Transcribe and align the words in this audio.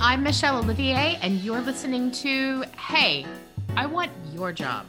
I'm 0.00 0.22
Michelle 0.22 0.58
Olivier, 0.58 1.18
and 1.20 1.40
you're 1.40 1.60
listening 1.60 2.10
to 2.12 2.62
Hey, 2.76 3.26
I 3.76 3.84
Want 3.84 4.10
Your 4.32 4.52
Job, 4.52 4.86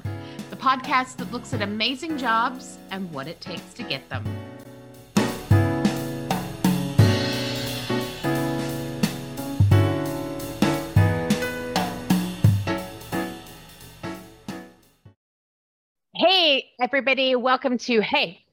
the 0.50 0.56
podcast 0.56 1.17
that 1.17 1.32
looks 1.32 1.53
at 1.53 1.61
amazing 1.61 2.17
jobs 2.17 2.77
and 2.92 3.11
what 3.11 3.27
it 3.27 3.42
takes 3.42 3.73
to 3.73 3.83
get 3.83 4.08
them. 4.09 4.23
Hey, 16.14 16.71
everybody, 16.80 17.36
welcome 17.36 17.77
to 17.80 18.02
Hey, 18.02 18.46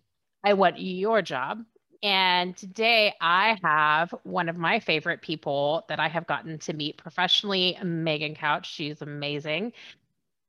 I 0.44 0.54
Want 0.54 0.80
Your 0.80 1.22
Job. 1.22 1.64
And 2.02 2.56
today 2.56 3.14
I 3.20 3.58
have 3.62 4.12
one 4.24 4.48
of 4.48 4.56
my 4.56 4.80
favorite 4.80 5.22
people 5.22 5.84
that 5.88 6.00
I 6.00 6.08
have 6.08 6.26
gotten 6.26 6.58
to 6.60 6.72
meet 6.72 6.98
professionally, 6.98 7.78
Megan 7.82 8.34
Couch. 8.34 8.72
She's 8.72 9.02
amazing. 9.02 9.72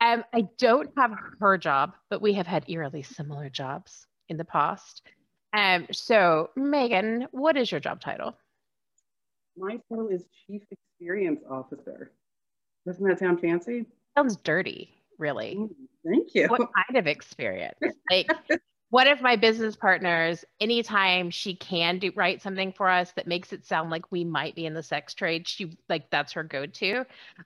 Um, 0.01 0.23
I 0.33 0.47
don't 0.57 0.89
have 0.97 1.11
her 1.39 1.57
job, 1.57 1.93
but 2.09 2.21
we 2.21 2.33
have 2.33 2.47
had 2.47 2.65
eerily 2.67 3.03
similar 3.03 3.49
jobs 3.49 4.07
in 4.29 4.37
the 4.37 4.45
past. 4.45 5.03
Um, 5.53 5.85
so, 5.91 6.49
Megan, 6.55 7.27
what 7.31 7.55
is 7.55 7.71
your 7.71 7.79
job 7.79 8.01
title? 8.01 8.35
My 9.55 9.77
title 9.89 10.07
is 10.07 10.25
Chief 10.47 10.63
Experience 10.71 11.41
Officer. 11.49 12.11
Doesn't 12.87 13.07
that 13.07 13.19
sound 13.19 13.39
fancy? 13.39 13.85
Sounds 14.17 14.35
dirty, 14.37 14.89
really. 15.19 15.69
Thank 16.05 16.33
you. 16.33 16.47
What 16.47 16.69
kind 16.75 16.97
of 16.97 17.05
experience? 17.05 17.77
Like, 18.09 18.27
one 18.93 19.07
of 19.07 19.23
my 19.23 19.35
business 19.35 19.75
partners, 19.75 20.45
anytime 20.59 21.31
she 21.31 21.55
can 21.55 21.97
do 21.97 22.11
write 22.15 22.43
something 22.43 22.71
for 22.71 22.87
us 22.87 23.11
that 23.13 23.25
makes 23.25 23.51
it 23.51 23.65
sound 23.65 23.89
like 23.89 24.11
we 24.11 24.23
might 24.23 24.53
be 24.53 24.67
in 24.67 24.75
the 24.75 24.83
sex 24.83 25.15
trade, 25.15 25.47
she 25.47 25.75
like 25.89 26.11
that's 26.11 26.33
her 26.33 26.43
go-to. 26.43 27.03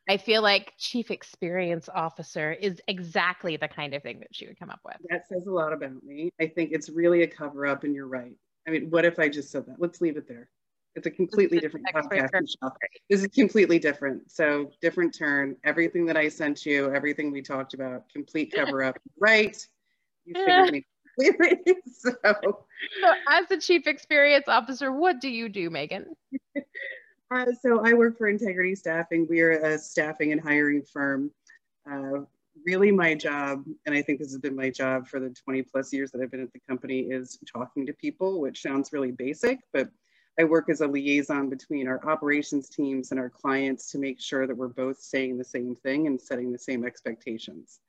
I 0.09 0.17
feel 0.17 0.41
like 0.41 0.73
chief 0.77 1.09
experience 1.09 1.87
officer 1.87 2.51
is 2.51 2.81
exactly 2.89 3.55
the 3.55 3.69
kind 3.69 3.93
of 3.93 4.03
thing 4.03 4.19
that 4.19 4.35
she 4.35 4.45
would 4.45 4.59
come 4.59 4.69
up 4.69 4.81
with. 4.83 4.97
That 5.09 5.25
says 5.29 5.47
a 5.47 5.49
lot 5.49 5.71
about 5.71 6.03
me. 6.03 6.33
I 6.37 6.47
think 6.47 6.73
it's 6.73 6.89
really 6.89 7.23
a 7.23 7.27
cover 7.27 7.65
up, 7.65 7.85
and 7.85 7.95
you're 7.95 8.09
right. 8.09 8.35
I 8.67 8.71
mean, 8.71 8.89
what 8.89 9.05
if 9.05 9.17
I 9.17 9.29
just 9.29 9.49
said 9.49 9.67
that? 9.67 9.77
Let's 9.79 10.01
leave 10.01 10.17
it 10.17 10.27
there. 10.27 10.49
It's 10.95 11.07
a 11.07 11.11
completely 11.11 11.59
different 11.59 11.85
podcast. 11.95 12.29
This 13.09 13.21
is 13.21 13.27
completely 13.27 13.79
different. 13.79 14.29
So 14.29 14.69
different 14.81 15.17
turn. 15.17 15.55
Everything 15.63 16.05
that 16.07 16.17
I 16.17 16.27
sent 16.27 16.65
you, 16.65 16.93
everything 16.93 17.31
we 17.31 17.41
talked 17.41 17.73
about, 17.73 18.09
complete 18.09 18.51
cover 18.53 18.83
up. 18.83 18.97
right. 19.17 19.65
You 20.25 20.33
figured 20.33 20.73
me 20.73 20.85
so, 21.97 22.11
so, 22.23 23.13
as 23.29 23.47
the 23.49 23.57
chief 23.59 23.87
experience 23.87 24.47
officer, 24.47 24.91
what 24.91 25.19
do 25.19 25.29
you 25.29 25.49
do, 25.49 25.69
Megan? 25.69 26.15
Uh, 27.29 27.47
so, 27.61 27.85
I 27.85 27.91
work 27.91 28.17
for 28.17 28.29
Integrity 28.29 28.73
Staffing. 28.73 29.27
We 29.29 29.41
are 29.41 29.51
a 29.51 29.77
staffing 29.77 30.31
and 30.31 30.39
hiring 30.39 30.81
firm. 30.81 31.29
Uh, 31.85 32.19
really, 32.65 32.89
my 32.89 33.15
job, 33.15 33.65
and 33.85 33.93
I 33.93 34.01
think 34.01 34.19
this 34.19 34.31
has 34.31 34.39
been 34.39 34.55
my 34.55 34.69
job 34.69 35.09
for 35.09 35.19
the 35.19 35.31
20 35.31 35.63
plus 35.63 35.91
years 35.91 36.09
that 36.11 36.21
I've 36.21 36.31
been 36.31 36.41
at 36.41 36.53
the 36.53 36.61
company, 36.69 37.01
is 37.01 37.37
talking 37.45 37.85
to 37.85 37.91
people, 37.91 38.39
which 38.39 38.61
sounds 38.61 38.93
really 38.93 39.11
basic, 39.11 39.59
but 39.73 39.89
I 40.39 40.43
work 40.43 40.69
as 40.69 40.81
a 40.81 40.87
liaison 40.87 41.49
between 41.49 41.87
our 41.87 41.99
operations 42.07 42.69
teams 42.69 43.11
and 43.11 43.19
our 43.19 43.29
clients 43.29 43.91
to 43.91 43.97
make 43.97 44.21
sure 44.21 44.45
that 44.45 44.55
we're 44.55 44.67
both 44.67 44.99
saying 44.99 45.37
the 45.37 45.43
same 45.43 45.75
thing 45.75 46.05
and 46.05 46.21
setting 46.21 46.51
the 46.51 46.59
same 46.59 46.85
expectations. 46.85 47.79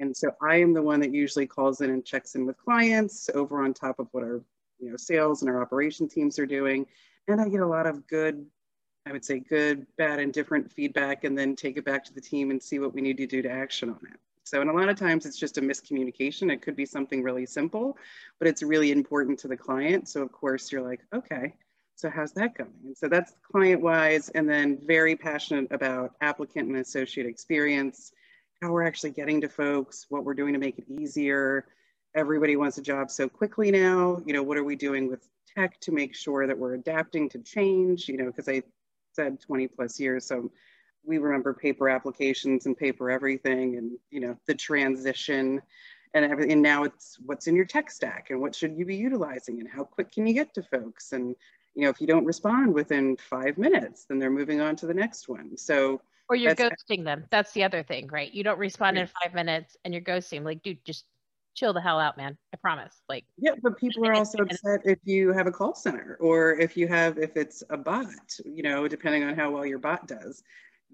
And 0.00 0.16
so 0.16 0.30
I 0.40 0.56
am 0.56 0.72
the 0.72 0.82
one 0.82 1.00
that 1.00 1.12
usually 1.12 1.46
calls 1.46 1.80
in 1.80 1.90
and 1.90 2.04
checks 2.04 2.34
in 2.34 2.46
with 2.46 2.56
clients 2.58 3.28
over 3.34 3.62
on 3.62 3.74
top 3.74 3.98
of 3.98 4.08
what 4.12 4.22
our 4.22 4.40
you 4.78 4.90
know 4.90 4.96
sales 4.96 5.42
and 5.42 5.50
our 5.50 5.60
operation 5.60 6.08
teams 6.08 6.38
are 6.38 6.46
doing. 6.46 6.86
And 7.26 7.40
I 7.40 7.48
get 7.48 7.60
a 7.60 7.66
lot 7.66 7.86
of 7.86 8.06
good, 8.06 8.46
I 9.06 9.12
would 9.12 9.24
say 9.24 9.40
good, 9.40 9.86
bad, 9.96 10.18
and 10.18 10.32
different 10.32 10.70
feedback, 10.70 11.24
and 11.24 11.36
then 11.36 11.56
take 11.56 11.76
it 11.76 11.84
back 11.84 12.04
to 12.04 12.14
the 12.14 12.20
team 12.20 12.50
and 12.50 12.62
see 12.62 12.78
what 12.78 12.94
we 12.94 13.00
need 13.00 13.16
to 13.18 13.26
do 13.26 13.42
to 13.42 13.50
action 13.50 13.90
on 13.90 14.00
it. 14.10 14.18
So, 14.44 14.62
and 14.62 14.70
a 14.70 14.72
lot 14.72 14.88
of 14.88 14.96
times 14.96 15.26
it's 15.26 15.38
just 15.38 15.58
a 15.58 15.60
miscommunication. 15.60 16.50
It 16.50 16.62
could 16.62 16.74
be 16.74 16.86
something 16.86 17.22
really 17.22 17.44
simple, 17.44 17.98
but 18.38 18.48
it's 18.48 18.62
really 18.62 18.92
important 18.92 19.38
to 19.40 19.48
the 19.48 19.56
client. 19.56 20.08
So, 20.08 20.22
of 20.22 20.32
course, 20.32 20.72
you're 20.72 20.80
like, 20.80 21.00
okay, 21.12 21.52
so 21.96 22.08
how's 22.08 22.32
that 22.32 22.56
going? 22.56 22.72
And 22.86 22.96
so 22.96 23.08
that's 23.08 23.34
client 23.42 23.82
wise, 23.82 24.30
and 24.30 24.48
then 24.48 24.78
very 24.86 25.16
passionate 25.16 25.66
about 25.70 26.14
applicant 26.22 26.68
and 26.68 26.78
associate 26.78 27.26
experience 27.26 28.12
how 28.62 28.72
we're 28.72 28.86
actually 28.86 29.10
getting 29.10 29.40
to 29.40 29.48
folks, 29.48 30.06
what 30.08 30.24
we're 30.24 30.34
doing 30.34 30.52
to 30.52 30.58
make 30.58 30.78
it 30.78 30.86
easier. 30.88 31.66
Everybody 32.14 32.56
wants 32.56 32.78
a 32.78 32.82
job 32.82 33.10
so 33.10 33.28
quickly 33.28 33.70
now. 33.70 34.20
You 34.26 34.32
know, 34.32 34.42
what 34.42 34.56
are 34.56 34.64
we 34.64 34.76
doing 34.76 35.08
with 35.08 35.28
tech 35.56 35.78
to 35.80 35.92
make 35.92 36.14
sure 36.14 36.46
that 36.46 36.58
we're 36.58 36.74
adapting 36.74 37.28
to 37.30 37.38
change? 37.38 38.08
You 38.08 38.16
know, 38.16 38.26
because 38.26 38.48
I 38.48 38.62
said 39.12 39.40
20 39.40 39.68
plus 39.68 40.00
years, 40.00 40.26
so 40.26 40.50
we 41.04 41.18
remember 41.18 41.54
paper 41.54 41.88
applications 41.88 42.66
and 42.66 42.76
paper 42.76 43.10
everything, 43.10 43.76
and 43.76 43.92
you 44.10 44.20
know, 44.20 44.36
the 44.46 44.54
transition 44.54 45.62
and 46.14 46.24
everything. 46.24 46.52
And 46.52 46.62
now 46.62 46.84
it's 46.84 47.18
what's 47.24 47.46
in 47.46 47.54
your 47.54 47.64
tech 47.64 47.90
stack 47.90 48.28
and 48.30 48.40
what 48.40 48.54
should 48.54 48.76
you 48.76 48.84
be 48.84 48.96
utilizing 48.96 49.60
and 49.60 49.68
how 49.68 49.84
quick 49.84 50.10
can 50.10 50.26
you 50.26 50.34
get 50.34 50.54
to 50.54 50.62
folks 50.62 51.12
and 51.12 51.34
you 51.74 51.84
know 51.84 51.90
if 51.90 52.00
you 52.00 52.06
don't 52.06 52.24
respond 52.24 52.72
within 52.72 53.16
five 53.16 53.58
minutes 53.58 54.06
then 54.08 54.18
they're 54.18 54.30
moving 54.30 54.60
on 54.60 54.74
to 54.74 54.86
the 54.86 54.94
next 54.94 55.28
one 55.28 55.56
so 55.56 56.00
or 56.28 56.36
you're 56.36 56.54
That's, 56.54 56.82
ghosting 56.82 57.04
them. 57.04 57.24
That's 57.30 57.52
the 57.52 57.64
other 57.64 57.82
thing, 57.82 58.08
right? 58.08 58.32
You 58.32 58.44
don't 58.44 58.58
respond 58.58 58.98
in 58.98 59.08
five 59.22 59.34
minutes 59.34 59.76
and 59.84 59.94
you're 59.94 60.02
ghosting. 60.02 60.44
Like, 60.44 60.62
dude, 60.62 60.84
just 60.84 61.04
chill 61.54 61.72
the 61.72 61.80
hell 61.80 61.98
out, 61.98 62.16
man. 62.16 62.36
I 62.52 62.56
promise. 62.58 62.94
Like, 63.08 63.24
yeah, 63.38 63.52
but 63.62 63.76
people 63.78 64.06
are 64.06 64.12
also 64.12 64.38
upset 64.42 64.80
if 64.84 64.98
you 65.04 65.32
have 65.32 65.46
a 65.46 65.52
call 65.52 65.74
center 65.74 66.16
or 66.20 66.52
if 66.52 66.76
you 66.76 66.86
have, 66.86 67.18
if 67.18 67.36
it's 67.36 67.62
a 67.70 67.76
bot, 67.76 68.38
you 68.44 68.62
know, 68.62 68.86
depending 68.86 69.24
on 69.24 69.34
how 69.34 69.50
well 69.50 69.66
your 69.66 69.78
bot 69.78 70.06
does, 70.06 70.42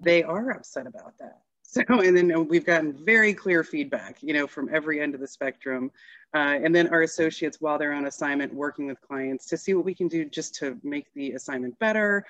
they 0.00 0.22
are 0.22 0.50
upset 0.50 0.86
about 0.86 1.18
that. 1.18 1.40
So, 1.66 1.82
and 1.88 2.16
then 2.16 2.46
we've 2.46 2.64
gotten 2.64 2.92
very 2.92 3.34
clear 3.34 3.64
feedback, 3.64 4.22
you 4.22 4.32
know, 4.32 4.46
from 4.46 4.72
every 4.72 5.00
end 5.00 5.12
of 5.14 5.20
the 5.20 5.26
spectrum. 5.26 5.90
Uh, 6.32 6.60
and 6.62 6.72
then 6.72 6.86
our 6.88 7.02
associates, 7.02 7.60
while 7.60 7.78
they're 7.78 7.92
on 7.92 8.06
assignment, 8.06 8.54
working 8.54 8.86
with 8.86 9.00
clients 9.00 9.46
to 9.46 9.56
see 9.56 9.74
what 9.74 9.84
we 9.84 9.92
can 9.92 10.06
do 10.06 10.24
just 10.24 10.54
to 10.56 10.78
make 10.84 11.12
the 11.14 11.32
assignment 11.32 11.76
better, 11.80 12.24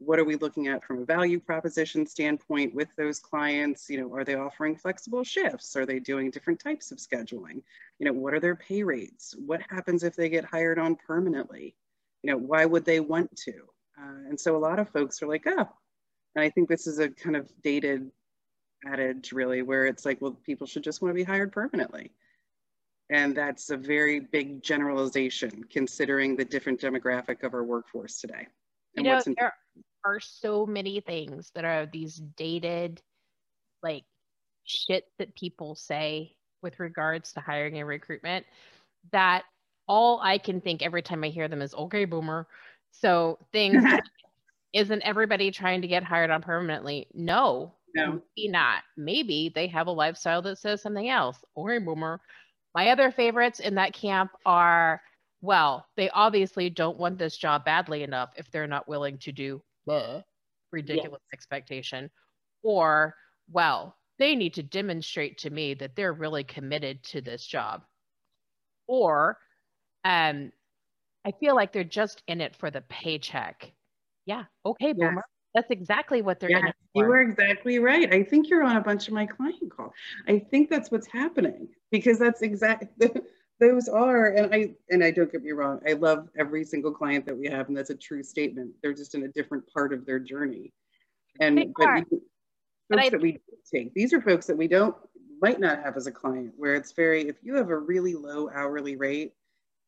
what 0.00 0.18
are 0.18 0.24
we 0.24 0.36
looking 0.36 0.68
at 0.68 0.82
from 0.82 1.02
a 1.02 1.04
value 1.04 1.38
proposition 1.38 2.06
standpoint 2.06 2.74
with 2.74 2.88
those 2.96 3.20
clients? 3.20 3.88
You 3.90 4.00
know 4.00 4.14
are 4.14 4.24
they 4.24 4.34
offering 4.34 4.74
flexible 4.74 5.22
shifts? 5.22 5.76
Are 5.76 5.84
they 5.84 5.98
doing 5.98 6.30
different 6.30 6.58
types 6.58 6.90
of 6.90 6.98
scheduling? 6.98 7.62
You 7.98 8.06
know 8.06 8.12
what 8.12 8.32
are 8.32 8.40
their 8.40 8.56
pay 8.56 8.82
rates? 8.82 9.34
What 9.38 9.60
happens 9.68 10.02
if 10.02 10.16
they 10.16 10.30
get 10.30 10.44
hired 10.44 10.78
on 10.78 10.96
permanently? 10.96 11.76
You 12.22 12.32
know 12.32 12.38
why 12.38 12.64
would 12.64 12.84
they 12.84 13.00
want 13.00 13.36
to? 13.44 13.52
Uh, 14.00 14.28
and 14.30 14.40
so 14.40 14.56
a 14.56 14.58
lot 14.58 14.78
of 14.78 14.88
folks 14.88 15.22
are 15.22 15.26
like 15.26 15.44
oh 15.46 15.68
and 16.34 16.42
i 16.42 16.48
think 16.48 16.68
this 16.68 16.86
is 16.86 16.98
a 16.98 17.10
kind 17.10 17.36
of 17.36 17.50
dated 17.62 18.10
adage 18.86 19.32
really 19.32 19.60
where 19.60 19.84
it's 19.84 20.06
like 20.06 20.22
well 20.22 20.38
people 20.46 20.66
should 20.66 20.84
just 20.84 21.02
want 21.02 21.10
to 21.10 21.14
be 21.14 21.24
hired 21.24 21.52
permanently. 21.52 22.10
And 23.12 23.36
that's 23.36 23.70
a 23.70 23.76
very 23.76 24.20
big 24.20 24.62
generalization 24.62 25.64
considering 25.68 26.36
the 26.36 26.44
different 26.44 26.80
demographic 26.80 27.42
of 27.42 27.54
our 27.54 27.64
workforce 27.64 28.20
today 28.20 28.46
and 28.96 29.06
you 29.06 29.12
know, 29.12 29.22
there, 29.36 29.54
are 30.04 30.20
so 30.20 30.66
many 30.66 31.00
things 31.00 31.50
that 31.54 31.64
are 31.64 31.86
these 31.86 32.16
dated 32.36 33.02
like 33.82 34.04
shit 34.64 35.04
that 35.18 35.34
people 35.34 35.74
say 35.74 36.34
with 36.62 36.78
regards 36.80 37.32
to 37.32 37.40
hiring 37.40 37.78
and 37.78 37.88
recruitment 37.88 38.46
that 39.12 39.44
all 39.88 40.20
I 40.22 40.38
can 40.38 40.60
think 40.60 40.82
every 40.82 41.02
time 41.02 41.24
I 41.24 41.28
hear 41.28 41.48
them 41.48 41.62
is 41.62 41.74
okay 41.74 42.04
boomer. 42.04 42.46
So 42.92 43.38
things 43.52 43.82
isn't 44.72 45.02
everybody 45.02 45.50
trying 45.50 45.82
to 45.82 45.88
get 45.88 46.04
hired 46.04 46.30
on 46.30 46.42
permanently? 46.42 47.08
No. 47.12 47.74
No. 47.94 48.20
Maybe 48.36 48.48
not. 48.48 48.82
Maybe 48.96 49.50
they 49.52 49.66
have 49.66 49.88
a 49.88 49.92
lifestyle 49.92 50.42
that 50.42 50.58
says 50.58 50.80
something 50.80 51.08
else. 51.08 51.38
Okay 51.56 51.78
boomer. 51.78 52.20
My 52.74 52.90
other 52.90 53.10
favorites 53.10 53.58
in 53.58 53.74
that 53.76 53.92
camp 53.92 54.30
are 54.46 55.02
well, 55.42 55.86
they 55.96 56.10
obviously 56.10 56.68
don't 56.68 56.98
want 56.98 57.18
this 57.18 57.36
job 57.36 57.64
badly 57.64 58.02
enough 58.02 58.30
if 58.36 58.50
they're 58.50 58.66
not 58.66 58.86
willing 58.86 59.16
to 59.18 59.32
do 59.32 59.62
ridiculous 60.72 61.20
yeah. 61.30 61.34
expectation. 61.36 62.10
Or 62.62 63.14
well 63.50 63.96
they 64.18 64.34
need 64.34 64.54
to 64.54 64.62
demonstrate 64.62 65.38
to 65.38 65.50
me 65.50 65.74
that 65.74 65.96
they're 65.96 66.12
really 66.12 66.44
committed 66.44 67.02
to 67.04 67.20
this 67.20 67.44
job. 67.46 67.82
Or 68.86 69.38
um 70.04 70.52
i 71.24 71.30
feel 71.32 71.54
like 71.54 71.72
they're 71.72 71.84
just 71.84 72.22
in 72.26 72.40
it 72.40 72.56
for 72.56 72.70
the 72.70 72.82
paycheck. 72.82 73.72
Yeah 74.26 74.44
okay 74.64 74.92
boomer. 74.92 75.14
Yes. 75.16 75.24
that's 75.54 75.70
exactly 75.70 76.22
what 76.22 76.40
they're 76.40 76.50
yeah, 76.50 76.58
in 76.58 76.66
it 76.68 76.76
for. 76.94 77.02
you 77.04 77.08
were 77.08 77.20
exactly 77.20 77.78
right. 77.78 78.12
I 78.12 78.22
think 78.22 78.48
you're 78.48 78.62
on 78.62 78.76
a 78.76 78.80
bunch 78.80 79.08
of 79.08 79.14
my 79.14 79.26
client 79.26 79.70
calls 79.74 79.92
i 80.28 80.38
think 80.38 80.70
that's 80.70 80.90
what's 80.90 81.06
happening 81.06 81.68
because 81.90 82.18
that's 82.18 82.42
exactly 82.42 82.88
those 83.60 83.88
are 83.88 84.28
and 84.28 84.54
i 84.54 84.70
and 84.90 85.04
i 85.04 85.10
don't 85.10 85.30
get 85.30 85.42
me 85.42 85.52
wrong 85.52 85.80
i 85.86 85.92
love 85.92 86.28
every 86.38 86.64
single 86.64 86.92
client 86.92 87.26
that 87.26 87.36
we 87.36 87.46
have 87.46 87.68
and 87.68 87.76
that's 87.76 87.90
a 87.90 87.94
true 87.94 88.22
statement 88.22 88.70
they're 88.82 88.94
just 88.94 89.14
in 89.14 89.24
a 89.24 89.28
different 89.28 89.64
part 89.72 89.92
of 89.92 90.04
their 90.06 90.18
journey 90.18 90.72
and 91.40 91.58
they 91.58 91.70
but 91.76 92.04
folks 92.90 93.06
I, 93.06 93.08
that 93.10 93.20
we 93.20 93.38
take 93.72 93.94
these 93.94 94.12
are 94.12 94.20
folks 94.20 94.46
that 94.46 94.56
we 94.56 94.66
don't 94.66 94.96
might 95.42 95.60
not 95.60 95.82
have 95.82 95.96
as 95.96 96.06
a 96.06 96.12
client 96.12 96.52
where 96.56 96.74
it's 96.74 96.92
very 96.92 97.28
if 97.28 97.36
you 97.42 97.54
have 97.54 97.70
a 97.70 97.78
really 97.78 98.14
low 98.14 98.50
hourly 98.54 98.96
rate 98.96 99.32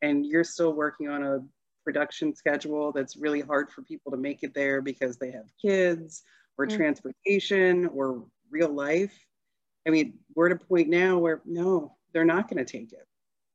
and 0.02 0.26
you're 0.26 0.44
still 0.44 0.72
working 0.72 1.08
on 1.08 1.22
a 1.22 1.40
production 1.84 2.34
schedule 2.34 2.92
that's 2.92 3.16
really 3.16 3.40
hard 3.40 3.70
for 3.70 3.82
people 3.82 4.12
to 4.12 4.18
make 4.18 4.42
it 4.42 4.54
there 4.54 4.80
because 4.80 5.16
they 5.16 5.30
have 5.30 5.46
kids 5.60 6.22
or 6.58 6.66
mm. 6.66 6.76
transportation 6.76 7.86
or 7.88 8.24
real 8.50 8.72
life. 8.72 9.12
I 9.86 9.90
mean, 9.90 10.18
we're 10.34 10.46
at 10.46 10.52
a 10.52 10.64
point 10.64 10.88
now 10.88 11.18
where 11.18 11.40
no, 11.44 11.96
they're 12.12 12.24
not 12.24 12.48
going 12.48 12.64
to 12.64 12.70
take 12.70 12.92
it. 12.92 13.06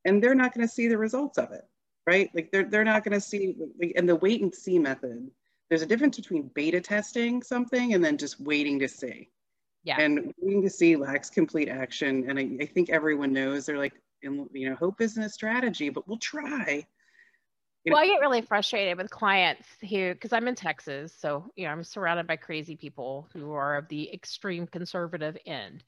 And 0.04 0.22
they're 0.22 0.34
not 0.34 0.54
going 0.54 0.66
to 0.66 0.72
see 0.72 0.88
the 0.88 0.98
results 0.98 1.38
of 1.38 1.52
it, 1.52 1.66
right? 2.06 2.30
Like 2.34 2.50
they're, 2.52 2.64
they're 2.64 2.84
not 2.84 3.04
going 3.04 3.14
to 3.14 3.20
see, 3.20 3.56
and 3.96 4.08
the 4.08 4.16
wait 4.16 4.42
and 4.42 4.54
see 4.54 4.78
method, 4.78 5.30
there's 5.68 5.82
a 5.82 5.86
difference 5.86 6.16
between 6.16 6.50
beta 6.54 6.80
testing 6.80 7.42
something 7.42 7.94
and 7.94 8.04
then 8.04 8.16
just 8.16 8.40
waiting 8.40 8.78
to 8.78 8.88
see. 8.88 9.28
Yeah. 9.84 10.00
And 10.00 10.32
waiting 10.40 10.62
to 10.62 10.70
see 10.70 10.96
lacks 10.96 11.30
complete 11.30 11.68
action. 11.68 12.28
And 12.28 12.38
I, 12.38 12.48
I 12.60 12.66
think 12.66 12.90
everyone 12.90 13.32
knows 13.32 13.66
they're 13.66 13.78
like, 13.78 13.94
you 14.22 14.48
know, 14.52 14.74
hope 14.74 15.00
isn't 15.00 15.22
a 15.22 15.28
strategy, 15.28 15.88
but 15.88 16.06
we'll 16.08 16.18
try. 16.18 16.86
You 17.84 17.92
well, 17.92 18.04
know? 18.04 18.10
I 18.10 18.14
get 18.14 18.20
really 18.20 18.42
frustrated 18.42 18.98
with 18.98 19.10
clients 19.10 19.66
here 19.80 20.14
because 20.14 20.32
I'm 20.32 20.48
in 20.48 20.56
Texas. 20.56 21.14
So, 21.16 21.50
you 21.56 21.64
know, 21.64 21.70
I'm 21.70 21.84
surrounded 21.84 22.26
by 22.26 22.36
crazy 22.36 22.76
people 22.76 23.28
who 23.32 23.52
are 23.52 23.76
of 23.76 23.88
the 23.88 24.12
extreme 24.12 24.66
conservative 24.66 25.38
end. 25.46 25.84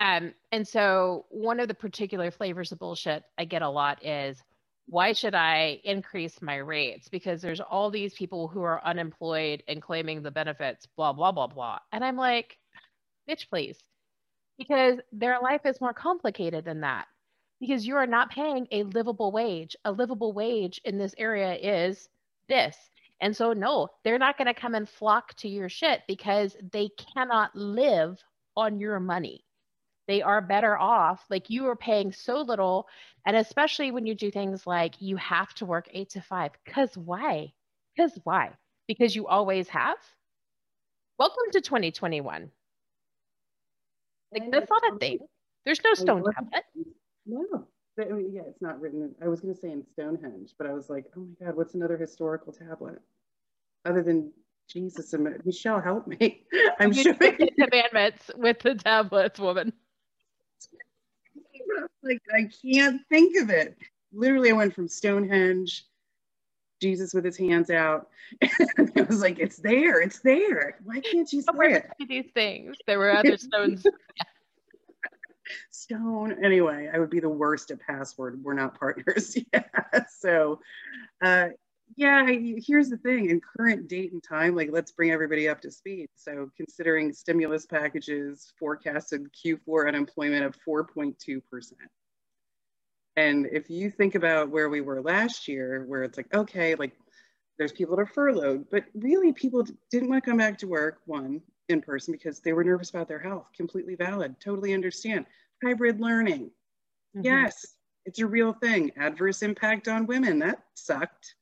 Um, 0.00 0.32
and 0.50 0.66
so 0.66 1.26
one 1.28 1.60
of 1.60 1.68
the 1.68 1.74
particular 1.74 2.30
flavors 2.30 2.72
of 2.72 2.78
bullshit 2.78 3.22
I 3.36 3.44
get 3.44 3.60
a 3.60 3.68
lot 3.68 4.04
is 4.04 4.42
why 4.86 5.12
should 5.12 5.34
I 5.34 5.80
increase 5.84 6.40
my 6.42 6.56
rates? 6.56 7.08
Because 7.08 7.42
there's 7.42 7.60
all 7.60 7.90
these 7.90 8.14
people 8.14 8.48
who 8.48 8.62
are 8.62 8.84
unemployed 8.84 9.62
and 9.68 9.80
claiming 9.80 10.22
the 10.22 10.30
benefits, 10.30 10.86
blah, 10.96 11.12
blah, 11.12 11.30
blah, 11.30 11.46
blah. 11.46 11.78
And 11.92 12.02
I'm 12.02 12.16
like, 12.16 12.56
bitch, 13.28 13.48
please. 13.48 13.78
Because 14.58 14.98
their 15.12 15.38
life 15.40 15.60
is 15.64 15.80
more 15.80 15.94
complicated 15.94 16.64
than 16.64 16.80
that. 16.80 17.06
Because 17.60 17.86
you 17.86 17.96
are 17.96 18.06
not 18.06 18.30
paying 18.30 18.66
a 18.72 18.82
livable 18.84 19.30
wage. 19.30 19.76
A 19.84 19.92
livable 19.92 20.32
wage 20.32 20.80
in 20.84 20.98
this 20.98 21.14
area 21.18 21.54
is 21.54 22.08
this. 22.48 22.76
And 23.20 23.36
so, 23.36 23.52
no, 23.52 23.88
they're 24.02 24.18
not 24.18 24.38
going 24.38 24.46
to 24.46 24.54
come 24.54 24.74
and 24.74 24.88
flock 24.88 25.34
to 25.36 25.48
your 25.48 25.68
shit 25.68 26.00
because 26.08 26.56
they 26.72 26.88
cannot 27.14 27.54
live 27.54 28.18
on 28.56 28.80
your 28.80 28.98
money 28.98 29.44
they 30.10 30.22
are 30.22 30.40
better 30.40 30.76
off. 30.76 31.24
Like 31.30 31.50
you 31.50 31.68
are 31.68 31.76
paying 31.76 32.10
so 32.12 32.40
little. 32.40 32.88
And 33.26 33.36
especially 33.36 33.92
when 33.92 34.06
you 34.06 34.16
do 34.16 34.28
things 34.28 34.66
like 34.66 35.00
you 35.00 35.16
have 35.16 35.54
to 35.54 35.64
work 35.64 35.88
eight 35.92 36.10
to 36.10 36.20
five. 36.20 36.50
Because 36.64 36.96
why? 36.96 37.52
Because 37.94 38.18
why? 38.24 38.50
Because 38.88 39.14
you 39.14 39.28
always 39.28 39.68
have? 39.68 39.98
Welcome 41.16 41.52
to 41.52 41.60
2021. 41.60 42.50
Like 44.32 44.50
that's 44.50 44.68
not 44.68 44.94
a 44.94 44.98
thing. 44.98 45.20
There's 45.64 45.80
no 45.84 45.94
stone 45.94 46.24
tablet. 46.34 46.64
No. 47.24 47.68
I 48.00 48.04
mean, 48.06 48.32
yeah, 48.32 48.42
it's 48.48 48.62
not 48.62 48.80
written. 48.80 49.14
I 49.22 49.28
was 49.28 49.38
going 49.38 49.54
to 49.54 49.60
say 49.60 49.70
in 49.70 49.84
Stonehenge, 49.92 50.54
but 50.58 50.66
I 50.66 50.72
was 50.72 50.90
like, 50.90 51.04
oh 51.16 51.20
my 51.20 51.46
God, 51.46 51.56
what's 51.56 51.74
another 51.74 51.96
historical 51.96 52.52
tablet 52.52 53.00
other 53.84 54.02
than 54.02 54.32
Jesus 54.68 55.12
and 55.12 55.28
Michelle, 55.44 55.80
help 55.80 56.08
me. 56.08 56.46
I'm 56.80 56.92
sure. 56.92 57.14
Commandments 57.14 58.30
with 58.36 58.58
the 58.60 58.74
tablets, 58.74 59.38
woman 59.38 59.72
like 62.02 62.20
I 62.34 62.48
can't 62.62 63.00
think 63.08 63.40
of 63.40 63.50
it. 63.50 63.76
Literally, 64.12 64.50
I 64.50 64.54
went 64.54 64.74
from 64.74 64.88
Stonehenge, 64.88 65.84
Jesus 66.80 67.14
with 67.14 67.24
his 67.24 67.36
hands 67.36 67.70
out. 67.70 68.08
I 68.42 69.02
was 69.08 69.20
like, 69.20 69.38
it's 69.38 69.58
there, 69.58 70.00
it's 70.00 70.20
there. 70.20 70.78
Why 70.84 71.00
can't 71.00 71.32
you 71.32 71.42
see 71.42 71.48
it? 71.58 71.86
These 72.08 72.30
things. 72.34 72.76
There 72.86 72.98
were 72.98 73.10
other 73.10 73.36
stones. 73.36 73.86
Stone. 75.70 76.36
Anyway, 76.44 76.88
I 76.92 76.98
would 76.98 77.10
be 77.10 77.20
the 77.20 77.28
worst 77.28 77.70
at 77.72 77.80
password. 77.80 78.40
We're 78.42 78.54
not 78.54 78.78
partners. 78.78 79.36
yeah. 79.52 79.62
So 80.08 80.60
uh 81.22 81.48
yeah, 81.96 82.26
here's 82.26 82.88
the 82.88 82.96
thing 82.96 83.30
in 83.30 83.40
current 83.40 83.88
date 83.88 84.12
and 84.12 84.22
time, 84.22 84.54
like 84.54 84.70
let's 84.72 84.92
bring 84.92 85.10
everybody 85.10 85.48
up 85.48 85.60
to 85.62 85.70
speed. 85.70 86.08
So, 86.16 86.50
considering 86.56 87.12
stimulus 87.12 87.66
packages 87.66 88.52
forecasted 88.58 89.26
Q4 89.32 89.88
unemployment 89.88 90.44
of 90.44 90.56
4.2%. 90.66 91.42
And 93.16 93.46
if 93.52 93.68
you 93.68 93.90
think 93.90 94.14
about 94.14 94.50
where 94.50 94.68
we 94.68 94.80
were 94.80 95.02
last 95.02 95.48
year, 95.48 95.84
where 95.86 96.04
it's 96.04 96.16
like, 96.16 96.32
okay, 96.32 96.74
like 96.74 96.92
there's 97.58 97.72
people 97.72 97.96
that 97.96 98.02
are 98.02 98.06
furloughed, 98.06 98.66
but 98.70 98.84
really 98.94 99.32
people 99.32 99.66
didn't 99.90 100.08
want 100.08 100.22
to 100.22 100.30
come 100.30 100.38
back 100.38 100.58
to 100.58 100.68
work, 100.68 101.00
one, 101.06 101.42
in 101.68 101.80
person 101.80 102.12
because 102.12 102.40
they 102.40 102.52
were 102.52 102.64
nervous 102.64 102.90
about 102.90 103.08
their 103.08 103.18
health. 103.18 103.46
Completely 103.56 103.96
valid, 103.96 104.36
totally 104.40 104.72
understand. 104.74 105.26
Hybrid 105.62 106.00
learning. 106.00 106.50
Mm-hmm. 107.16 107.24
Yes, 107.24 107.66
it's 108.06 108.20
a 108.20 108.26
real 108.26 108.52
thing. 108.52 108.92
Adverse 108.96 109.42
impact 109.42 109.88
on 109.88 110.06
women. 110.06 110.38
That 110.38 110.62
sucked 110.74 111.34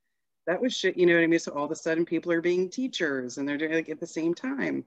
that 0.49 0.63
was 0.63 0.75
shit, 0.75 0.97
you 0.97 1.05
know 1.05 1.15
what 1.15 1.23
I 1.23 1.27
mean? 1.27 1.39
So 1.39 1.53
all 1.53 1.67
of 1.67 1.71
a 1.71 1.77
sudden 1.77 2.07
people 2.07 2.33
are 2.33 2.41
being 2.41 2.71
teachers 2.71 3.37
and 3.37 3.47
they're 3.47 3.59
doing 3.59 3.75
like 3.75 3.91
at 3.91 4.01
the 4.01 4.07
same 4.07 4.35
time. 4.35 4.83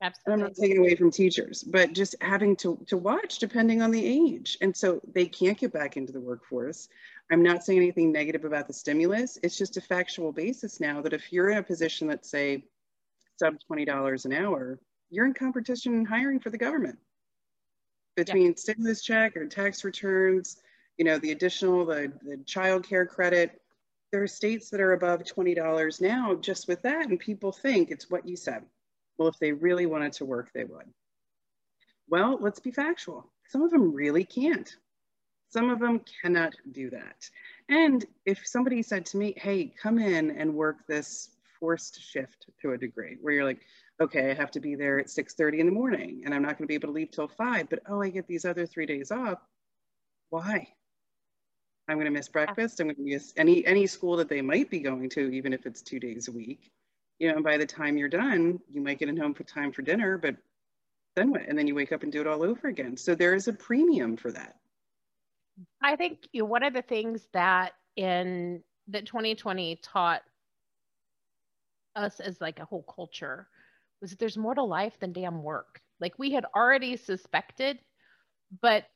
Absolutely. 0.00 0.32
I'm 0.32 0.40
not 0.48 0.54
taking 0.54 0.78
away 0.78 0.94
from 0.94 1.10
teachers, 1.10 1.64
but 1.64 1.92
just 1.92 2.14
having 2.20 2.54
to, 2.56 2.78
to 2.86 2.96
watch 2.96 3.40
depending 3.40 3.82
on 3.82 3.90
the 3.90 4.04
age. 4.04 4.56
And 4.60 4.76
so 4.76 5.00
they 5.12 5.26
can't 5.26 5.58
get 5.58 5.72
back 5.72 5.96
into 5.96 6.12
the 6.12 6.20
workforce. 6.20 6.88
I'm 7.32 7.42
not 7.42 7.64
saying 7.64 7.80
anything 7.80 8.12
negative 8.12 8.44
about 8.44 8.68
the 8.68 8.72
stimulus. 8.72 9.38
It's 9.42 9.58
just 9.58 9.76
a 9.76 9.80
factual 9.80 10.30
basis 10.32 10.78
now 10.78 11.02
that 11.02 11.12
if 11.12 11.32
you're 11.32 11.50
in 11.50 11.58
a 11.58 11.62
position 11.64 12.06
that's 12.06 12.30
say 12.30 12.64
sub 13.40 13.54
$20 13.68 14.24
an 14.24 14.32
hour, 14.32 14.78
you're 15.10 15.26
in 15.26 15.34
competition 15.34 16.04
hiring 16.04 16.38
for 16.38 16.50
the 16.50 16.58
government 16.58 16.98
between 18.14 18.48
yeah. 18.48 18.54
stimulus 18.56 19.02
check 19.02 19.36
or 19.36 19.46
tax 19.46 19.82
returns, 19.82 20.58
you 20.96 21.04
know, 21.04 21.18
the 21.18 21.32
additional, 21.32 21.84
the, 21.84 22.12
the 22.22 22.38
child 22.46 22.86
care 22.86 23.06
credit, 23.06 23.61
there 24.12 24.22
are 24.22 24.28
states 24.28 24.68
that 24.70 24.80
are 24.80 24.92
above 24.92 25.24
$20 25.24 26.00
now 26.00 26.34
just 26.34 26.68
with 26.68 26.82
that. 26.82 27.06
And 27.08 27.18
people 27.18 27.50
think 27.50 27.90
it's 27.90 28.10
what 28.10 28.28
you 28.28 28.36
said. 28.36 28.62
Well, 29.16 29.28
if 29.28 29.38
they 29.38 29.52
really 29.52 29.86
wanted 29.86 30.12
to 30.14 30.24
work, 30.24 30.50
they 30.54 30.64
would. 30.64 30.86
Well, 32.08 32.38
let's 32.40 32.60
be 32.60 32.70
factual. 32.70 33.32
Some 33.48 33.62
of 33.62 33.70
them 33.70 33.94
really 33.94 34.24
can't. 34.24 34.74
Some 35.48 35.70
of 35.70 35.80
them 35.80 36.00
cannot 36.22 36.54
do 36.72 36.90
that. 36.90 37.28
And 37.68 38.04
if 38.26 38.46
somebody 38.46 38.82
said 38.82 39.06
to 39.06 39.16
me, 39.16 39.34
hey, 39.36 39.72
come 39.82 39.98
in 39.98 40.30
and 40.30 40.54
work 40.54 40.86
this 40.86 41.30
forced 41.58 42.00
shift 42.02 42.46
to 42.60 42.72
a 42.72 42.78
degree, 42.78 43.16
where 43.20 43.34
you're 43.34 43.44
like, 43.44 43.60
okay, 44.00 44.30
I 44.30 44.34
have 44.34 44.50
to 44.52 44.60
be 44.60 44.74
there 44.74 44.98
at 44.98 45.06
6.30 45.06 45.58
in 45.58 45.66
the 45.66 45.72
morning 45.72 46.22
and 46.24 46.34
I'm 46.34 46.42
not 46.42 46.58
gonna 46.58 46.66
be 46.66 46.74
able 46.74 46.88
to 46.88 46.94
leave 46.94 47.10
till 47.10 47.28
five, 47.28 47.68
but 47.70 47.80
oh, 47.88 48.02
I 48.02 48.10
get 48.10 48.26
these 48.26 48.44
other 48.44 48.66
three 48.66 48.86
days 48.86 49.10
off. 49.10 49.38
Why? 50.30 50.68
I'm 51.92 51.98
going 51.98 52.06
to 52.06 52.10
miss 52.10 52.28
breakfast. 52.28 52.80
I'm 52.80 52.86
going 52.86 52.96
to 52.96 53.02
miss 53.02 53.34
any 53.36 53.64
any 53.66 53.86
school 53.86 54.16
that 54.16 54.28
they 54.28 54.40
might 54.40 54.70
be 54.70 54.80
going 54.80 55.10
to, 55.10 55.30
even 55.30 55.52
if 55.52 55.66
it's 55.66 55.82
two 55.82 56.00
days 56.00 56.28
a 56.28 56.32
week. 56.32 56.72
You 57.18 57.28
know, 57.28 57.34
and 57.34 57.44
by 57.44 57.58
the 57.58 57.66
time 57.66 57.98
you're 57.98 58.08
done, 58.08 58.58
you 58.72 58.80
might 58.80 58.98
get 58.98 59.10
in 59.10 59.16
home 59.16 59.34
for 59.34 59.44
time 59.44 59.70
for 59.72 59.82
dinner, 59.82 60.16
but 60.16 60.36
then 61.14 61.30
what? 61.30 61.42
And 61.46 61.56
then 61.56 61.66
you 61.66 61.74
wake 61.74 61.92
up 61.92 62.02
and 62.02 62.10
do 62.10 62.22
it 62.22 62.26
all 62.26 62.42
over 62.42 62.68
again. 62.68 62.96
So 62.96 63.14
there 63.14 63.34
is 63.34 63.46
a 63.46 63.52
premium 63.52 64.16
for 64.16 64.32
that. 64.32 64.56
I 65.82 65.96
think 65.96 66.26
you 66.32 66.42
know, 66.42 66.46
one 66.46 66.62
of 66.62 66.72
the 66.72 66.82
things 66.82 67.28
that 67.34 67.72
in 67.96 68.62
that 68.88 69.04
2020 69.04 69.78
taught 69.82 70.22
us 71.94 72.20
as 72.20 72.40
like 72.40 72.58
a 72.58 72.64
whole 72.64 72.84
culture 72.84 73.46
was 74.00 74.10
that 74.10 74.18
there's 74.18 74.38
more 74.38 74.54
to 74.54 74.62
life 74.62 74.98
than 74.98 75.12
damn 75.12 75.42
work. 75.42 75.82
Like 76.00 76.18
we 76.18 76.32
had 76.32 76.46
already 76.56 76.96
suspected, 76.96 77.78
but 78.62 78.86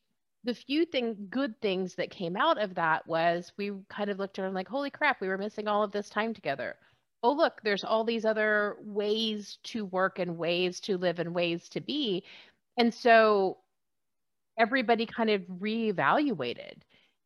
the 0.47 0.55
few 0.55 0.87
thing 0.87 1.27
good 1.29 1.61
things 1.61 1.97
that 1.97 2.11
came 2.11 2.37
out 2.37 2.63
of 2.63 2.75
that 2.77 3.07
was 3.07 3.53
we 3.59 3.73
kind 3.91 4.09
of 4.09 4.19
looked 4.19 4.39
around 4.39 4.55
like 4.55 4.69
holy 4.69 4.91
crap 4.91 5.21
we 5.21 5.29
were 5.29 5.37
missing 5.37 5.69
all 5.69 5.83
of 5.83 5.91
this 5.91 6.09
time 6.09 6.33
together. 6.33 6.77
Oh 7.23 7.33
look 7.33 7.61
there's 7.65 7.85
all 7.85 8.05
these 8.05 8.25
other 8.25 8.77
ways 8.81 9.59
to 9.65 9.85
work 9.85 10.21
and 10.21 10.39
ways 10.39 10.81
to 10.81 10.97
live 10.97 11.19
and 11.19 11.35
ways 11.35 11.69
to 11.71 11.81
be. 11.81 12.25
And 12.79 12.95
so 12.95 13.59
everybody 14.59 15.05
kind 15.05 15.31
of 15.31 15.43
reevaluated. 15.43 16.79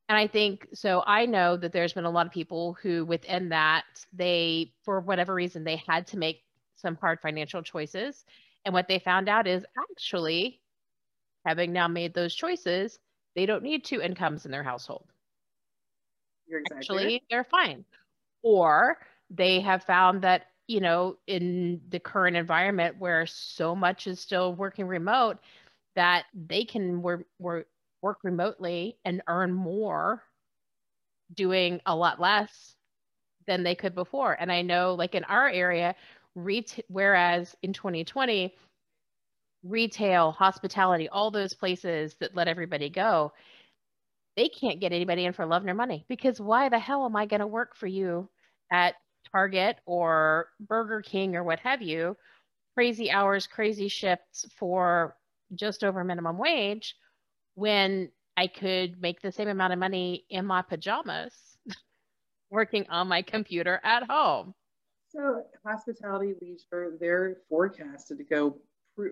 And 0.08 0.18
i 0.18 0.26
think 0.26 0.66
so 0.72 1.04
i 1.06 1.26
know 1.26 1.56
that 1.58 1.72
there's 1.72 1.92
been 1.92 2.06
a 2.06 2.10
lot 2.10 2.26
of 2.26 2.32
people 2.32 2.76
who 2.82 3.04
within 3.04 3.50
that 3.50 3.84
they 4.12 4.72
for 4.82 5.00
whatever 5.00 5.34
reason 5.34 5.62
they 5.62 5.82
had 5.86 6.06
to 6.08 6.18
make 6.18 6.42
some 6.76 6.96
hard 6.96 7.20
financial 7.20 7.62
choices. 7.62 8.24
And 8.64 8.74
what 8.74 8.88
they 8.88 8.98
found 8.98 9.28
out 9.28 9.46
is 9.46 9.64
actually 9.90 10.60
having 11.44 11.72
now 11.72 11.88
made 11.88 12.14
those 12.14 12.34
choices 12.34 12.98
they 13.34 13.46
don't 13.46 13.62
need 13.62 13.84
two 13.84 14.00
incomes 14.00 14.44
in 14.44 14.50
their 14.52 14.62
household. 14.64 15.06
Exactly 16.48 16.88
Actually, 16.90 17.04
right. 17.04 17.22
they're 17.30 17.44
fine. 17.44 17.84
Or 18.42 18.98
they 19.30 19.60
have 19.60 19.82
found 19.84 20.22
that, 20.22 20.46
you 20.66 20.80
know, 20.80 21.16
in 21.26 21.80
the 21.88 21.98
current 22.00 22.36
environment 22.36 22.96
where 22.98 23.26
so 23.26 23.74
much 23.74 24.06
is 24.06 24.20
still 24.20 24.54
working 24.54 24.86
remote, 24.86 25.38
that 25.94 26.26
they 26.34 26.64
can 26.64 27.02
work, 27.02 27.26
work, 27.38 27.68
work 28.02 28.18
remotely 28.24 28.98
and 29.04 29.22
earn 29.26 29.52
more 29.52 30.22
doing 31.34 31.80
a 31.86 31.94
lot 31.94 32.20
less 32.20 32.76
than 33.46 33.62
they 33.62 33.74
could 33.74 33.94
before. 33.94 34.36
And 34.38 34.50
I 34.52 34.62
know, 34.62 34.94
like 34.94 35.14
in 35.14 35.24
our 35.24 35.48
area, 35.48 35.94
ret- 36.34 36.84
whereas 36.88 37.56
in 37.62 37.72
2020, 37.72 38.54
retail, 39.62 40.32
hospitality, 40.32 41.08
all 41.08 41.30
those 41.30 41.54
places 41.54 42.14
that 42.20 42.34
let 42.34 42.48
everybody 42.48 42.88
go, 42.88 43.32
they 44.36 44.48
can't 44.48 44.80
get 44.80 44.92
anybody 44.92 45.24
in 45.24 45.32
for 45.32 45.46
love 45.46 45.64
nor 45.64 45.74
money 45.74 46.04
because 46.08 46.40
why 46.40 46.68
the 46.68 46.78
hell 46.78 47.04
am 47.04 47.16
I 47.16 47.26
going 47.26 47.40
to 47.40 47.46
work 47.46 47.76
for 47.76 47.86
you 47.86 48.28
at 48.70 48.94
Target 49.32 49.76
or 49.86 50.48
Burger 50.60 51.02
King 51.02 51.36
or 51.36 51.44
what 51.44 51.60
have 51.60 51.82
you, 51.82 52.16
crazy 52.74 53.10
hours, 53.10 53.46
crazy 53.46 53.88
shifts 53.88 54.46
for 54.56 55.16
just 55.54 55.84
over 55.84 56.04
minimum 56.04 56.38
wage 56.38 56.96
when 57.54 58.10
I 58.36 58.46
could 58.46 59.00
make 59.00 59.20
the 59.20 59.32
same 59.32 59.48
amount 59.48 59.72
of 59.72 59.78
money 59.78 60.24
in 60.30 60.46
my 60.46 60.62
pajamas 60.62 61.34
working 62.50 62.86
on 62.88 63.08
my 63.08 63.22
computer 63.22 63.80
at 63.84 64.04
home. 64.08 64.54
So 65.10 65.42
hospitality 65.66 66.34
leisure, 66.40 66.96
they're 67.00 67.38
forecasted 67.48 68.18
to 68.18 68.24
go 68.24 68.56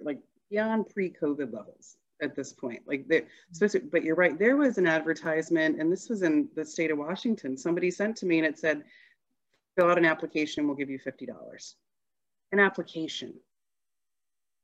like 0.03 0.19
beyond 0.51 0.89
pre-COVID 0.89 1.53
levels 1.53 1.97
at 2.23 2.35
this 2.35 2.53
point. 2.53 2.83
Like 2.87 3.07
they, 3.09 3.23
mm-hmm. 3.23 3.89
but 3.89 4.03
you're 4.03 4.17
right. 4.17 4.39
There 4.39 4.57
was 4.57 4.79
an 4.79 4.87
advertisement, 4.87 5.81
and 5.81 5.93
this 5.93 6.09
was 6.09 6.23
in 6.23 6.49
the 6.55 6.65
state 6.65 6.91
of 6.91 6.99
Washington. 6.99 7.57
Somebody 7.57 7.91
sent 7.91 8.17
to 8.19 8.27
me, 8.27 8.39
and 8.39 8.47
it 8.47 8.59
said, 8.59 8.85
"Fill 9.77 9.91
out 9.91 9.99
an 9.99 10.05
application. 10.05 10.67
We'll 10.67 10.77
give 10.77 10.91
you 10.91 10.99
fifty 10.99 11.27
dollars." 11.27 11.77
An 12.53 12.61
application, 12.61 13.35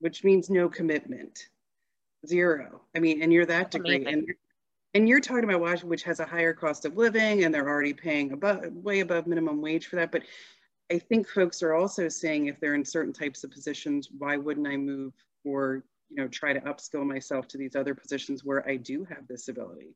which 0.00 0.24
means 0.24 0.48
no 0.48 0.68
commitment, 0.68 1.48
zero. 2.26 2.80
I 2.96 2.98
mean, 2.98 3.22
and 3.22 3.32
you're 3.32 3.46
that 3.46 3.70
degree, 3.70 4.04
and 4.06 4.26
and 4.94 5.08
you're 5.08 5.20
talking 5.20 5.44
about 5.44 5.60
Washington, 5.60 5.90
which 5.90 6.04
has 6.04 6.20
a 6.20 6.24
higher 6.24 6.54
cost 6.54 6.84
of 6.84 6.96
living, 6.96 7.44
and 7.44 7.54
they're 7.54 7.68
already 7.68 7.92
paying 7.92 8.32
above, 8.32 8.64
way 8.72 9.00
above 9.00 9.26
minimum 9.26 9.60
wage 9.60 9.86
for 9.86 9.96
that. 9.96 10.12
But 10.12 10.22
I 10.90 10.98
think 10.98 11.28
folks 11.28 11.62
are 11.62 11.74
also 11.74 12.08
saying 12.08 12.46
if 12.46 12.60
they're 12.60 12.74
in 12.74 12.84
certain 12.84 13.12
types 13.12 13.42
of 13.42 13.50
positions, 13.50 14.08
why 14.16 14.36
wouldn't 14.36 14.68
I 14.68 14.76
move 14.76 15.12
or 15.44 15.84
you 16.10 16.16
know 16.16 16.28
try 16.28 16.52
to 16.52 16.60
upskill 16.60 17.06
myself 17.06 17.48
to 17.48 17.58
these 17.58 17.76
other 17.76 17.94
positions 17.94 18.44
where 18.44 18.66
I 18.68 18.76
do 18.76 19.04
have 19.04 19.26
this 19.28 19.48
ability, 19.48 19.94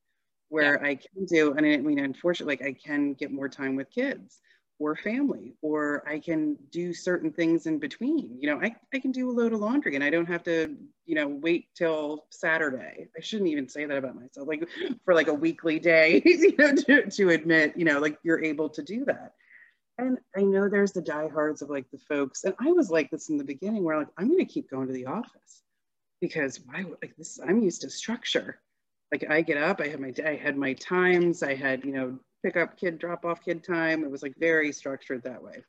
where 0.48 0.80
yeah. 0.82 0.90
I 0.90 0.94
can 0.96 1.26
do, 1.26 1.52
and 1.52 1.66
I 1.66 1.76
mean, 1.78 1.98
unfortunately, 1.98 2.56
like 2.56 2.66
I 2.66 2.72
can 2.72 3.14
get 3.14 3.32
more 3.32 3.48
time 3.48 3.76
with 3.76 3.90
kids 3.90 4.40
or 4.80 4.94
family, 4.94 5.54
or 5.60 6.08
I 6.08 6.20
can 6.20 6.56
do 6.70 6.94
certain 6.94 7.32
things 7.32 7.66
in 7.66 7.78
between. 7.78 8.38
You 8.40 8.50
know, 8.50 8.62
I, 8.62 8.76
I 8.94 9.00
can 9.00 9.10
do 9.10 9.28
a 9.28 9.32
load 9.32 9.52
of 9.52 9.60
laundry 9.60 9.96
and 9.96 10.04
I 10.04 10.10
don't 10.10 10.26
have 10.26 10.44
to, 10.44 10.76
you 11.04 11.14
know, 11.16 11.26
wait 11.26 11.74
till 11.74 12.26
Saturday. 12.30 13.08
I 13.16 13.20
shouldn't 13.20 13.50
even 13.50 13.68
say 13.68 13.86
that 13.86 13.96
about 13.96 14.14
myself, 14.14 14.46
like 14.46 14.68
for 15.04 15.14
like 15.14 15.26
a 15.26 15.34
weekly 15.34 15.80
day, 15.80 16.22
you 16.24 16.54
know, 16.56 16.74
to, 16.74 17.10
to 17.10 17.30
admit, 17.30 17.72
you 17.76 17.84
know, 17.84 17.98
like 17.98 18.18
you're 18.22 18.42
able 18.42 18.68
to 18.70 18.82
do 18.82 19.04
that. 19.06 19.32
And 19.98 20.18
I 20.36 20.42
know 20.42 20.68
there's 20.68 20.92
the 20.92 21.02
diehards 21.02 21.60
of 21.60 21.70
like 21.70 21.90
the 21.90 21.98
folks, 21.98 22.44
and 22.44 22.54
I 22.60 22.70
was 22.70 22.90
like 22.90 23.10
this 23.10 23.30
in 23.30 23.36
the 23.36 23.44
beginning 23.44 23.82
where 23.82 23.98
like, 23.98 24.08
I'm 24.16 24.28
going 24.28 24.38
to 24.38 24.44
keep 24.44 24.70
going 24.70 24.86
to 24.86 24.92
the 24.92 25.06
office 25.06 25.62
because 26.20 26.60
why 26.66 26.84
like 27.02 27.16
this, 27.16 27.40
I'm 27.46 27.60
used 27.60 27.82
to 27.82 27.90
structure. 27.90 28.60
Like 29.10 29.28
I 29.28 29.40
get 29.40 29.56
up, 29.56 29.80
I 29.80 29.88
had 29.88 30.00
my, 30.00 30.12
I 30.24 30.36
had 30.36 30.56
my 30.56 30.74
times, 30.74 31.42
I 31.42 31.54
had, 31.54 31.84
you 31.84 31.92
know, 31.92 32.18
pick 32.44 32.56
up 32.56 32.76
kid, 32.76 32.98
drop 32.98 33.24
off 33.24 33.44
kid 33.44 33.64
time. 33.64 34.04
It 34.04 34.10
was 34.10 34.22
like 34.22 34.34
very 34.38 34.72
structured 34.72 35.22
that 35.24 35.42
way. 35.42 35.64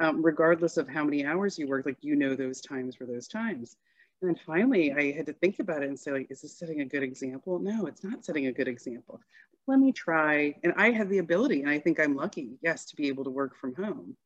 Um, 0.00 0.24
regardless 0.24 0.76
of 0.76 0.88
how 0.88 1.04
many 1.04 1.24
hours 1.24 1.58
you 1.58 1.68
work, 1.68 1.86
like 1.86 1.98
you 2.00 2.16
know 2.16 2.34
those 2.34 2.60
times 2.60 2.98
were 2.98 3.06
those 3.06 3.28
times. 3.28 3.76
And 4.20 4.28
then 4.28 4.40
finally, 4.46 4.92
I 4.92 5.12
had 5.12 5.26
to 5.26 5.32
think 5.34 5.60
about 5.60 5.82
it 5.82 5.88
and 5.88 5.98
say, 5.98 6.10
like, 6.10 6.30
is 6.30 6.42
this 6.42 6.58
setting 6.58 6.80
a 6.80 6.84
good 6.84 7.02
example? 7.02 7.58
No, 7.58 7.86
it's 7.86 8.04
not 8.04 8.24
setting 8.24 8.46
a 8.46 8.52
good 8.52 8.68
example. 8.68 9.20
Let 9.66 9.78
me 9.78 9.92
try. 9.92 10.54
And 10.64 10.72
I 10.76 10.90
have 10.90 11.08
the 11.08 11.18
ability, 11.18 11.60
and 11.60 11.70
I 11.70 11.78
think 11.78 12.00
I'm 12.00 12.16
lucky, 12.16 12.58
yes, 12.62 12.86
to 12.86 12.96
be 12.96 13.08
able 13.08 13.24
to 13.24 13.30
work 13.30 13.56
from 13.56 13.74
home. 13.74 14.16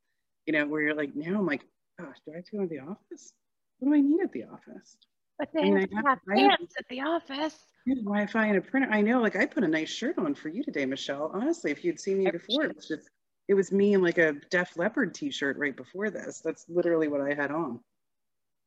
You 0.45 0.53
know, 0.53 0.67
where 0.67 0.81
you're 0.81 0.95
like, 0.95 1.15
now 1.15 1.39
I'm 1.39 1.45
like, 1.45 1.65
gosh, 1.99 2.17
do 2.25 2.33
I 2.33 2.37
have 2.37 2.45
to 2.45 2.57
go 2.57 2.63
to 2.63 2.67
the 2.67 2.79
office? 2.79 3.33
What 3.79 3.89
do 3.89 3.95
I 3.95 4.01
need 4.01 4.21
at 4.21 4.31
the 4.31 4.45
office? 4.45 4.97
But 5.37 5.49
they 5.53 5.61
I 5.61 5.69
mean, 5.71 5.89
have, 5.93 6.05
have 6.05 6.19
pants 6.27 6.75
at 6.77 6.85
the 6.89 7.01
office. 7.01 7.57
Wi-Fi 7.87 8.45
and 8.47 8.57
a 8.57 8.61
printer. 8.61 8.89
I 8.89 9.01
know, 9.01 9.21
like 9.21 9.35
I 9.35 9.45
put 9.45 9.63
a 9.63 9.67
nice 9.67 9.89
shirt 9.89 10.17
on 10.17 10.33
for 10.33 10.49
you 10.49 10.63
today, 10.63 10.85
Michelle. 10.85 11.29
Honestly, 11.33 11.71
if 11.71 11.83
you'd 11.83 11.99
seen 11.99 12.23
me 12.23 12.31
before, 12.31 12.63
it 12.63 12.75
was 12.75 12.87
just 12.87 13.09
it 13.47 13.53
was 13.53 13.71
me 13.71 13.93
in 13.93 14.01
like 14.01 14.17
a 14.17 14.33
Def 14.49 14.75
Leppard 14.77 15.13
t-shirt 15.13 15.57
right 15.57 15.75
before 15.75 16.09
this. 16.09 16.41
That's 16.43 16.65
literally 16.67 17.07
what 17.07 17.21
I 17.21 17.33
had 17.33 17.51
on. 17.51 17.79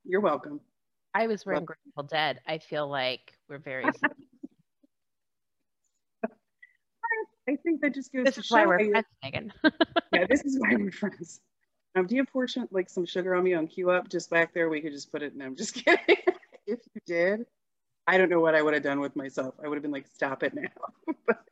You're 0.05 0.21
welcome. 0.21 0.61
I 1.15 1.27
was 1.27 1.45
wearing 1.45 1.63
well, 1.63 1.77
Grateful 1.85 2.05
Dead. 2.05 2.41
I 2.47 2.59
feel 2.59 2.89
like 2.89 3.33
we're 3.49 3.59
very. 3.59 3.85
I 7.49 7.57
think 7.57 7.81
that 7.81 7.95
just 7.95 8.13
goes 8.13 8.27
this 8.27 8.35
to 8.35 8.41
is 8.41 8.51
why 8.51 8.67
we're 8.67 8.79
friends, 8.91 9.07
Megan. 9.23 9.53
yeah, 10.13 10.27
this 10.29 10.45
is 10.45 10.59
why 10.59 10.77
we're 10.77 10.93
friends. 10.93 11.41
Um, 11.97 12.07
do 12.07 12.15
you 12.15 12.25
portion 12.25 12.69
like 12.71 12.91
some 12.91 13.07
sugar 13.07 13.35
on 13.35 13.45
me 13.45 13.55
on 13.55 13.67
Q 13.67 13.91
up 13.91 14.09
just 14.09 14.29
back 14.31 14.53
there? 14.53 14.69
We 14.69 14.81
could 14.83 14.93
just 14.93 15.11
put 15.11 15.23
it. 15.23 15.33
And 15.33 15.43
I'm 15.43 15.57
just 15.57 15.75
kidding. 15.85 16.17
if 16.67 16.81
you 16.95 17.01
did, 17.07 17.47
I 18.07 18.19
don't 18.19 18.29
know 18.29 18.41
what 18.41 18.55
I 18.55 18.61
would 18.61 18.75
have 18.75 18.83
done 18.83 19.01
with 19.01 19.17
myself. 19.17 19.55
I 19.65 19.69
would 19.69 19.77
have 19.77 19.83
been 19.83 19.93
like, 19.93 20.07
stop 20.07 20.43
it 20.43 20.55
now. 20.55 20.63
but 21.27 21.43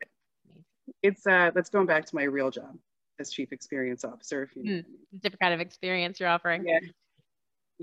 it's 1.02 1.26
uh 1.26 1.50
that's 1.54 1.70
going 1.70 1.86
back 1.86 2.04
to 2.06 2.14
my 2.14 2.24
real 2.24 2.50
job 2.50 2.76
as 3.18 3.30
chief 3.30 3.52
experience 3.52 4.04
officer. 4.04 4.42
If 4.42 4.54
you 4.54 4.62
mm, 4.62 4.84
different 5.22 5.40
kind 5.40 5.54
of 5.54 5.60
experience 5.60 6.20
you're 6.20 6.28
offering. 6.28 6.66
Yeah. 6.66 6.78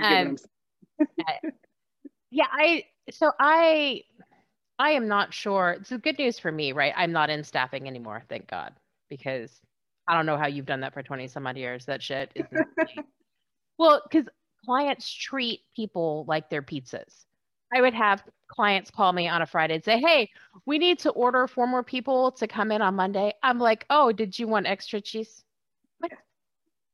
Um, 0.01 0.37
yeah, 2.31 2.47
I 2.51 2.85
so 3.11 3.31
I 3.39 4.03
I 4.79 4.91
am 4.91 5.07
not 5.07 5.33
sure. 5.33 5.77
It's 5.79 5.91
good 5.91 6.17
news 6.17 6.39
for 6.39 6.51
me, 6.51 6.71
right? 6.71 6.93
I'm 6.95 7.11
not 7.11 7.29
in 7.29 7.43
staffing 7.43 7.87
anymore, 7.87 8.23
thank 8.27 8.47
God, 8.47 8.73
because 9.09 9.61
I 10.07 10.15
don't 10.15 10.25
know 10.25 10.37
how 10.37 10.47
you've 10.47 10.65
done 10.65 10.81
that 10.81 10.93
for 10.93 11.03
20 11.03 11.27
some 11.27 11.47
odd 11.47 11.57
years. 11.57 11.85
That 11.85 12.01
shit 12.01 12.31
is 12.35 12.45
well, 13.77 14.01
because 14.09 14.27
clients 14.65 15.11
treat 15.11 15.61
people 15.75 16.25
like 16.27 16.49
they're 16.49 16.61
pizzas. 16.61 17.25
I 17.73 17.81
would 17.81 17.93
have 17.93 18.23
clients 18.47 18.91
call 18.91 19.11
me 19.13 19.27
on 19.27 19.41
a 19.41 19.45
Friday 19.45 19.75
and 19.75 19.83
say, 19.83 19.99
Hey, 19.99 20.29
we 20.65 20.77
need 20.77 20.99
to 20.99 21.09
order 21.11 21.47
four 21.47 21.67
more 21.67 21.83
people 21.83 22.31
to 22.33 22.47
come 22.47 22.71
in 22.71 22.81
on 22.81 22.95
Monday. 22.95 23.33
I'm 23.41 23.59
like, 23.59 23.85
Oh, 23.89 24.11
did 24.11 24.37
you 24.37 24.47
want 24.47 24.67
extra 24.67 25.01
cheese? 25.01 25.43
What? 25.99 26.11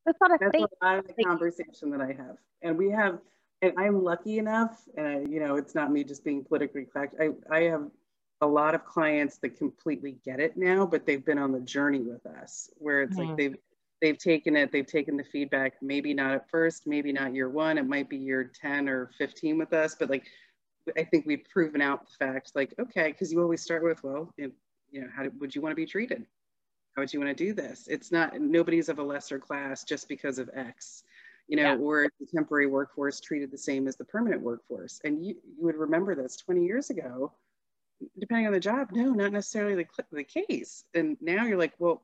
That's 0.05 0.17
not 0.21 0.31
a 0.31 0.38
That's 0.39 0.51
thing. 0.51 0.65
a 0.81 0.86
lot 0.86 1.00
of 1.00 1.07
the 1.07 1.24
conversation 1.24 1.89
that 1.91 2.01
I 2.01 2.07
have. 2.07 2.38
And 2.62 2.77
we 2.77 2.91
have, 2.91 3.19
and 3.61 3.73
I'm 3.77 4.03
lucky 4.03 4.37
enough, 4.37 4.83
and 4.95 5.31
you 5.31 5.39
know, 5.39 5.55
it's 5.55 5.75
not 5.75 5.91
me 5.91 6.03
just 6.03 6.23
being 6.23 6.43
politically 6.43 6.85
correct. 6.85 7.15
I, 7.19 7.29
I 7.55 7.63
have 7.63 7.87
a 8.41 8.47
lot 8.47 8.73
of 8.73 8.85
clients 8.85 9.37
that 9.39 9.57
completely 9.57 10.17
get 10.23 10.39
it 10.39 10.55
now, 10.55 10.85
but 10.85 11.05
they've 11.05 11.25
been 11.25 11.37
on 11.37 11.51
the 11.51 11.59
journey 11.59 11.99
with 11.99 12.25
us 12.25 12.69
where 12.77 13.01
it's 13.01 13.17
mm-hmm. 13.17 13.29
like 13.29 13.37
they've 13.37 13.55
they've 14.01 14.17
taken 14.17 14.55
it, 14.55 14.71
they've 14.71 14.87
taken 14.87 15.17
the 15.17 15.23
feedback, 15.23 15.73
maybe 15.81 16.13
not 16.13 16.33
at 16.33 16.49
first, 16.49 16.87
maybe 16.87 17.11
not 17.11 17.33
year 17.33 17.49
one, 17.49 17.77
it 17.77 17.85
might 17.85 18.09
be 18.09 18.17
year 18.17 18.49
10 18.61 18.87
or 18.87 19.11
15 19.17 19.57
with 19.57 19.73
us, 19.73 19.95
but 19.99 20.09
like 20.09 20.23
I 20.97 21.03
think 21.03 21.25
we've 21.25 21.43
proven 21.51 21.81
out 21.81 22.05
the 22.07 22.25
fact, 22.25 22.51
like, 22.55 22.73
okay, 22.79 23.11
because 23.11 23.31
you 23.31 23.41
always 23.41 23.61
start 23.61 23.83
with, 23.83 24.03
well, 24.03 24.33
you 24.37 24.51
know, 24.93 25.07
how 25.15 25.25
would 25.39 25.53
you 25.53 25.61
want 25.61 25.71
to 25.71 25.75
be 25.75 25.85
treated? 25.85 26.25
How 26.95 27.01
would 27.01 27.13
you 27.13 27.19
want 27.19 27.35
to 27.37 27.43
do 27.43 27.53
this? 27.53 27.87
It's 27.87 28.11
not, 28.11 28.39
nobody's 28.39 28.89
of 28.89 28.99
a 28.99 29.03
lesser 29.03 29.39
class 29.39 29.83
just 29.83 30.07
because 30.07 30.39
of 30.39 30.49
X, 30.55 31.03
you 31.49 31.57
know, 31.57 31.73
yeah. 31.73 31.77
or 31.77 32.07
the 32.19 32.27
temporary 32.27 32.67
workforce 32.67 33.19
treated 33.19 33.51
the 33.51 33.57
same 33.57 33.87
as 33.87 33.97
the 33.97 34.05
permanent 34.05 34.41
workforce. 34.41 35.01
And 35.03 35.25
you, 35.25 35.35
you 35.57 35.65
would 35.65 35.75
remember 35.75 36.13
this 36.13 36.37
20 36.37 36.63
years 36.63 36.91
ago, 36.91 37.33
depending 38.19 38.45
on 38.45 38.53
the 38.53 38.59
job, 38.59 38.89
no, 38.91 39.11
not 39.11 39.33
necessarily 39.33 39.73
the, 39.73 39.85
the 40.11 40.23
case. 40.23 40.83
And 40.93 41.17
now 41.19 41.45
you're 41.45 41.57
like, 41.57 41.73
well, 41.79 42.03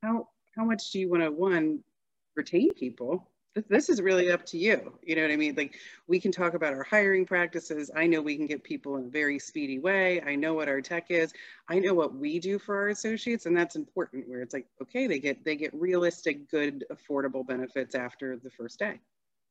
how, 0.00 0.28
how 0.56 0.64
much 0.64 0.92
do 0.92 1.00
you 1.00 1.10
want 1.10 1.24
to, 1.24 1.32
one, 1.32 1.80
retain 2.36 2.72
people? 2.72 3.28
This 3.68 3.88
is 3.88 4.02
really 4.02 4.30
up 4.30 4.44
to 4.46 4.58
you. 4.58 4.92
You 5.02 5.16
know 5.16 5.22
what 5.22 5.30
I 5.30 5.36
mean? 5.36 5.54
Like 5.56 5.74
we 6.06 6.18
can 6.18 6.32
talk 6.32 6.54
about 6.54 6.74
our 6.74 6.82
hiring 6.82 7.24
practices. 7.24 7.90
I 7.94 8.06
know 8.06 8.20
we 8.20 8.36
can 8.36 8.46
get 8.46 8.64
people 8.64 8.96
in 8.96 9.06
a 9.06 9.08
very 9.08 9.38
speedy 9.38 9.78
way. 9.78 10.20
I 10.22 10.34
know 10.34 10.54
what 10.54 10.68
our 10.68 10.80
tech 10.80 11.06
is. 11.10 11.32
I 11.68 11.78
know 11.78 11.94
what 11.94 12.14
we 12.14 12.38
do 12.38 12.58
for 12.58 12.76
our 12.76 12.88
associates 12.88 13.46
and 13.46 13.56
that's 13.56 13.76
important 13.76 14.28
where 14.28 14.42
it's 14.42 14.54
like, 14.54 14.66
okay, 14.82 15.06
they 15.06 15.18
get 15.18 15.44
they 15.44 15.56
get 15.56 15.72
realistic, 15.74 16.50
good, 16.50 16.84
affordable 16.90 17.46
benefits 17.46 17.94
after 17.94 18.36
the 18.36 18.50
first 18.50 18.78
day 18.78 19.00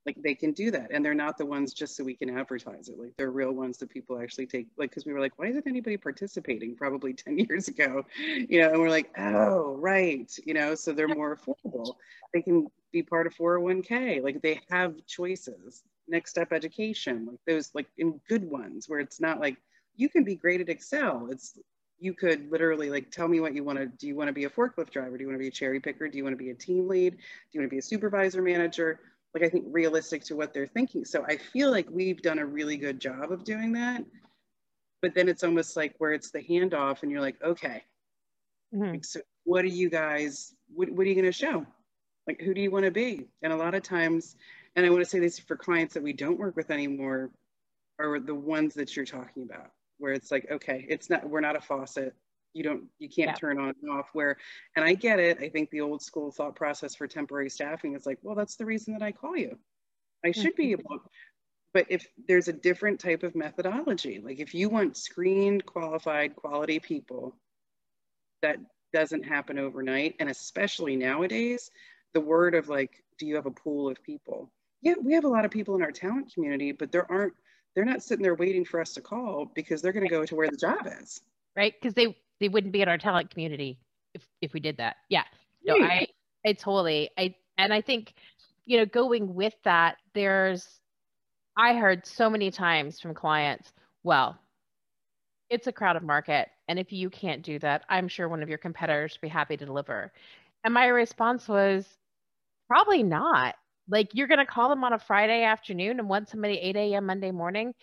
like 0.05 0.21
they 0.21 0.35
can 0.35 0.51
do 0.51 0.69
that 0.71 0.89
and 0.91 1.03
they're 1.03 1.13
not 1.13 1.37
the 1.37 1.45
ones 1.45 1.73
just 1.73 1.95
so 1.95 2.03
we 2.03 2.15
can 2.15 2.37
advertise 2.37 2.89
it 2.89 2.99
like 2.99 3.13
they're 3.17 3.31
real 3.31 3.51
ones 3.53 3.77
that 3.77 3.89
people 3.89 4.19
actually 4.19 4.45
take 4.45 4.67
like 4.77 4.89
because 4.89 5.05
we 5.05 5.13
were 5.13 5.19
like 5.19 5.37
why 5.37 5.47
isn't 5.47 5.67
anybody 5.67 5.97
participating? 5.97 6.75
probably 6.75 7.13
10 7.13 7.37
years 7.49 7.67
ago 7.67 8.05
you 8.17 8.59
know 8.61 8.69
and 8.69 8.79
we're 8.79 8.89
like 8.89 9.11
oh 9.17 9.75
right 9.75 10.37
you 10.45 10.53
know 10.53 10.75
so 10.75 10.91
they're 10.91 11.07
more 11.07 11.37
affordable. 11.37 11.95
They 12.33 12.41
can 12.41 12.67
be 12.91 13.03
part 13.03 13.27
of 13.27 13.33
401k 13.35 14.23
like 14.23 14.41
they 14.41 14.59
have 14.69 14.95
choices. 15.07 15.83
Next 16.07 16.31
step 16.31 16.51
education 16.51 17.25
like 17.25 17.39
those 17.47 17.71
like 17.73 17.87
in 17.97 18.19
good 18.27 18.43
ones 18.49 18.89
where 18.89 18.99
it's 18.99 19.21
not 19.21 19.39
like 19.39 19.57
you 19.95 20.09
can 20.09 20.23
be 20.23 20.35
great 20.35 20.61
at 20.61 20.69
excel. 20.69 21.27
It's 21.31 21.57
you 21.99 22.13
could 22.13 22.51
literally 22.51 22.89
like 22.89 23.11
tell 23.11 23.27
me 23.27 23.39
what 23.39 23.55
you 23.55 23.63
want 23.63 23.79
to 23.79 23.85
do 23.85 24.07
you 24.07 24.15
want 24.15 24.27
to 24.27 24.33
be 24.33 24.43
a 24.43 24.49
forklift 24.49 24.89
driver? 24.89 25.17
Do 25.17 25.23
you 25.23 25.27
want 25.27 25.35
to 25.35 25.43
be 25.43 25.47
a 25.47 25.51
cherry 25.51 25.79
picker? 25.79 26.07
Do 26.07 26.17
you 26.17 26.23
want 26.23 26.33
to 26.33 26.43
be 26.43 26.49
a 26.49 26.55
team 26.55 26.87
lead? 26.87 27.13
Do 27.13 27.17
you 27.51 27.61
want 27.61 27.69
to 27.69 27.73
be 27.73 27.79
a 27.79 27.83
supervisor 27.83 28.41
manager 28.41 28.99
like 29.33 29.43
I 29.43 29.49
think 29.49 29.65
realistic 29.71 30.23
to 30.25 30.35
what 30.35 30.53
they're 30.53 30.67
thinking. 30.67 31.05
So 31.05 31.25
I 31.27 31.37
feel 31.37 31.71
like 31.71 31.87
we've 31.89 32.21
done 32.21 32.39
a 32.39 32.45
really 32.45 32.77
good 32.77 32.99
job 32.99 33.31
of 33.31 33.43
doing 33.43 33.73
that. 33.73 34.03
But 35.01 35.15
then 35.15 35.27
it's 35.27 35.43
almost 35.43 35.75
like 35.75 35.95
where 35.97 36.13
it's 36.13 36.31
the 36.31 36.41
handoff 36.41 37.03
and 37.03 37.11
you're 37.11 37.21
like, 37.21 37.41
okay, 37.43 37.83
mm-hmm. 38.73 39.01
so 39.01 39.19
what 39.43 39.65
are 39.65 39.69
you 39.69 39.89
guys, 39.89 40.53
what, 40.73 40.89
what 40.91 41.05
are 41.05 41.09
you 41.09 41.15
going 41.15 41.25
to 41.25 41.31
show? 41.31 41.65
Like, 42.25 42.39
who 42.39 42.53
do 42.53 42.61
you 42.61 42.71
want 42.71 42.85
to 42.85 42.91
be? 42.91 43.25
And 43.41 43.51
a 43.51 43.57
lot 43.57 43.75
of 43.75 43.83
times, 43.83 44.37
and 44.75 44.85
I 44.85 44.89
want 44.89 45.03
to 45.03 45.09
say 45.09 45.19
this 45.19 45.39
for 45.39 45.57
clients 45.57 45.93
that 45.95 46.03
we 46.03 46.13
don't 46.13 46.39
work 46.39 46.55
with 46.55 46.71
anymore, 46.71 47.31
are 47.99 48.19
the 48.19 48.33
ones 48.33 48.73
that 48.75 48.95
you're 48.95 49.05
talking 49.05 49.43
about, 49.43 49.71
where 49.97 50.13
it's 50.13 50.31
like, 50.31 50.49
okay, 50.49 50.85
it's 50.87 51.09
not, 51.09 51.29
we're 51.29 51.41
not 51.41 51.57
a 51.57 51.61
faucet. 51.61 52.15
You 52.53 52.63
don't 52.63 52.83
you 52.99 53.09
can't 53.09 53.29
Yeah. 53.29 53.35
turn 53.35 53.59
on 53.59 53.73
and 53.81 53.91
off 53.91 54.09
where 54.13 54.37
and 54.75 54.85
i 54.85 54.93
get 54.93 55.19
it. 55.19 55.39
I 55.39 55.49
think 55.49 55.69
the 55.69 55.81
old 55.81 56.01
school 56.01 56.31
thought 56.31 56.55
process 56.55 56.95
for 56.95 57.07
temporary 57.07 57.49
staffing 57.49 57.95
is 57.95 58.05
like 58.05 58.19
well 58.21 58.35
that's 58.35 58.55
the 58.55 58.65
reason 58.65 58.93
that 58.93 59.01
i 59.01 59.11
call 59.11 59.35
you. 59.35 59.57
I 60.23 60.29
mm-hmm. 60.29 60.41
should 60.41 60.55
be 60.55 60.71
able 60.71 61.11
but 61.73 61.87
if 61.89 62.07
there's 62.27 62.47
a 62.47 62.53
different 62.53 62.99
type 62.99 63.23
of 63.23 63.35
methodology 63.35 64.21
like 64.23 64.39
if 64.39 64.53
you 64.53 64.69
want 64.69 64.97
screened 64.97 65.65
qualified 65.65 66.35
quality 66.35 66.79
people 66.79 67.35
that 68.41 68.57
doesn't 68.93 69.23
happen 69.23 69.57
overnight. 69.57 70.15
And 70.19 70.29
especially 70.29 70.95
nowadays 70.95 71.71
the 72.13 72.21
word 72.21 72.55
of 72.55 72.69
like 72.69 73.03
do 73.17 73.25
you 73.25 73.35
have 73.35 73.47
a 73.47 73.51
pool 73.51 73.89
of 73.89 74.01
people? 74.03 74.51
Yeah 74.81 74.95
we 75.01 75.13
have 75.13 75.23
a 75.25 75.29
lot 75.29 75.45
of 75.45 75.51
people 75.51 75.75
in 75.75 75.81
our 75.81 75.91
talent 75.91 76.31
community 76.33 76.71
but 76.71 76.91
there 76.91 77.11
aren't 77.11 77.33
they're 77.75 77.85
not 77.85 78.03
sitting 78.03 78.23
there 78.23 78.35
waiting 78.35 78.65
for 78.65 78.79
us 78.79 78.93
to 78.93 79.01
call 79.01 79.51
because 79.55 79.81
they're 79.81 79.93
going 79.93 80.05
to 80.05 80.09
go 80.09 80.25
to 80.25 80.35
where 80.35 80.49
the 80.49 80.57
job 80.57 80.87
is. 81.01 81.21
Right? 81.55 81.73
Because 81.79 81.93
they 81.93 82.15
they 82.39 82.49
wouldn't 82.49 82.73
be 82.73 82.81
in 82.81 82.89
our 82.89 82.97
talent 82.97 83.29
community 83.29 83.79
if 84.13 84.27
if 84.41 84.53
we 84.53 84.59
did 84.59 84.77
that. 84.77 84.97
Yeah. 85.09 85.23
No. 85.63 85.75
I 85.75 86.07
I 86.45 86.53
totally 86.53 87.09
I 87.17 87.35
and 87.57 87.73
I 87.73 87.81
think 87.81 88.13
you 88.65 88.77
know 88.77 88.85
going 88.85 89.33
with 89.33 89.53
that, 89.63 89.97
there's 90.13 90.79
I 91.57 91.75
heard 91.75 92.05
so 92.05 92.29
many 92.29 92.49
times 92.51 92.99
from 92.99 93.13
clients, 93.13 93.71
well, 94.03 94.39
it's 95.49 95.67
a 95.67 95.71
crowded 95.71 96.01
market, 96.01 96.49
and 96.67 96.79
if 96.79 96.91
you 96.91 97.09
can't 97.09 97.43
do 97.43 97.59
that, 97.59 97.83
I'm 97.89 98.07
sure 98.07 98.27
one 98.27 98.41
of 98.41 98.49
your 98.49 98.57
competitors 98.57 99.13
would 99.13 99.27
be 99.27 99.31
happy 99.31 99.55
to 99.57 99.65
deliver. 99.65 100.11
And 100.63 100.73
my 100.73 100.87
response 100.87 101.47
was 101.47 101.85
probably 102.67 103.03
not. 103.03 103.55
Like 103.89 104.09
you're 104.13 104.27
gonna 104.27 104.45
call 104.45 104.69
them 104.69 104.83
on 104.83 104.93
a 104.93 104.99
Friday 104.99 105.43
afternoon 105.43 105.99
and 105.99 106.09
want 106.09 106.29
somebody 106.29 106.57
8 106.57 106.75
a.m. 106.75 107.05
Monday 107.05 107.31
morning. 107.31 107.73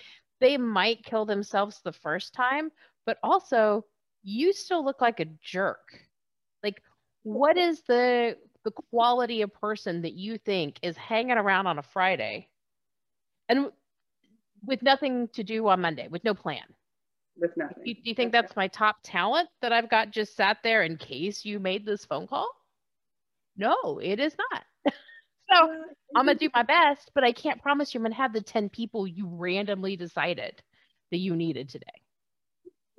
They 0.41 0.57
might 0.57 1.05
kill 1.05 1.27
themselves 1.27 1.81
the 1.83 1.93
first 1.93 2.33
time, 2.33 2.71
but 3.05 3.19
also 3.23 3.85
you 4.23 4.53
still 4.53 4.85
look 4.85 5.01
like 5.01 5.21
a 5.21 5.27
jerk. 5.43 6.07
Like, 6.63 6.83
what 7.23 7.57
is 7.57 7.83
the 7.83 8.37
the 8.65 8.71
quality 8.91 9.41
of 9.43 9.53
person 9.55 10.03
that 10.03 10.13
you 10.13 10.37
think 10.37 10.79
is 10.83 10.97
hanging 10.97 11.39
around 11.39 11.67
on 11.67 11.79
a 11.79 11.83
Friday 11.83 12.49
and 13.49 13.71
with 14.67 14.83
nothing 14.83 15.29
to 15.29 15.43
do 15.43 15.67
on 15.69 15.81
Monday, 15.81 16.09
with 16.09 16.25
no 16.25 16.35
plan? 16.35 16.65
with 17.41 17.57
nothing 17.57 17.83
Do 17.85 17.91
you, 17.91 17.95
do 17.95 18.03
you 18.05 18.15
think 18.15 18.33
that's 18.33 18.55
my 18.57 18.69
top 18.69 18.97
talent 19.03 19.49
that 19.63 19.73
I've 19.73 19.89
got 19.91 20.11
just 20.11 20.37
sat 20.37 20.59
there 20.63 20.83
in 20.83 20.97
case 20.97 21.45
you 21.45 21.59
made 21.59 21.87
this 21.87 22.05
phone 22.05 22.27
call? 22.27 22.49
No, 23.57 23.99
it 24.03 24.21
is 24.21 24.37
not. 24.53 24.65
so 25.51 25.73
uh, 25.73 25.77
I'm 26.15 26.27
gonna 26.27 26.35
do 26.35 26.51
my 26.55 26.63
best, 26.63 27.11
but 27.15 27.25
I 27.25 27.33
can't 27.33 27.63
promise 27.63 27.95
you 27.95 28.01
I'm 28.01 28.05
gonna 28.05 28.15
have 28.15 28.33
the 28.33 28.43
10 28.43 28.69
people 28.69 29.07
you 29.07 29.27
randomly 29.27 29.97
decided 29.97 30.63
that 31.11 31.19
you 31.19 31.35
needed 31.35 31.69
today. 31.69 32.00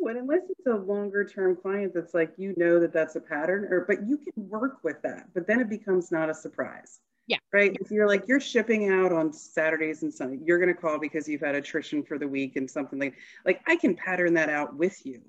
But 0.04 0.16
unless 0.18 0.42
it's 0.50 0.68
a 0.68 0.76
longer 0.76 1.24
term 1.24 1.56
client 1.56 1.94
that's 1.94 2.14
like 2.14 2.34
you 2.38 2.54
know 2.58 2.80
that 2.80 2.94
that's 2.94 3.16
a 3.16 3.22
pattern 3.22 3.66
or 3.72 3.86
but 3.88 4.06
you 4.08 4.18
can 4.18 4.50
work 4.50 4.84
with 4.84 5.02
that 5.04 5.28
but 5.34 5.48
then 5.48 5.60
it 5.60 5.70
becomes 5.70 6.12
not 6.12 6.30
a 6.30 6.34
surprise. 6.34 7.00
Yeah. 7.28 7.38
right? 7.54 7.78
If 7.80 7.92
you're 7.92 8.08
like 8.08 8.28
you're 8.28 8.40
shipping 8.42 8.90
out 8.90 9.12
on 9.14 9.32
saturdays 9.32 10.02
and 10.04 10.14
sunday 10.14 10.40
you're 10.44 10.58
going 10.58 10.74
to 10.74 10.82
call 10.82 11.00
because 11.00 11.28
you've 11.30 11.42
had 11.42 11.56
attrition 11.56 12.04
for 12.04 12.18
the 12.18 12.28
week 12.28 12.56
and 12.56 12.70
something 12.70 13.00
like 13.00 13.16
like 13.46 13.62
i 13.68 13.76
can 13.76 13.96
pattern 13.96 14.34
that 14.34 14.50
out 14.50 14.76
with 14.76 15.06
you 15.06 15.22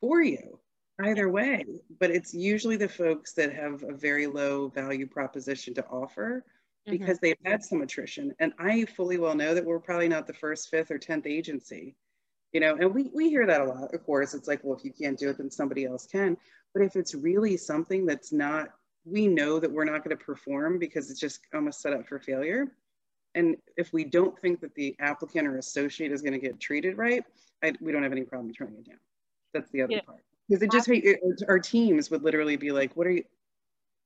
for 0.00 0.20
you 0.22 0.58
either 1.00 1.28
way. 1.28 1.64
But 2.00 2.10
it's 2.10 2.34
usually 2.34 2.76
the 2.76 2.88
folks 2.88 3.32
that 3.34 3.52
have 3.54 3.84
a 3.84 3.92
very 3.92 4.26
low 4.26 4.68
value 4.68 5.06
proposition 5.06 5.72
to 5.74 5.86
offer 5.86 6.44
Mhm. 6.88 6.90
because 6.98 7.18
they've 7.20 7.36
had 7.44 7.62
some 7.62 7.82
attrition. 7.82 8.34
And 8.40 8.52
i 8.58 8.84
fully 8.84 9.16
well 9.18 9.34
know 9.36 9.54
that 9.54 9.64
we're 9.64 9.78
probably 9.78 10.08
not 10.08 10.26
the 10.26 10.34
first 10.34 10.70
fifth 10.70 10.90
or 10.90 10.98
10th 10.98 11.26
agency 11.26 11.94
you 12.52 12.60
know 12.60 12.76
and 12.76 12.94
we, 12.94 13.10
we 13.14 13.28
hear 13.28 13.46
that 13.46 13.60
a 13.60 13.64
lot 13.64 13.92
of 13.94 14.04
course. 14.04 14.34
It's 14.34 14.48
like 14.48 14.60
well 14.62 14.76
if 14.76 14.84
you 14.84 14.92
can't 14.92 15.18
do 15.18 15.30
it 15.30 15.38
then 15.38 15.50
somebody 15.50 15.84
else 15.84 16.06
can. 16.06 16.36
But 16.74 16.82
if 16.82 16.96
it's 16.96 17.14
really 17.14 17.56
something 17.56 18.06
that's 18.06 18.32
not 18.32 18.68
we 19.04 19.26
know 19.26 19.58
that 19.58 19.70
we're 19.70 19.84
not 19.84 20.04
going 20.04 20.16
to 20.16 20.22
perform 20.24 20.78
because 20.78 21.10
it's 21.10 21.20
just 21.20 21.40
almost 21.54 21.80
set 21.80 21.94
up 21.94 22.06
for 22.06 22.18
failure. 22.18 22.66
And 23.34 23.56
if 23.76 23.92
we 23.92 24.04
don't 24.04 24.38
think 24.38 24.60
that 24.60 24.74
the 24.74 24.94
applicant 25.00 25.46
or 25.46 25.58
associate 25.58 26.12
is 26.12 26.20
going 26.22 26.32
to 26.32 26.38
get 26.38 26.60
treated 26.60 26.98
right 26.98 27.24
I, 27.62 27.72
we 27.80 27.92
don't 27.92 28.02
have 28.02 28.12
any 28.12 28.22
problem 28.22 28.52
turning 28.52 28.78
it 28.78 28.86
down. 28.86 28.98
That's 29.52 29.70
the 29.70 29.82
other 29.82 29.94
Yeah. 29.94 30.00
part. 30.02 30.22
Because 30.48 30.62
it 30.62 30.70
just 30.70 30.88
it, 30.88 31.20
our 31.48 31.58
teams 31.58 32.10
would 32.10 32.22
literally 32.22 32.56
be 32.56 32.72
like 32.72 32.96
what 32.96 33.06
are 33.06 33.10
you 33.10 33.24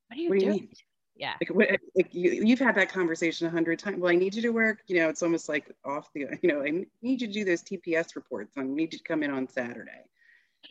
What 0.09 0.19
are 0.19 0.21
you 0.21 0.29
what 0.29 0.39
do 0.39 0.45
you 0.47 0.51
doing? 0.53 0.61
mean 0.63 0.69
Yeah. 1.15 1.35
like, 1.41 1.51
what, 1.51 1.69
like 1.95 2.15
you, 2.15 2.31
you've 2.45 2.59
had 2.59 2.75
that 2.77 2.89
conversation 2.89 3.47
a 3.47 3.51
hundred 3.51 3.79
times. 3.79 3.99
Well, 4.01 4.11
I 4.11 4.17
need 4.17 4.35
you 4.35 4.43
to 4.43 4.51
work. 4.51 4.83
You 4.87 4.97
know, 4.97 5.09
it's 5.09 5.23
almost 5.23 5.49
like 5.49 5.71
off 5.85 6.11
the. 6.15 6.27
You 6.43 6.49
know, 6.49 6.63
I 6.63 6.71
need 7.03 7.21
you 7.21 7.27
to 7.27 7.33
do 7.33 7.45
those 7.45 7.63
TPS 7.63 8.17
reports. 8.17 8.57
I 8.57 8.63
need 8.63 8.93
you 8.93 8.99
to 8.99 9.05
come 9.05 9.23
in 9.23 9.31
on 9.31 9.49
Saturday. 9.49 10.05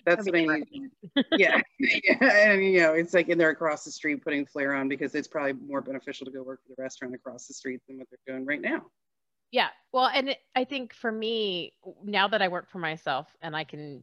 That's 0.05 0.25
That'd 0.25 0.47
what 0.47 0.55
I 0.55 0.63
need. 0.71 0.89
yeah, 1.37 1.61
yeah, 1.79 2.17
and 2.21 2.63
you 2.63 2.79
know, 2.79 2.93
it's 2.93 3.13
like 3.13 3.27
in 3.29 3.37
there 3.37 3.49
across 3.49 3.83
the 3.83 3.91
street 3.91 4.23
putting 4.23 4.45
flair 4.45 4.73
on 4.73 4.87
because 4.87 5.13
it's 5.15 5.27
probably 5.27 5.53
more 5.53 5.81
beneficial 5.81 6.25
to 6.25 6.31
go 6.31 6.43
work 6.43 6.61
for 6.63 6.73
the 6.75 6.81
restaurant 6.81 7.13
across 7.13 7.45
the 7.47 7.53
street 7.53 7.81
than 7.87 7.97
what 7.99 8.07
they're 8.09 8.35
doing 8.35 8.45
right 8.45 8.61
now. 8.61 8.83
Yeah. 9.51 9.67
Well, 9.91 10.09
and 10.13 10.29
it, 10.29 10.37
I 10.55 10.63
think 10.63 10.93
for 10.93 11.11
me, 11.11 11.73
now 12.03 12.29
that 12.29 12.41
I 12.41 12.47
work 12.47 12.69
for 12.69 12.79
myself 12.79 13.27
and 13.41 13.53
I 13.53 13.65
can 13.65 14.01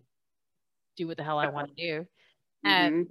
do 0.97 1.07
what 1.09 1.17
the 1.17 1.25
hell 1.25 1.39
I 1.39 1.49
want 1.49 1.75
to 1.75 1.75
do, 1.75 2.07
and 2.65 3.07
Mhm. 3.07 3.11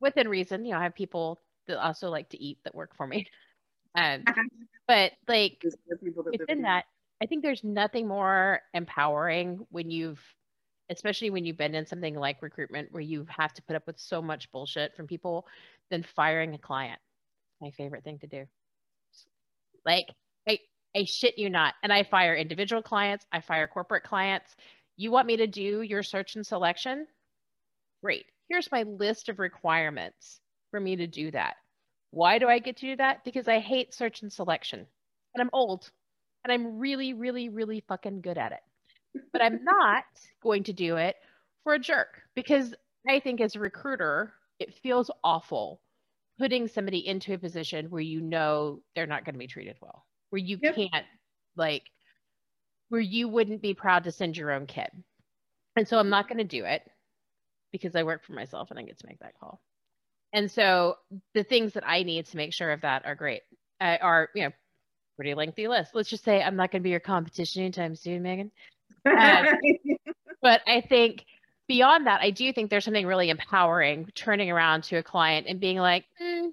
within 0.00 0.28
reason, 0.28 0.66
you 0.66 0.72
know, 0.72 0.78
I 0.78 0.82
have 0.82 0.94
people 0.94 1.40
that 1.70 1.82
also 1.82 2.10
like 2.10 2.28
to 2.30 2.42
eat 2.42 2.58
that 2.64 2.74
work 2.74 2.94
for 2.96 3.06
me. 3.06 3.26
Um, 3.96 4.22
but 4.86 5.12
like 5.26 5.58
There's 5.62 5.74
other 5.90 5.98
people 5.98 6.22
that 6.22 6.38
within 6.38 6.62
that, 6.62 6.84
I 7.20 7.26
think 7.26 7.42
there's 7.42 7.64
nothing 7.64 8.06
more 8.06 8.60
empowering 8.72 9.66
when 9.70 9.90
you've, 9.90 10.22
especially 10.88 11.30
when 11.30 11.44
you've 11.44 11.56
been 11.56 11.74
in 11.74 11.86
something 11.86 12.14
like 12.14 12.40
recruitment 12.40 12.92
where 12.92 13.02
you 13.02 13.26
have 13.28 13.52
to 13.54 13.62
put 13.62 13.74
up 13.74 13.86
with 13.88 13.98
so 13.98 14.22
much 14.22 14.50
bullshit 14.52 14.94
from 14.94 15.08
people 15.08 15.46
than 15.90 16.04
firing 16.04 16.54
a 16.54 16.58
client. 16.58 17.00
My 17.60 17.72
favorite 17.72 18.04
thing 18.04 18.20
to 18.20 18.28
do. 18.28 18.44
Like, 19.84 20.06
I, 20.48 20.58
I 20.96 21.04
shit 21.04 21.36
you 21.36 21.50
not. 21.50 21.74
And 21.82 21.92
I 21.92 22.04
fire 22.04 22.36
individual 22.36 22.82
clients, 22.82 23.26
I 23.32 23.40
fire 23.40 23.66
corporate 23.66 24.04
clients. 24.04 24.54
You 24.96 25.10
want 25.10 25.26
me 25.26 25.38
to 25.38 25.46
do 25.46 25.82
your 25.82 26.02
search 26.02 26.36
and 26.36 26.46
selection? 26.46 27.06
Great. 28.02 28.26
Here's 28.48 28.70
my 28.70 28.84
list 28.84 29.28
of 29.28 29.38
requirements 29.38 30.40
for 30.70 30.80
me 30.80 30.96
to 30.96 31.06
do 31.06 31.30
that. 31.32 31.56
Why 32.10 32.38
do 32.38 32.48
I 32.48 32.58
get 32.58 32.76
to 32.78 32.86
do 32.86 32.96
that? 32.96 33.24
Because 33.24 33.48
I 33.48 33.58
hate 33.60 33.94
search 33.94 34.22
and 34.22 34.32
selection. 34.32 34.86
And 35.34 35.42
I'm 35.42 35.50
old 35.52 35.90
and 36.44 36.52
I'm 36.52 36.78
really, 36.78 37.12
really, 37.12 37.48
really 37.48 37.84
fucking 37.88 38.20
good 38.22 38.38
at 38.38 38.52
it. 38.52 38.60
But 39.32 39.42
I'm 39.42 39.64
not 39.64 40.04
going 40.42 40.64
to 40.64 40.72
do 40.72 40.96
it 40.96 41.16
for 41.64 41.74
a 41.74 41.78
jerk 41.78 42.22
because 42.34 42.74
I 43.08 43.20
think 43.20 43.40
as 43.40 43.56
a 43.56 43.60
recruiter, 43.60 44.34
it 44.58 44.74
feels 44.74 45.10
awful 45.24 45.80
putting 46.38 46.68
somebody 46.68 47.06
into 47.06 47.34
a 47.34 47.38
position 47.38 47.90
where 47.90 48.02
you 48.02 48.20
know 48.20 48.82
they're 48.94 49.06
not 49.06 49.24
going 49.24 49.34
to 49.34 49.38
be 49.38 49.46
treated 49.46 49.76
well, 49.80 50.06
where 50.30 50.40
you 50.40 50.58
Yep. 50.60 50.74
can't, 50.74 51.06
like, 51.56 51.84
where 52.88 53.00
you 53.00 53.28
wouldn't 53.28 53.62
be 53.62 53.74
proud 53.74 54.04
to 54.04 54.12
send 54.12 54.36
your 54.36 54.50
own 54.50 54.66
kid. 54.66 54.90
And 55.76 55.86
so 55.86 55.98
I'm 55.98 56.10
not 56.10 56.28
going 56.28 56.38
to 56.38 56.44
do 56.44 56.64
it 56.64 56.82
because 57.72 57.94
I 57.96 58.02
work 58.02 58.24
for 58.24 58.32
myself 58.32 58.70
and 58.70 58.78
I 58.78 58.82
get 58.82 58.98
to 58.98 59.06
make 59.06 59.20
that 59.20 59.38
call. 59.38 59.60
And 60.32 60.50
so 60.50 60.96
the 61.34 61.44
things 61.44 61.72
that 61.74 61.86
I 61.86 62.02
need 62.02 62.26
to 62.26 62.36
make 62.36 62.52
sure 62.52 62.70
of 62.70 62.82
that 62.82 63.04
are 63.04 63.14
great, 63.14 63.42
uh, 63.80 63.96
are, 64.00 64.28
you 64.34 64.44
know, 64.44 64.52
pretty 65.16 65.34
lengthy 65.34 65.68
list. 65.68 65.94
Let's 65.94 66.08
just 66.08 66.24
say 66.24 66.42
I'm 66.42 66.56
not 66.56 66.70
going 66.70 66.82
to 66.82 66.84
be 66.84 66.90
your 66.90 67.00
competition 67.00 67.62
anytime 67.62 67.96
soon, 67.96 68.22
Megan. 68.22 68.50
Uh, 69.04 69.44
But 70.42 70.62
I 70.66 70.80
think 70.80 71.26
beyond 71.68 72.06
that, 72.06 72.20
I 72.20 72.30
do 72.30 72.52
think 72.52 72.70
there's 72.70 72.84
something 72.84 73.06
really 73.06 73.30
empowering 73.30 74.10
turning 74.14 74.50
around 74.50 74.84
to 74.84 74.96
a 74.96 75.02
client 75.02 75.46
and 75.48 75.60
being 75.60 75.78
like, 75.78 76.06
"Hmm, 76.18 76.48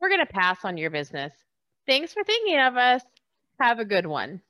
we're 0.00 0.08
going 0.08 0.26
to 0.26 0.32
pass 0.32 0.64
on 0.64 0.76
your 0.76 0.90
business. 0.90 1.32
Thanks 1.86 2.12
for 2.12 2.24
thinking 2.24 2.58
of 2.58 2.76
us. 2.76 3.02
Have 3.60 3.78
a 3.78 3.84
good 3.84 4.06
one. 4.06 4.42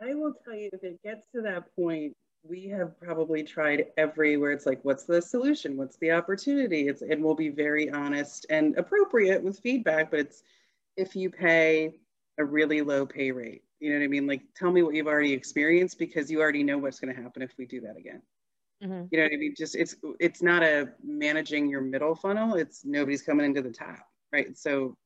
I 0.00 0.14
will 0.14 0.34
tell 0.44 0.54
you, 0.54 0.70
if 0.72 0.82
it 0.84 1.02
gets 1.02 1.26
to 1.34 1.42
that 1.42 1.74
point, 1.76 2.14
we 2.44 2.66
have 2.68 2.98
probably 2.98 3.42
tried 3.44 3.92
everywhere. 3.96 4.50
It's 4.52 4.66
like, 4.66 4.84
what's 4.84 5.04
the 5.04 5.22
solution? 5.22 5.76
What's 5.76 5.96
the 5.98 6.10
opportunity? 6.10 6.88
It's 6.88 7.02
and 7.02 7.22
we'll 7.22 7.34
be 7.34 7.50
very 7.50 7.88
honest 7.90 8.46
and 8.50 8.76
appropriate 8.76 9.42
with 9.42 9.60
feedback, 9.60 10.10
but 10.10 10.20
it's 10.20 10.42
if 10.96 11.14
you 11.16 11.30
pay 11.30 12.00
a 12.38 12.44
really 12.44 12.82
low 12.82 13.06
pay 13.06 13.30
rate, 13.30 13.64
you 13.80 13.90
know 13.92 13.98
what 13.98 14.04
I 14.04 14.08
mean? 14.08 14.26
Like, 14.26 14.42
tell 14.54 14.72
me 14.72 14.82
what 14.82 14.94
you've 14.94 15.06
already 15.06 15.32
experienced 15.32 15.98
because 15.98 16.30
you 16.30 16.40
already 16.40 16.64
know 16.64 16.78
what's 16.78 16.98
going 17.00 17.14
to 17.14 17.22
happen 17.22 17.42
if 17.42 17.56
we 17.58 17.66
do 17.66 17.80
that 17.82 17.96
again. 17.96 18.22
Mhm. 18.80 19.10
You 19.10 19.18
know 19.18 19.24
what 19.24 19.32
I 19.34 19.36
mean? 19.36 19.54
Just 19.56 19.76
it's 19.76 19.96
it's 20.20 20.42
not 20.42 20.62
a 20.62 20.94
managing 21.02 21.68
your 21.68 21.82
middle 21.82 22.14
funnel. 22.14 22.54
It's 22.56 22.84
nobody's 22.84 23.22
coming 23.22 23.46
into 23.46 23.62
the 23.62 23.72
top, 23.72 24.08
right? 24.32 24.56
So, 24.56 24.96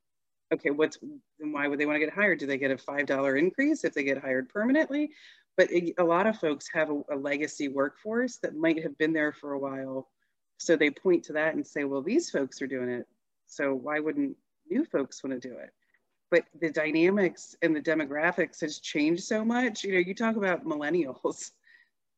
okay, 0.53 0.71
what's 0.71 0.99
then 1.39 1.53
why 1.53 1.69
would 1.69 1.81
they 1.81 1.87
want 1.87 1.97
to 1.97 2.01
get 2.07 2.15
hired? 2.15 2.39
Do 2.41 2.47
they 2.47 2.59
get 2.59 2.71
a 2.73 2.79
five 2.79 3.07
dollar 3.07 3.37
increase 3.37 3.85
if 3.85 3.95
they 3.95 4.05
get 4.05 4.19
hired 4.19 4.49
permanently? 4.49 5.13
But 5.57 5.73
it, 5.73 5.95
a 5.99 6.05
lot 6.05 6.27
of 6.27 6.39
folks 6.39 6.69
have 6.73 6.91
a, 6.91 7.01
a 7.11 7.17
legacy 7.17 7.69
workforce 7.69 8.37
that 8.39 8.57
might 8.57 8.83
have 8.83 8.97
been 8.99 9.13
there 9.13 9.33
for 9.33 9.53
a 9.53 9.59
while, 9.59 10.09
so 10.59 10.77
they 10.77 10.91
point 10.91 11.25
to 11.25 11.33
that 11.35 11.55
and 11.55 11.67
say, 11.67 11.85
well, 11.85 12.03
these 12.03 12.31
folks 12.31 12.61
are 12.63 12.67
doing 12.67 12.89
it, 12.89 13.07
so 13.47 13.75
why 13.75 14.01
wouldn't 14.01 14.37
new 14.71 14.85
folks 14.85 15.23
want 15.23 15.41
to 15.41 15.49
do 15.49 15.55
it? 15.57 15.71
But 16.31 16.45
the 16.61 16.71
dynamics 16.71 17.55
and 17.63 17.75
the 17.75 17.81
demographics 17.81 18.61
has 18.61 18.81
changed 18.81 19.23
so 19.23 19.45
much. 19.45 19.85
You 19.85 19.93
know, 19.93 20.01
you 20.01 20.15
talk 20.15 20.37
about 20.37 20.65
millennials 20.65 21.53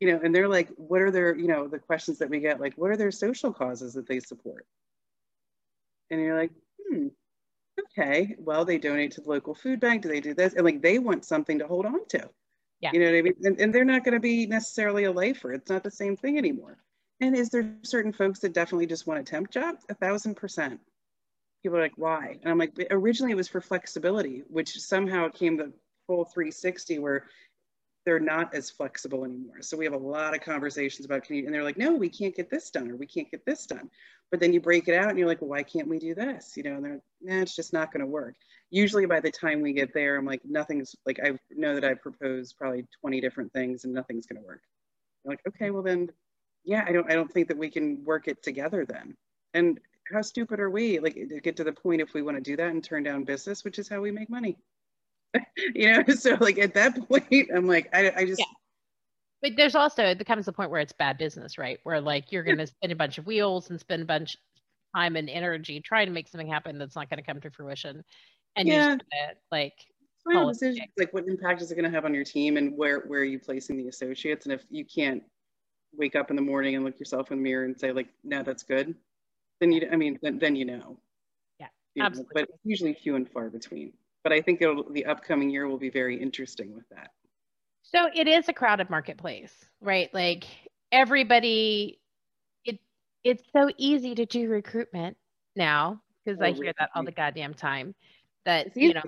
you 0.01 0.13
know, 0.13 0.21
and 0.23 0.35
they're 0.35 0.49
like, 0.49 0.69
what 0.77 1.01
are 1.01 1.11
their, 1.11 1.37
you 1.37 1.49
know, 1.49 1.67
the 1.67 1.79
questions 1.79 2.19
that 2.19 2.31
we 2.31 2.41
get, 2.41 2.61
like, 2.61 2.75
what 2.75 2.91
are 2.91 2.97
their 2.97 3.11
social 3.11 3.53
causes 3.53 3.95
that 3.95 4.07
they 4.07 4.21
support? 4.21 4.65
And 6.11 6.21
you're 6.21 6.39
like, 6.39 6.53
hmm, 6.89 7.09
okay, 7.81 8.37
well, 8.39 8.65
they 8.65 8.79
donate 8.79 9.13
to 9.13 9.21
the 9.21 9.29
local 9.29 9.55
food 9.55 9.81
bank. 9.81 10.03
Do 10.03 10.09
they 10.09 10.21
do 10.21 10.35
this? 10.35 10.55
And 10.55 10.65
like, 10.65 10.83
they 10.83 10.99
want 10.99 11.25
something 11.25 11.59
to 11.59 11.67
hold 11.67 11.85
on 11.85 12.07
to. 12.09 12.31
Yeah. 12.81 12.91
You 12.93 13.01
know 13.01 13.07
what 13.07 13.15
I 13.17 13.23
mean? 13.23 13.35
And, 13.43 13.61
and 13.61 13.75
they're 13.75 13.85
not 13.85 14.05
going 14.05 14.15
to 14.15 14.21
be 14.21 14.47
necessarily 14.47 15.05
a 15.05 15.13
lifer. 15.13 15.53
It's 15.53 15.71
not 15.71 15.83
the 15.83 15.91
same 15.91 16.17
thing 16.17 16.39
anymore. 16.39 16.79
And 17.21 17.37
is 17.37 17.51
there 17.51 17.75
certain 17.83 18.13
folks 18.13 18.39
that 18.41 18.53
definitely 18.53 18.87
just 18.87 19.07
want 19.07 19.21
a 19.21 19.25
temp 19.25 19.51
job? 19.51 19.77
A 19.89 19.95
thousand 19.95 20.37
percent. 20.37 20.81
People 21.63 21.79
are 21.79 21.83
like, 21.83 21.97
why? 21.97 22.39
And 22.43 22.51
I'm 22.51 22.59
like, 22.59 22.75
originally 22.91 23.33
it 23.33 23.37
was 23.37 23.49
for 23.49 23.61
flexibility, 23.61 24.45
which 24.49 24.79
somehow 24.79 25.29
came 25.29 25.57
the 25.57 25.73
full 26.07 26.25
360 26.25 27.01
where 27.01 27.27
they're 28.05 28.21
not 28.21 28.55
as 28.55 28.71
flexible 28.71 29.25
anymore. 29.25 29.61
So 29.61 29.77
we 29.77 29.85
have 29.85 29.95
a 29.95 29.99
lot 29.99 30.35
of 30.35 30.41
conversations 30.41 31.05
about 31.05 31.29
and 31.29 31.53
they're 31.53 31.65
like, 31.65 31.77
no, 31.77 31.95
we 31.95 32.09
can't 32.09 32.35
get 32.35 32.51
this 32.51 32.71
done 32.71 32.91
or 32.91 32.97
we 32.97 33.07
can't 33.07 33.31
get 33.31 33.45
this 33.45 33.67
done. 33.67 33.91
But 34.31 34.41
then 34.41 34.53
you 34.53 34.61
break 34.61 34.89
it 34.89 34.95
out 34.95 35.09
and 35.09 35.19
you're 35.19 35.29
like, 35.29 35.41
well, 35.41 35.51
why 35.51 35.63
can't 35.63 35.89
we 35.89 35.99
do 35.99 36.15
this? 36.15 36.57
You 36.57 36.63
know, 36.63 36.77
and 36.77 36.85
they're, 36.85 37.01
nah, 37.21 37.43
it's 37.43 37.57
just 37.57 37.73
not 37.73 37.93
going 37.93 38.01
to 38.01 38.07
work. 38.07 38.35
Usually 38.71 39.07
by 39.07 39.21
the 39.21 39.31
time 39.31 39.63
we 39.63 39.73
get 39.73 39.95
there, 39.95 40.17
I'm 40.17 40.27
like, 40.27 40.43
nothing's 40.45 40.95
like, 41.07 41.19
I 41.23 41.39
know 41.51 41.75
that 41.75 41.85
I've 41.85 42.03
proposed 42.03 42.57
probably 42.59 42.87
20 43.01 43.21
different 43.21 43.53
things 43.53 43.85
and 43.85 43.95
nothing's 43.95 44.27
going 44.27 44.41
to 44.41 44.47
work. 44.47 44.63
I'm 45.25 45.31
like, 45.31 45.41
okay, 45.49 45.71
well 45.71 45.83
then, 45.83 46.11
yeah, 46.65 46.85
I 46.87 46.93
don't, 46.93 47.11
I 47.11 47.15
don't 47.15 47.33
think 47.33 47.49
that 47.49 47.59
we 47.59 47.71
can 47.71 48.05
work 48.05 48.29
it 48.29 48.43
together 48.43 48.85
then. 48.87 49.17
And 49.55 49.81
how 50.13 50.23
stupid 50.23 50.61
are 50.61 50.71
we? 50.71 50.99
Like 50.99 51.15
to 51.15 51.41
get 51.41 51.57
to 51.57 51.65
the 51.65 51.73
point 51.73 52.01
if 52.01 52.15
we 52.15 52.23
want 52.23 52.37
to 52.37 52.43
do 52.43 52.57
that 52.57 52.71
and 52.71 52.83
turn 52.83 53.03
down 53.03 53.25
business, 53.25 53.65
which 53.65 53.79
is 53.79 53.89
how 53.89 54.01
we 54.01 54.11
make 54.11 54.31
money. 54.31 54.59
you 55.75 55.93
know, 55.93 56.05
so 56.15 56.37
like 56.41 56.59
at 56.59 56.75
that 56.75 57.09
point, 57.09 57.51
I'm 57.55 57.67
like, 57.67 57.89
I, 57.93 58.13
I 58.17 58.25
just. 58.25 58.41
Yeah. 58.41 58.47
But 59.41 59.53
there's 59.57 59.77
also 59.77 60.03
it 60.03 60.19
becomes 60.19 60.47
the 60.47 60.53
point 60.53 60.71
where 60.71 60.81
it's 60.81 60.93
bad 60.93 61.17
business, 61.17 61.59
right? 61.59 61.79
Where 61.85 62.01
like 62.01 62.33
you're 62.33 62.43
going 62.43 62.59
to 62.59 62.67
spend 62.67 62.93
a 62.93 62.97
bunch 62.97 63.19
of 63.19 63.27
wheels 63.27 63.71
and 63.71 63.79
spend 63.79 64.03
a 64.03 64.07
bunch 64.07 64.35
of 64.35 64.41
time 64.97 65.15
and 65.15 65.31
energy 65.31 65.81
trying 65.81 66.07
to 66.07 66.13
make 66.13 66.29
something 66.29 66.49
happen 66.49 66.79
that's 66.79 66.97
not 66.97 67.09
going 67.09 67.23
to 67.23 67.25
come 67.25 67.41
to 67.43 67.51
fruition, 67.51 68.03
and 68.57 68.67
yeah. 68.67 68.89
you're 68.89 68.99
like 69.53 69.75
like 70.99 71.13
what 71.13 71.27
impact 71.27 71.63
is 71.63 71.71
it 71.71 71.75
going 71.75 71.85
to 71.85 71.91
have 71.91 72.05
on 72.05 72.15
your 72.15 72.25
team 72.25 72.57
and 72.57 72.77
where 72.77 73.01
where 73.01 73.21
are 73.21 73.25
you 73.25 73.39
placing 73.39 73.77
the 73.77 73.89
associates 73.89 74.47
and 74.47 74.53
if 74.53 74.63
you 74.71 74.85
can't 74.85 75.23
wake 75.97 76.15
up 76.15 76.31
in 76.31 76.37
the 76.37 76.43
morning 76.43 76.75
and 76.75 76.85
look 76.85 76.99
yourself 76.99 77.31
in 77.31 77.39
the 77.39 77.43
mirror 77.43 77.65
and 77.65 77.79
say 77.79 77.93
like 77.93 78.09
no 78.25 78.43
that's 78.43 78.63
good 78.63 78.95
then 79.61 79.73
you 79.73 79.89
i 79.91 79.97
mean 79.97 80.19
then, 80.23 80.39
then 80.39 80.55
you 80.55 80.65
know 80.65 80.99
yeah 81.59 81.69
you 81.95 82.03
absolutely 82.03 82.43
know, 82.43 82.47
but 82.47 82.59
usually 82.65 82.93
few 82.93 83.17
and 83.17 83.31
far 83.31 83.49
between 83.49 83.93
but 84.25 84.33
I 84.33 84.41
think 84.41 84.61
the 84.61 85.07
upcoming 85.07 85.51
year 85.51 85.67
will 85.69 85.79
be 85.79 85.91
very 85.91 86.21
interesting 86.21 86.75
with 86.75 86.89
that. 86.91 87.11
So 87.83 88.09
it 88.15 88.29
is 88.29 88.49
a 88.49 88.53
crowded 88.53 88.91
marketplace, 88.91 89.53
right? 89.81 90.13
Like 90.13 90.45
everybody, 90.93 92.01
it 92.65 92.79
it's 93.25 93.43
so 93.53 93.71
easy 93.79 94.15
to 94.15 94.27
do 94.27 94.49
recruitment 94.49 95.17
now 95.57 96.03
because 96.25 96.41
oh, 96.41 96.47
I 96.47 96.53
hear 96.53 96.73
that 96.79 96.91
all 96.95 97.05
the 97.05 97.13
goddamn 97.13 97.55
time. 97.55 97.95
That 98.45 98.77
you 98.77 98.95
know, 98.95 99.03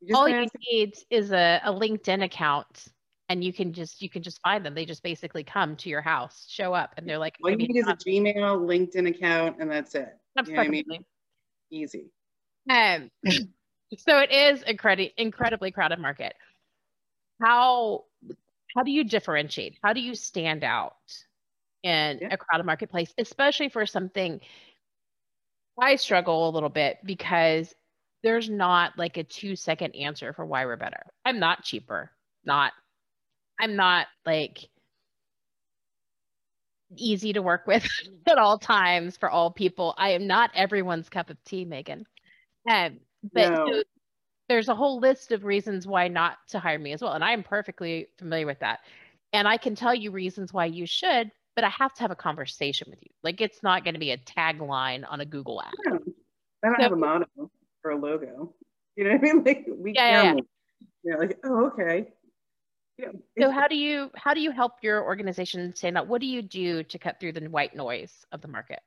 you 0.00 0.14
all 0.14 0.28
you 0.28 0.46
need 0.70 0.94
is 1.10 1.32
a, 1.32 1.60
a 1.64 1.72
LinkedIn 1.72 2.24
account 2.24 2.88
and 3.28 3.44
you 3.44 3.52
can 3.52 3.72
just 3.72 4.00
you 4.00 4.08
can 4.08 4.22
just 4.22 4.40
find 4.42 4.64
them. 4.64 4.74
They 4.74 4.84
just 4.84 5.02
basically 5.02 5.44
come 5.44 5.76
to 5.76 5.88
your 5.88 6.00
house, 6.00 6.46
show 6.48 6.72
up, 6.72 6.94
and 6.96 7.08
they're 7.08 7.18
like, 7.18 7.36
all 7.42 7.50
you 7.50 7.56
need 7.56 7.76
is 7.76 7.86
a 7.86 7.94
Gmail, 7.94 8.34
LinkedIn 8.34 9.08
account, 9.08 9.56
and 9.60 9.70
that's 9.70 9.94
it. 9.94 10.16
That's 10.34 10.48
you 10.48 10.56
know 10.56 10.62
I 10.62 10.68
mean? 10.68 10.84
Easy. 11.70 12.10
Um, 12.70 13.10
so 13.96 14.18
it 14.18 14.30
is 14.30 14.62
a 14.62 14.74
incredi- 14.74 15.12
incredibly 15.16 15.70
crowded 15.70 15.98
market. 15.98 16.34
How 17.40 18.04
how 18.76 18.82
do 18.82 18.90
you 18.90 19.04
differentiate? 19.04 19.78
How 19.82 19.92
do 19.92 20.00
you 20.00 20.14
stand 20.14 20.62
out 20.62 20.96
in 21.82 22.18
yeah. 22.20 22.28
a 22.32 22.36
crowded 22.36 22.66
marketplace, 22.66 23.12
especially 23.18 23.70
for 23.70 23.86
something 23.86 24.40
I 25.80 25.96
struggle 25.96 26.48
a 26.48 26.50
little 26.50 26.68
bit 26.68 26.98
because 27.04 27.72
there's 28.22 28.50
not 28.50 28.98
like 28.98 29.16
a 29.16 29.24
two 29.24 29.56
second 29.56 29.94
answer 29.94 30.32
for 30.32 30.44
why 30.44 30.66
we're 30.66 30.76
better. 30.76 31.02
I'm 31.24 31.38
not 31.38 31.62
cheaper. 31.62 32.10
Not 32.44 32.72
I'm 33.60 33.76
not 33.76 34.06
like 34.26 34.68
easy 36.96 37.32
to 37.34 37.42
work 37.42 37.66
with 37.66 37.86
at 38.26 38.38
all 38.38 38.58
times 38.58 39.16
for 39.16 39.30
all 39.30 39.50
people. 39.50 39.94
I 39.96 40.10
am 40.10 40.26
not 40.26 40.50
everyone's 40.54 41.08
cup 41.08 41.30
of 41.30 41.42
tea, 41.44 41.64
Megan. 41.64 42.06
Um, 42.68 43.00
but 43.32 43.50
no. 43.50 43.66
so 43.66 43.82
there's 44.48 44.68
a 44.68 44.74
whole 44.74 44.98
list 44.98 45.32
of 45.32 45.44
reasons 45.44 45.86
why 45.86 46.08
not 46.08 46.38
to 46.48 46.58
hire 46.58 46.78
me 46.78 46.92
as 46.92 47.02
well. 47.02 47.12
And 47.12 47.22
I 47.22 47.32
am 47.32 47.42
perfectly 47.42 48.08
familiar 48.18 48.46
with 48.46 48.60
that. 48.60 48.80
And 49.32 49.46
I 49.46 49.58
can 49.58 49.74
tell 49.74 49.94
you 49.94 50.10
reasons 50.10 50.52
why 50.52 50.66
you 50.66 50.86
should, 50.86 51.30
but 51.54 51.64
I 51.64 51.68
have 51.68 51.92
to 51.94 52.02
have 52.02 52.10
a 52.10 52.16
conversation 52.16 52.88
with 52.88 53.00
you. 53.02 53.10
Like 53.22 53.40
it's 53.40 53.62
not 53.62 53.84
going 53.84 53.94
to 53.94 54.00
be 54.00 54.12
a 54.12 54.16
tagline 54.16 55.04
on 55.08 55.20
a 55.20 55.26
Google 55.26 55.60
ad. 55.60 55.72
I 55.86 56.68
don't 56.68 56.76
so, 56.76 56.82
have 56.82 56.92
a 56.92 56.96
motto 56.96 57.26
or 57.84 57.90
a 57.90 57.96
logo. 57.96 58.54
You 58.96 59.04
know 59.04 59.10
what 59.10 59.20
I 59.20 59.22
mean? 59.22 59.42
Like 59.46 59.66
we 59.68 59.92
yeah, 59.94 60.22
yeah, 60.22 60.40
yeah. 61.04 61.16
like, 61.16 61.38
oh, 61.44 61.66
okay. 61.66 62.08
Yeah. 62.96 63.12
So 63.40 63.50
how 63.50 63.68
do 63.68 63.76
you 63.76 64.10
how 64.16 64.34
do 64.34 64.40
you 64.40 64.50
help 64.50 64.72
your 64.82 65.04
organization 65.04 65.74
stand 65.76 65.96
out? 65.96 66.08
What 66.08 66.20
do 66.20 66.26
you 66.26 66.42
do 66.42 66.82
to 66.82 66.98
cut 66.98 67.20
through 67.20 67.32
the 67.32 67.42
white 67.42 67.76
noise 67.76 68.26
of 68.32 68.40
the 68.40 68.48
market? 68.48 68.80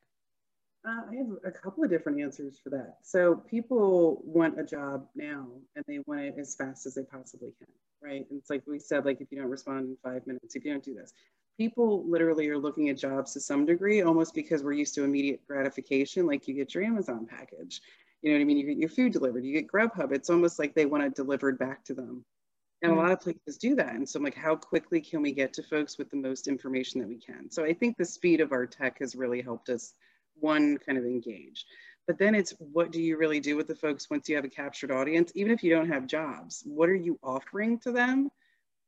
Uh, 0.88 1.02
I 1.12 1.16
have 1.16 1.28
a 1.46 1.52
couple 1.52 1.84
of 1.84 1.92
different 1.92 2.20
answers 2.20 2.58
for 2.58 2.72
that. 2.72 2.98
So 3.04 3.36
people 3.36 4.22
want 4.26 4.60
a 4.60 4.64
job 4.64 5.06
now 5.16 5.48
and 5.76 5.86
they 5.88 6.00
want 6.08 6.22
it 6.22 6.36
as 6.40 6.56
fast 6.56 6.88
as 6.88 6.96
they 6.96 7.04
possibly 7.04 7.54
can, 7.60 7.68
right? 8.02 8.26
And 8.30 8.40
it's 8.40 8.50
like 8.50 8.64
we 8.66 8.80
said, 8.80 9.06
like 9.06 9.22
if 9.22 9.32
you 9.32 9.40
don't 9.40 9.50
respond 9.50 9.90
in 9.90 9.98
five 10.04 10.26
minutes, 10.26 10.56
if 10.56 10.66
you 10.66 10.72
don't 10.72 10.84
do 10.84 10.96
this, 10.96 11.14
people 11.58 12.04
literally 12.10 12.50
are 12.50 12.58
looking 12.58 12.90
at 12.90 12.98
jobs 12.98 13.34
to 13.34 13.40
some 13.40 13.64
degree, 13.64 14.02
almost 14.02 14.34
because 14.34 14.64
we're 14.64 14.72
used 14.72 14.96
to 14.96 15.04
immediate 15.04 15.46
gratification. 15.48 16.26
Like 16.26 16.48
you 16.48 16.56
get 16.56 16.74
your 16.74 16.84
Amazon 16.84 17.28
package, 17.30 17.82
you 18.24 18.32
know 18.32 18.38
what 18.38 18.42
I 18.42 18.46
mean? 18.46 18.58
You 18.58 18.66
get 18.66 18.78
your 18.78 18.90
food 18.90 19.14
delivered, 19.14 19.46
you 19.46 19.54
get 19.54 19.72
Grubhub. 19.72 20.12
It's 20.12 20.32
almost 20.32 20.58
like 20.58 20.74
they 20.74 20.88
want 20.88 21.04
it 21.04 21.16
delivered 21.16 21.60
back 21.60 21.84
to 21.86 21.94
them. 21.94 22.26
And 22.82 22.92
mm-hmm. 22.92 23.00
a 23.00 23.04
lot 23.04 23.12
of 23.12 23.22
places 23.22 23.58
do 23.60 23.76
that. 23.76 23.94
And 23.94 24.10
so 24.10 24.18
I'm 24.18 24.24
like, 24.24 24.36
how 24.36 24.56
quickly 24.56 25.00
can 25.00 25.22
we 25.22 25.32
get 25.32 25.54
to 25.54 25.64
folks 25.64 26.00
with 26.00 26.10
the 26.10 26.18
most 26.18 26.48
information 26.48 27.00
that 27.02 27.08
we 27.08 27.18
can? 27.18 27.52
So 27.52 27.64
I 27.64 27.74
think 27.74 27.98
the 27.98 28.06
speed 28.06 28.42
of 28.42 28.52
our 28.52 28.66
tech 28.66 28.98
has 29.00 29.16
really 29.16 29.44
helped 29.44 29.70
us 29.70 29.94
one 30.36 30.78
kind 30.78 30.98
of 30.98 31.06
engage. 31.06 31.66
But 32.08 32.18
then 32.18 32.36
it's 32.36 32.54
what 32.60 32.92
do 32.92 33.02
you 33.02 33.18
really 33.18 33.40
do 33.40 33.56
with 33.56 33.68
the 33.68 33.76
folks 33.76 34.10
once 34.10 34.28
you 34.28 34.36
have 34.36 34.46
a 34.46 34.50
captured 34.50 34.92
audience, 34.92 35.32
even 35.36 35.52
if 35.52 35.64
you 35.64 35.74
don't 35.74 35.90
have 35.90 36.08
jobs? 36.08 36.64
What 36.66 36.90
are 36.90 36.96
you 36.96 37.20
offering 37.24 37.80
to 37.80 37.92
them? 37.92 38.30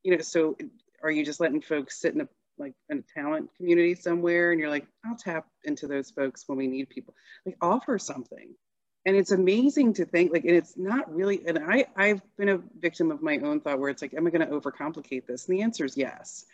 You 0.03 0.15
know, 0.15 0.21
so 0.21 0.57
are 1.01 1.11
you 1.11 1.23
just 1.23 1.39
letting 1.39 1.61
folks 1.61 1.99
sit 2.01 2.13
in 2.13 2.21
a 2.21 2.27
like 2.57 2.73
in 2.89 2.99
a 2.99 3.19
talent 3.19 3.49
community 3.57 3.95
somewhere 3.95 4.51
and 4.51 4.59
you're 4.59 4.69
like, 4.69 4.87
I'll 5.05 5.15
tap 5.15 5.47
into 5.63 5.87
those 5.87 6.11
folks 6.11 6.43
when 6.47 6.57
we 6.57 6.67
need 6.67 6.89
people. 6.89 7.13
Like 7.45 7.57
offer 7.61 7.97
something. 7.97 8.53
And 9.05 9.15
it's 9.17 9.31
amazing 9.31 9.93
to 9.95 10.05
think 10.05 10.31
like, 10.31 10.45
and 10.45 10.55
it's 10.55 10.77
not 10.77 11.13
really, 11.13 11.45
and 11.45 11.59
I, 11.59 11.85
I've 11.95 12.21
been 12.37 12.49
a 12.49 12.59
victim 12.79 13.11
of 13.11 13.21
my 13.21 13.37
own 13.39 13.59
thought 13.59 13.79
where 13.79 13.89
it's 13.89 14.01
like, 14.01 14.13
am 14.13 14.25
I 14.25 14.29
going 14.29 14.47
to 14.47 14.53
overcomplicate 14.53 15.25
this? 15.25 15.47
And 15.47 15.57
the 15.57 15.61
answer 15.63 15.83
is 15.83 15.97
yes. 15.97 16.45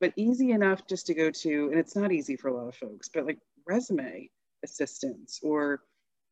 But 0.00 0.12
easy 0.16 0.50
enough 0.50 0.86
just 0.88 1.06
to 1.06 1.14
go 1.14 1.30
to, 1.30 1.68
and 1.70 1.78
it's 1.78 1.94
not 1.94 2.10
easy 2.10 2.36
for 2.36 2.48
a 2.48 2.54
lot 2.54 2.66
of 2.66 2.74
folks, 2.74 3.08
but 3.08 3.24
like 3.24 3.38
resume 3.66 4.28
assistance 4.64 5.40
or 5.42 5.80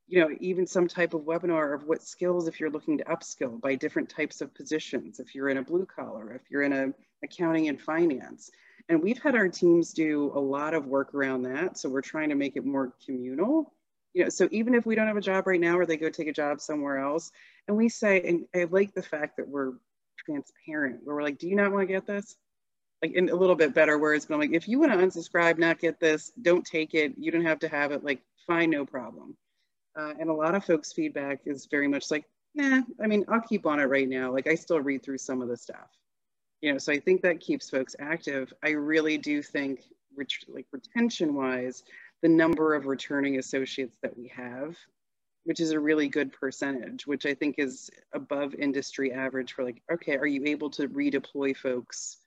you 0.06 0.20
know 0.20 0.28
even 0.40 0.66
some 0.66 0.88
type 0.88 1.14
of 1.14 1.22
webinar 1.22 1.74
of 1.74 1.84
what 1.84 2.02
skills 2.02 2.48
if 2.48 2.60
you're 2.60 2.70
looking 2.70 2.98
to 2.98 3.04
upskill 3.04 3.60
by 3.60 3.74
different 3.74 4.08
types 4.08 4.40
of 4.40 4.54
positions 4.54 5.20
if 5.20 5.34
you're 5.34 5.48
in 5.48 5.58
a 5.58 5.62
blue 5.62 5.86
collar 5.86 6.32
if 6.32 6.42
you're 6.50 6.62
in 6.62 6.72
a 6.72 6.92
accounting 7.22 7.68
and 7.68 7.80
finance. 7.80 8.50
And 8.88 9.02
we've 9.02 9.22
had 9.22 9.36
our 9.36 9.48
teams 9.48 9.92
do 9.92 10.32
a 10.34 10.40
lot 10.40 10.74
of 10.74 10.86
work 10.86 11.14
around 11.14 11.42
that. 11.42 11.78
So 11.78 11.88
we're 11.88 12.00
trying 12.00 12.30
to 12.30 12.34
make 12.34 12.56
it 12.56 12.64
more 12.64 12.92
communal. 13.04 13.72
You 14.14 14.24
know 14.24 14.28
so 14.28 14.48
even 14.50 14.74
if 14.74 14.84
we 14.84 14.96
don't 14.96 15.06
have 15.06 15.16
a 15.16 15.20
job 15.20 15.46
right 15.46 15.60
now 15.60 15.78
or 15.78 15.86
they 15.86 15.96
go 15.96 16.10
take 16.10 16.26
a 16.26 16.32
job 16.32 16.60
somewhere 16.60 16.98
else 16.98 17.30
and 17.68 17.76
we 17.76 17.88
say 17.88 18.20
and 18.22 18.44
i 18.56 18.66
like 18.68 18.92
the 18.92 19.02
fact 19.02 19.36
that 19.36 19.46
we're 19.46 19.74
transparent 20.18 20.98
where 21.04 21.14
we're 21.14 21.22
like 21.22 21.38
do 21.38 21.48
you 21.48 21.54
not 21.54 21.70
want 21.70 21.86
to 21.86 21.92
get 21.94 22.08
this 22.08 22.34
like 23.02 23.12
in 23.12 23.30
a 23.30 23.34
little 23.34 23.56
bit 23.56 23.74
better 23.74 23.98
words, 23.98 24.26
but 24.26 24.34
I'm 24.34 24.40
like, 24.40 24.52
if 24.52 24.68
you 24.68 24.78
want 24.78 24.92
to 24.92 24.98
unsubscribe, 24.98 25.58
not 25.58 25.78
get 25.78 25.98
this, 26.00 26.32
don't 26.42 26.64
take 26.64 26.94
it. 26.94 27.14
You 27.16 27.30
don't 27.30 27.44
have 27.44 27.60
to 27.60 27.68
have 27.68 27.92
it. 27.92 28.04
Like, 28.04 28.20
fine, 28.46 28.70
no 28.70 28.84
problem. 28.84 29.36
Uh, 29.98 30.12
and 30.20 30.28
a 30.28 30.34
lot 30.34 30.54
of 30.54 30.64
folks' 30.64 30.92
feedback 30.92 31.40
is 31.46 31.66
very 31.70 31.88
much 31.88 32.10
like, 32.10 32.24
nah. 32.54 32.82
I 33.02 33.06
mean, 33.06 33.24
I'll 33.28 33.40
keep 33.40 33.66
on 33.66 33.80
it 33.80 33.84
right 33.84 34.08
now. 34.08 34.32
Like, 34.32 34.46
I 34.46 34.54
still 34.54 34.80
read 34.80 35.02
through 35.02 35.18
some 35.18 35.40
of 35.40 35.48
the 35.48 35.56
stuff, 35.56 35.88
you 36.60 36.72
know. 36.72 36.78
So 36.78 36.92
I 36.92 37.00
think 37.00 37.22
that 37.22 37.40
keeps 37.40 37.70
folks 37.70 37.96
active. 37.98 38.52
I 38.62 38.70
really 38.70 39.16
do 39.18 39.42
think, 39.42 39.82
like 40.16 40.66
retention-wise, 40.72 41.84
the 42.22 42.28
number 42.28 42.74
of 42.74 42.86
returning 42.86 43.38
associates 43.38 43.96
that 44.02 44.16
we 44.16 44.28
have 44.28 44.76
which 45.44 45.60
is 45.60 45.70
a 45.70 45.80
really 45.80 46.06
good 46.06 46.32
percentage, 46.32 47.06
which 47.06 47.24
I 47.24 47.34
think 47.34 47.54
is 47.58 47.90
above 48.12 48.54
industry 48.54 49.12
average 49.12 49.54
for 49.54 49.64
like, 49.64 49.82
okay, 49.90 50.16
are 50.16 50.26
you 50.26 50.44
able 50.44 50.70
to 50.70 50.88
redeploy 50.88 51.56
folks 51.56 52.18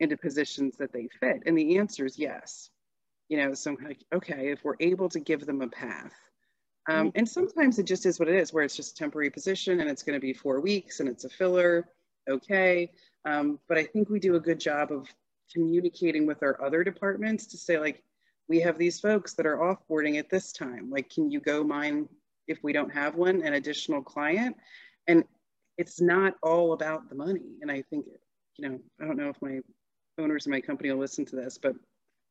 into 0.00 0.16
positions 0.16 0.76
that 0.76 0.92
they 0.92 1.08
fit? 1.20 1.42
And 1.46 1.56
the 1.56 1.78
answer 1.78 2.04
is 2.04 2.18
yes. 2.18 2.70
You 3.28 3.38
know, 3.38 3.54
so 3.54 3.72
I'm 3.72 3.84
like, 3.84 4.04
okay, 4.12 4.50
if 4.50 4.64
we're 4.64 4.76
able 4.80 5.08
to 5.10 5.20
give 5.20 5.44
them 5.44 5.60
a 5.60 5.68
path. 5.68 6.14
Um, 6.88 7.08
mm-hmm. 7.08 7.18
and 7.18 7.28
sometimes 7.28 7.78
it 7.78 7.84
just 7.84 8.06
is 8.06 8.18
what 8.18 8.28
it 8.28 8.36
is, 8.36 8.52
where 8.52 8.64
it's 8.64 8.76
just 8.76 8.92
a 8.92 8.98
temporary 8.98 9.30
position 9.30 9.80
and 9.80 9.90
it's 9.90 10.02
going 10.02 10.18
to 10.18 10.20
be 10.20 10.32
four 10.32 10.60
weeks 10.60 11.00
and 11.00 11.08
it's 11.08 11.24
a 11.24 11.28
filler. 11.28 11.86
Okay. 12.28 12.90
Um, 13.24 13.58
but 13.68 13.76
I 13.76 13.84
think 13.84 14.08
we 14.08 14.18
do 14.18 14.36
a 14.36 14.40
good 14.40 14.58
job 14.58 14.90
of 14.92 15.06
communicating 15.52 16.26
with 16.26 16.42
our 16.42 16.62
other 16.62 16.82
departments 16.84 17.46
to 17.48 17.58
say 17.58 17.78
like, 17.78 18.02
we 18.48 18.60
have 18.60 18.78
these 18.78 18.98
folks 18.98 19.34
that 19.34 19.46
are 19.46 19.58
offboarding 19.58 20.18
at 20.18 20.30
this 20.30 20.52
time. 20.52 20.90
Like, 20.90 21.10
can 21.10 21.30
you 21.30 21.40
go 21.40 21.62
mine 21.62 22.08
if 22.46 22.58
we 22.62 22.72
don't 22.72 22.92
have 22.94 23.14
one, 23.14 23.42
an 23.42 23.52
additional 23.52 24.02
client? 24.02 24.56
And 25.06 25.24
it's 25.76 26.00
not 26.00 26.34
all 26.42 26.72
about 26.72 27.08
the 27.08 27.14
money. 27.14 27.56
And 27.60 27.70
I 27.70 27.82
think, 27.82 28.06
you 28.56 28.68
know, 28.68 28.78
I 29.00 29.04
don't 29.04 29.18
know 29.18 29.28
if 29.28 29.36
my 29.42 29.60
owners 30.18 30.46
of 30.46 30.52
my 30.52 30.60
company 30.60 30.90
will 30.90 30.98
listen 30.98 31.24
to 31.26 31.36
this, 31.36 31.58
but 31.58 31.74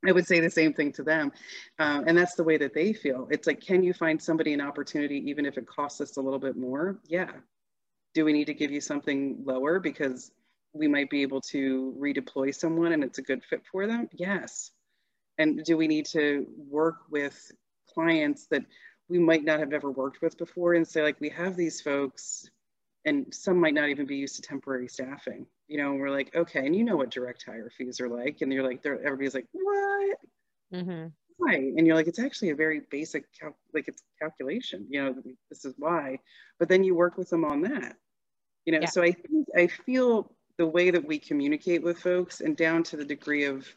I 0.08 0.12
would 0.12 0.28
say 0.28 0.40
the 0.40 0.50
same 0.50 0.74
thing 0.74 0.92
to 0.94 1.04
them. 1.04 1.32
Uh, 1.80 2.04
and 2.06 2.18
that's 2.18 2.36
the 2.36 2.44
way 2.44 2.58
that 2.58 2.74
they 2.74 2.94
feel. 2.94 3.28
It's 3.32 3.48
like, 3.48 3.62
can 3.62 3.84
you 3.84 3.94
find 3.94 4.22
somebody 4.22 4.54
an 4.54 4.62
opportunity, 4.62 5.18
even 5.30 5.46
if 5.46 5.58
it 5.58 5.66
costs 5.66 6.02
us 6.02 6.18
a 6.18 6.22
little 6.22 6.40
bit 6.40 6.56
more? 6.56 7.00
Yeah. 7.08 7.32
Do 8.14 8.26
we 8.26 8.34
need 8.34 8.46
to 8.46 8.54
give 8.54 8.72
you 8.72 8.82
something 8.82 9.42
lower 9.44 9.80
because 9.80 10.32
we 10.74 10.88
might 10.88 11.10
be 11.10 11.24
able 11.24 11.42
to 11.42 11.96
redeploy 12.00 12.54
someone 12.54 12.92
and 12.92 13.04
it's 13.04 13.18
a 13.18 13.24
good 13.24 13.44
fit 13.44 13.64
for 13.72 13.88
them? 13.88 14.08
Yes. 14.14 14.72
And 15.40 15.64
do 15.64 15.78
we 15.78 15.88
need 15.88 16.06
to 16.08 16.48
work 16.58 16.98
with 17.10 17.52
clients 17.94 18.48
that 18.48 18.64
we 19.10 19.20
might 19.20 19.44
not 19.44 19.60
have 19.60 19.74
ever 19.74 19.90
worked 19.90 20.22
with 20.22 20.38
before 20.38 20.74
and 20.74 20.88
say, 20.88 21.02
like, 21.02 21.20
we 21.20 21.30
have 21.30 21.56
these 21.56 21.82
folks, 21.82 22.50
and 23.06 23.34
some 23.34 23.60
might 23.60 23.74
not 23.74 23.90
even 23.90 24.06
be 24.06 24.18
used 24.18 24.36
to 24.36 24.42
temporary 24.42 24.88
staffing, 24.88 25.46
you 25.68 25.78
know, 25.78 25.94
we're 25.94 26.10
like, 26.10 26.34
okay, 26.36 26.66
and 26.66 26.76
you 26.76 26.84
know 26.84 26.96
what 26.96 27.12
direct 27.12 27.44
hire 27.46 27.70
fees 27.70 28.00
are 28.00 28.10
like. 28.10 28.42
And 28.42 28.52
you're 28.52 28.64
like, 28.64 28.86
everybody's 28.86 29.36
like, 29.36 29.48
what? 29.52 30.18
Mm-hmm. 30.74 31.08
Why? 31.38 31.54
And 31.54 31.86
you're 31.86 31.96
like, 31.96 32.08
it's 32.08 32.20
actually 32.20 32.50
a 32.50 32.56
very 32.56 32.82
basic, 32.90 33.26
cal- 33.40 33.58
like, 33.74 33.88
it's 33.88 34.04
calculation, 34.20 34.88
you 34.90 35.04
know, 35.04 35.16
this 35.50 35.66
is 35.66 35.76
why. 35.78 36.20
But 36.58 36.70
then 36.70 36.84
you 36.84 36.96
work 36.96 37.18
with 37.18 37.30
them 37.30 37.46
on 37.46 37.62
that, 37.62 37.96
you 38.66 38.74
know. 38.74 38.80
Yeah. 38.82 38.90
So 38.90 39.04
I 39.04 39.12
think, 39.12 39.48
I 39.56 39.68
feel 39.68 40.32
the 40.58 40.66
way 40.66 40.90
that 40.90 41.06
we 41.06 41.20
communicate 41.20 41.84
with 41.84 42.00
folks 42.00 42.42
and 42.42 42.58
down 42.58 42.84
to 42.84 42.98
the 42.98 43.06
degree 43.06 43.46
of, 43.46 43.68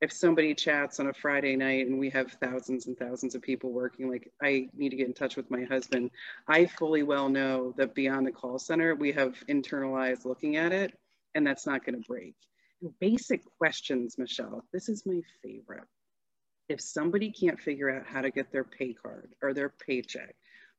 if 0.00 0.12
somebody 0.12 0.54
chats 0.54 1.00
on 1.00 1.06
a 1.06 1.14
Friday 1.14 1.56
night 1.56 1.86
and 1.86 1.98
we 1.98 2.10
have 2.10 2.32
thousands 2.32 2.86
and 2.86 2.98
thousands 2.98 3.34
of 3.34 3.40
people 3.40 3.70
working, 3.70 4.10
like 4.10 4.30
I 4.42 4.68
need 4.76 4.90
to 4.90 4.96
get 4.96 5.06
in 5.06 5.14
touch 5.14 5.36
with 5.36 5.50
my 5.50 5.62
husband. 5.62 6.10
I 6.46 6.66
fully 6.66 7.02
well 7.02 7.30
know 7.30 7.72
that 7.78 7.94
beyond 7.94 8.26
the 8.26 8.32
call 8.32 8.58
center, 8.58 8.94
we 8.94 9.12
have 9.12 9.42
internalized 9.48 10.26
looking 10.26 10.56
at 10.56 10.72
it 10.72 10.92
and 11.34 11.46
that's 11.46 11.66
not 11.66 11.84
going 11.84 12.00
to 12.00 12.08
break. 12.08 12.34
Basic 13.00 13.42
questions, 13.58 14.18
Michelle. 14.18 14.64
This 14.72 14.88
is 14.88 15.06
my 15.06 15.20
favorite. 15.42 15.88
If 16.68 16.80
somebody 16.80 17.30
can't 17.30 17.60
figure 17.60 17.90
out 17.90 18.06
how 18.06 18.20
to 18.20 18.30
get 18.30 18.50
their 18.52 18.64
pay 18.64 18.94
card 18.94 19.34
or 19.42 19.52
their 19.52 19.68
paycheck 19.68 20.34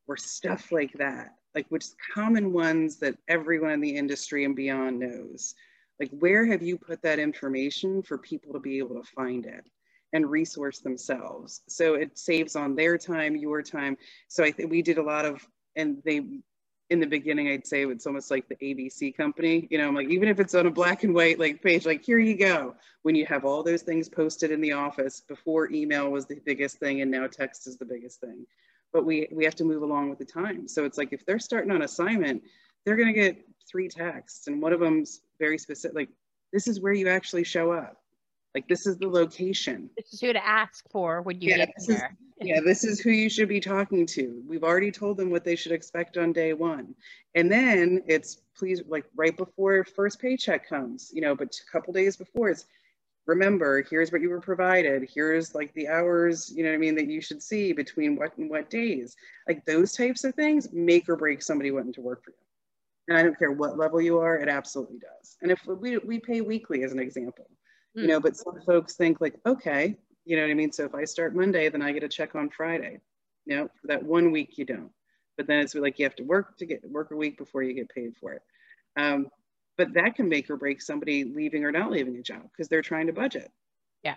or 0.08 0.18
stuff 0.18 0.72
like 0.72 0.94
that, 0.94 1.36
like 1.54 1.66
which 1.70 1.86
common 2.14 2.54
ones 2.54 2.98
that 2.98 3.18
everyone 3.28 3.72
in 3.72 3.82
the 3.82 3.96
industry 3.96 4.46
and 4.46 4.56
beyond 4.56 5.00
knows, 5.00 5.56
like, 6.00 6.10
where 6.12 6.46
have 6.46 6.62
you 6.62 6.78
put 6.78 7.02
that 7.04 7.20
information 7.20 8.04
for 8.04 8.18
people 8.18 8.52
to 8.54 8.60
be 8.60 8.78
able 8.80 9.02
to 9.02 9.10
find 9.16 9.46
it 9.46 9.66
and 10.12 10.30
resource 10.30 10.80
themselves? 10.80 11.62
So 11.70 11.94
it 11.94 12.18
saves 12.18 12.56
on 12.56 12.76
their 12.76 12.98
time, 12.98 13.36
your 13.36 13.62
time. 13.62 13.98
So 14.28 14.44
I 14.44 14.52
think 14.52 14.70
we 14.70 14.82
did 14.82 14.98
a 14.98 15.04
lot 15.04 15.26
of, 15.26 15.48
and 15.76 16.02
they, 16.04 16.42
in 16.90 17.00
the 17.00 17.08
beginning, 17.08 17.48
I'd 17.48 17.66
say 17.66 17.86
it's 17.86 18.06
almost 18.06 18.30
like 18.30 18.48
the 18.48 18.56
ABC 18.56 19.16
company. 19.16 19.68
You 19.72 19.80
know, 19.80 19.88
I'm 19.88 19.96
like, 19.96 20.10
even 20.10 20.30
if 20.30 20.40
it's 20.40 20.54
on 20.54 20.68
a 20.68 20.72
black 20.72 21.04
and 21.04 21.16
white 21.16 21.40
like 21.40 21.62
page, 21.64 21.86
like 21.86 22.04
here 22.04 22.20
you 22.20 22.38
go. 22.38 22.76
When 23.02 23.16
you 23.16 23.26
have 23.26 23.46
all 23.46 23.64
those 23.64 23.82
things 23.82 24.10
posted 24.10 24.52
in 24.52 24.62
the 24.62 24.74
office 24.74 25.22
before 25.22 25.72
email 25.72 26.12
was 26.12 26.26
the 26.26 26.40
biggest 26.46 26.78
thing, 26.78 27.02
and 27.02 27.10
now 27.10 27.28
text 27.28 27.68
is 27.68 27.78
the 27.78 27.86
biggest 27.86 28.20
thing. 28.20 28.46
But 28.94 29.06
we 29.06 29.28
we 29.32 29.44
have 29.46 29.56
to 29.56 29.64
move 29.64 29.82
along 29.82 30.10
with 30.10 30.20
the 30.20 30.26
time. 30.26 30.68
So 30.68 30.86
it's 30.86 30.98
like 30.98 31.12
if 31.12 31.26
they're 31.26 31.40
starting 31.40 31.72
on 31.72 31.82
assignment, 31.82 32.44
they're 32.86 32.96
going 32.96 33.14
to 33.14 33.20
get 33.20 33.44
three 33.70 33.90
texts, 33.90 34.48
and 34.48 34.62
one 34.62 34.74
of 34.74 34.80
them's 34.80 35.22
very 35.40 35.58
specific. 35.58 35.96
Like, 35.96 36.10
this 36.54 36.68
is 36.68 36.80
where 36.80 36.94
you 36.94 37.08
actually 37.08 37.44
show 37.44 37.72
up. 37.72 37.98
Like, 38.56 38.68
this 38.70 38.88
is 38.88 38.98
the 38.98 39.08
location. 39.08 39.90
This 39.98 40.14
is 40.14 40.22
who 40.22 40.32
to 40.34 40.46
ask 40.46 40.90
for 40.90 41.22
when 41.22 41.42
you 41.42 41.50
yeah, 41.50 41.58
get 41.58 41.74
there. 41.86 42.18
Is, 42.42 42.48
yeah, 42.48 42.62
this 42.62 42.84
is 42.86 43.02
who 43.02 43.12
you 43.12 43.30
should 43.30 43.50
be 43.50 43.60
talking 43.60 44.06
to. 44.08 44.42
We've 44.48 44.64
already 44.64 44.92
told 44.92 45.18
them 45.18 45.30
what 45.30 45.44
they 45.44 45.58
should 45.58 45.74
expect 45.74 46.18
on 46.18 46.32
day 46.32 46.54
one, 46.54 46.96
and 47.36 47.52
then 47.52 48.02
it's 48.08 48.42
please 48.58 48.82
like 48.88 49.06
right 49.16 49.36
before 49.36 49.84
first 49.84 50.20
paycheck 50.22 50.68
comes, 50.68 51.12
you 51.14 51.22
know, 51.22 51.36
but 51.36 51.54
a 51.56 51.72
couple 51.72 51.94
days 51.94 52.16
before 52.16 52.50
it's 52.50 52.66
remember 53.28 53.82
here's 53.90 54.12
what 54.12 54.22
you 54.22 54.30
were 54.30 54.40
provided 54.40 55.10
here's 55.12 55.56
like 55.56 55.74
the 55.74 55.88
hours 55.88 56.54
you 56.56 56.64
know 56.64 56.70
what 56.70 56.76
i 56.76 56.78
mean 56.78 56.94
that 56.94 57.08
you 57.08 57.20
should 57.20 57.42
see 57.42 57.74
between 57.74 58.16
what 58.16 58.38
and 58.38 58.52
what 58.52 58.70
days 58.70 59.16
like 59.48 59.66
those 59.66 59.94
types 59.94 60.24
of 60.24 60.36
things 60.36 60.72
make 60.72 61.10
or 61.10 61.16
break 61.16 61.42
somebody 61.42 61.72
wanting 61.72 61.92
to 61.92 62.02
work 62.02 62.24
for 62.24 62.30
you 62.30 62.46
and 63.08 63.18
I 63.18 63.24
don't 63.24 63.38
care 63.38 63.52
what 63.52 63.78
level 63.78 64.02
you 64.02 64.18
are, 64.20 64.38
it 64.38 64.50
absolutely 64.50 64.98
does. 64.98 65.38
And 65.42 65.52
if 65.52 65.66
we, 65.66 65.98
we 66.00 66.20
pay 66.20 66.42
weekly 66.42 66.84
as 66.84 66.92
an 66.92 67.00
example, 67.00 67.48
mm. 67.96 68.02
you 68.02 68.08
know, 68.08 68.20
but 68.20 68.36
some 68.36 68.60
folks 68.66 68.96
think 68.96 69.22
like, 69.22 69.36
okay, 69.46 69.96
you 70.26 70.36
know 70.36 70.44
what 70.44 70.52
I 70.52 70.56
mean? 70.56 70.72
So 70.72 70.86
if 70.86 70.96
I 70.96 71.06
start 71.06 71.36
Monday, 71.36 71.70
then 71.70 71.82
I 71.82 71.92
get 71.92 72.04
a 72.04 72.10
check 72.10 72.36
on 72.36 72.50
Friday. 72.50 73.00
You 73.46 73.58
know, 73.58 73.70
for 73.80 73.88
that 73.88 74.04
one 74.04 74.32
week 74.32 74.58
you 74.58 74.66
don't. 74.66 74.92
But 75.38 75.48
then 75.48 75.60
it's 75.60 75.76
like 75.76 76.00
you 76.00 76.06
have 76.06 76.16
to 76.16 76.24
work 76.24 76.58
to 76.58 76.66
get 76.66 76.82
work 76.90 77.12
a 77.12 77.16
week 77.16 77.38
before 77.38 77.62
you 77.62 77.74
get 77.74 77.90
paid 77.90 78.16
for 78.20 78.34
it. 78.34 78.42
Um, 78.98 79.28
but 79.78 79.94
that 79.94 80.16
can 80.16 80.30
make 80.30 80.50
or 80.50 80.56
break 80.56 80.82
somebody 80.82 81.26
leaving 81.26 81.66
or 81.66 81.72
not 81.72 81.92
leaving 81.92 82.16
a 82.18 82.22
job 82.22 82.44
because 82.44 82.70
they're 82.70 82.82
trying 82.82 83.08
to 83.08 83.14
budget. 83.14 83.52
Yeah. 84.04 84.16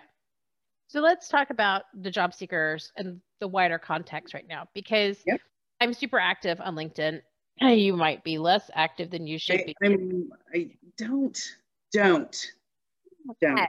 So 0.87 1.01
let's 1.01 1.27
talk 1.27 1.49
about 1.49 1.83
the 1.93 2.09
job 2.09 2.33
seekers 2.33 2.91
and 2.95 3.19
the 3.41 3.47
wider 3.47 3.77
context 3.77 4.33
right 4.33 4.47
now 4.47 4.67
because 4.73 5.21
yep. 5.27 5.41
I'm 5.81 5.93
super 5.93 6.17
active 6.17 6.61
on 6.61 6.75
LinkedIn 6.75 7.21
you 7.61 7.95
might 7.95 8.23
be 8.23 8.37
less 8.37 8.69
active 8.73 9.09
than 9.09 9.27
you 9.27 9.37
should 9.37 9.61
I, 9.61 9.63
be. 9.65 9.75
I'm, 9.83 10.29
I 10.53 10.69
don't, 10.97 11.39
don't, 11.91 12.51
don't. 13.41 13.59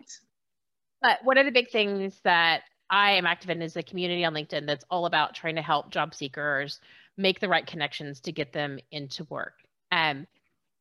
But 1.03 1.19
one 1.25 1.39
of 1.39 1.47
the 1.47 1.53
big 1.53 1.71
things 1.71 2.21
that 2.25 2.63
I 2.91 3.13
am 3.13 3.27
active 3.27 3.51
in 3.51 3.63
is 3.63 3.77
a 3.77 3.83
community 3.83 4.25
on 4.25 4.35
LinkedIn 4.35 4.67
that's 4.67 4.85
all 4.91 5.07
about 5.07 5.35
trying 5.35 5.57
to 5.57 5.63
help 5.63 5.91
job 5.91 6.15
seekers 6.15 6.81
make 7.17 7.41
the 7.41 7.49
right 7.49 7.67
connections 7.67 8.21
to 8.23 8.33
get 8.33 8.53
them 8.53 8.79
into 8.91 9.25
work. 9.25 9.55
Um, 9.93 10.27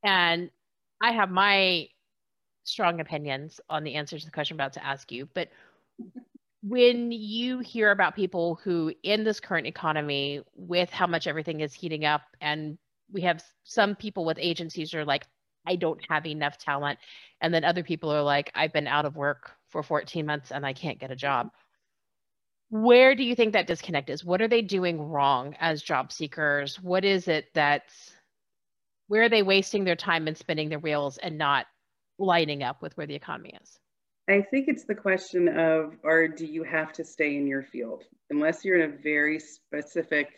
and 0.03 0.49
I 1.01 1.11
have 1.11 1.29
my 1.29 1.87
strong 2.63 2.99
opinions 2.99 3.59
on 3.69 3.83
the 3.83 3.95
answers 3.95 4.21
to 4.21 4.25
the 4.25 4.31
question 4.31 4.55
I'm 4.55 4.57
about 4.57 4.73
to 4.73 4.85
ask 4.85 5.11
you. 5.11 5.27
But 5.33 5.49
when 6.61 7.11
you 7.11 7.59
hear 7.59 7.91
about 7.91 8.15
people 8.15 8.59
who, 8.63 8.93
in 9.03 9.23
this 9.23 9.39
current 9.39 9.67
economy, 9.67 10.41
with 10.55 10.89
how 10.89 11.07
much 11.07 11.27
everything 11.27 11.61
is 11.61 11.73
heating 11.73 12.05
up 12.05 12.21
and 12.41 12.77
we 13.11 13.21
have 13.21 13.43
some 13.63 13.95
people 13.95 14.25
with 14.25 14.37
agencies 14.39 14.93
are 14.93 15.05
like 15.05 15.25
i 15.65 15.75
don't 15.75 16.01
have 16.09 16.25
enough 16.25 16.57
talent. 16.57 16.99
And 17.41 17.53
then 17.53 17.63
other 17.63 17.83
people 17.83 18.11
are 18.11 18.23
like 18.23 18.51
i've 18.55 18.73
been 18.73 18.87
out 18.87 19.05
of 19.05 19.15
work 19.15 19.51
for 19.69 19.83
14 19.83 20.25
months 20.25 20.51
and 20.51 20.65
i 20.65 20.73
can't 20.73 20.99
get 20.99 21.11
a 21.11 21.15
job. 21.15 21.51
Where 22.71 23.15
do 23.15 23.23
you 23.23 23.35
think 23.35 23.53
that 23.53 23.65
disconnect 23.65 24.11
is? 24.11 24.23
What 24.23 24.41
are 24.41 24.47
they 24.47 24.61
doing 24.61 25.01
wrong 25.01 25.55
as 25.59 25.81
job 25.81 26.11
seekers? 26.11 26.79
What 26.79 27.03
is 27.03 27.27
it 27.27 27.47
that's 27.53 28.13
where 29.07 29.23
are 29.23 29.29
they 29.29 29.41
wasting 29.41 29.83
their 29.83 29.95
time 29.95 30.27
and 30.27 30.37
spending 30.37 30.69
their 30.69 30.79
wheels 30.79 31.17
and 31.17 31.37
not 31.37 31.65
lining 32.19 32.61
up 32.61 32.81
with 32.81 32.95
where 32.95 33.07
the 33.07 33.15
economy 33.15 33.55
is? 33.59 33.79
I 34.29 34.41
think 34.43 34.67
it's 34.67 34.85
the 34.85 34.93
question 34.93 35.47
of, 35.47 35.97
or 36.03 36.27
do 36.27 36.45
you 36.45 36.63
have 36.63 36.93
to 36.93 37.03
stay 37.03 37.35
in 37.35 37.47
your 37.47 37.63
field? 37.63 38.03
Unless 38.29 38.63
you're 38.63 38.79
in 38.79 38.93
a 38.93 38.97
very 38.97 39.39
specific 39.39 40.29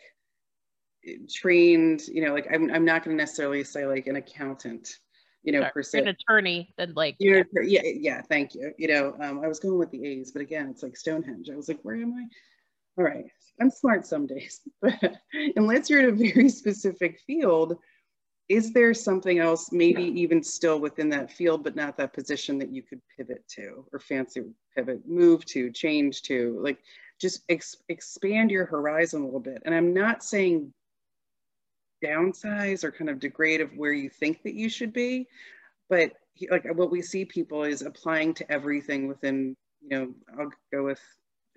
trained, 1.30 2.00
you 2.08 2.24
know, 2.24 2.32
like 2.32 2.46
I'm, 2.50 2.70
I'm 2.70 2.86
not 2.86 3.04
going 3.04 3.14
to 3.14 3.22
necessarily 3.22 3.62
say 3.64 3.86
like 3.86 4.06
an 4.06 4.16
accountant, 4.16 4.88
you 5.42 5.52
know, 5.52 5.68
per 5.72 5.82
se. 5.82 6.00
An 6.00 6.08
attorney, 6.08 6.72
then 6.76 6.92
like. 6.94 7.16
Yeah, 7.18 7.42
yeah, 7.62 7.82
yeah, 7.84 8.22
thank 8.22 8.54
you. 8.54 8.72
You 8.78 8.88
know, 8.88 9.16
um, 9.20 9.40
I 9.44 9.48
was 9.48 9.58
going 9.58 9.78
with 9.78 9.90
the 9.90 10.04
A's, 10.06 10.32
but 10.32 10.42
again, 10.42 10.68
it's 10.70 10.82
like 10.82 10.96
Stonehenge. 10.96 11.50
I 11.50 11.56
was 11.56 11.68
like, 11.68 11.80
where 11.82 11.96
am 11.96 12.14
I? 12.14 12.24
All 12.98 13.04
right, 13.04 13.24
I'm 13.60 13.70
smart 13.70 14.06
some 14.06 14.26
days, 14.26 14.60
but 14.82 15.16
unless 15.56 15.88
you're 15.88 16.08
in 16.08 16.14
a 16.14 16.32
very 16.32 16.48
specific 16.50 17.20
field, 17.26 17.78
is 18.48 18.72
there 18.72 18.92
something 18.92 19.38
else, 19.38 19.72
maybe 19.72 20.04
even 20.04 20.42
still 20.42 20.78
within 20.78 21.08
that 21.10 21.32
field, 21.32 21.64
but 21.64 21.74
not 21.74 21.96
that 21.96 22.12
position 22.12 22.58
that 22.58 22.70
you 22.70 22.82
could 22.82 23.00
pivot 23.16 23.46
to 23.48 23.86
or 23.92 23.98
fancy 23.98 24.42
pivot, 24.76 25.00
move 25.06 25.44
to, 25.46 25.70
change 25.70 26.22
to? 26.22 26.58
Like, 26.62 26.78
just 27.18 27.44
ex- 27.48 27.76
expand 27.88 28.50
your 28.50 28.66
horizon 28.66 29.22
a 29.22 29.24
little 29.24 29.40
bit. 29.40 29.62
And 29.64 29.74
I'm 29.74 29.94
not 29.94 30.22
saying 30.22 30.74
downsize 32.02 32.84
or 32.84 32.92
kind 32.92 33.10
of 33.10 33.20
degrade 33.20 33.60
of 33.60 33.76
where 33.76 33.92
you 33.92 34.10
think 34.10 34.42
that 34.42 34.54
you 34.54 34.68
should 34.68 34.92
be. 34.92 35.26
But 35.88 36.12
like 36.50 36.64
what 36.74 36.90
we 36.90 37.02
see 37.02 37.24
people 37.24 37.62
is 37.64 37.82
applying 37.82 38.34
to 38.34 38.50
everything 38.50 39.08
within, 39.08 39.56
you 39.82 39.88
know, 39.88 40.14
I'll 40.38 40.50
go 40.72 40.84
with 40.84 41.00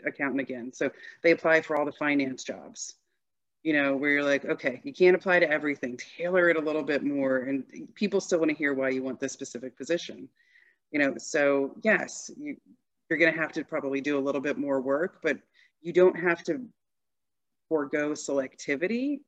accountant 0.05 0.41
again. 0.41 0.71
So 0.73 0.91
they 1.23 1.31
apply 1.31 1.61
for 1.61 1.77
all 1.77 1.85
the 1.85 1.91
finance 1.91 2.43
jobs, 2.43 2.95
you 3.63 3.73
know, 3.73 3.95
where 3.95 4.11
you're 4.11 4.23
like, 4.23 4.45
okay, 4.45 4.81
you 4.83 4.93
can't 4.93 5.15
apply 5.15 5.39
to 5.39 5.49
everything, 5.49 5.97
tailor 6.17 6.49
it 6.49 6.57
a 6.57 6.61
little 6.61 6.83
bit 6.83 7.03
more. 7.03 7.37
And 7.37 7.63
people 7.95 8.19
still 8.19 8.39
want 8.39 8.51
to 8.51 8.57
hear 8.57 8.73
why 8.73 8.89
you 8.89 9.03
want 9.03 9.19
this 9.19 9.33
specific 9.33 9.77
position, 9.77 10.27
you 10.91 10.99
know. 10.99 11.15
So 11.17 11.75
yes, 11.83 12.29
you, 12.37 12.57
you're 13.09 13.19
going 13.19 13.33
to 13.33 13.39
have 13.39 13.53
to 13.53 13.63
probably 13.63 14.01
do 14.01 14.17
a 14.17 14.21
little 14.21 14.41
bit 14.41 14.57
more 14.57 14.81
work, 14.81 15.19
but 15.23 15.37
you 15.81 15.93
don't 15.93 16.17
have 16.19 16.43
to 16.43 16.61
forego 17.69 18.11
selectivity 18.11 19.19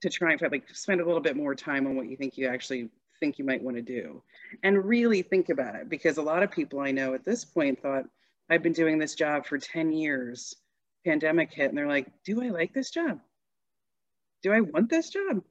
to 0.00 0.10
try 0.10 0.32
and 0.32 0.42
like 0.50 0.68
spend 0.70 1.00
a 1.00 1.04
little 1.04 1.20
bit 1.20 1.36
more 1.36 1.54
time 1.54 1.86
on 1.86 1.96
what 1.96 2.08
you 2.08 2.16
think 2.16 2.36
you 2.36 2.46
actually 2.46 2.88
think 3.20 3.38
you 3.38 3.44
might 3.44 3.62
want 3.62 3.76
to 3.76 3.82
do. 3.82 4.22
And 4.62 4.84
really 4.84 5.22
think 5.22 5.50
about 5.50 5.74
it 5.74 5.88
because 5.88 6.16
a 6.16 6.22
lot 6.22 6.42
of 6.42 6.50
people 6.50 6.80
I 6.80 6.90
know 6.90 7.14
at 7.14 7.24
this 7.24 7.44
point 7.44 7.80
thought 7.80 8.04
I've 8.48 8.62
been 8.62 8.72
doing 8.72 8.98
this 8.98 9.14
job 9.14 9.46
for 9.46 9.58
10 9.58 9.92
years 9.92 10.54
pandemic 11.06 11.52
hit 11.52 11.68
and 11.68 11.78
they're 11.78 11.88
like 11.88 12.08
do 12.24 12.42
I 12.42 12.48
like 12.48 12.74
this 12.74 12.90
job? 12.90 13.20
Do 14.42 14.52
I 14.52 14.60
want 14.60 14.90
this 14.90 15.10
job? 15.10 15.42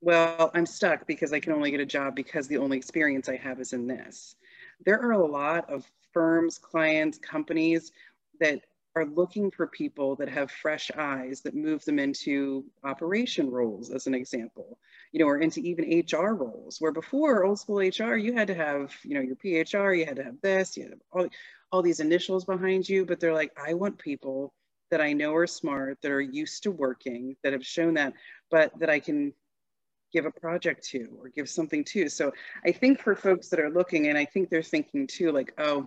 Well 0.00 0.50
I'm 0.54 0.66
stuck 0.66 1.06
because 1.06 1.32
I 1.32 1.40
can 1.40 1.52
only 1.52 1.70
get 1.70 1.80
a 1.80 1.86
job 1.86 2.14
because 2.14 2.48
the 2.48 2.58
only 2.58 2.76
experience 2.76 3.28
I 3.28 3.36
have 3.36 3.60
is 3.60 3.72
in 3.72 3.86
this. 3.86 4.36
There 4.84 5.00
are 5.00 5.12
a 5.12 5.26
lot 5.26 5.68
of 5.70 5.90
firms 6.12 6.58
clients 6.58 7.18
companies 7.18 7.92
that 8.40 8.60
are 8.96 9.04
looking 9.04 9.50
for 9.50 9.66
people 9.66 10.16
that 10.16 10.28
have 10.28 10.50
fresh 10.50 10.90
eyes 10.96 11.42
that 11.42 11.54
move 11.54 11.84
them 11.84 11.98
into 11.98 12.64
operation 12.82 13.50
roles, 13.50 13.90
as 13.90 14.06
an 14.06 14.14
example, 14.14 14.78
you 15.12 15.20
know, 15.20 15.26
or 15.26 15.38
into 15.38 15.60
even 15.60 16.02
HR 16.10 16.32
roles, 16.32 16.80
where 16.80 16.92
before 16.92 17.44
old 17.44 17.60
school 17.60 17.76
HR, 17.76 18.16
you 18.16 18.32
had 18.32 18.48
to 18.48 18.54
have, 18.54 18.94
you 19.04 19.14
know, 19.14 19.20
your 19.20 19.36
PHR, 19.36 19.98
you 19.98 20.06
had 20.06 20.16
to 20.16 20.24
have 20.24 20.40
this, 20.40 20.78
you 20.78 20.84
had 20.84 20.94
all, 21.12 21.28
all 21.70 21.82
these 21.82 22.00
initials 22.00 22.46
behind 22.46 22.88
you, 22.88 23.04
but 23.04 23.20
they're 23.20 23.34
like, 23.34 23.52
I 23.62 23.74
want 23.74 23.98
people 23.98 24.54
that 24.90 25.02
I 25.02 25.12
know 25.12 25.34
are 25.34 25.46
smart, 25.46 25.98
that 26.00 26.10
are 26.10 26.20
used 26.20 26.62
to 26.62 26.70
working, 26.70 27.36
that 27.42 27.52
have 27.52 27.66
shown 27.66 27.94
that, 27.94 28.14
but 28.50 28.72
that 28.78 28.88
I 28.88 28.98
can 28.98 29.34
give 30.10 30.24
a 30.24 30.30
project 30.30 30.84
to 30.88 31.08
or 31.20 31.28
give 31.28 31.50
something 31.50 31.84
to. 31.84 32.08
So 32.08 32.32
I 32.64 32.72
think 32.72 33.00
for 33.00 33.14
folks 33.14 33.48
that 33.48 33.60
are 33.60 33.68
looking, 33.68 34.06
and 34.06 34.16
I 34.16 34.24
think 34.24 34.48
they're 34.48 34.62
thinking 34.62 35.06
too, 35.06 35.32
like, 35.32 35.52
oh, 35.58 35.86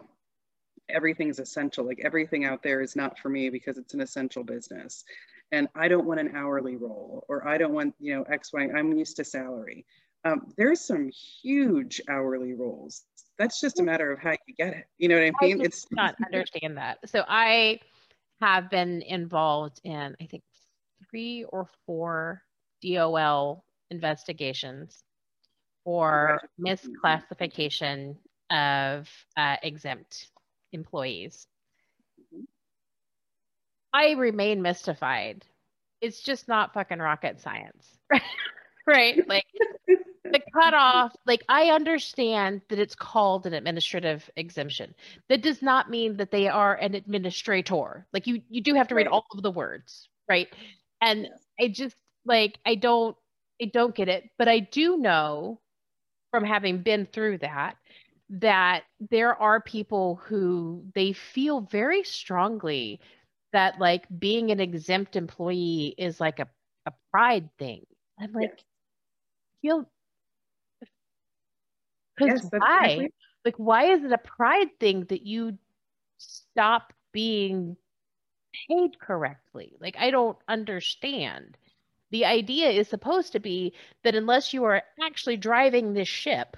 everything's 0.89 1.39
essential. 1.39 1.85
Like 1.85 2.01
everything 2.03 2.45
out 2.45 2.63
there 2.63 2.81
is 2.81 2.95
not 2.95 3.17
for 3.19 3.29
me 3.29 3.49
because 3.49 3.77
it's 3.77 3.93
an 3.93 4.01
essential 4.01 4.43
business. 4.43 5.03
And 5.51 5.67
I 5.75 5.87
don't 5.87 6.05
want 6.05 6.19
an 6.19 6.35
hourly 6.35 6.75
role 6.75 7.25
or 7.27 7.47
I 7.47 7.57
don't 7.57 7.73
want, 7.73 7.95
you 7.99 8.15
know, 8.15 8.23
X, 8.23 8.53
Y, 8.53 8.69
I'm 8.75 8.93
used 8.93 9.17
to 9.17 9.23
salary. 9.23 9.85
Um, 10.25 10.53
there's 10.57 10.81
some 10.81 11.09
huge 11.09 12.01
hourly 12.09 12.53
roles. 12.53 13.03
That's 13.37 13.61
just 13.61 13.79
a 13.79 13.83
matter 13.83 14.11
of 14.11 14.19
how 14.19 14.31
you 14.47 14.53
get 14.55 14.73
it. 14.73 14.85
You 14.97 15.07
know 15.07 15.15
what 15.15 15.33
I 15.41 15.45
mean? 15.45 15.61
I 15.61 15.63
it's 15.63 15.87
not 15.91 16.15
understand 16.25 16.77
that. 16.77 16.99
So 17.09 17.23
I 17.27 17.79
have 18.41 18.69
been 18.69 19.01
involved 19.01 19.79
in, 19.83 20.15
I 20.21 20.25
think, 20.25 20.43
three 21.09 21.45
or 21.45 21.67
four 21.85 22.43
DOL 22.83 23.63
investigations 23.89 25.03
for 25.83 26.41
misclassification 26.59 28.17
of 28.51 29.09
uh, 29.37 29.55
exempt 29.63 30.29
employees. 30.71 31.47
Mm-hmm. 32.19 32.43
I 33.93 34.11
remain 34.11 34.61
mystified. 34.61 35.45
It's 36.01 36.21
just 36.21 36.47
not 36.47 36.73
fucking 36.73 36.99
rocket 36.99 37.41
science, 37.41 37.87
right? 38.87 39.27
Like 39.27 39.45
the 39.87 40.39
cutoff, 40.53 41.15
like 41.25 41.43
I 41.49 41.69
understand 41.71 42.61
that 42.69 42.79
it's 42.79 42.95
called 42.95 43.45
an 43.45 43.53
administrative 43.53 44.29
exemption. 44.35 44.95
That 45.29 45.41
does 45.41 45.61
not 45.61 45.89
mean 45.89 46.17
that 46.17 46.31
they 46.31 46.47
are 46.47 46.75
an 46.75 46.95
administrator. 46.95 48.07
Like 48.13 48.27
you, 48.27 48.41
you 48.49 48.61
do 48.61 48.75
have 48.75 48.87
to 48.89 48.95
read 48.95 49.07
all 49.07 49.25
of 49.33 49.41
the 49.43 49.51
words, 49.51 50.07
right? 50.29 50.47
And. 51.01 51.27
I 51.61 51.67
just 51.67 51.95
like 52.25 52.57
I 52.65 52.75
don't, 52.75 53.17
I 53.61 53.65
don't 53.65 53.93
get 53.95 54.07
it. 54.09 54.29
But 54.37 54.47
I 54.47 54.59
do 54.59 54.97
know 54.97 55.59
from 56.31 56.43
having 56.45 56.81
been 56.83 57.07
through 57.11 57.39
that 57.39 57.77
that 58.29 58.83
there 59.09 59.35
are 59.41 59.61
people 59.61 60.15
who 60.15 60.83
they 60.93 61.13
feel 61.13 61.61
very 61.61 62.03
strongly 62.03 62.99
that 63.53 63.79
like 63.79 64.05
being 64.19 64.51
an 64.51 64.59
exempt 64.59 65.15
employee 65.15 65.95
is 65.97 66.19
like 66.19 66.39
a, 66.39 66.47
a 66.85 66.93
pride 67.11 67.49
thing. 67.57 67.85
I'm 68.19 68.31
like, 68.33 68.63
feel 69.61 69.89
because 72.15 72.33
yes, 72.33 72.41
why? 72.57 73.07
Exactly. 73.07 73.13
Like, 73.45 73.55
why 73.57 73.85
is 73.91 74.03
it 74.03 74.11
a 74.11 74.17
pride 74.17 74.79
thing 74.79 75.05
that 75.05 75.25
you 75.25 75.57
stop 76.17 76.93
being 77.11 77.77
paid 78.69 78.99
correctly? 78.99 79.75
Like, 79.79 79.95
I 79.97 80.11
don't 80.11 80.37
understand. 80.47 81.57
The 82.11 82.25
idea 82.25 82.69
is 82.69 82.87
supposed 82.87 83.33
to 83.33 83.39
be 83.39 83.73
that 84.03 84.15
unless 84.15 84.53
you 84.53 84.63
are 84.65 84.83
actually 85.01 85.37
driving 85.37 85.93
this 85.93 86.07
ship, 86.07 86.57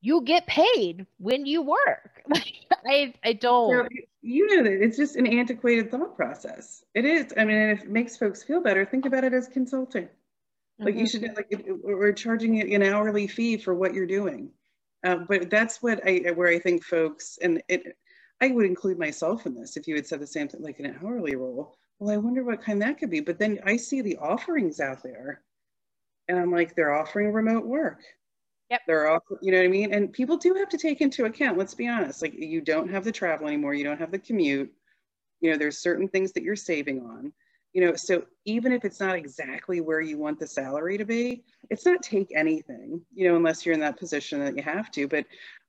you 0.00 0.22
get 0.22 0.46
paid 0.46 1.06
when 1.18 1.46
you 1.46 1.62
work. 1.62 2.22
I 2.86 3.12
I 3.22 3.34
don't. 3.34 3.88
you 4.22 4.46
know 4.46 4.62
that 4.64 4.82
it's 4.82 4.96
just 4.96 5.16
an 5.16 5.26
antiquated 5.26 5.90
thought 5.90 6.16
process. 6.16 6.84
It 6.94 7.04
is. 7.04 7.32
I 7.36 7.44
mean, 7.44 7.56
if 7.56 7.82
it 7.82 7.90
makes 7.90 8.16
folks 8.16 8.42
feel 8.42 8.62
better, 8.62 8.84
think 8.84 9.06
about 9.06 9.24
it 9.24 9.34
as 9.34 9.48
consulting. 9.48 10.04
Mm-hmm. 10.04 10.84
Like 10.84 10.94
you 10.94 11.04
mm-hmm. 11.04 11.24
should 11.24 11.36
like 11.36 11.64
we're 11.82 12.12
charging 12.12 12.60
an 12.72 12.82
hourly 12.82 13.26
fee 13.26 13.58
for 13.58 13.74
what 13.74 13.94
you're 13.94 14.06
doing. 14.06 14.50
Uh, 15.04 15.16
but 15.28 15.50
that's 15.50 15.82
what 15.82 16.06
I 16.06 16.30
where 16.34 16.48
I 16.48 16.58
think 16.58 16.84
folks 16.84 17.38
and 17.42 17.62
it. 17.68 17.96
I 18.42 18.48
would 18.48 18.64
include 18.64 18.98
myself 18.98 19.44
in 19.44 19.54
this 19.54 19.76
if 19.76 19.86
you 19.86 19.94
had 19.94 20.06
said 20.06 20.18
the 20.18 20.26
same 20.26 20.48
thing, 20.48 20.62
like 20.62 20.80
an 20.80 20.96
hourly 21.02 21.36
role. 21.36 21.76
Well, 21.98 22.14
I 22.14 22.16
wonder 22.16 22.42
what 22.42 22.62
kind 22.62 22.80
that 22.80 22.98
could 22.98 23.10
be. 23.10 23.20
But 23.20 23.38
then 23.38 23.60
I 23.66 23.76
see 23.76 24.00
the 24.00 24.16
offerings 24.16 24.80
out 24.80 25.02
there, 25.02 25.42
and 26.26 26.38
I'm 26.38 26.50
like, 26.50 26.74
they're 26.74 26.94
offering 26.94 27.34
remote 27.34 27.66
work 27.66 28.00
Yep. 28.70 28.82
They're 28.86 29.08
all, 29.08 29.20
you 29.42 29.50
know 29.50 29.58
what 29.58 29.64
I 29.64 29.68
mean? 29.68 29.92
And 29.92 30.12
people 30.12 30.36
do 30.36 30.54
have 30.54 30.68
to 30.68 30.78
take 30.78 31.00
into 31.00 31.24
account, 31.24 31.58
let's 31.58 31.74
be 31.74 31.88
honest, 31.88 32.22
like 32.22 32.34
you 32.34 32.60
don't 32.60 32.88
have 32.88 33.04
the 33.04 33.12
travel 33.12 33.48
anymore, 33.48 33.74
you 33.74 33.84
don't 33.84 33.98
have 33.98 34.12
the 34.12 34.18
commute. 34.18 34.72
You 35.40 35.50
know, 35.50 35.56
there's 35.58 35.78
certain 35.78 36.08
things 36.08 36.32
that 36.32 36.42
you're 36.42 36.56
saving 36.56 37.00
on. 37.02 37.32
You 37.72 37.86
know, 37.86 37.94
so 37.94 38.24
even 38.44 38.72
if 38.72 38.84
it's 38.84 39.00
not 39.00 39.16
exactly 39.16 39.80
where 39.80 40.00
you 40.00 40.18
want 40.18 40.38
the 40.40 40.46
salary 40.46 40.98
to 40.98 41.04
be, 41.04 41.44
it's 41.70 41.86
not 41.86 42.02
take 42.02 42.32
anything, 42.34 43.00
you 43.14 43.28
know, 43.28 43.36
unless 43.36 43.64
you're 43.64 43.74
in 43.74 43.80
that 43.80 43.98
position 43.98 44.40
that 44.40 44.56
you 44.56 44.62
have 44.62 44.90
to. 44.92 45.06
But 45.06 45.24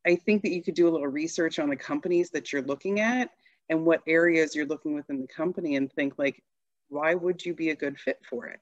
I 0.05 0.15
think 0.15 0.41
that 0.43 0.51
you 0.51 0.63
could 0.63 0.73
do 0.73 0.87
a 0.87 0.91
little 0.91 1.07
research 1.07 1.59
on 1.59 1.69
the 1.69 1.75
companies 1.75 2.31
that 2.31 2.51
you're 2.51 2.63
looking 2.63 2.99
at 2.99 3.29
and 3.69 3.85
what 3.85 4.01
areas 4.07 4.55
you're 4.55 4.65
looking 4.65 4.95
within 4.95 5.21
the 5.21 5.27
company 5.27 5.75
and 5.75 5.91
think 5.93 6.17
like, 6.17 6.41
why 6.89 7.13
would 7.13 7.45
you 7.45 7.53
be 7.53 7.69
a 7.69 7.75
good 7.75 7.99
fit 7.99 8.19
for 8.27 8.47
it? 8.47 8.59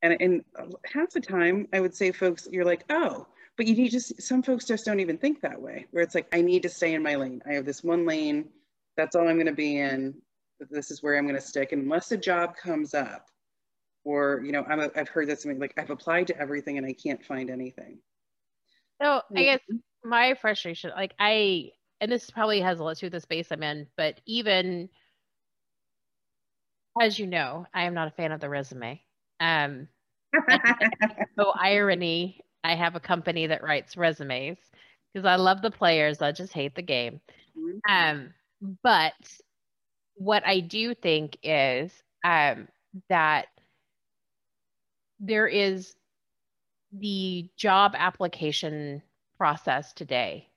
And, 0.00 0.16
and 0.20 0.44
uh, 0.58 0.66
half 0.86 1.10
the 1.10 1.20
time, 1.20 1.68
I 1.74 1.80
would 1.80 1.94
say, 1.94 2.10
folks, 2.10 2.48
you're 2.50 2.64
like, 2.64 2.84
oh, 2.90 3.26
but 3.56 3.66
you 3.66 3.74
need 3.74 3.90
to 3.90 4.00
some 4.00 4.42
folks 4.42 4.64
just 4.64 4.84
don't 4.84 5.00
even 5.00 5.18
think 5.18 5.40
that 5.40 5.60
way 5.60 5.86
where 5.90 6.02
it's 6.02 6.14
like 6.14 6.26
i 6.32 6.40
need 6.40 6.62
to 6.62 6.68
stay 6.68 6.94
in 6.94 7.02
my 7.02 7.14
lane. 7.14 7.42
I 7.48 7.54
have 7.54 7.66
this 7.66 7.82
one 7.82 8.06
lane 8.06 8.48
that's 8.96 9.16
all 9.16 9.28
i'm 9.28 9.36
going 9.36 9.46
to 9.46 9.52
be 9.52 9.78
in 9.78 10.14
this 10.70 10.90
is 10.90 11.02
where 11.02 11.16
i'm 11.16 11.24
going 11.24 11.38
to 11.38 11.40
stick. 11.40 11.72
And 11.72 11.82
unless 11.82 12.12
a 12.12 12.16
job 12.16 12.56
comes 12.56 12.94
up 12.94 13.26
or 14.04 14.42
you 14.44 14.52
know 14.52 14.64
I'm 14.68 14.80
a, 14.80 14.90
i've 14.96 15.08
heard 15.08 15.28
that 15.28 15.40
something 15.40 15.60
like 15.60 15.74
i've 15.78 15.90
applied 15.90 16.26
to 16.28 16.38
everything 16.38 16.78
and 16.78 16.86
i 16.86 16.92
can't 16.92 17.24
find 17.24 17.50
anything. 17.50 17.98
So 19.00 19.22
i 19.36 19.42
guess 19.42 19.60
my 20.04 20.34
frustration 20.34 20.90
like 20.96 21.14
i 21.18 21.70
and 22.00 22.10
this 22.10 22.30
probably 22.30 22.60
has 22.60 22.80
a 22.80 22.84
lot 22.84 22.96
to 22.96 23.00
do 23.00 23.06
with 23.06 23.12
the 23.12 23.20
space 23.20 23.48
i'm 23.52 23.62
in 23.62 23.86
but 23.96 24.20
even 24.26 24.88
as 27.00 27.18
you 27.18 27.26
know 27.26 27.66
i 27.72 27.84
am 27.84 27.94
not 27.94 28.08
a 28.08 28.12
fan 28.12 28.32
of 28.32 28.40
the 28.40 28.48
resume. 28.48 29.00
Um 29.40 29.88
so 31.38 31.52
irony 31.58 32.40
I 32.64 32.74
have 32.74 32.94
a 32.94 33.00
company 33.00 33.46
that 33.46 33.62
writes 33.62 33.96
resumes 33.96 34.58
because 35.12 35.26
I 35.26 35.36
love 35.36 35.62
the 35.62 35.70
players. 35.70 36.22
I 36.22 36.32
just 36.32 36.52
hate 36.52 36.74
the 36.74 36.82
game. 36.82 37.20
Mm-hmm. 37.58 37.92
Um, 37.92 38.34
but 38.82 39.14
what 40.14 40.46
I 40.46 40.60
do 40.60 40.94
think 40.94 41.38
is 41.42 41.92
um, 42.24 42.68
that 43.08 43.46
there 45.20 45.46
is 45.46 45.94
the 46.92 47.48
job 47.56 47.94
application 47.96 49.02
process 49.38 49.92
today. 49.92 50.48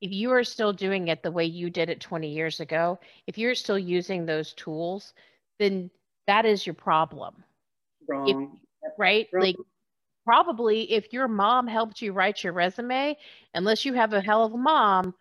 If 0.00 0.12
you 0.12 0.32
are 0.32 0.44
still 0.44 0.72
doing 0.72 1.08
it 1.08 1.22
the 1.22 1.30
way 1.30 1.46
you 1.46 1.70
did 1.70 1.88
it 1.88 2.00
20 2.00 2.28
years 2.28 2.60
ago, 2.60 2.98
if 3.26 3.38
you're 3.38 3.54
still 3.54 3.78
using 3.78 4.26
those 4.26 4.52
tools, 4.52 5.14
then 5.58 5.90
that 6.26 6.44
is 6.44 6.66
your 6.66 6.74
problem. 6.74 7.42
Wrong. 8.06 8.58
If, 8.82 8.92
right? 8.98 9.28
Wrong. 9.32 9.42
Like 9.42 9.56
probably 10.24 10.92
if 10.92 11.12
your 11.12 11.28
mom 11.28 11.66
helped 11.66 12.00
you 12.02 12.12
write 12.12 12.42
your 12.42 12.52
resume, 12.52 13.16
unless 13.54 13.84
you 13.84 13.92
have 13.94 14.12
a 14.12 14.20
hell 14.20 14.44
of 14.44 14.52
a 14.52 14.58
mom, 14.58 15.14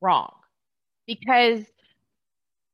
wrong. 0.00 0.32
Because 1.06 1.64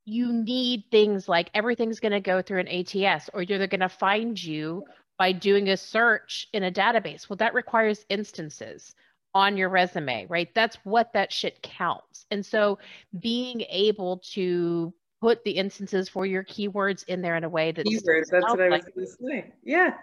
you 0.05 0.31
need 0.31 0.83
things 0.91 1.29
like 1.29 1.49
everything's 1.53 1.99
going 1.99 2.11
to 2.11 2.19
go 2.19 2.41
through 2.41 2.59
an 2.59 2.67
ATS 2.67 3.29
or 3.33 3.45
they're 3.45 3.67
going 3.67 3.79
to 3.79 3.89
find 3.89 4.41
you 4.41 4.83
by 5.17 5.31
doing 5.31 5.69
a 5.69 5.77
search 5.77 6.47
in 6.53 6.63
a 6.63 6.71
database. 6.71 7.29
Well, 7.29 7.37
that 7.37 7.53
requires 7.53 8.05
instances 8.09 8.95
on 9.35 9.57
your 9.57 9.69
resume, 9.69 10.25
right? 10.27 10.49
That's 10.55 10.77
what 10.83 11.13
that 11.13 11.31
shit 11.31 11.61
counts. 11.61 12.25
And 12.31 12.43
so 12.43 12.79
being 13.19 13.61
able 13.69 14.17
to 14.33 14.93
put 15.21 15.43
the 15.43 15.51
instances 15.51 16.09
for 16.09 16.25
your 16.25 16.43
keywords 16.43 17.03
in 17.05 17.21
there 17.21 17.35
in 17.35 17.43
a 17.43 17.49
way 17.49 17.71
that 17.71 17.85
keywords, 17.85 18.29
that's 18.31 18.45
what 18.49 18.61
I 18.61 18.69
was 18.69 18.85
going 18.85 19.05
to 19.05 19.11
say. 19.11 19.53
Yeah. 19.63 19.93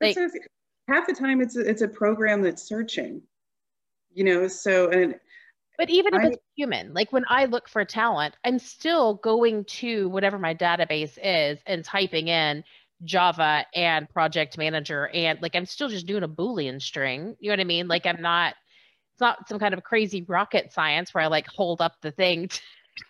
Like, 0.00 0.18
half 0.88 1.06
the 1.06 1.14
time 1.14 1.40
it's 1.40 1.56
a, 1.56 1.60
it's 1.60 1.82
a 1.82 1.88
program 1.88 2.42
that's 2.42 2.62
searching 2.62 3.22
you 4.12 4.24
know 4.24 4.48
so 4.48 4.88
and 4.90 5.14
but 5.78 5.90
even 5.90 6.14
if 6.14 6.22
I, 6.22 6.26
it's 6.28 6.38
human 6.56 6.94
like 6.94 7.12
when 7.12 7.24
i 7.28 7.44
look 7.44 7.68
for 7.68 7.84
talent 7.84 8.36
i'm 8.44 8.58
still 8.58 9.14
going 9.14 9.64
to 9.64 10.08
whatever 10.08 10.38
my 10.38 10.54
database 10.54 11.18
is 11.22 11.58
and 11.66 11.84
typing 11.84 12.28
in 12.28 12.64
Java 13.04 13.66
and 13.74 14.08
project 14.08 14.56
manager 14.56 15.08
and 15.12 15.40
like 15.42 15.54
I'm 15.54 15.66
still 15.66 15.88
just 15.88 16.06
doing 16.06 16.22
a 16.22 16.28
boolean 16.28 16.80
string. 16.80 17.36
You 17.38 17.50
know 17.50 17.52
what 17.52 17.60
I 17.60 17.64
mean? 17.64 17.88
Like 17.88 18.06
I'm 18.06 18.22
not 18.22 18.54
it's 19.14 19.20
not 19.20 19.48
some 19.48 19.58
kind 19.58 19.74
of 19.74 19.82
crazy 19.82 20.22
rocket 20.22 20.72
science 20.72 21.12
where 21.12 21.24
I 21.24 21.26
like 21.26 21.46
hold 21.46 21.80
up 21.80 21.94
the 22.02 22.10
thing 22.10 22.48
to 22.48 22.60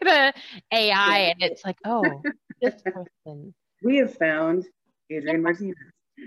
the 0.01 0.33
AI 0.73 1.19
and 1.19 1.43
it's 1.43 1.65
like, 1.65 1.77
oh, 1.85 2.23
this 2.61 2.75
person. 2.85 3.55
We 3.83 3.99
have 3.99 4.15
found 4.15 4.65
adrian 5.11 5.43
Martinez. 5.43 5.77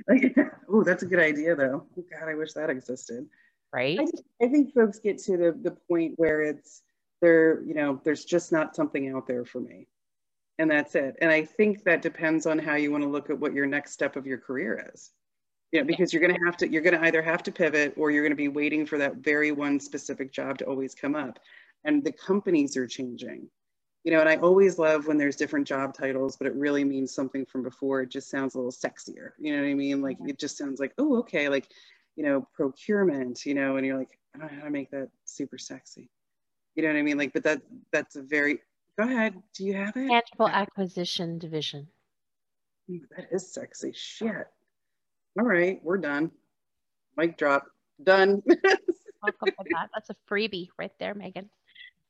Like, 0.07 0.35
oh, 0.69 0.83
that's 0.83 1.03
a 1.03 1.07
good 1.07 1.19
idea 1.19 1.55
though. 1.55 1.85
Oh, 1.97 2.05
God, 2.11 2.29
I 2.29 2.35
wish 2.35 2.53
that 2.53 2.69
existed. 2.69 3.27
Right. 3.73 3.99
I, 3.99 4.03
just, 4.05 4.23
I 4.41 4.47
think 4.47 4.73
folks 4.73 4.99
get 4.99 5.19
to 5.19 5.37
the, 5.37 5.57
the 5.61 5.77
point 5.89 6.13
where 6.17 6.41
it's 6.41 6.81
there, 7.21 7.61
you 7.63 7.73
know, 7.73 8.01
there's 8.03 8.25
just 8.25 8.51
not 8.51 8.75
something 8.75 9.09
out 9.13 9.27
there 9.27 9.45
for 9.45 9.59
me 9.59 9.87
and 10.59 10.69
that's 10.69 10.93
it. 10.93 11.15
And 11.21 11.31
I 11.31 11.45
think 11.45 11.85
that 11.85 12.01
depends 12.01 12.45
on 12.45 12.59
how 12.59 12.75
you 12.75 12.91
want 12.91 13.03
to 13.03 13.09
look 13.09 13.29
at 13.29 13.39
what 13.39 13.53
your 13.53 13.65
next 13.65 13.93
step 13.93 14.17
of 14.17 14.27
your 14.27 14.37
career 14.37 14.91
is. 14.93 15.11
You 15.71 15.79
know, 15.79 15.87
because 15.87 16.11
you're 16.11 16.21
going 16.21 16.35
to 16.35 16.45
have 16.45 16.57
to, 16.57 16.69
you're 16.69 16.81
going 16.81 16.99
to 16.99 17.05
either 17.05 17.21
have 17.21 17.43
to 17.43 17.51
pivot 17.51 17.93
or 17.95 18.11
you're 18.11 18.23
going 18.23 18.31
to 18.31 18.35
be 18.35 18.49
waiting 18.49 18.85
for 18.85 18.97
that 18.97 19.17
very 19.17 19.51
one 19.51 19.79
specific 19.79 20.33
job 20.33 20.57
to 20.57 20.65
always 20.65 20.93
come 20.93 21.15
up. 21.15 21.39
And 21.85 22.03
the 22.03 22.11
companies 22.11 22.75
are 22.75 22.87
changing. 22.87 23.49
You 24.03 24.11
know, 24.11 24.21
and 24.21 24.29
I 24.29 24.37
always 24.37 24.79
love 24.79 25.07
when 25.07 25.17
there's 25.17 25.35
different 25.35 25.67
job 25.67 25.93
titles, 25.93 26.37
but 26.37 26.47
it 26.47 26.55
really 26.55 26.83
means 26.83 27.13
something 27.13 27.45
from 27.45 27.63
before. 27.63 28.01
It 28.01 28.09
just 28.09 28.29
sounds 28.29 28.55
a 28.55 28.57
little 28.57 28.71
sexier. 28.71 29.31
You 29.37 29.53
know 29.53 29.61
what 29.61 29.69
I 29.69 29.73
mean? 29.73 30.01
Like 30.01 30.17
it 30.25 30.39
just 30.39 30.57
sounds 30.57 30.79
like, 30.79 30.93
oh, 30.97 31.17
okay, 31.19 31.49
like, 31.49 31.67
you 32.15 32.23
know, 32.23 32.47
procurement, 32.53 33.45
you 33.45 33.53
know, 33.53 33.75
and 33.75 33.85
you're 33.85 33.97
like, 33.97 34.17
I 34.33 34.39
don't 34.39 34.51
know 34.51 34.59
how 34.59 34.65
to 34.65 34.71
make 34.71 34.91
that 34.91 35.09
super 35.25 35.57
sexy. 35.57 36.09
You 36.75 36.83
know 36.83 36.89
what 36.89 36.97
I 36.97 37.01
mean? 37.01 37.17
Like, 37.17 37.33
but 37.33 37.43
that 37.43 37.61
that's 37.91 38.15
a 38.15 38.21
very 38.21 38.59
Go 38.99 39.05
ahead. 39.05 39.41
Do 39.53 39.63
you 39.63 39.75
have 39.75 39.95
it? 39.95 40.09
Tangible 40.09 40.49
acquisition 40.49 41.39
division. 41.39 41.87
Ooh, 42.91 42.99
that 43.15 43.29
is 43.31 43.49
sexy. 43.49 43.93
Shit. 43.95 44.47
All 45.39 45.45
right, 45.45 45.79
we're 45.83 45.99
done. 45.99 46.31
Mic 47.15 47.37
drop. 47.37 47.65
Done. 48.03 48.43
That's 48.47 50.09
a 50.09 50.15
freebie 50.29 50.67
right 50.77 50.91
there, 50.99 51.13
Megan. 51.13 51.49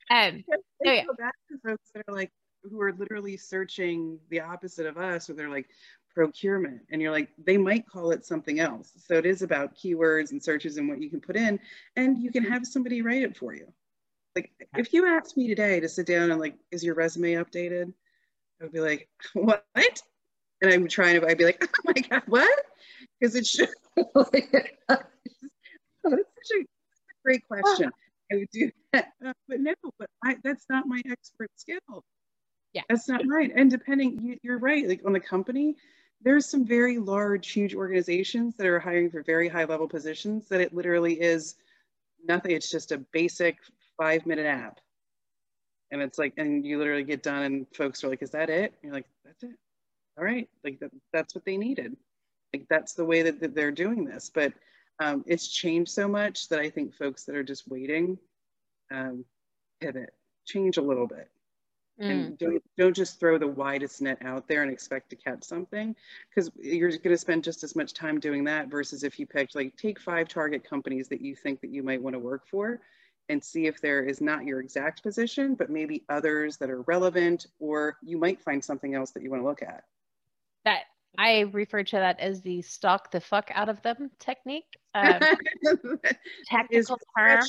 Um, 0.10 0.44
so 0.52 0.58
yeah. 0.84 1.04
back 1.18 1.36
to 1.50 1.58
folks 1.64 1.92
that 1.94 2.04
are 2.08 2.14
like 2.14 2.32
who 2.64 2.82
are 2.82 2.94
literally 2.94 3.38
searching 3.38 4.20
the 4.30 4.42
opposite 4.42 4.86
of 4.86 4.98
us, 4.98 5.30
or 5.30 5.34
they're 5.34 5.50
like 5.50 5.70
procurement, 6.14 6.82
and 6.92 7.02
you're 7.02 7.12
like, 7.12 7.30
they 7.44 7.58
might 7.58 7.88
call 7.88 8.12
it 8.12 8.26
something 8.26 8.60
else. 8.60 8.92
So 8.98 9.16
it 9.16 9.26
is 9.26 9.42
about 9.42 9.76
keywords 9.76 10.32
and 10.32 10.44
searches 10.44 10.78
and 10.78 10.90
what 10.90 11.02
you 11.02 11.10
can 11.10 11.22
put 11.22 11.36
in, 11.36 11.60
and 11.96 12.18
you 12.18 12.32
can 12.32 12.44
have 12.44 12.66
somebody 12.66 13.02
write 13.02 13.24
it 13.24 13.38
for 13.38 13.54
you. 13.54 13.72
Like 14.36 14.52
if 14.78 14.94
you 14.94 15.08
asked 15.08 15.38
me 15.38 15.48
today 15.48 15.80
to 15.80 15.90
sit 15.90 16.06
down 16.06 16.32
and 16.32 16.40
like, 16.40 16.56
is 16.72 16.84
your 16.84 16.96
resume 16.96 17.34
updated? 17.34 17.94
I 18.60 18.66
would 18.66 18.74
be 18.74 18.80
like, 18.80 19.10
what? 19.34 19.66
And 20.62 20.74
I'm 20.74 20.88
trying 20.88 21.20
to, 21.20 21.28
I'd 21.28 21.38
be 21.38 21.46
like, 21.46 21.64
oh 21.78 21.82
my 21.86 22.02
God, 22.10 22.24
what? 22.28 22.60
Because 23.20 23.36
it 23.36 23.48
should. 23.48 23.70
oh, 23.98 24.26
that's 24.32 24.44
such 26.04 26.62
a 26.62 26.66
great 27.24 27.48
question. 27.48 27.92
I 28.32 28.36
would 28.38 28.50
do 28.52 28.72
that. 28.94 29.10
Uh, 29.26 29.34
but 29.48 29.60
no, 29.62 29.74
but 30.00 30.10
I, 30.24 30.38
that's 30.44 30.66
not 30.70 30.88
my 30.88 31.02
expert 31.10 31.50
skill. 31.58 32.04
Yeah. 32.74 32.84
That's 32.90 33.08
not 33.10 33.22
right. 33.28 33.52
And 33.56 33.72
depending, 33.72 34.22
you, 34.22 34.38
you're 34.44 34.60
right. 34.60 34.88
Like 34.88 35.02
on 35.06 35.14
the 35.14 35.20
company, 35.20 35.76
there's 36.22 36.50
some 36.50 36.66
very 36.66 36.98
large, 37.00 37.52
huge 37.52 37.76
organizations 37.76 38.56
that 38.58 38.68
are 38.68 38.80
hiring 38.80 39.10
for 39.10 39.24
very 39.24 39.48
high 39.50 39.66
level 39.66 39.88
positions 39.88 40.48
that 40.50 40.62
it 40.62 40.74
literally 40.74 41.20
is 41.20 41.56
nothing. 42.28 42.52
It's 42.52 42.72
just 42.72 42.92
a 42.92 43.00
basic 43.14 43.58
five 43.98 44.26
minute 44.26 44.46
app. 44.46 44.80
And 45.92 46.02
it's 46.02 46.20
like, 46.20 46.34
and 46.38 46.66
you 46.66 46.78
literally 46.80 47.04
get 47.04 47.24
done 47.24 47.44
and 47.44 47.68
folks 47.76 48.04
are 48.04 48.10
like, 48.10 48.22
is 48.22 48.32
that 48.32 48.50
it? 48.50 48.74
And 48.74 48.84
you're 48.84 48.94
like, 48.94 49.08
that's 49.26 49.44
it. 49.44 49.56
All 50.18 50.24
right. 50.26 50.50
Like 50.64 50.80
that, 50.82 50.92
that's 51.14 51.36
what 51.36 51.46
they 51.46 51.58
needed. 51.58 51.96
Like 52.54 52.66
that's 52.70 52.94
the 52.94 53.06
way 53.06 53.24
that, 53.24 53.40
that 53.42 53.56
they're 53.56 53.72
doing 53.72 54.06
this. 54.06 54.32
But 54.34 54.54
um, 55.00 55.24
it's 55.28 55.48
changed 55.48 55.92
so 55.92 56.08
much 56.08 56.50
that 56.50 56.60
I 56.60 56.70
think 56.70 56.94
folks 56.94 57.24
that 57.26 57.36
are 57.36 57.44
just 57.44 57.68
waiting 57.68 58.18
um, 58.92 59.26
pivot, 59.80 60.14
change 60.46 60.78
a 60.78 60.82
little 60.82 61.08
bit. 61.08 61.30
Mm. 62.02 62.10
And 62.10 62.38
don't, 62.38 62.64
don't 62.78 62.96
just 62.96 63.20
throw 63.20 63.38
the 63.38 63.48
widest 63.48 64.02
net 64.02 64.20
out 64.24 64.48
there 64.48 64.64
and 64.64 64.72
expect 64.72 65.10
to 65.10 65.16
catch 65.16 65.44
something 65.44 65.96
because 66.30 66.50
you're 66.58 66.90
going 66.90 67.10
to 67.10 67.18
spend 67.18 67.44
just 67.44 67.64
as 67.64 67.76
much 67.76 67.94
time 67.94 68.20
doing 68.20 68.44
that 68.46 68.70
versus 68.70 69.04
if 69.04 69.20
you 69.20 69.28
picked 69.28 69.56
like 69.56 69.76
take 69.76 70.00
five 70.00 70.30
target 70.30 70.64
companies 70.64 71.10
that 71.10 71.22
you 71.22 71.36
think 71.36 71.60
that 71.62 71.72
you 71.72 71.84
might 71.84 72.02
want 72.02 72.14
to 72.14 72.20
work 72.20 72.48
for 72.48 72.80
and 73.28 73.44
see 73.44 73.68
if 73.68 73.80
there 73.80 74.04
is 74.04 74.22
not 74.22 74.46
your 74.46 74.60
exact 74.60 75.04
position, 75.04 75.56
but 75.56 75.70
maybe 75.70 76.04
others 76.10 76.58
that 76.58 76.70
are 76.70 76.82
relevant, 76.84 77.46
or 77.60 77.98
you 78.02 78.18
might 78.18 78.42
find 78.42 78.64
something 78.64 78.96
else 78.96 79.12
that 79.12 79.22
you 79.22 79.30
want 79.30 79.44
to 79.44 79.48
look 79.48 79.62
at. 79.62 79.84
That 80.66 80.86
I 81.18 81.42
refer 81.52 81.84
to 81.84 81.96
that 81.98 82.20
as 82.20 82.42
the 82.42 82.62
stalk 82.62 83.12
the 83.12 83.20
fuck 83.20 83.50
out 83.54 83.70
of 83.70 83.82
them 83.82 84.12
technique. 84.20 84.66
Um, 84.96 85.22
technical 86.50 86.98
term. 87.16 87.42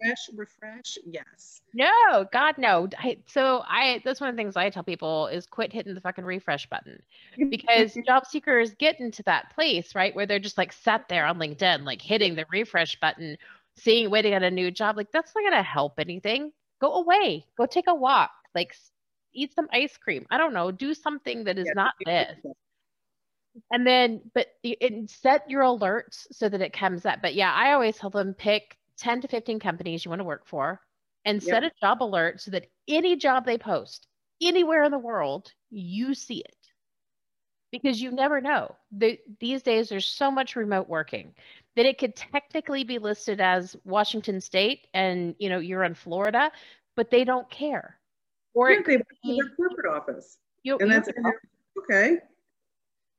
Refresh, 0.00 0.30
refresh, 0.34 0.98
yes. 1.04 1.60
No, 1.74 2.26
God, 2.32 2.54
no. 2.56 2.88
I, 2.98 3.18
so 3.26 3.62
I 3.68 4.00
that's 4.02 4.18
one 4.18 4.30
of 4.30 4.34
the 4.34 4.40
things 4.40 4.56
I 4.56 4.70
tell 4.70 4.82
people 4.82 5.26
is 5.26 5.46
quit 5.46 5.74
hitting 5.74 5.94
the 5.94 6.00
fucking 6.00 6.24
refresh 6.24 6.66
button 6.70 7.02
because 7.50 7.92
job 8.06 8.24
seekers 8.26 8.74
get 8.78 8.98
into 8.98 9.22
that 9.24 9.54
place, 9.54 9.94
right, 9.94 10.16
where 10.16 10.24
they're 10.24 10.38
just 10.38 10.56
like 10.56 10.72
sat 10.72 11.06
there 11.10 11.26
on 11.26 11.38
LinkedIn, 11.38 11.84
like 11.84 12.00
hitting 12.00 12.34
the 12.34 12.46
refresh 12.50 12.98
button 12.98 13.36
seeing 13.78 14.10
waiting 14.10 14.34
on 14.34 14.42
a 14.42 14.50
new 14.50 14.70
job 14.70 14.96
like 14.96 15.10
that's 15.12 15.32
not 15.34 15.42
going 15.42 15.52
to 15.52 15.62
help 15.62 15.98
anything 15.98 16.50
go 16.80 16.94
away 16.94 17.44
go 17.56 17.66
take 17.66 17.86
a 17.88 17.94
walk 17.94 18.30
like 18.54 18.74
eat 19.34 19.54
some 19.54 19.68
ice 19.72 19.96
cream 19.96 20.26
i 20.30 20.38
don't 20.38 20.54
know 20.54 20.70
do 20.70 20.94
something 20.94 21.44
that 21.44 21.58
is 21.58 21.66
yeah, 21.66 21.72
not 21.74 21.92
this 22.04 22.36
and 23.70 23.86
then 23.86 24.20
but 24.34 24.48
it, 24.62 25.10
set 25.10 25.48
your 25.50 25.62
alerts 25.62 26.26
so 26.32 26.48
that 26.48 26.60
it 26.60 26.72
comes 26.72 27.06
up 27.06 27.20
but 27.22 27.34
yeah 27.34 27.52
i 27.52 27.72
always 27.72 27.96
tell 27.96 28.10
them 28.10 28.34
pick 28.34 28.76
10 28.98 29.22
to 29.22 29.28
15 29.28 29.58
companies 29.58 30.04
you 30.04 30.10
want 30.10 30.20
to 30.20 30.24
work 30.24 30.46
for 30.46 30.80
and 31.24 31.42
yep. 31.42 31.50
set 31.50 31.64
a 31.64 31.70
job 31.80 32.02
alert 32.02 32.40
so 32.40 32.50
that 32.50 32.66
any 32.88 33.16
job 33.16 33.44
they 33.44 33.58
post 33.58 34.06
anywhere 34.42 34.84
in 34.84 34.90
the 34.90 34.98
world 34.98 35.52
you 35.70 36.14
see 36.14 36.38
it 36.38 36.56
because 37.72 38.00
you 38.00 38.10
never 38.10 38.40
know 38.40 38.74
the, 38.92 39.18
these 39.40 39.62
days 39.62 39.88
there's 39.88 40.06
so 40.06 40.30
much 40.30 40.56
remote 40.56 40.88
working 40.88 41.34
that 41.76 41.86
it 41.86 41.98
could 41.98 42.16
technically 42.16 42.84
be 42.84 42.98
listed 42.98 43.40
as 43.40 43.76
Washington 43.84 44.40
State 44.40 44.88
and 44.94 45.34
you 45.38 45.48
know 45.48 45.58
you're 45.58 45.84
in 45.84 45.94
Florida, 45.94 46.50
but 46.96 47.10
they 47.10 47.22
don't 47.22 47.48
care. 47.50 47.98
Or 48.54 48.70
yeah, 48.70 48.80
they 48.84 48.96
be, 48.96 49.40
their 49.40 49.50
corporate 49.54 49.94
office, 49.94 50.38
you, 50.62 50.78
and 50.78 50.90
that's 50.90 51.10
okay. 51.78 52.18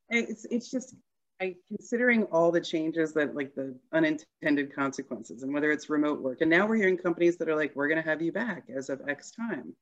It's 0.10 0.46
it's 0.46 0.72
just 0.72 0.96
I 1.42 1.56
considering 1.68 2.24
all 2.26 2.52
the 2.52 2.62
changes 2.62 3.14
that 3.14 3.36
like 3.36 3.54
the 3.54 3.76
unintended 3.94 4.74
consequences 4.74 5.44
and 5.44 5.54
whether 5.54 5.72
it's 5.72 5.90
remote 5.90 6.22
work, 6.22 6.42
and 6.42 6.50
now 6.50 6.66
we're 6.66 6.78
hearing 6.78 6.98
companies 6.98 7.38
that 7.38 7.50
are 7.50 7.56
like, 7.56 7.76
we're 7.76 7.88
going 7.88 8.02
to 8.02 8.10
have 8.10 8.22
you 8.22 8.32
back 8.32 8.64
as 8.76 8.90
of 8.90 9.02
X 9.08 9.32
time. 9.32 9.74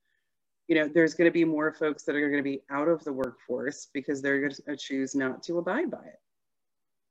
You 0.68 0.76
know, 0.76 0.88
there's 0.88 1.14
going 1.14 1.30
to 1.30 1.34
be 1.34 1.46
more 1.46 1.72
folks 1.72 2.04
that 2.04 2.16
are 2.16 2.30
going 2.30 2.44
to 2.44 2.50
be 2.50 2.62
out 2.72 2.88
of 2.88 3.04
the 3.04 3.14
workforce 3.14 3.88
because 3.94 4.22
they're 4.22 4.40
going 4.40 4.54
to 4.54 4.74
uh, 4.74 4.76
choose 4.76 5.14
not 5.16 5.44
to 5.44 5.60
abide 5.60 5.92
by 5.92 6.04
it. 6.06 6.20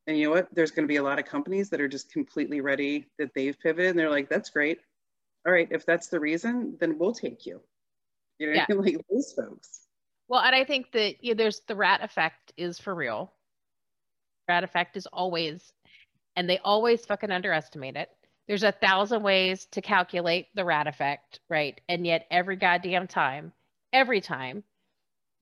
And 0.06 0.18
you 0.18 0.24
know 0.24 0.34
what? 0.34 0.48
There's 0.52 0.72
going 0.72 0.84
to 0.84 0.92
be 0.92 0.96
a 0.96 1.02
lot 1.02 1.18
of 1.18 1.24
companies 1.24 1.70
that 1.70 1.80
are 1.80 1.88
just 1.88 2.12
completely 2.12 2.60
ready 2.60 3.06
that 3.18 3.30
they've 3.34 3.58
pivoted 3.58 3.90
and 3.90 3.98
they're 3.98 4.10
like, 4.10 4.28
that's 4.28 4.50
great. 4.50 4.80
All 5.46 5.52
right, 5.52 5.68
if 5.70 5.86
that's 5.86 6.08
the 6.08 6.20
reason, 6.20 6.76
then 6.80 6.98
we'll 6.98 7.14
take 7.14 7.46
you. 7.46 7.60
You 8.38 8.48
know, 8.48 8.52
yeah. 8.54 8.66
like 8.74 8.96
those 9.10 9.32
folks. 9.32 9.83
Well, 10.34 10.42
and 10.42 10.56
I 10.56 10.64
think 10.64 10.92
that 10.94 11.24
you 11.24 11.34
know, 11.34 11.38
there's 11.38 11.60
the 11.68 11.76
rat 11.76 12.02
effect 12.02 12.52
is 12.56 12.80
for 12.80 12.92
real. 12.94 13.32
Rat 14.48 14.64
effect 14.64 14.96
is 14.96 15.06
always, 15.06 15.72
and 16.36 16.50
they 16.50 16.58
always 16.58 17.06
fucking 17.06 17.30
underestimate 17.30 17.96
it. 17.96 18.10
There's 18.48 18.64
a 18.64 18.72
thousand 18.72 19.22
ways 19.22 19.66
to 19.72 19.80
calculate 19.80 20.48
the 20.54 20.64
rat 20.64 20.88
effect, 20.88 21.40
right? 21.48 21.80
And 21.88 22.06
yet, 22.06 22.26
every 22.32 22.56
goddamn 22.56 23.06
time, 23.06 23.52
every 23.92 24.20
time, 24.20 24.64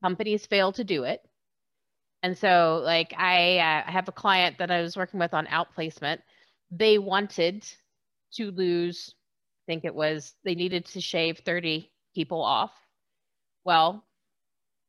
companies 0.03 0.45
fail 0.45 0.71
to 0.73 0.83
do 0.83 1.05
it 1.05 1.21
and 2.23 2.37
so, 2.37 2.81
like, 2.85 3.13
I, 3.17 3.59
uh, 3.59 3.83
I 3.87 3.91
have 3.91 4.07
a 4.09 4.13
client 4.13 4.57
that 4.59 4.71
I 4.71 4.81
was 4.81 4.95
working 4.95 5.19
with 5.19 5.33
on 5.33 5.47
outplacement. 5.47 6.19
They 6.71 6.97
wanted 6.97 7.65
to 8.35 8.51
lose, 8.51 9.13
I 9.67 9.73
think 9.73 9.85
it 9.85 9.95
was, 9.95 10.33
they 10.45 10.55
needed 10.55 10.85
to 10.87 11.01
shave 11.01 11.39
30 11.39 11.91
people 12.15 12.41
off. 12.41 12.71
Well, 13.65 14.05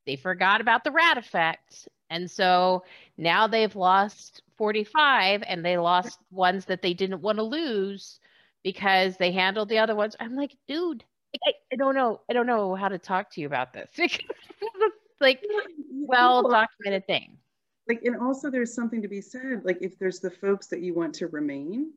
they 0.07 0.17
forgot 0.17 0.61
about 0.61 0.85
the 0.85 0.91
rat 0.91 1.19
effect. 1.19 1.89
And 2.11 2.31
so 2.31 2.85
now 3.17 3.47
they've 3.47 3.75
lost 3.75 4.43
45 4.57 5.43
and 5.47 5.65
they 5.65 5.79
lost 5.79 6.19
ones 6.31 6.67
that 6.67 6.83
they 6.83 6.95
didn't 6.95 7.23
want 7.23 7.39
to 7.39 7.45
lose 7.45 8.21
because 8.63 9.17
they 9.17 9.33
handled 9.33 9.69
the 9.69 9.79
other 9.79 9.95
ones. 9.95 10.17
I'm 10.21 10.37
like, 10.37 10.57
dude, 10.69 11.05
I, 11.47 11.53
I 11.73 11.77
don't 11.77 11.95
know. 11.95 12.21
I 12.31 12.33
don't 12.33 12.47
know 12.47 12.75
how 12.75 12.89
to 12.89 12.99
talk 12.99 13.31
to 13.31 13.41
you 13.41 13.47
about 13.47 13.73
this. 13.73 13.91
like 15.21 15.43
well 15.93 16.43
documented 16.49 17.07
thing. 17.07 17.39
Like, 17.89 18.03
and 18.05 18.17
also 18.17 18.51
there's 18.51 18.75
something 18.75 19.03
to 19.03 19.09
be 19.09 19.21
said. 19.21 19.63
Like, 19.65 19.79
if 19.83 19.99
there's 19.99 20.21
the 20.21 20.31
folks 20.31 20.69
that 20.69 20.81
you 20.81 20.95
want 20.95 21.15
to 21.17 21.27
remain, 21.29 21.93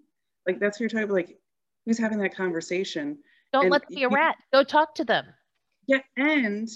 like 0.46 0.60
that's 0.60 0.78
who 0.78 0.84
you're 0.84 0.90
type. 0.90 1.10
Like, 1.10 1.38
who's 1.86 1.98
having 1.98 2.18
that 2.20 2.36
conversation? 2.36 3.18
Don't 3.54 3.66
and 3.66 3.72
let 3.72 3.88
them 3.88 3.96
be 3.96 4.04
a 4.04 4.10
rat. 4.10 4.36
Go 4.52 4.64
talk 4.64 4.96
to 4.96 5.06
them. 5.06 5.26
Yeah, 5.88 6.00
and 6.18 6.70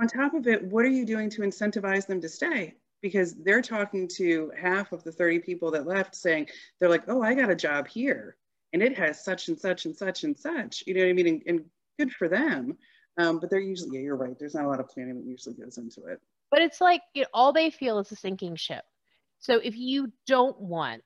on 0.00 0.08
top 0.08 0.34
of 0.34 0.46
it, 0.46 0.64
what 0.64 0.84
are 0.84 0.90
you 0.90 1.04
doing 1.04 1.30
to 1.30 1.42
incentivize 1.42 2.06
them 2.06 2.20
to 2.20 2.28
stay? 2.28 2.74
because 3.02 3.34
they're 3.34 3.62
talking 3.62 4.06
to 4.06 4.52
half 4.60 4.92
of 4.92 5.02
the 5.04 5.12
30 5.12 5.38
people 5.40 5.70
that 5.70 5.86
left 5.86 6.14
saying, 6.14 6.46
they're 6.78 6.88
like, 6.88 7.04
oh, 7.08 7.22
I 7.22 7.34
got 7.34 7.50
a 7.50 7.56
job 7.56 7.88
here 7.88 8.36
and 8.72 8.82
it 8.82 8.96
has 8.98 9.24
such 9.24 9.48
and 9.48 9.58
such 9.58 9.84
and 9.86 9.96
such 9.96 10.24
and 10.24 10.38
such. 10.38 10.84
You 10.86 10.94
know 10.94 11.00
what 11.00 11.08
I 11.08 11.12
mean? 11.12 11.26
And, 11.26 11.42
and 11.46 11.64
good 11.98 12.12
for 12.12 12.28
them. 12.28 12.76
Um, 13.18 13.40
but 13.40 13.50
they're 13.50 13.60
usually, 13.60 13.98
yeah, 13.98 14.04
you're 14.04 14.16
right. 14.16 14.38
There's 14.38 14.54
not 14.54 14.64
a 14.64 14.68
lot 14.68 14.80
of 14.80 14.88
planning 14.88 15.16
that 15.16 15.26
usually 15.26 15.54
goes 15.54 15.78
into 15.78 16.04
it. 16.04 16.20
But 16.50 16.62
it's 16.62 16.80
like 16.80 17.02
you 17.14 17.22
know, 17.22 17.28
all 17.34 17.52
they 17.52 17.70
feel 17.70 17.98
is 17.98 18.10
a 18.12 18.16
sinking 18.16 18.56
ship. 18.56 18.84
So 19.38 19.56
if 19.62 19.76
you 19.76 20.12
don't 20.26 20.58
want 20.60 21.02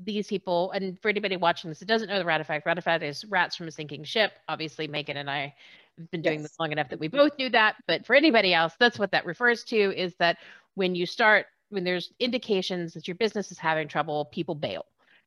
these 0.00 0.28
people, 0.28 0.70
and 0.72 0.98
for 1.00 1.08
anybody 1.08 1.36
watching 1.36 1.70
this, 1.70 1.82
it 1.82 1.88
doesn't 1.88 2.08
know 2.08 2.18
the 2.18 2.24
rat 2.24 2.40
effect. 2.40 2.66
Rat 2.66 2.78
effect 2.78 3.02
is 3.02 3.24
rats 3.24 3.56
from 3.56 3.68
a 3.68 3.70
sinking 3.70 4.04
ship. 4.04 4.32
Obviously, 4.48 4.86
Megan 4.86 5.16
and 5.16 5.30
I 5.30 5.54
have 5.98 6.10
been 6.10 6.22
doing 6.22 6.40
yes. 6.40 6.50
this 6.50 6.60
long 6.60 6.72
enough 6.72 6.88
that 6.90 7.00
we 7.00 7.08
both 7.08 7.36
knew 7.38 7.50
that. 7.50 7.76
But 7.86 8.06
for 8.06 8.14
anybody 8.14 8.54
else, 8.54 8.74
that's 8.78 8.98
what 8.98 9.12
that 9.12 9.26
refers 9.26 9.64
to 9.64 9.76
is 9.76 10.14
that 10.18 10.38
when 10.74 10.94
you 10.94 11.06
start, 11.06 11.46
when 11.70 11.84
there's 11.84 12.12
indications 12.18 12.94
that 12.94 13.08
your 13.08 13.16
business 13.16 13.50
is 13.52 13.58
having 13.58 13.88
trouble, 13.88 14.26
people 14.26 14.54
bail. 14.54 14.86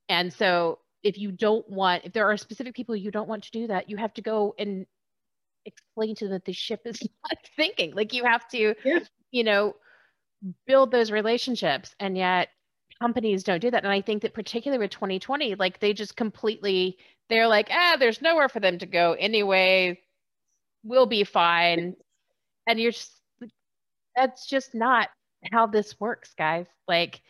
And 0.10 0.32
so 0.32 0.80
if 1.04 1.18
you 1.18 1.32
don't 1.32 1.68
want, 1.70 2.06
if 2.06 2.14
there 2.14 2.30
are 2.30 2.38
specific 2.38 2.76
people 2.76 2.96
you 2.96 3.12
don't 3.12 3.28
want 3.28 3.44
to 3.44 3.52
do 3.52 3.68
that, 3.68 3.90
you 3.90 3.98
have 3.98 4.14
to 4.16 4.22
go 4.22 4.56
and 4.58 4.86
explain 5.66 6.16
to 6.16 6.26
them 6.26 6.34
that 6.34 6.46
the 6.46 6.54
ship 6.54 6.82
is 6.86 7.02
not 7.30 7.38
sinking. 7.56 7.94
Like 7.96 8.14
you 8.14 8.26
have 8.26 8.48
to, 8.50 8.76
yeah. 8.84 9.00
you 9.32 9.44
know, 9.44 9.76
build 10.66 10.92
those 10.92 11.12
relationships. 11.12 11.96
And 12.00 12.18
yet 12.18 12.50
companies 13.02 13.44
don't 13.44 13.62
do 13.62 13.72
that. 13.72 13.84
And 13.84 13.92
I 13.92 14.02
think 14.02 14.22
that 14.22 14.34
particularly 14.34 14.80
with 14.80 14.92
2020, 14.92 15.56
like 15.56 15.80
they 15.80 15.94
just 15.94 16.16
completely, 16.16 16.98
they're 17.30 17.48
like, 17.48 17.70
ah, 17.72 17.98
there's 18.00 18.22
nowhere 18.22 18.50
for 18.50 18.60
them 18.60 18.78
to 18.80 18.86
go 18.86 19.14
anyway. 19.14 20.00
We'll 20.84 21.06
be 21.06 21.24
fine. 21.24 21.96
And 22.68 22.80
you're 22.80 22.92
just, 22.92 23.16
that's 24.16 24.48
just 24.48 24.74
not 24.76 25.10
how 25.52 25.68
this 25.68 26.00
works, 26.00 26.34
guys. 26.38 26.68
Like 26.88 27.22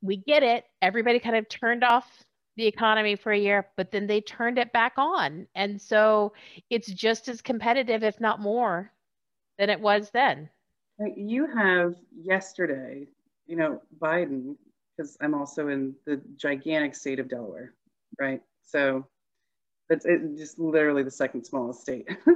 we 0.00 0.16
get 0.16 0.42
it. 0.42 0.64
Everybody 0.80 1.18
kind 1.18 1.36
of 1.36 1.48
turned 1.48 1.84
off 1.84 2.24
the 2.56 2.66
economy 2.66 3.16
for 3.16 3.32
a 3.32 3.38
year, 3.38 3.68
but 3.76 3.90
then 3.90 4.06
they 4.06 4.20
turned 4.20 4.58
it 4.58 4.72
back 4.72 4.94
on. 4.96 5.46
And 5.54 5.80
so 5.80 6.32
it's 6.70 6.88
just 6.88 7.28
as 7.28 7.40
competitive, 7.40 8.02
if 8.02 8.20
not 8.20 8.40
more, 8.40 8.92
than 9.58 9.70
it 9.70 9.80
was 9.80 10.10
then. 10.10 10.50
You 11.16 11.46
have 11.46 11.94
yesterday, 12.14 13.06
you 13.46 13.56
know, 13.56 13.80
Biden, 13.98 14.56
because 14.96 15.16
I'm 15.20 15.34
also 15.34 15.68
in 15.68 15.94
the 16.04 16.20
gigantic 16.36 16.94
state 16.94 17.18
of 17.18 17.28
Delaware, 17.28 17.72
right? 18.20 18.42
So 18.62 19.06
it's 19.92 20.04
it, 20.04 20.36
just 20.36 20.58
literally 20.58 21.02
the 21.02 21.10
second 21.10 21.44
smallest 21.44 21.80
state. 21.80 22.08
so 22.26 22.34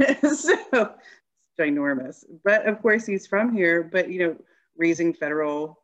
it's 0.00 1.50
ginormous. 1.58 2.24
But 2.44 2.66
of 2.66 2.80
course, 2.80 3.06
he's 3.06 3.26
from 3.26 3.52
here, 3.52 3.82
but, 3.82 4.10
you 4.10 4.26
know, 4.26 4.36
raising 4.76 5.12
federal 5.12 5.80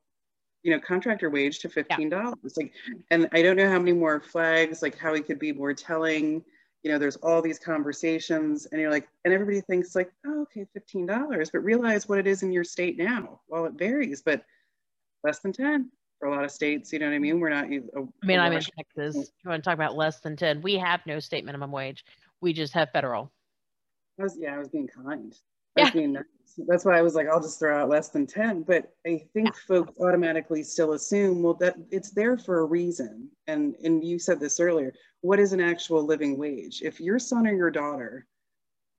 you 0.63 0.73
know 0.73 0.81
contractor 0.81 1.31
wage 1.31 1.59
to 1.61 1.69
$15 1.69 2.11
yeah. 2.11 2.33
like 2.57 2.73
and 3.11 3.29
i 3.33 3.43
don't 3.43 3.57
know 3.57 3.69
how 3.69 3.79
many 3.79 3.93
more 3.93 4.19
flags 4.19 4.83
like 4.83 4.97
how 4.97 5.13
he 5.15 5.21
could 5.21 5.39
be 5.39 5.53
more 5.53 5.75
telling 5.75 6.43
you 6.83 6.91
know 6.91 6.99
there's 6.99 7.17
all 7.17 7.43
these 7.43 7.59
conversations 7.59 8.67
and 8.67 8.81
you're 8.81 8.91
like 8.91 9.07
and 9.25 9.35
everybody 9.35 9.61
thinks 9.61 9.95
like 9.95 10.11
oh 10.27 10.43
okay 10.43 10.67
$15 10.77 11.53
but 11.53 11.59
realize 11.59 12.09
what 12.09 12.19
it 12.19 12.27
is 12.27 12.43
in 12.43 12.51
your 12.51 12.65
state 12.65 12.97
now 12.97 13.41
well 13.49 13.67
it 13.67 13.75
varies 13.75 14.23
but 14.23 14.45
less 15.23 15.41
than 15.41 15.53
10 15.53 15.91
for 16.25 16.31
a 16.31 16.35
lot 16.35 16.45
of 16.45 16.51
states 16.51 16.91
you 16.91 16.99
know 16.99 17.07
what 17.07 17.15
i 17.15 17.19
mean 17.19 17.39
we're 17.39 17.51
not 17.51 17.65
a, 17.65 17.81
i 18.23 18.27
mean 18.27 18.41
i'm 18.41 18.53
in 18.55 18.63
texas 18.63 19.15
you 19.15 19.51
want 19.51 19.63
to 19.63 19.69
talk 19.69 19.75
about 19.75 19.95
less 19.95 20.21
than 20.21 20.35
10 20.35 20.63
we 20.63 20.75
have 20.75 21.01
no 21.05 21.21
state 21.21 21.45
minimum 21.45 21.71
wage 21.71 22.03
we 22.41 22.51
just 22.51 22.73
have 22.73 22.91
federal 22.93 23.31
I 24.19 24.23
was, 24.23 24.37
yeah 24.41 24.55
i 24.55 24.59
was 24.59 24.69
being 24.69 24.89
kind 24.89 25.35
yeah. 25.77 25.91
Being 25.91 26.13
nice. 26.13 26.25
That's 26.69 26.85
why 26.85 26.97
I 26.97 27.03
was 27.03 27.15
like, 27.15 27.27
I'll 27.29 27.41
just 27.41 27.59
throw 27.59 27.83
out 27.83 27.89
less 27.89 28.11
than 28.11 28.27
10. 28.27 28.63
But 28.63 28.93
I 29.07 29.25
think 29.33 29.49
yeah. 29.49 29.61
folks 29.67 29.93
automatically 30.01 30.63
still 30.63 30.93
assume, 30.93 31.43
well, 31.43 31.55
that 31.55 31.77
it's 31.91 32.11
there 32.11 32.39
for 32.39 32.61
a 32.61 32.65
reason. 32.65 33.29
And 33.49 33.75
and 33.83 34.05
you 34.05 34.19
said 34.19 34.39
this 34.39 34.61
earlier. 34.61 34.93
What 35.23 35.41
is 35.41 35.53
an 35.53 35.61
actual 35.61 36.05
living 36.05 36.39
wage? 36.39 36.83
If 36.83 37.01
your 37.01 37.19
son 37.19 37.47
or 37.47 37.55
your 37.55 37.71
daughter 37.71 38.27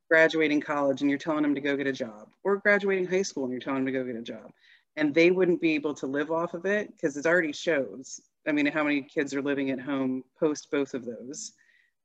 graduating 0.09 0.61
college 0.61 1.01
and 1.01 1.09
you're 1.09 1.17
telling 1.17 1.43
them 1.43 1.55
to 1.55 1.61
go 1.61 1.77
get 1.77 1.87
a 1.87 1.93
job, 1.93 2.29
or 2.43 2.57
graduating 2.57 3.07
high 3.07 3.21
school 3.21 3.43
and 3.43 3.51
you're 3.51 3.61
telling 3.61 3.85
them 3.85 3.93
to 3.93 3.99
go 3.99 4.03
get 4.03 4.15
a 4.15 4.21
job, 4.21 4.51
and 4.97 5.13
they 5.13 5.31
wouldn't 5.31 5.61
be 5.61 5.73
able 5.73 5.93
to 5.95 6.07
live 6.07 6.31
off 6.31 6.53
of 6.53 6.65
it 6.65 6.91
because 6.91 7.17
it 7.17 7.25
already 7.25 7.51
shows. 7.51 8.21
I 8.47 8.51
mean, 8.51 8.65
how 8.67 8.83
many 8.83 9.01
kids 9.01 9.33
are 9.33 9.41
living 9.41 9.71
at 9.71 9.79
home 9.79 10.23
post 10.39 10.69
both 10.71 10.93
of 10.93 11.05
those? 11.05 11.53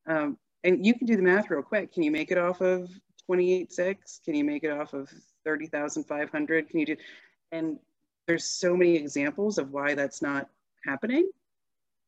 Um, 0.06 0.38
and 0.64 0.84
you 0.84 0.94
can 0.94 1.06
do 1.06 1.16
the 1.16 1.22
math 1.22 1.50
real 1.50 1.62
quick. 1.62 1.92
Can 1.92 2.02
you 2.02 2.10
make 2.10 2.30
it 2.30 2.38
off 2.38 2.60
of 2.60 2.90
28.6? 3.30 4.24
Can 4.24 4.34
you 4.34 4.44
make 4.44 4.64
it 4.64 4.70
off 4.70 4.92
of 4.92 5.10
30,500? 5.44 6.68
Can 6.68 6.80
you 6.80 6.86
do, 6.86 6.96
and 7.52 7.78
there's 8.26 8.44
so 8.44 8.76
many 8.76 8.96
examples 8.96 9.58
of 9.58 9.70
why 9.70 9.94
that's 9.94 10.22
not 10.22 10.48
happening. 10.84 11.28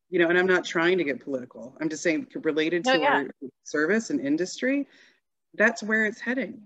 You 0.09 0.19
know, 0.19 0.29
and 0.29 0.37
I'm 0.37 0.47
not 0.47 0.63
trying 0.63 0.97
to 0.99 1.03
get 1.03 1.23
political. 1.23 1.75
I'm 1.81 1.89
just 1.89 2.03
saying 2.03 2.27
related 2.35 2.83
to 2.85 2.99
yeah. 2.99 3.13
our 3.13 3.27
service 3.63 4.09
and 4.09 4.19
industry, 4.19 4.87
that's 5.55 5.81
where 5.81 6.05
it's 6.05 6.19
heading. 6.19 6.61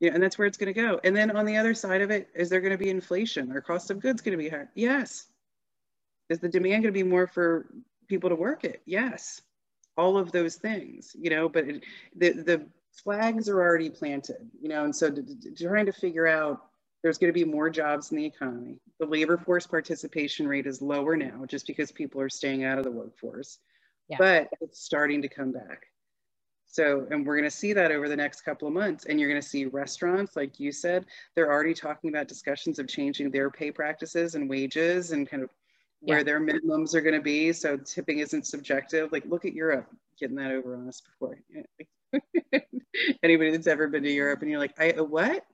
Yeah, 0.00 0.12
and 0.12 0.22
that's 0.22 0.36
where 0.36 0.46
it's 0.46 0.58
going 0.58 0.72
to 0.72 0.80
go. 0.80 1.00
And 1.04 1.16
then 1.16 1.30
on 1.30 1.46
the 1.46 1.56
other 1.56 1.74
side 1.74 2.02
of 2.02 2.10
it, 2.10 2.28
is 2.34 2.50
there 2.50 2.60
going 2.60 2.72
to 2.72 2.78
be 2.78 2.90
inflation? 2.90 3.50
Our 3.50 3.62
cost 3.62 3.90
of 3.90 4.00
goods 4.00 4.20
going 4.20 4.36
to 4.36 4.42
be 4.42 4.50
higher? 4.50 4.70
Yes. 4.74 5.26
Is 6.28 6.38
the 6.38 6.48
demand 6.48 6.82
going 6.82 6.92
to 6.94 6.98
be 6.98 7.02
more 7.02 7.26
for 7.26 7.66
people 8.08 8.28
to 8.28 8.36
work 8.36 8.64
it? 8.64 8.82
Yes. 8.84 9.40
All 9.96 10.18
of 10.18 10.32
those 10.32 10.56
things, 10.56 11.16
you 11.18 11.30
know. 11.30 11.48
But 11.48 11.68
it, 11.68 11.84
the 12.14 12.32
the 12.32 12.66
flags 12.92 13.48
are 13.48 13.60
already 13.60 13.88
planted, 13.88 14.50
you 14.60 14.68
know, 14.68 14.84
and 14.84 14.94
so 14.94 15.10
to, 15.10 15.22
to, 15.22 15.50
trying 15.52 15.86
to 15.86 15.92
figure 15.92 16.26
out 16.26 16.60
there's 17.02 17.18
going 17.18 17.32
to 17.32 17.38
be 17.38 17.44
more 17.44 17.70
jobs 17.70 18.10
in 18.10 18.16
the 18.16 18.24
economy. 18.24 18.80
The 18.98 19.06
labor 19.06 19.36
force 19.36 19.66
participation 19.66 20.48
rate 20.48 20.66
is 20.66 20.82
lower 20.82 21.16
now 21.16 21.44
just 21.46 21.66
because 21.66 21.92
people 21.92 22.20
are 22.20 22.28
staying 22.28 22.64
out 22.64 22.78
of 22.78 22.84
the 22.84 22.90
workforce, 22.90 23.58
yeah. 24.08 24.16
but 24.18 24.48
it's 24.60 24.80
starting 24.80 25.22
to 25.22 25.28
come 25.28 25.52
back. 25.52 25.86
So, 26.66 27.06
and 27.10 27.26
we're 27.26 27.36
going 27.36 27.48
to 27.48 27.56
see 27.56 27.72
that 27.72 27.92
over 27.92 28.08
the 28.08 28.16
next 28.16 28.42
couple 28.42 28.68
of 28.68 28.74
months. 28.74 29.06
And 29.06 29.18
you're 29.18 29.30
going 29.30 29.40
to 29.40 29.48
see 29.48 29.64
restaurants, 29.66 30.36
like 30.36 30.60
you 30.60 30.72
said, 30.72 31.06
they're 31.34 31.50
already 31.50 31.74
talking 31.74 32.10
about 32.10 32.28
discussions 32.28 32.78
of 32.78 32.88
changing 32.88 33.30
their 33.30 33.50
pay 33.50 33.70
practices 33.70 34.34
and 34.34 34.50
wages 34.50 35.12
and 35.12 35.28
kind 35.28 35.42
of 35.42 35.50
where 36.00 36.18
yeah. 36.18 36.24
their 36.24 36.40
minimums 36.40 36.94
are 36.94 37.00
going 37.00 37.14
to 37.14 37.22
be. 37.22 37.52
So 37.52 37.76
tipping 37.76 38.18
isn't 38.18 38.46
subjective. 38.46 39.10
Like, 39.12 39.24
look 39.26 39.44
at 39.44 39.54
Europe 39.54 39.88
getting 40.18 40.36
that 40.36 40.50
over 40.50 40.76
on 40.76 40.88
us 40.88 41.00
before. 41.00 41.38
Anybody 43.22 43.50
that's 43.50 43.66
ever 43.66 43.88
been 43.88 44.02
to 44.02 44.12
Europe 44.12 44.42
and 44.42 44.50
you're 44.50 44.60
like, 44.60 44.78
I 44.78 44.90
what? 45.00 45.44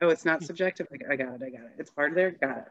Oh, 0.00 0.08
it's 0.08 0.24
not 0.24 0.40
hmm. 0.40 0.46
subjective. 0.46 0.86
I, 0.92 1.12
I 1.12 1.16
got 1.16 1.34
it. 1.34 1.42
I 1.44 1.50
got 1.50 1.62
it. 1.62 1.72
It's 1.78 1.90
part 1.90 2.10
of 2.10 2.14
there. 2.16 2.32
Got 2.32 2.58
it. 2.58 2.64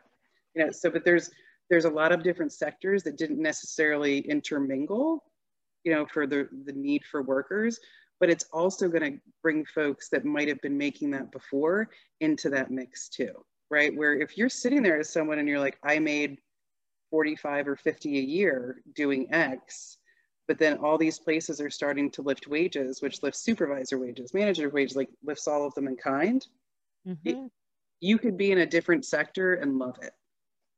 You 0.56 0.66
know. 0.66 0.72
So, 0.72 0.89
but 0.89 1.04
there's 1.04 1.32
there's 1.70 1.86
a 1.86 1.89
lot 1.89 2.12
of 2.12 2.24
different 2.24 2.54
sectors 2.54 3.04
that 3.04 3.18
didn't 3.18 3.41
necessarily 3.41 4.20
intermingle, 4.20 5.24
you 5.88 5.93
know, 5.93 6.05
for 6.05 6.27
the 6.27 6.49
the 6.65 6.73
need 6.73 7.05
for 7.05 7.21
workers. 7.21 7.79
But 8.19 8.29
it's 8.29 8.45
also 8.51 8.89
going 8.89 9.13
to 9.13 9.19
bring 9.41 9.63
folks 9.63 10.09
that 10.09 10.25
might 10.25 10.49
have 10.49 10.61
been 10.61 10.77
making 10.77 11.11
that 11.11 11.31
before 11.31 11.88
into 12.19 12.49
that 12.49 12.71
mix 12.71 13.07
too, 13.07 13.31
right? 13.69 13.95
Where 13.95 14.19
if 14.19 14.38
you're 14.38 14.49
sitting 14.49 14.83
there 14.83 14.99
as 14.99 15.09
someone 15.13 15.39
and 15.39 15.47
you're 15.47 15.59
like, 15.59 15.77
I 15.83 15.99
made 15.99 16.39
45 17.11 17.69
or 17.69 17.75
50 17.77 18.17
a 18.17 18.21
year 18.21 18.81
doing 18.95 19.31
X, 19.31 19.99
but 20.47 20.59
then 20.59 20.77
all 20.79 20.97
these 20.97 21.19
places 21.19 21.61
are 21.61 21.69
starting 21.69 22.09
to 22.11 22.21
lift 22.21 22.47
wages 22.47 23.01
which 23.01 23.21
lifts 23.21 23.41
supervisor 23.41 23.97
wages 23.97 24.33
manager 24.33 24.69
wages 24.69 24.95
like 24.95 25.09
lifts 25.21 25.45
all 25.45 25.67
of 25.67 25.73
them 25.73 25.89
in 25.89 25.97
kind 25.97 26.47
mm-hmm. 27.05 27.27
it, 27.27 27.51
you 27.99 28.17
could 28.17 28.38
be 28.38 28.53
in 28.53 28.59
a 28.59 28.65
different 28.65 29.03
sector 29.03 29.55
and 29.55 29.77
love 29.77 29.97
it 30.01 30.13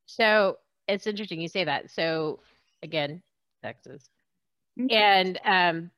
so 0.08 0.58
it's 0.88 1.06
interesting 1.06 1.40
you 1.40 1.48
say 1.48 1.64
that 1.64 1.92
so 1.92 2.40
again 2.82 3.22
texas 3.64 4.10
mm-hmm. 4.80 4.92
and 4.92 5.40
um, 5.46 5.92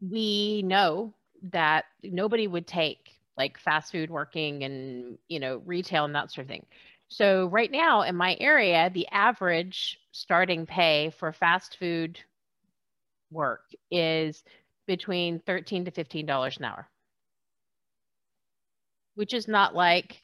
we 0.00 0.62
know 0.62 1.14
that 1.52 1.84
nobody 2.02 2.46
would 2.46 2.66
take 2.66 3.20
like 3.36 3.58
fast 3.58 3.92
food 3.92 4.10
working 4.10 4.64
and 4.64 5.18
you 5.28 5.40
know 5.40 5.62
retail 5.64 6.04
and 6.04 6.14
that 6.14 6.30
sort 6.30 6.44
of 6.44 6.48
thing 6.48 6.66
so 7.08 7.46
right 7.46 7.70
now 7.70 8.02
in 8.02 8.14
my 8.14 8.36
area 8.40 8.90
the 8.92 9.08
average 9.08 9.98
starting 10.12 10.66
pay 10.66 11.10
for 11.18 11.32
fast 11.32 11.78
food 11.78 12.18
work 13.30 13.62
is 13.90 14.44
between 14.86 15.40
13 15.46 15.86
to 15.86 15.90
15 15.90 16.26
dollars 16.26 16.58
an 16.58 16.64
hour 16.64 16.88
which 19.14 19.32
is 19.32 19.48
not 19.48 19.74
like 19.74 20.22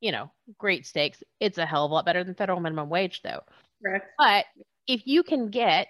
you 0.00 0.10
know 0.10 0.30
great 0.58 0.86
stakes 0.86 1.22
it's 1.40 1.58
a 1.58 1.66
hell 1.66 1.84
of 1.84 1.90
a 1.90 1.94
lot 1.94 2.04
better 2.04 2.24
than 2.24 2.34
federal 2.34 2.60
minimum 2.60 2.88
wage 2.88 3.22
though 3.22 3.42
Correct. 3.84 4.06
but 4.18 4.46
if 4.88 5.02
you 5.06 5.22
can 5.22 5.50
get 5.50 5.88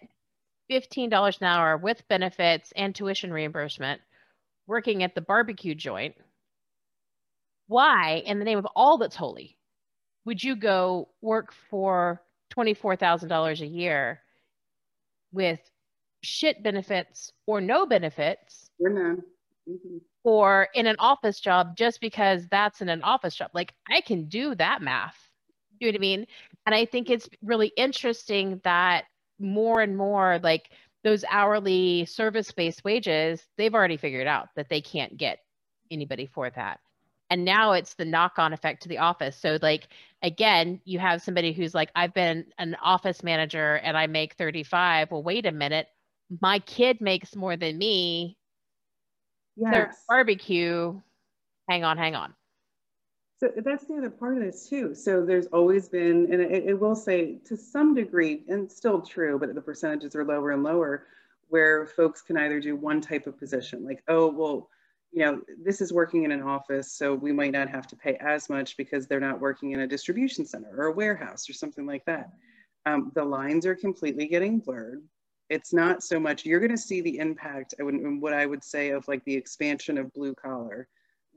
$15 0.71 1.41
an 1.41 1.47
hour 1.47 1.77
with 1.77 2.07
benefits 2.09 2.73
and 2.77 2.95
tuition 2.95 3.33
reimbursement 3.33 4.01
working 4.66 5.03
at 5.03 5.14
the 5.14 5.21
barbecue 5.21 5.75
joint 5.75 6.14
why 7.69 8.23
in 8.27 8.39
the 8.39 8.45
name 8.45 8.59
of 8.59 8.66
all 8.75 8.99
that's 8.99 9.16
holy 9.16 9.57
would 10.25 10.43
you 10.43 10.57
go 10.57 11.09
work 11.23 11.53
for 11.71 12.23
$24,000 12.55 13.61
a 13.61 13.66
year 13.66 14.21
with 15.33 15.61
shit 16.23 16.62
benefits 16.62 17.33
or 17.47 17.61
no 17.61 17.87
benefits 17.87 18.71
mm-hmm. 18.81 19.21
or 20.25 20.69
in 20.75 20.87
an 20.87 20.97
office 20.99 21.41
job 21.41 21.77
just 21.77 22.01
because 22.01 22.47
that's 22.51 22.81
in 22.81 22.89
an 22.89 23.03
office 23.03 23.35
job. 23.35 23.51
Like 23.55 23.75
I 23.89 24.01
can 24.01 24.29
do 24.29 24.55
that 24.57 24.83
math. 24.83 25.16
You 25.79 25.87
know 25.87 25.93
what 25.93 25.99
I 25.99 26.01
mean? 26.01 26.27
And 26.66 26.75
I 26.75 26.85
think 26.85 27.09
it's 27.09 27.29
really 27.43 27.73
interesting 27.77 28.61
that 28.64 29.05
more 29.39 29.80
and 29.80 29.97
more 29.97 30.39
like 30.43 30.70
those 31.05 31.24
hourly 31.30 32.05
service 32.07 32.51
based 32.53 32.84
wages, 32.84 33.43
they've 33.57 33.74
already 33.74 33.97
figured 33.97 34.26
out 34.26 34.49
that 34.57 34.68
they 34.68 34.80
can't 34.80 35.16
get 35.16 35.41
anybody 35.91 36.26
for 36.26 36.51
that. 36.51 36.80
And 37.30 37.45
now 37.45 37.72
it's 37.72 37.95
the 37.95 38.05
knock 38.05 38.39
on 38.39 38.53
effect 38.53 38.82
to 38.82 38.89
the 38.89 38.99
office. 38.99 39.36
So, 39.36 39.59
like, 39.61 39.89
again, 40.22 40.80
you 40.84 40.99
have 40.99 41.20
somebody 41.22 41.53
who's 41.53 41.74
like, 41.74 41.91
I've 41.95 42.14
been 42.14 42.47
an 42.59 42.74
office 42.82 43.22
manager 43.22 43.74
and 43.76 43.97
I 43.97 44.07
make 44.07 44.34
35. 44.34 45.11
Well, 45.11 45.22
wait 45.22 45.45
a 45.45 45.53
minute. 45.53 45.89
My 46.41 46.59
kid 46.61 47.01
makes 47.01 47.36
more 47.36 47.57
than 47.57 47.76
me. 47.76 48.39
Yes. 49.57 50.05
barbecue. 50.09 51.01
Hang 51.68 51.84
on, 51.84 51.99
hang 51.99 52.14
on. 52.14 52.34
So 53.39 53.53
that's 53.57 53.84
the 53.84 53.95
other 53.95 54.11
part 54.11 54.36
of 54.36 54.43
this 54.43 54.68
too. 54.68 54.95
So 54.95 55.24
there's 55.24 55.47
always 55.47 55.89
been, 55.89 56.32
and 56.32 56.43
it, 56.43 56.64
it, 56.70 56.80
will 56.80 56.97
say 56.97 57.36
to 57.45 57.57
some 57.57 57.95
degree, 57.95 58.43
and 58.49 58.70
still 58.70 59.01
true, 59.01 59.39
but 59.39 59.55
the 59.55 59.61
percentages 59.61 60.16
are 60.16 60.24
lower 60.24 60.51
and 60.51 60.64
lower, 60.64 61.07
where 61.49 61.86
folks 61.86 62.20
can 62.20 62.36
either 62.36 62.59
do 62.61 62.74
one 62.74 63.01
type 63.01 63.28
of 63.28 63.39
position, 63.39 63.84
like, 63.84 64.03
oh, 64.09 64.26
well, 64.26 64.68
you 65.12 65.24
know, 65.24 65.41
this 65.64 65.80
is 65.80 65.93
working 65.93 66.24
in 66.24 66.32
an 66.32 66.43
office, 66.43 66.93
so 66.93 67.14
we 67.14 67.32
might 67.32 67.53
not 67.53 67.68
have 67.68 67.86
to 67.86 67.97
pay 67.97 68.16
as 68.16 68.51
much 68.51 68.76
because 68.76 69.07
they're 69.07 69.20
not 69.20 69.41
working 69.41 69.70
in 69.70 69.80
a 69.80 69.86
distribution 69.86 70.45
center 70.45 70.74
or 70.76 70.86
a 70.86 70.93
warehouse 70.93 71.49
or 71.49 71.53
something 71.53 71.86
like 71.86 72.05
that. 72.07 72.30
Um, 72.86 73.12
the 73.14 73.24
lines 73.24 73.64
are 73.66 73.76
completely 73.76 74.26
getting 74.26 74.59
blurred. 74.59 75.03
It's 75.49 75.72
not 75.72 76.03
so 76.03 76.18
much, 76.18 76.45
you're 76.45 76.61
going 76.61 76.72
to 76.72 76.76
see 76.76 77.01
the 77.01 77.18
impact, 77.18 77.74
I 77.78 77.84
would, 77.84 77.95
what 78.20 78.34
I 78.34 78.47
would 78.47 78.64
say, 78.64 78.91
of 78.91 79.07
like 79.07 79.24
the 79.24 79.34
expansion 79.34 79.97
of 79.97 80.12
blue 80.12 80.34
collar 80.34 80.89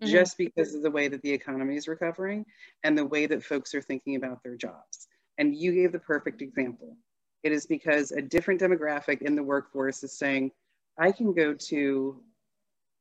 mm-hmm. 0.01 0.11
just 0.11 0.37
because 0.37 0.73
of 0.73 0.81
the 0.81 0.91
way 0.91 1.07
that 1.07 1.21
the 1.21 1.31
economy 1.31 1.75
is 1.75 1.87
recovering 1.87 2.45
and 2.83 2.97
the 2.97 3.05
way 3.05 3.25
that 3.25 3.43
folks 3.43 3.73
are 3.73 3.81
thinking 3.81 4.15
about 4.15 4.43
their 4.43 4.55
jobs. 4.55 5.07
And 5.37 5.55
you 5.55 5.73
gave 5.73 5.91
the 5.91 5.99
perfect 5.99 6.41
example. 6.41 6.95
It 7.43 7.51
is 7.51 7.65
because 7.65 8.11
a 8.11 8.21
different 8.21 8.61
demographic 8.61 9.21
in 9.21 9.35
the 9.35 9.43
workforce 9.43 10.03
is 10.03 10.17
saying, 10.17 10.51
I 10.99 11.11
can 11.11 11.33
go 11.33 11.53
to 11.53 12.21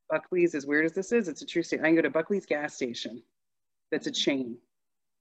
Buckley's, 0.09 0.55
as 0.55 0.67
weird 0.67 0.87
as 0.87 0.93
this 0.93 1.13
is, 1.13 1.29
it's 1.29 1.43
a 1.43 1.47
true 1.47 1.63
state. 1.63 1.81
I 1.81 1.85
can 1.85 1.97
go 1.97 2.03
to 2.03 2.11
Buckley's 2.11 2.47
gas 2.47 2.75
station, 2.75 3.23
that's 3.91 4.07
a 4.07 4.11
chain, 4.11 4.57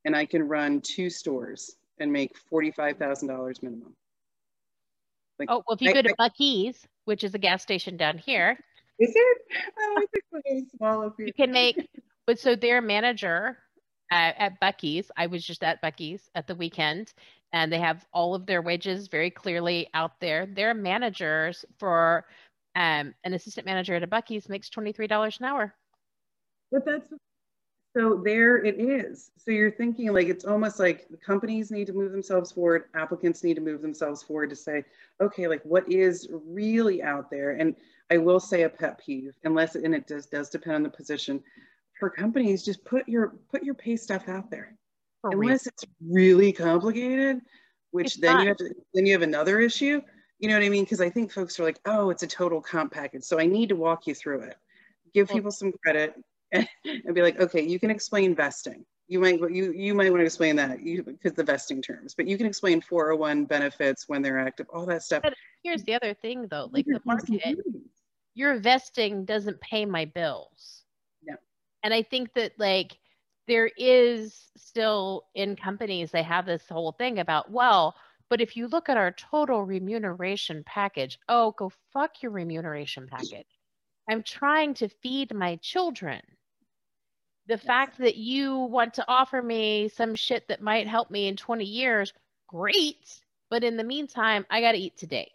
and 0.06 0.16
I 0.16 0.26
can 0.26 0.48
run 0.48 0.82
two 0.82 1.10
stores 1.10 1.76
and 2.00 2.12
make 2.12 2.32
$45,000 2.52 3.62
minimum. 3.62 3.96
Like, 5.38 5.50
oh, 5.52 5.64
well, 5.68 5.76
if 5.76 5.82
you 5.82 5.90
I, 5.90 5.94
go 5.94 6.02
to 6.02 6.16
I, 6.20 6.30
Buc-ee's, 6.30 6.88
which 7.06 7.24
is 7.24 7.34
a 7.34 7.40
gas 7.40 7.62
station 7.62 7.98
down 7.98 8.18
here, 8.18 8.58
is 9.00 9.12
it? 9.16 9.38
Oh, 9.78 9.96
I 9.98 10.06
think 10.12 10.24
we're 10.32 10.78
small. 10.78 11.14
You 11.18 11.34
can 11.34 11.52
make, 11.52 11.88
but 12.28 12.40
so 12.40 12.56
their 12.56 12.82
manager 12.82 13.58
at, 14.12 14.36
at 14.38 14.62
Buc-ee's, 14.62 15.12
I 15.16 15.28
was 15.28 15.46
just 15.46 15.64
at 15.64 15.82
Buc-ee's 15.82 16.30
at 16.36 16.48
the 16.48 16.56
weekend, 16.56 17.14
and 17.54 17.72
they 17.72 17.80
have 17.80 18.06
all 18.14 18.36
of 18.36 18.46
their 18.46 18.62
wages 18.62 19.08
very 19.08 19.32
clearly 19.32 19.90
out 19.94 20.20
there. 20.20 20.46
Their 20.46 20.74
managers 20.74 21.66
for 21.78 22.26
um, 22.76 23.14
an 23.24 23.34
assistant 23.34 23.66
manager 23.66 23.96
at 23.96 24.04
a 24.04 24.08
Buc-ee's 24.08 24.50
makes 24.50 24.70
$23 24.70 25.40
an 25.40 25.46
hour. 25.46 25.74
But 26.72 26.86
that's 26.86 27.08
so 27.98 28.22
there 28.24 28.64
it 28.64 28.80
is. 28.80 29.32
So 29.38 29.50
you're 29.50 29.72
thinking 29.72 30.14
like 30.14 30.28
it's 30.28 30.46
almost 30.46 30.80
like 30.80 31.10
the 31.10 31.18
companies 31.18 31.72
need 31.72 31.88
to 31.88 31.94
move 31.94 32.12
themselves 32.12 32.52
forward, 32.52 32.86
applicants 32.94 33.44
need 33.44 33.56
to 33.56 33.62
move 33.62 33.82
themselves 33.82 34.22
forward 34.22 34.52
to 34.52 34.56
say, 34.56 34.84
okay, 35.20 35.48
like 35.48 35.64
what 35.64 35.92
is 35.92 36.30
really 36.32 37.02
out 37.02 37.32
there? 37.32 37.52
And 37.52 37.76
I 38.12 38.18
will 38.18 38.40
say 38.40 38.64
a 38.64 38.70
pet 38.70 39.00
peeve, 39.00 39.34
unless 39.44 39.76
and 39.76 39.94
it 39.94 40.08
does 40.08 40.26
does 40.26 40.50
depend 40.50 40.76
on 40.76 40.84
the 40.84 40.90
position. 40.90 41.44
For 42.00 42.10
companies, 42.10 42.64
just 42.64 42.84
put 42.86 43.08
your 43.08 43.36
put 43.52 43.64
your 43.64 43.76
pay 43.76 43.96
stuff 43.96 44.28
out 44.30 44.50
there. 44.50 44.76
For 45.22 45.32
unless 45.32 45.66
real. 45.66 45.74
it's 45.74 45.86
really 46.08 46.52
complicated, 46.52 47.42
which 47.92 48.08
it's 48.08 48.18
then 48.18 48.36
not. 48.36 48.42
you 48.42 48.48
have 48.48 48.58
to 48.58 48.74
then 48.94 49.06
you 49.06 49.14
have 49.14 49.22
another 49.22 49.60
issue. 49.60 50.02
You 50.40 50.48
know 50.48 50.56
what 50.56 50.64
I 50.64 50.70
mean? 50.70 50.86
Because 50.86 51.02
I 51.02 51.10
think 51.10 51.32
folks 51.32 51.60
are 51.60 51.64
like, 51.64 51.80
oh, 51.86 52.10
it's 52.10 52.24
a 52.24 52.28
total 52.28 52.62
comp 52.62 52.94
package. 52.94 53.24
So 53.24 53.40
I 53.40 53.46
need 53.46 53.70
to 53.70 53.76
walk 53.76 54.08
you 54.08 54.16
through 54.16 54.42
it. 54.42 54.56
Give 55.14 55.28
well, 55.28 55.36
people 55.36 55.52
some 55.52 55.74
credit 55.84 56.14
and, 56.54 56.68
and 56.86 57.14
be 57.14 57.22
like, 57.22 57.40
okay, 57.40 57.62
you 57.62 57.80
can 57.80 57.90
explain 57.90 58.36
vesting 58.36 58.86
you 59.10 59.20
might 59.20 59.40
you 59.52 59.74
you 59.74 59.94
might 59.94 60.12
want 60.12 60.22
to 60.22 60.26
explain 60.26 60.56
that 60.56 60.82
you 60.82 61.04
because 61.04 61.34
the 61.34 61.44
vesting 61.44 61.82
terms 61.82 62.14
but 62.14 62.28
you 62.28 62.38
can 62.38 62.46
explain 62.46 62.80
401 62.80 63.46
benefits 63.46 64.08
when 64.08 64.22
they're 64.22 64.40
active 64.40 64.68
all 64.72 64.86
that 64.86 65.04
stuff 65.04 65.24
but 65.24 65.34
here's 65.64 65.84
the 65.84 65.96
other 65.96 66.14
thing 66.14 66.48
though 66.50 66.70
like 66.72 66.86
the 66.86 67.02
market 67.04 67.58
your 68.40 68.58
vesting 68.58 69.26
doesn't 69.26 69.60
pay 69.60 69.86
my 69.86 70.06
bills. 70.06 70.84
No. 71.22 71.36
And 71.84 71.94
I 71.94 72.04
think 72.04 72.34
that 72.36 72.54
like 72.58 72.98
there 73.50 73.70
is 73.78 74.50
still 74.56 75.26
in 75.36 75.58
companies, 75.58 76.10
they 76.10 76.24
have 76.24 76.46
this 76.46 76.64
whole 76.70 76.94
thing 76.94 77.20
about, 77.20 77.52
well, 77.52 77.96
but 78.30 78.40
if 78.40 78.56
you 78.56 78.68
look 78.68 78.88
at 78.88 78.96
our 78.96 79.12
total 79.12 79.66
remuneration 79.66 80.64
package, 80.66 81.20
oh, 81.28 81.52
go 81.58 81.70
fuck 81.92 82.22
your 82.22 82.32
remuneration 82.32 83.08
package. 83.08 83.48
I'm 84.10 84.24
trying 84.24 84.74
to 84.76 84.88
feed 84.88 85.34
my 85.34 85.58
children. 85.58 86.22
The 87.48 87.56
yes. 87.56 87.64
fact 87.64 87.98
that 87.98 88.16
you 88.16 88.56
want 88.56 88.94
to 88.94 89.06
offer 89.10 89.42
me 89.42 89.90
some 89.90 90.16
shit 90.16 90.48
that 90.48 90.62
might 90.62 90.88
help 90.88 91.12
me 91.12 91.28
in 91.28 91.36
20 91.36 91.66
years, 91.66 92.14
great. 92.48 93.20
But 93.50 93.66
in 93.66 93.76
the 93.76 93.84
meantime, 93.84 94.46
I 94.50 94.62
got 94.62 94.72
to 94.72 94.78
eat 94.78 94.96
today. 94.96 95.30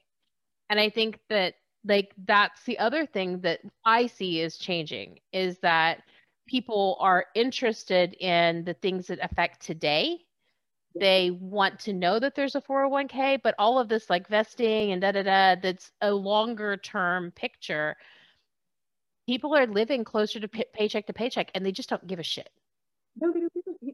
And 0.71 0.81
I 0.81 0.89
think 0.89 1.19
that 1.29 1.55
like 1.85 2.13
that's 2.27 2.63
the 2.65 2.79
other 2.79 3.07
thing 3.07 3.41
that 3.41 3.61
I 3.85 4.07
see 4.07 4.41
is 4.41 4.57
changing 4.57 5.19
is 5.33 5.59
that 5.59 6.03
people 6.47 6.97
are 7.01 7.27
interested 7.35 8.15
in 8.15 8.65
the 8.65 8.75
things 8.75 9.07
that 9.09 9.19
affect 9.23 9.65
today. 9.65 10.19
They 10.99 11.31
want 11.31 11.81
to 11.81 11.93
know 11.93 12.19
that 12.19 12.35
there's 12.35 12.55
a 12.55 12.61
401k, 12.61 13.41
but 13.43 13.55
all 13.59 13.79
of 13.79 13.89
this 13.89 14.09
like 14.09 14.29
vesting 14.29 14.93
and 14.93 15.03
da 15.03 15.13
da 15.13 15.23
da, 15.23 15.61
that's 15.61 15.91
a 16.01 16.13
longer 16.13 16.77
term 16.77 17.33
picture. 17.33 17.97
People 19.27 19.55
are 19.55 19.67
living 19.67 20.05
closer 20.05 20.39
to 20.39 20.49
paycheck 20.49 21.07
to 21.07 21.13
paycheck 21.13 21.51
and 21.55 21.65
they 21.65 21.73
just 21.73 21.89
don't 21.89 22.07
give 22.07 22.19
a 22.19 22.23
shit. 22.23 22.51
No, 23.21 23.33
they 23.33 23.41
don't. 23.41 23.51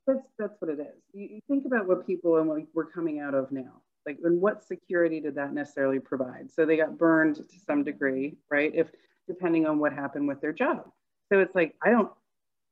That's, 0.07 0.21
that's 0.39 0.55
what 0.61 0.71
it 0.71 0.81
is. 0.81 1.03
You, 1.13 1.29
you 1.35 1.41
think 1.47 1.67
about 1.67 1.87
what 1.87 2.07
people 2.07 2.39
and 2.39 2.49
what 2.49 2.63
we're 2.75 2.87
coming 2.87 3.21
out 3.21 3.35
of 3.35 3.53
now 3.53 3.81
like 4.07 4.19
and 4.23 4.41
what 4.41 4.65
security 4.65 5.21
did 5.21 5.35
that 5.37 5.53
necessarily 5.53 6.01
provide? 6.01 6.51
So 6.51 6.65
they 6.65 6.77
got 6.77 6.99
burned 6.99 7.37
to 7.37 7.61
some 7.67 7.85
degree 7.85 8.37
right? 8.51 8.73
If 8.75 8.91
depending 9.31 9.67
on 9.67 9.79
what 9.79 9.93
happened 9.93 10.27
with 10.27 10.41
their 10.41 10.53
job. 10.53 10.91
So 11.33 11.41
it's 11.41 11.55
like 11.55 11.77
i 11.85 11.91
don't 11.91 12.11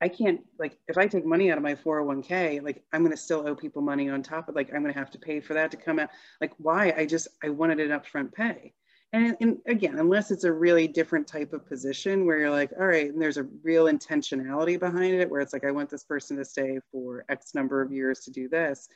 i 0.00 0.08
can't 0.08 0.40
like 0.58 0.76
if 0.88 0.98
i 0.98 1.06
take 1.06 1.24
money 1.24 1.50
out 1.50 1.58
of 1.58 1.62
my 1.62 1.74
401k 1.74 2.62
like 2.62 2.82
i'm 2.92 3.02
going 3.02 3.12
to 3.12 3.16
still 3.16 3.46
owe 3.46 3.54
people 3.54 3.82
money 3.82 4.08
on 4.08 4.22
top 4.22 4.48
of 4.48 4.56
like 4.56 4.68
i'm 4.74 4.82
going 4.82 4.92
to 4.92 4.98
have 4.98 5.10
to 5.12 5.18
pay 5.18 5.40
for 5.40 5.54
that 5.54 5.70
to 5.70 5.76
come 5.76 5.98
out. 5.98 6.10
Like 6.40 6.52
why? 6.58 6.92
I 6.96 7.06
just 7.06 7.28
i 7.42 7.48
wanted 7.48 7.80
an 7.80 7.90
upfront 7.98 8.32
pay. 8.32 8.74
And, 9.12 9.36
and 9.40 9.58
again 9.66 9.98
unless 9.98 10.30
it's 10.30 10.44
a 10.44 10.52
really 10.52 10.86
different 10.86 11.26
type 11.26 11.52
of 11.52 11.66
position 11.66 12.26
where 12.26 12.38
you're 12.38 12.50
like 12.50 12.72
all 12.78 12.86
right 12.86 13.10
and 13.10 13.22
there's 13.22 13.38
a 13.38 13.48
real 13.62 13.86
intentionality 13.86 14.78
behind 14.78 15.14
it 15.14 15.30
where 15.30 15.40
it's 15.40 15.54
like 15.54 15.64
i 15.64 15.70
want 15.70 15.88
this 15.88 16.04
person 16.04 16.36
to 16.36 16.44
stay 16.44 16.78
for 16.92 17.24
x 17.30 17.54
number 17.54 17.80
of 17.80 17.90
years 17.90 18.20
to 18.20 18.30
do 18.30 18.48
this 18.50 18.88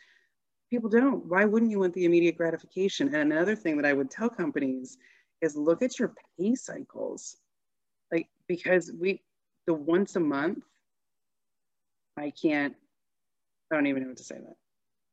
people 0.72 0.88
don't. 0.88 1.26
Why 1.26 1.44
wouldn't 1.44 1.70
you 1.70 1.78
want 1.80 1.92
the 1.92 2.06
immediate 2.06 2.38
gratification? 2.38 3.14
And 3.14 3.30
another 3.30 3.54
thing 3.54 3.76
that 3.76 3.84
I 3.84 3.92
would 3.92 4.10
tell 4.10 4.30
companies 4.30 4.96
is 5.42 5.54
look 5.54 5.82
at 5.82 5.98
your 5.98 6.14
pay 6.40 6.54
cycles. 6.54 7.36
Like, 8.10 8.28
because 8.48 8.90
we, 8.98 9.20
the 9.66 9.74
once 9.74 10.16
a 10.16 10.20
month, 10.20 10.64
I 12.16 12.32
can't, 12.42 12.74
I 13.70 13.74
don't 13.74 13.86
even 13.86 14.02
know 14.02 14.08
what 14.08 14.16
to 14.16 14.24
say 14.24 14.36
that. 14.36 14.56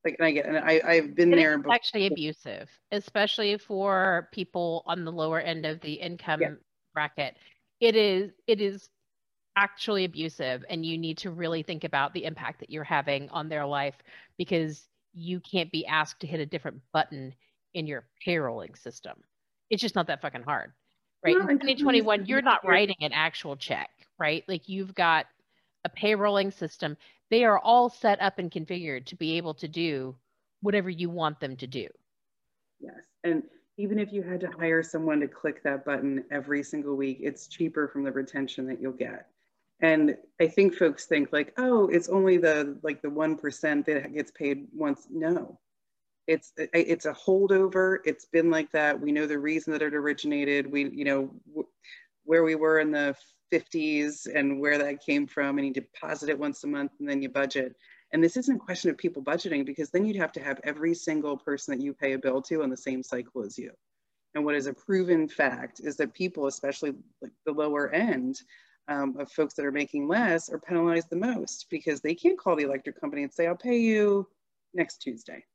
Like, 0.05 0.15
and 0.17 0.25
I 0.25 0.31
get, 0.31 0.45
and 0.45 0.57
I, 0.57 0.81
I've 0.85 1.13
been 1.13 1.29
there. 1.29 1.55
It's 1.55 1.67
actually 1.69 2.07
abusive, 2.07 2.69
especially 2.93 3.57
for 3.57 4.29
people 4.31 4.83
on 4.85 5.03
the 5.03 5.11
lower 5.11 5.41
end 5.41 5.65
of 5.65 5.81
the 5.81 5.93
income 5.93 6.39
yeah. 6.41 6.53
bracket. 6.93 7.35
It 7.81 7.97
is, 7.97 8.31
it 8.47 8.61
is 8.61 8.87
actually 9.57 10.05
abusive 10.05 10.63
and 10.69 10.85
you 10.85 10.97
need 10.97 11.17
to 11.17 11.31
really 11.31 11.63
think 11.63 11.83
about 11.83 12.13
the 12.13 12.23
impact 12.23 12.61
that 12.61 12.69
you're 12.69 12.85
having 12.85 13.29
on 13.31 13.49
their 13.49 13.65
life 13.65 13.95
because 14.37 14.87
you 15.19 15.39
can't 15.39 15.71
be 15.71 15.85
asked 15.85 16.21
to 16.21 16.27
hit 16.27 16.39
a 16.39 16.45
different 16.45 16.81
button 16.93 17.33
in 17.73 17.85
your 17.85 18.05
payrolling 18.25 18.77
system. 18.77 19.13
It's 19.69 19.81
just 19.81 19.95
not 19.95 20.07
that 20.07 20.21
fucking 20.21 20.43
hard, 20.43 20.71
right? 21.23 21.35
in 21.35 21.59
2021, 21.59 22.25
you're 22.25 22.41
not 22.41 22.65
writing 22.65 22.95
an 23.01 23.13
actual 23.13 23.55
check, 23.55 23.89
right? 24.17 24.43
Like 24.47 24.67
you've 24.67 24.95
got 24.95 25.27
a 25.85 25.89
payrolling 25.89 26.51
system. 26.51 26.97
They 27.29 27.43
are 27.43 27.59
all 27.59 27.89
set 27.89 28.21
up 28.21 28.39
and 28.39 28.49
configured 28.49 29.05
to 29.07 29.15
be 29.15 29.37
able 29.37 29.53
to 29.55 29.67
do 29.67 30.15
whatever 30.61 30.89
you 30.89 31.09
want 31.09 31.39
them 31.39 31.55
to 31.57 31.67
do. 31.67 31.87
Yes. 32.79 32.95
And 33.23 33.43
even 33.77 33.99
if 33.99 34.11
you 34.11 34.23
had 34.23 34.39
to 34.41 34.49
hire 34.59 34.83
someone 34.83 35.19
to 35.19 35.27
click 35.27 35.63
that 35.63 35.85
button 35.85 36.23
every 36.31 36.63
single 36.63 36.95
week, 36.95 37.19
it's 37.21 37.47
cheaper 37.47 37.87
from 37.87 38.03
the 38.03 38.11
retention 38.11 38.65
that 38.67 38.81
you'll 38.81 38.91
get. 38.91 39.27
And 39.81 40.17
I 40.41 40.47
think 40.47 40.75
folks 40.75 41.05
think 41.05 41.31
like, 41.31 41.53
oh, 41.57 41.87
it's 41.87 42.09
only 42.09 42.37
the 42.37 42.77
like 42.83 43.01
the 43.01 43.07
1% 43.07 43.85
that 43.85 44.13
gets 44.13 44.31
paid 44.31 44.67
once. 44.73 45.07
No, 45.09 45.57
it's 46.27 46.51
it's 46.57 47.05
a 47.05 47.13
holdover. 47.13 47.99
It's 48.05 48.25
been 48.25 48.51
like 48.51 48.71
that. 48.71 48.99
We 48.99 49.11
know 49.11 49.25
the 49.25 49.39
reason 49.39 49.71
that 49.73 49.81
it 49.81 49.93
originated. 49.93 50.69
We, 50.69 50.89
you 50.89 51.05
know, 51.05 51.65
where 52.25 52.43
we 52.43 52.55
were 52.55 52.79
in 52.79 52.91
the 52.91 53.15
50s 53.51 54.27
and 54.33 54.59
where 54.59 54.77
that 54.77 55.03
came 55.03 55.25
from 55.25 55.57
and 55.57 55.67
you 55.67 55.73
deposit 55.73 56.29
it 56.29 56.37
once 56.37 56.63
a 56.63 56.67
month 56.67 56.91
and 56.99 57.09
then 57.09 57.21
you 57.21 57.29
budget. 57.29 57.75
And 58.11 58.23
this 58.23 58.37
isn't 58.37 58.55
a 58.55 58.59
question 58.59 58.89
of 58.89 58.97
people 58.97 59.23
budgeting 59.23 59.65
because 59.65 59.89
then 59.89 60.05
you'd 60.05 60.15
have 60.17 60.31
to 60.33 60.43
have 60.43 60.59
every 60.63 60.93
single 60.93 61.37
person 61.37 61.75
that 61.75 61.83
you 61.83 61.93
pay 61.93 62.13
a 62.13 62.19
bill 62.19 62.41
to 62.43 62.63
on 62.63 62.69
the 62.69 62.77
same 62.77 63.03
cycle 63.03 63.43
as 63.43 63.57
you. 63.57 63.71
And 64.35 64.45
what 64.45 64.55
is 64.55 64.67
a 64.67 64.73
proven 64.73 65.27
fact 65.27 65.79
is 65.83 65.97
that 65.97 66.13
people, 66.13 66.47
especially 66.47 66.93
like 67.21 67.31
the 67.45 67.51
lower 67.51 67.89
end 67.89 68.39
um, 68.89 69.15
of 69.17 69.31
folks 69.31 69.53
that 69.53 69.65
are 69.65 69.71
making 69.71 70.07
less, 70.07 70.49
are 70.49 70.59
penalized 70.59 71.09
the 71.09 71.15
most 71.15 71.67
because 71.69 72.01
they 72.01 72.15
can't 72.15 72.37
call 72.37 72.55
the 72.55 72.63
electric 72.63 72.99
company 72.99 73.23
and 73.23 73.33
say, 73.33 73.47
I'll 73.47 73.55
pay 73.55 73.77
you 73.77 74.27
next 74.73 75.01
Tuesday 75.01 75.45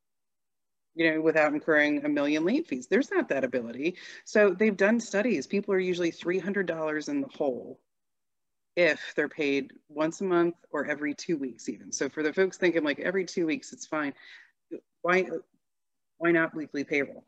you 0.95 1.11
know, 1.11 1.21
without 1.21 1.53
incurring 1.53 2.05
a 2.05 2.09
million 2.09 2.45
late 2.45 2.67
fees. 2.67 2.87
There's 2.87 3.11
not 3.11 3.29
that 3.29 3.45
ability. 3.45 3.97
So 4.25 4.51
they've 4.51 4.77
done 4.77 5.01
studies. 5.01 5.47
People 5.47 5.75
are 5.75 5.79
usually 5.79 6.13
$300 6.13 7.09
in 7.09 7.21
the 7.21 7.29
hole 7.29 7.81
if 8.77 9.13
they're 9.17 9.29
paid 9.29 9.73
once 9.89 10.21
a 10.21 10.25
month 10.25 10.55
or 10.71 10.87
every 10.87 11.15
two 11.15 11.37
weeks 11.37 11.69
even. 11.69 11.93
So 11.93 12.09
for 12.09 12.23
the 12.23 12.33
folks 12.33 12.57
thinking 12.57 12.85
like 12.85 13.01
every 13.01 13.25
two 13.25 13.47
weeks, 13.47 13.73
it's 13.73 13.87
fine. 13.87 14.15
Why, 15.03 15.27
why 16.19 16.31
not 16.31 16.55
weekly 16.55 16.85
payroll? 16.85 17.25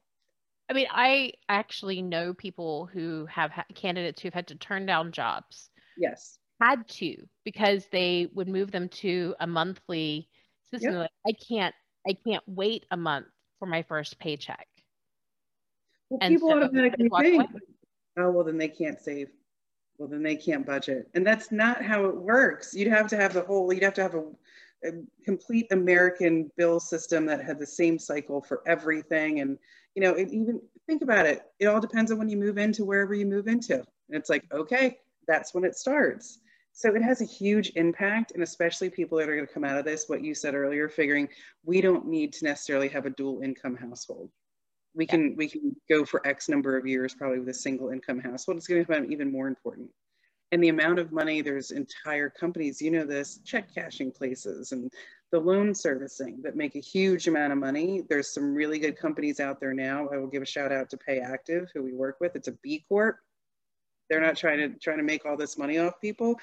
I 0.68 0.72
mean, 0.72 0.88
I 0.90 1.32
actually 1.48 2.02
know 2.02 2.34
people 2.34 2.86
who 2.92 3.26
have 3.26 3.52
ha- 3.52 3.64
candidates 3.74 4.22
who've 4.22 4.34
had 4.34 4.48
to 4.48 4.56
turn 4.56 4.86
down 4.86 5.12
jobs. 5.12 5.70
Yes. 5.98 6.38
Had 6.60 6.88
to 6.88 7.16
because 7.44 7.86
they 7.92 8.28
would 8.34 8.48
move 8.48 8.70
them 8.70 8.88
to 8.88 9.34
a 9.40 9.46
monthly 9.46 10.28
system. 10.70 10.94
Yep. 10.94 11.00
Like, 11.00 11.10
I 11.26 11.44
can't, 11.46 11.74
I 12.08 12.16
can't 12.26 12.44
wait 12.46 12.86
a 12.90 12.96
month 12.96 13.26
for 13.58 13.66
my 13.66 13.82
first 13.82 14.18
paycheck. 14.18 14.66
Well, 16.08 16.18
and 16.22 16.34
people 16.34 16.50
so 16.50 16.62
automatically 16.62 17.08
think, 17.08 17.44
oh, 18.16 18.30
well, 18.30 18.44
then 18.44 18.58
they 18.58 18.68
can't 18.68 19.00
save. 19.00 19.28
Well, 19.98 20.08
then 20.08 20.22
they 20.22 20.36
can't 20.36 20.64
budget. 20.64 21.08
And 21.14 21.26
that's 21.26 21.50
not 21.50 21.82
how 21.82 22.04
it 22.04 22.16
works. 22.16 22.74
You'd 22.74 22.88
have 22.88 23.06
to 23.08 23.16
have 23.16 23.32
the 23.32 23.40
whole, 23.40 23.72
you'd 23.72 23.82
have 23.82 23.94
to 23.94 24.02
have 24.02 24.14
a, 24.14 24.24
a 24.84 24.92
complete 25.24 25.66
American 25.70 26.50
bill 26.56 26.80
system 26.80 27.26
that 27.26 27.42
had 27.42 27.58
the 27.58 27.66
same 27.66 27.98
cycle 27.98 28.42
for 28.42 28.62
everything. 28.66 29.40
And, 29.40 29.58
you 29.94 30.02
know, 30.02 30.12
it, 30.12 30.30
even 30.32 30.60
think 30.86 31.02
about 31.02 31.26
it. 31.26 31.42
It 31.58 31.66
all 31.66 31.80
depends 31.80 32.12
on 32.12 32.18
when 32.18 32.28
you 32.28 32.36
move 32.36 32.58
into 32.58 32.84
wherever 32.84 33.14
you 33.14 33.26
move 33.26 33.48
into. 33.48 33.74
And 33.74 33.84
it's 34.10 34.28
like, 34.30 34.44
okay, 34.52 34.98
that's 35.26 35.54
when 35.54 35.64
it 35.64 35.76
starts. 35.76 36.38
So 36.72 36.94
it 36.94 37.02
has 37.02 37.22
a 37.22 37.24
huge 37.24 37.72
impact, 37.76 38.32
and 38.32 38.42
especially 38.42 38.90
people 38.90 39.16
that 39.16 39.30
are 39.30 39.34
going 39.34 39.46
to 39.46 39.52
come 39.52 39.64
out 39.64 39.78
of 39.78 39.86
this, 39.86 40.08
what 40.08 40.22
you 40.22 40.34
said 40.34 40.54
earlier, 40.54 40.90
figuring 40.90 41.26
we 41.64 41.80
don't 41.80 42.06
need 42.06 42.34
to 42.34 42.44
necessarily 42.44 42.88
have 42.88 43.06
a 43.06 43.10
dual 43.10 43.40
income 43.40 43.76
household. 43.76 44.30
We 44.94 45.06
can 45.06 45.34
we 45.36 45.48
can 45.48 45.74
go 45.88 46.04
for 46.04 46.26
X 46.26 46.48
number 46.48 46.76
of 46.76 46.86
years 46.86 47.14
probably 47.14 47.38
with 47.38 47.48
a 47.48 47.54
single 47.54 47.90
income 47.90 48.20
household. 48.20 48.58
It's 48.58 48.66
going 48.66 48.82
to 48.82 48.86
become 48.86 49.10
even 49.10 49.32
more 49.32 49.48
important. 49.48 49.90
And 50.52 50.62
the 50.62 50.68
amount 50.68 50.98
of 50.98 51.12
money, 51.12 51.40
there's 51.40 51.70
entire 51.70 52.30
companies, 52.30 52.80
you 52.80 52.90
know 52.90 53.04
this, 53.04 53.38
check 53.44 53.74
cashing 53.74 54.12
places 54.12 54.72
and 54.72 54.92
the 55.32 55.40
loan 55.40 55.74
servicing 55.74 56.40
that 56.42 56.56
make 56.56 56.76
a 56.76 56.80
huge 56.80 57.26
amount 57.26 57.52
of 57.52 57.58
money. 57.58 58.02
There's 58.08 58.32
some 58.32 58.54
really 58.54 58.78
good 58.78 58.96
companies 58.96 59.40
out 59.40 59.60
there 59.60 59.74
now. 59.74 60.08
I 60.12 60.18
will 60.18 60.28
give 60.28 60.42
a 60.42 60.46
shout 60.46 60.72
out 60.72 60.88
to 60.90 60.98
PayActiv, 60.98 61.68
who 61.74 61.82
we 61.82 61.94
work 61.94 62.18
with. 62.20 62.36
It's 62.36 62.48
a 62.48 62.52
B 62.62 62.84
Corp. 62.88 63.16
They're 64.08 64.20
not 64.20 64.36
trying 64.36 64.58
to 64.58 64.78
trying 64.78 64.98
to 64.98 65.02
make 65.02 65.26
all 65.26 65.36
this 65.36 65.58
money 65.58 65.78
off 65.78 66.00
people 66.00 66.38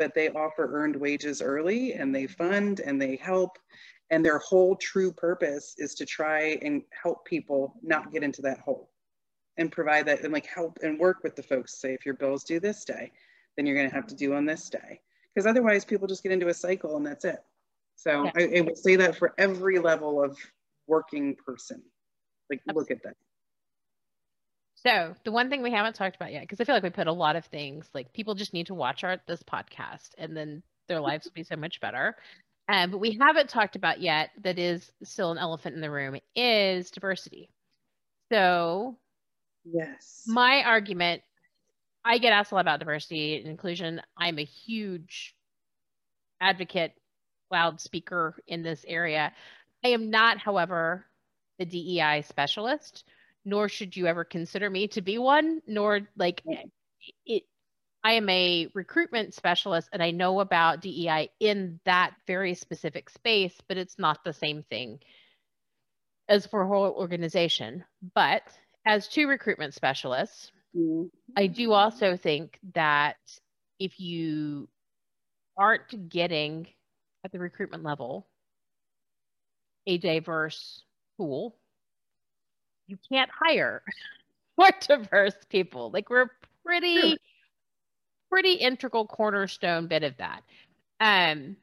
but 0.00 0.14
they 0.14 0.30
offer 0.30 0.70
earned 0.72 0.96
wages 0.96 1.42
early 1.42 1.92
and 1.92 2.12
they 2.12 2.26
fund 2.26 2.80
and 2.80 3.00
they 3.00 3.16
help. 3.16 3.58
And 4.08 4.24
their 4.24 4.38
whole 4.38 4.74
true 4.74 5.12
purpose 5.12 5.74
is 5.78 5.94
to 5.96 6.06
try 6.06 6.58
and 6.62 6.82
help 6.90 7.24
people 7.26 7.74
not 7.82 8.10
get 8.10 8.24
into 8.24 8.42
that 8.42 8.60
hole 8.60 8.90
and 9.58 9.70
provide 9.70 10.06
that 10.06 10.24
and 10.24 10.32
like 10.32 10.46
help 10.46 10.78
and 10.82 10.98
work 10.98 11.18
with 11.22 11.36
the 11.36 11.42
folks. 11.42 11.78
Say, 11.78 11.92
if 11.92 12.04
your 12.04 12.14
bills 12.14 12.42
due 12.42 12.58
this 12.58 12.84
day, 12.84 13.12
then 13.56 13.66
you're 13.66 13.76
going 13.76 13.88
to 13.88 13.94
have 13.94 14.06
to 14.06 14.16
do 14.16 14.34
on 14.34 14.46
this 14.46 14.70
day. 14.70 15.00
Because 15.32 15.46
otherwise, 15.46 15.84
people 15.84 16.08
just 16.08 16.22
get 16.22 16.32
into 16.32 16.48
a 16.48 16.54
cycle 16.54 16.96
and 16.96 17.06
that's 17.06 17.26
it. 17.26 17.44
So 17.94 18.24
yeah. 18.24 18.32
I, 18.36 18.58
I 18.58 18.60
would 18.62 18.78
say 18.78 18.96
that 18.96 19.16
for 19.16 19.34
every 19.36 19.78
level 19.78 20.24
of 20.24 20.36
working 20.88 21.36
person, 21.36 21.82
like 22.48 22.60
Absolutely. 22.66 22.80
look 22.80 22.90
at 22.90 23.02
that. 23.04 23.16
So 24.82 25.14
the 25.24 25.32
one 25.32 25.50
thing 25.50 25.62
we 25.62 25.72
haven't 25.72 25.94
talked 25.94 26.16
about 26.16 26.32
yet, 26.32 26.42
because 26.42 26.60
I 26.60 26.64
feel 26.64 26.74
like 26.74 26.82
we 26.82 26.90
put 26.90 27.06
a 27.06 27.12
lot 27.12 27.36
of 27.36 27.44
things 27.46 27.88
like 27.92 28.12
people 28.14 28.34
just 28.34 28.54
need 28.54 28.66
to 28.68 28.74
watch 28.74 29.04
our 29.04 29.18
this 29.26 29.42
podcast 29.42 30.10
and 30.16 30.34
then 30.34 30.62
their 30.88 31.00
lives 31.00 31.26
will 31.26 31.32
be 31.32 31.42
so 31.42 31.56
much 31.56 31.80
better. 31.80 32.16
Um, 32.66 32.90
but 32.90 32.98
we 32.98 33.18
haven't 33.20 33.50
talked 33.50 33.76
about 33.76 34.00
yet 34.00 34.30
that 34.42 34.58
is 34.58 34.90
still 35.02 35.32
an 35.32 35.38
elephant 35.38 35.74
in 35.74 35.82
the 35.82 35.90
room 35.90 36.16
is 36.34 36.90
diversity. 36.90 37.50
So 38.32 38.96
yes, 39.64 40.24
my 40.26 40.62
argument, 40.64 41.22
I 42.02 42.18
get 42.18 42.32
asked 42.32 42.52
a 42.52 42.54
lot 42.54 42.62
about 42.62 42.78
diversity 42.78 43.36
and 43.36 43.48
inclusion. 43.48 44.00
I'm 44.16 44.38
a 44.38 44.44
huge 44.44 45.34
advocate, 46.40 46.94
loud 47.50 47.80
speaker 47.80 48.36
in 48.46 48.62
this 48.62 48.84
area. 48.88 49.32
I 49.84 49.88
am 49.88 50.10
not, 50.10 50.38
however, 50.38 51.04
the 51.58 51.66
DEI 51.66 52.22
specialist 52.26 53.04
nor 53.44 53.68
should 53.68 53.96
you 53.96 54.06
ever 54.06 54.24
consider 54.24 54.68
me 54.68 54.88
to 54.88 55.02
be 55.02 55.18
one, 55.18 55.60
nor 55.66 56.00
like 56.16 56.42
it. 57.26 57.44
I 58.02 58.12
am 58.12 58.28
a 58.30 58.68
recruitment 58.72 59.34
specialist 59.34 59.90
and 59.92 60.02
I 60.02 60.10
know 60.10 60.40
about 60.40 60.80
DEI 60.80 61.30
in 61.38 61.80
that 61.84 62.14
very 62.26 62.54
specific 62.54 63.10
space, 63.10 63.54
but 63.68 63.76
it's 63.76 63.98
not 63.98 64.24
the 64.24 64.32
same 64.32 64.62
thing 64.62 65.00
as 66.28 66.46
for 66.46 66.62
a 66.62 66.68
whole 66.68 66.92
organization. 66.92 67.84
But 68.14 68.42
as 68.86 69.06
two 69.06 69.28
recruitment 69.28 69.74
specialists, 69.74 70.50
mm-hmm. 70.74 71.08
I 71.36 71.46
do 71.46 71.72
also 71.72 72.16
think 72.16 72.58
that 72.74 73.16
if 73.78 74.00
you 74.00 74.68
aren't 75.58 76.08
getting 76.08 76.68
at 77.22 77.32
the 77.32 77.38
recruitment 77.38 77.82
level 77.82 78.26
a 79.86 79.98
diverse 79.98 80.84
pool 81.18 81.56
you 82.90 82.98
can't 83.10 83.30
hire 83.30 83.82
more 84.58 84.70
diverse 84.80 85.36
people. 85.48 85.90
Like 85.90 86.10
we're 86.10 86.30
pretty, 86.64 87.00
sure. 87.00 87.16
pretty 88.28 88.54
integral 88.54 89.06
cornerstone 89.06 89.86
bit 89.86 90.02
of 90.02 90.16
that. 90.18 90.42
Um, 90.98 91.56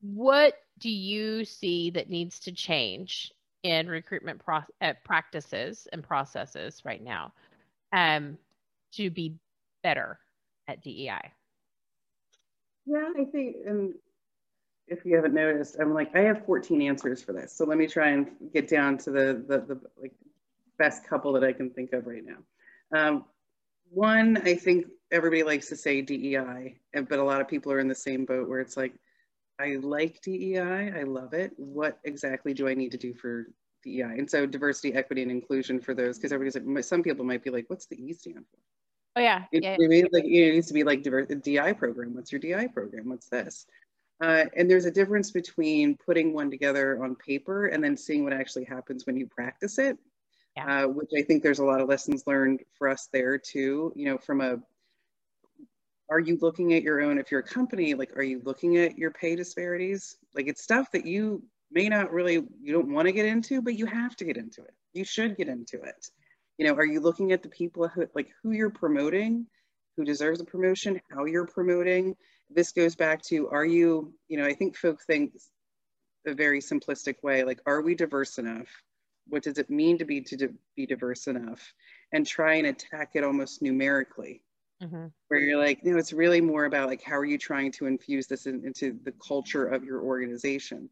what 0.00 0.54
do 0.78 0.90
you 0.90 1.44
see 1.44 1.90
that 1.90 2.08
needs 2.08 2.38
to 2.40 2.52
change 2.52 3.32
in 3.64 3.88
recruitment 3.88 4.42
pro- 4.44 4.60
uh, 4.80 4.94
practices 5.04 5.88
and 5.92 6.02
processes 6.02 6.82
right 6.84 7.02
now 7.02 7.32
um, 7.92 8.38
to 8.92 9.10
be 9.10 9.34
better 9.82 10.18
at 10.68 10.82
DEI? 10.82 11.32
Yeah, 12.86 13.10
I 13.18 13.24
think, 13.24 13.56
and 13.66 13.94
if 14.86 15.04
you 15.04 15.16
haven't 15.16 15.34
noticed, 15.34 15.76
I'm 15.78 15.92
like, 15.92 16.14
I 16.14 16.20
have 16.20 16.46
14 16.46 16.80
answers 16.82 17.22
for 17.22 17.32
this. 17.32 17.52
So 17.52 17.64
let 17.64 17.76
me 17.76 17.86
try 17.86 18.10
and 18.10 18.28
get 18.54 18.68
down 18.68 18.96
to 18.98 19.10
the, 19.10 19.44
the, 19.46 19.58
the 19.58 19.80
like 20.00 20.12
best 20.78 21.06
couple 21.06 21.32
that 21.32 21.44
I 21.44 21.52
can 21.52 21.70
think 21.70 21.92
of 21.92 22.06
right 22.06 22.22
now. 22.24 22.98
Um, 22.98 23.24
one, 23.90 24.40
I 24.44 24.54
think 24.54 24.86
everybody 25.10 25.42
likes 25.42 25.68
to 25.68 25.76
say 25.76 26.02
DEI, 26.02 26.76
but 26.94 27.18
a 27.18 27.22
lot 27.22 27.40
of 27.40 27.48
people 27.48 27.72
are 27.72 27.80
in 27.80 27.88
the 27.88 27.94
same 27.94 28.24
boat 28.24 28.48
where 28.48 28.60
it's 28.60 28.76
like, 28.76 28.94
I 29.58 29.76
like 29.76 30.20
DEI, 30.22 30.92
I 30.96 31.02
love 31.02 31.32
it. 31.32 31.52
What 31.56 31.98
exactly 32.04 32.54
do 32.54 32.68
I 32.68 32.74
need 32.74 32.92
to 32.92 32.98
do 32.98 33.14
for 33.14 33.46
DEI? 33.82 34.02
And 34.02 34.30
so 34.30 34.46
diversity, 34.46 34.94
equity, 34.94 35.22
and 35.22 35.30
inclusion 35.30 35.80
for 35.80 35.94
those, 35.94 36.16
because 36.16 36.32
everybody's 36.32 36.64
like, 36.64 36.84
some 36.84 37.02
people 37.02 37.24
might 37.24 37.42
be 37.42 37.50
like, 37.50 37.64
what's 37.68 37.86
the 37.86 38.00
E 38.00 38.12
stand 38.12 38.44
for? 38.50 38.58
Oh 39.16 39.20
yeah. 39.20 39.44
It, 39.50 39.64
yeah. 39.64 39.76
It, 39.78 40.12
like, 40.12 40.24
it 40.24 40.52
needs 40.52 40.68
to 40.68 40.74
be 40.74 40.84
like 40.84 41.02
diverse, 41.02 41.28
DI 41.28 41.72
program. 41.72 42.14
What's 42.14 42.30
your 42.30 42.40
DI 42.40 42.68
program? 42.68 43.08
What's 43.08 43.28
this? 43.28 43.66
Uh, 44.20 44.44
and 44.56 44.70
there's 44.70 44.84
a 44.84 44.90
difference 44.90 45.30
between 45.30 45.96
putting 45.96 46.32
one 46.32 46.50
together 46.50 47.02
on 47.02 47.14
paper 47.16 47.66
and 47.66 47.82
then 47.82 47.96
seeing 47.96 48.24
what 48.24 48.32
actually 48.32 48.64
happens 48.64 49.06
when 49.06 49.16
you 49.16 49.26
practice 49.26 49.78
it 49.78 49.96
yeah. 50.58 50.84
uh, 50.84 50.88
which 50.88 51.10
I 51.16 51.22
think 51.22 51.42
there's 51.42 51.58
a 51.60 51.64
lot 51.64 51.80
of 51.80 51.88
lessons 51.88 52.24
learned 52.26 52.60
for 52.76 52.88
us 52.88 53.08
there 53.12 53.38
too. 53.38 53.92
You 53.96 54.06
know, 54.06 54.18
from 54.18 54.40
a, 54.40 54.58
are 56.10 56.20
you 56.20 56.38
looking 56.40 56.74
at 56.74 56.82
your 56.82 57.00
own, 57.02 57.18
if 57.18 57.30
you're 57.30 57.40
a 57.40 57.42
company, 57.44 57.94
like, 57.94 58.16
are 58.16 58.22
you 58.22 58.40
looking 58.44 58.76
at 58.78 58.96
your 58.96 59.10
pay 59.10 59.36
disparities? 59.36 60.16
Like 60.34 60.48
it's 60.48 60.62
stuff 60.62 60.90
that 60.92 61.06
you 61.06 61.42
may 61.70 61.88
not 61.88 62.12
really, 62.12 62.42
you 62.62 62.72
don't 62.72 62.92
want 62.92 63.06
to 63.06 63.12
get 63.12 63.26
into, 63.26 63.60
but 63.60 63.74
you 63.74 63.86
have 63.86 64.16
to 64.16 64.24
get 64.24 64.36
into 64.36 64.62
it. 64.62 64.74
You 64.94 65.04
should 65.04 65.36
get 65.36 65.48
into 65.48 65.82
it. 65.82 66.10
You 66.56 66.66
know, 66.66 66.74
are 66.74 66.86
you 66.86 67.00
looking 67.00 67.32
at 67.32 67.42
the 67.42 67.50
people 67.50 67.86
who, 67.88 68.06
like 68.14 68.30
who 68.42 68.52
you're 68.52 68.70
promoting, 68.70 69.46
who 69.96 70.04
deserves 70.04 70.40
a 70.40 70.44
promotion, 70.44 71.00
how 71.10 71.26
you're 71.26 71.46
promoting? 71.46 72.16
This 72.50 72.72
goes 72.72 72.96
back 72.96 73.22
to, 73.24 73.48
are 73.50 73.66
you, 73.66 74.14
you 74.28 74.38
know, 74.38 74.46
I 74.46 74.54
think 74.54 74.76
folk 74.76 75.00
think 75.06 75.34
a 76.26 76.34
very 76.34 76.60
simplistic 76.60 77.22
way, 77.22 77.44
like, 77.44 77.60
are 77.66 77.82
we 77.82 77.94
diverse 77.94 78.38
enough? 78.38 78.68
What 79.28 79.42
does 79.42 79.58
it 79.58 79.70
mean 79.70 79.98
to 79.98 80.04
be 80.04 80.20
to 80.20 80.48
be 80.76 80.86
diverse 80.86 81.26
enough 81.26 81.72
and 82.12 82.26
try 82.26 82.54
and 82.54 82.66
attack 82.66 83.10
it 83.14 83.24
almost 83.24 83.62
numerically. 83.62 84.42
Mm-hmm. 84.80 85.06
where 85.26 85.40
you're 85.40 85.58
like 85.58 85.80
you 85.82 85.90
know 85.90 85.98
it's 85.98 86.12
really 86.12 86.40
more 86.40 86.66
about 86.66 86.88
like 86.88 87.02
how 87.02 87.16
are 87.16 87.24
you 87.24 87.36
trying 87.36 87.72
to 87.72 87.86
infuse 87.86 88.28
this 88.28 88.46
in, 88.46 88.64
into 88.64 88.96
the 89.02 89.12
culture 89.26 89.66
of 89.66 89.82
your 89.82 90.02
organization? 90.02 90.88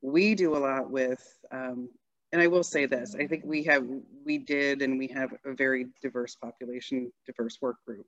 We 0.00 0.34
do 0.34 0.56
a 0.56 0.62
lot 0.70 0.90
with 0.90 1.22
um, 1.52 1.90
and 2.32 2.40
i 2.40 2.46
will 2.46 2.62
say 2.62 2.86
this 2.86 3.14
i 3.14 3.26
think 3.26 3.42
we 3.44 3.62
have 3.64 3.84
we 4.24 4.38
did 4.38 4.80
and 4.80 4.98
we 4.98 5.08
have 5.08 5.34
a 5.44 5.52
very 5.52 5.88
diverse 6.00 6.34
population 6.34 7.12
diverse 7.26 7.58
work 7.60 7.76
group. 7.86 8.06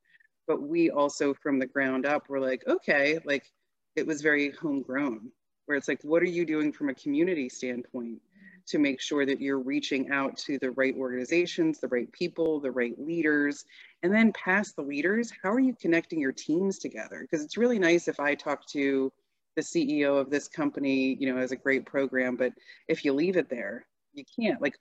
But 0.48 0.62
we 0.62 0.88
also 0.88 1.34
from 1.34 1.58
the 1.58 1.66
ground 1.66 2.06
up 2.06 2.30
were 2.30 2.40
like 2.40 2.62
okay 2.66 3.18
like 3.26 3.44
it 3.96 4.06
was 4.06 4.22
very 4.22 4.50
homegrown 4.52 5.30
where 5.66 5.76
it's 5.76 5.88
like, 5.88 6.02
what 6.02 6.22
are 6.22 6.26
you 6.26 6.44
doing 6.44 6.72
from 6.72 6.88
a 6.88 6.94
community 6.94 7.48
standpoint 7.48 8.20
to 8.66 8.78
make 8.78 9.00
sure 9.00 9.26
that 9.26 9.40
you're 9.40 9.58
reaching 9.58 10.10
out 10.10 10.36
to 10.38 10.58
the 10.58 10.70
right 10.72 10.94
organizations, 10.96 11.78
the 11.78 11.88
right 11.88 12.10
people, 12.12 12.60
the 12.60 12.70
right 12.70 12.98
leaders, 12.98 13.64
and 14.02 14.14
then 14.14 14.32
past 14.32 14.76
the 14.76 14.82
leaders, 14.82 15.32
how 15.42 15.52
are 15.52 15.60
you 15.60 15.74
connecting 15.80 16.20
your 16.20 16.32
teams 16.32 16.78
together? 16.78 17.20
Because 17.20 17.44
it's 17.44 17.56
really 17.56 17.78
nice 17.78 18.08
if 18.08 18.18
I 18.20 18.34
talk 18.34 18.66
to 18.68 19.12
the 19.56 19.62
CEO 19.62 20.18
of 20.18 20.30
this 20.30 20.48
company, 20.48 21.16
you 21.20 21.32
know, 21.32 21.38
as 21.40 21.52
a 21.52 21.56
great 21.56 21.84
program, 21.84 22.36
but 22.36 22.52
if 22.88 23.04
you 23.04 23.12
leave 23.12 23.36
it 23.36 23.50
there, 23.50 23.86
you 24.14 24.24
can't. 24.38 24.60
Like 24.60 24.76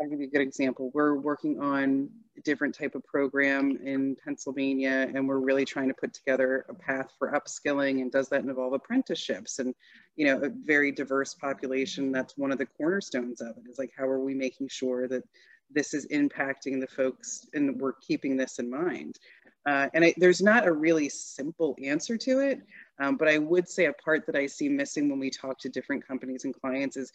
I'll 0.00 0.08
give 0.08 0.20
you 0.20 0.26
a 0.26 0.30
good 0.30 0.40
example. 0.40 0.90
We're 0.92 1.14
working 1.14 1.60
on 1.60 2.10
a 2.36 2.40
different 2.40 2.74
type 2.74 2.94
of 2.94 3.04
program 3.04 3.78
in 3.84 4.16
Pennsylvania, 4.24 5.08
and 5.14 5.28
we're 5.28 5.38
really 5.38 5.64
trying 5.64 5.88
to 5.88 5.94
put 5.94 6.12
together 6.12 6.66
a 6.68 6.74
path 6.74 7.12
for 7.18 7.32
upskilling. 7.32 8.00
And 8.00 8.10
does 8.10 8.28
that 8.30 8.42
involve 8.42 8.72
apprenticeships? 8.72 9.60
And 9.60 9.74
you 10.16 10.26
know, 10.26 10.40
a 10.42 10.50
very 10.64 10.90
diverse 10.90 11.34
population. 11.34 12.10
That's 12.10 12.36
one 12.36 12.50
of 12.50 12.58
the 12.58 12.66
cornerstones 12.66 13.40
of 13.40 13.56
it. 13.56 13.70
Is 13.70 13.78
like, 13.78 13.92
how 13.96 14.04
are 14.04 14.20
we 14.20 14.34
making 14.34 14.68
sure 14.68 15.06
that 15.08 15.22
this 15.70 15.94
is 15.94 16.06
impacting 16.08 16.80
the 16.80 16.86
folks, 16.86 17.46
and 17.54 17.80
we're 17.80 17.94
keeping 17.94 18.36
this 18.36 18.58
in 18.58 18.70
mind. 18.70 19.18
Uh, 19.66 19.88
and 19.94 20.04
I, 20.04 20.14
there's 20.18 20.42
not 20.42 20.66
a 20.66 20.72
really 20.72 21.08
simple 21.08 21.74
answer 21.82 22.18
to 22.18 22.40
it, 22.40 22.60
um, 23.00 23.16
but 23.16 23.28
I 23.28 23.38
would 23.38 23.68
say 23.68 23.86
a 23.86 23.92
part 23.94 24.26
that 24.26 24.36
I 24.36 24.46
see 24.46 24.68
missing 24.68 25.08
when 25.08 25.18
we 25.18 25.30
talk 25.30 25.58
to 25.60 25.70
different 25.70 26.06
companies 26.06 26.44
and 26.44 26.54
clients 26.54 26.96
is 26.98 27.10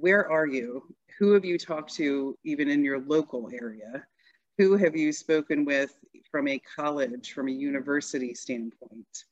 where 0.00 0.30
are 0.30 0.46
you? 0.46 0.82
Who 1.18 1.32
have 1.32 1.44
you 1.44 1.58
talked 1.58 1.94
to 1.94 2.36
even 2.44 2.68
in 2.68 2.84
your 2.84 3.00
local 3.00 3.50
area? 3.52 4.04
Who 4.58 4.76
have 4.76 4.96
you 4.96 5.12
spoken 5.12 5.64
with 5.64 5.96
from 6.30 6.48
a 6.48 6.60
college, 6.76 7.32
from 7.32 7.48
a 7.48 7.52
university 7.52 8.34
standpoint? 8.34 9.24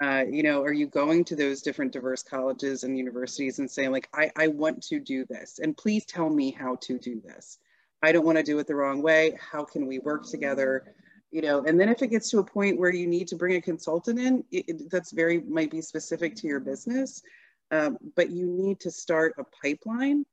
Uh, 0.00 0.24
you 0.30 0.44
know, 0.44 0.62
are 0.62 0.72
you 0.72 0.86
going 0.86 1.24
to 1.24 1.34
those 1.34 1.60
different 1.60 1.92
diverse 1.92 2.22
colleges 2.22 2.84
and 2.84 2.96
universities 2.96 3.58
and 3.58 3.68
saying 3.68 3.90
like, 3.90 4.08
I, 4.14 4.30
I 4.36 4.46
want 4.46 4.80
to 4.84 5.00
do 5.00 5.24
this 5.28 5.58
and 5.58 5.76
please 5.76 6.04
tell 6.06 6.30
me 6.30 6.52
how 6.52 6.76
to 6.82 6.98
do 6.98 7.20
this. 7.20 7.58
I 8.02 8.12
don't 8.12 8.24
want 8.24 8.38
to 8.38 8.44
do 8.44 8.58
it 8.60 8.68
the 8.68 8.76
wrong 8.76 9.02
way. 9.02 9.36
How 9.40 9.64
can 9.64 9.86
we 9.86 9.98
work 9.98 10.24
together? 10.24 10.94
You 11.32 11.42
know, 11.42 11.64
and 11.64 11.78
then 11.80 11.88
if 11.88 12.00
it 12.00 12.08
gets 12.08 12.30
to 12.30 12.38
a 12.38 12.44
point 12.44 12.78
where 12.78 12.94
you 12.94 13.08
need 13.08 13.26
to 13.28 13.36
bring 13.36 13.56
a 13.56 13.60
consultant 13.60 14.20
in, 14.20 14.44
it, 14.52 14.64
it, 14.68 14.90
that's 14.90 15.10
very 15.10 15.40
might 15.40 15.70
be 15.70 15.82
specific 15.82 16.36
to 16.36 16.46
your 16.46 16.60
business. 16.60 17.22
Um, 17.70 17.98
but 18.16 18.30
you 18.30 18.46
need 18.46 18.80
to 18.80 18.90
start 18.90 19.34
a 19.38 19.44
pipeline, 19.62 20.24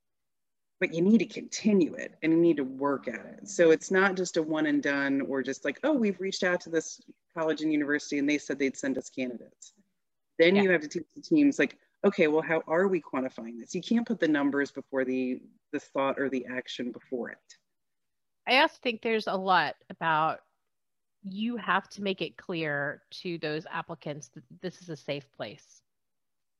but 0.80 0.94
you 0.94 1.02
need 1.02 1.18
to 1.20 1.26
continue 1.26 1.94
it 1.96 2.16
and 2.24 2.32
you 2.32 2.40
need 2.40 2.58
to 2.58 2.64
work 2.64 3.08
at 3.08 3.26
it. 3.26 3.50
So 3.50 3.72
it's 3.72 3.92
not 3.92 4.16
just 4.16 4.38
a 4.38 4.42
one 4.42 4.68
and 4.68 4.82
done 4.82 5.22
or 5.22 5.44
just 5.44 5.66
like, 5.66 5.80
oh, 5.84 5.94
we've 5.94 6.20
reached 6.20 6.44
out 6.44 6.62
to 6.62 6.70
this 6.70 7.02
college 7.38 7.62
and 7.62 7.72
university 7.72 8.20
and 8.20 8.30
they 8.30 8.38
said 8.38 8.58
they'd 8.58 8.78
send 8.78 8.98
us 8.98 9.10
candidates. 9.10 9.74
Then 10.40 10.56
yeah. 10.56 10.64
you 10.64 10.70
have 10.72 10.82
to 10.82 10.88
teach 10.88 11.08
the 11.16 11.22
teams 11.22 11.60
like, 11.60 11.78
okay, 12.06 12.28
well, 12.28 12.42
how 12.42 12.62
are 12.68 12.88
we 12.88 13.02
quantifying 13.02 13.60
this? 13.60 13.74
You 13.74 13.82
can't 13.82 14.08
put 14.08 14.20
the 14.20 14.28
numbers 14.28 14.72
before 14.72 15.04
the 15.06 15.42
the 15.72 15.80
thought 15.80 16.20
or 16.20 16.30
the 16.30 16.46
action 16.46 16.92
before 16.92 17.30
it. 17.30 17.38
I 18.48 18.60
also 18.60 18.78
think 18.82 19.02
there's 19.02 19.28
a 19.28 19.36
lot 19.36 19.76
about 19.90 20.40
you 21.24 21.58
have 21.58 21.90
to 21.90 22.04
make 22.04 22.22
it 22.22 22.38
clear 22.38 23.02
to 23.10 23.38
those 23.40 23.66
applicants 23.72 24.30
that 24.36 24.44
this 24.62 24.82
is 24.82 24.90
a 24.90 24.96
safe 24.96 25.26
place. 25.36 25.82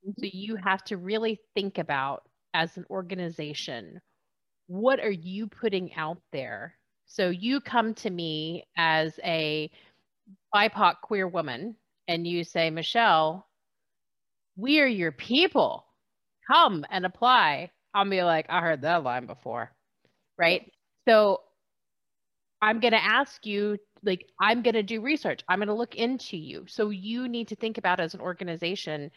Mm-hmm. 0.06 0.22
So 0.22 0.30
you 0.32 0.56
have 0.56 0.84
to 0.86 0.98
really 0.98 1.40
think 1.54 1.78
about 1.78 2.24
as 2.54 2.78
an 2.78 2.86
organization, 2.90 4.00
what 4.68 5.00
are 5.00 5.12
you 5.12 5.48
putting 5.48 5.94
out 5.96 6.22
there? 6.32 6.76
So 7.06 7.30
you 7.30 7.62
come 7.62 7.94
to 7.96 8.10
me 8.10 8.66
as 8.78 9.20
a 9.24 9.70
BIPOC 10.54 10.96
queer 11.04 11.28
woman 11.28 11.76
and 12.08 12.26
you 12.26 12.44
say, 12.44 12.70
Michelle, 12.70 13.48
we 14.56 14.80
are 14.80 14.88
your 14.88 15.12
people. 15.12 15.86
Come 16.52 16.86
and 16.90 17.06
apply. 17.06 17.72
I'll 17.94 18.10
be 18.10 18.24
like, 18.24 18.46
I 18.50 18.62
heard 18.62 18.82
that 18.82 19.04
line 19.04 19.26
before. 19.26 19.72
Right. 20.38 20.72
So 21.08 21.42
I'm 22.62 22.80
going 22.80 22.94
to 22.94 23.04
ask 23.04 23.46
you, 23.46 23.78
like, 24.04 24.26
I'm 24.40 24.62
going 24.62 24.76
to 24.76 24.84
do 24.84 25.02
research. 25.02 25.42
I'm 25.48 25.60
going 25.60 25.68
to 25.68 25.74
look 25.74 25.96
into 25.96 26.38
you. 26.38 26.66
So 26.68 26.90
you 26.90 27.28
need 27.28 27.48
to 27.50 27.56
think 27.56 27.78
about 27.78 28.00
as 28.00 28.14
an 28.14 28.22
organization 28.22 29.12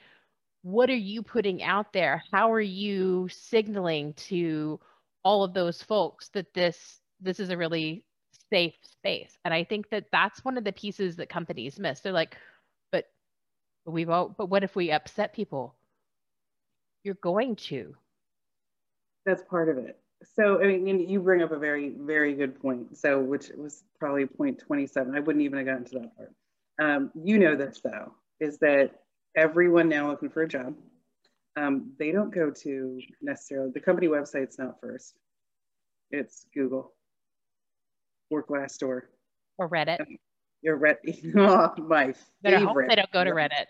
what 0.63 0.91
are 0.91 0.97
you 0.97 1.23
putting 1.23 1.63
out 1.63 1.93
there? 1.93 2.23
How 2.33 2.53
are 2.53 2.61
you 2.61 3.29
signaling 3.29 4.15
to 4.15 4.81
all 5.25 5.45
of 5.45 5.55
those 5.55 5.83
folks 5.83 6.29
that 6.31 6.53
this 6.55 7.01
this 7.21 7.41
is 7.41 7.51
a 7.51 7.57
really 7.57 8.05
safe 8.51 8.75
space? 8.83 9.37
And 9.45 9.55
I 9.55 9.65
think 9.65 9.91
that 9.91 10.07
that's 10.13 10.45
one 10.45 10.59
of 10.59 10.65
the 10.65 10.73
pieces 10.73 11.17
that 11.17 11.29
companies 11.29 11.79
miss. 11.79 12.01
They're 12.01 12.13
like, 12.13 12.37
but 12.93 13.07
we 13.87 14.05
won't. 14.05 14.37
But 14.37 14.47
what 14.47 14.65
if 14.65 14.75
we 14.75 14.91
upset 14.91 15.33
people? 15.33 15.75
You're 17.05 17.15
going 17.15 17.57
to. 17.57 17.95
That's 19.25 19.43
part 19.43 19.69
of 19.69 19.79
it. 19.79 19.99
So 20.35 20.61
I 20.61 20.67
mean, 20.67 21.09
you 21.09 21.21
bring 21.21 21.43
up 21.43 21.53
a 21.53 21.59
very, 21.59 21.91
very 21.91 22.35
good 22.35 22.61
point. 22.61 22.99
So, 22.99 23.21
which 23.21 23.51
was 23.57 23.85
probably 24.01 24.27
point 24.27 24.59
27. 24.59 25.15
I 25.15 25.21
wouldn't 25.21 25.45
even 25.45 25.59
have 25.59 25.67
gotten 25.67 25.85
to 25.85 25.99
that 26.01 26.17
part. 26.17 26.33
Um, 26.81 27.11
you 27.15 27.39
know 27.39 27.57
this 27.57 27.81
though, 27.83 28.13
is 28.41 28.59
that 28.59 28.91
everyone 29.37 29.89
now 29.89 30.11
looking 30.11 30.31
for 30.31 30.43
a 30.43 30.49
job. 30.49 30.75
Um, 31.57 31.93
they 31.99 32.13
don't 32.13 32.33
go 32.33 32.51
to 32.51 33.01
necessarily 33.21 33.71
the 33.73 33.81
company 33.81 34.07
website's 34.07 34.59
not 34.59 34.81
first. 34.81 35.15
It's 36.11 36.47
Google 36.55 36.95
or 38.31 38.45
Glassdoor 38.45 39.03
or 39.59 39.69
Reddit. 39.69 39.99
Your 40.63 40.79
Reddit, 40.79 41.35
oh, 41.37 41.83
my 41.83 42.15
favorite. 42.43 42.89
They 42.89 42.97
don't 42.97 43.13
go 43.13 43.25
to 43.25 43.31
Reddit. 43.31 43.67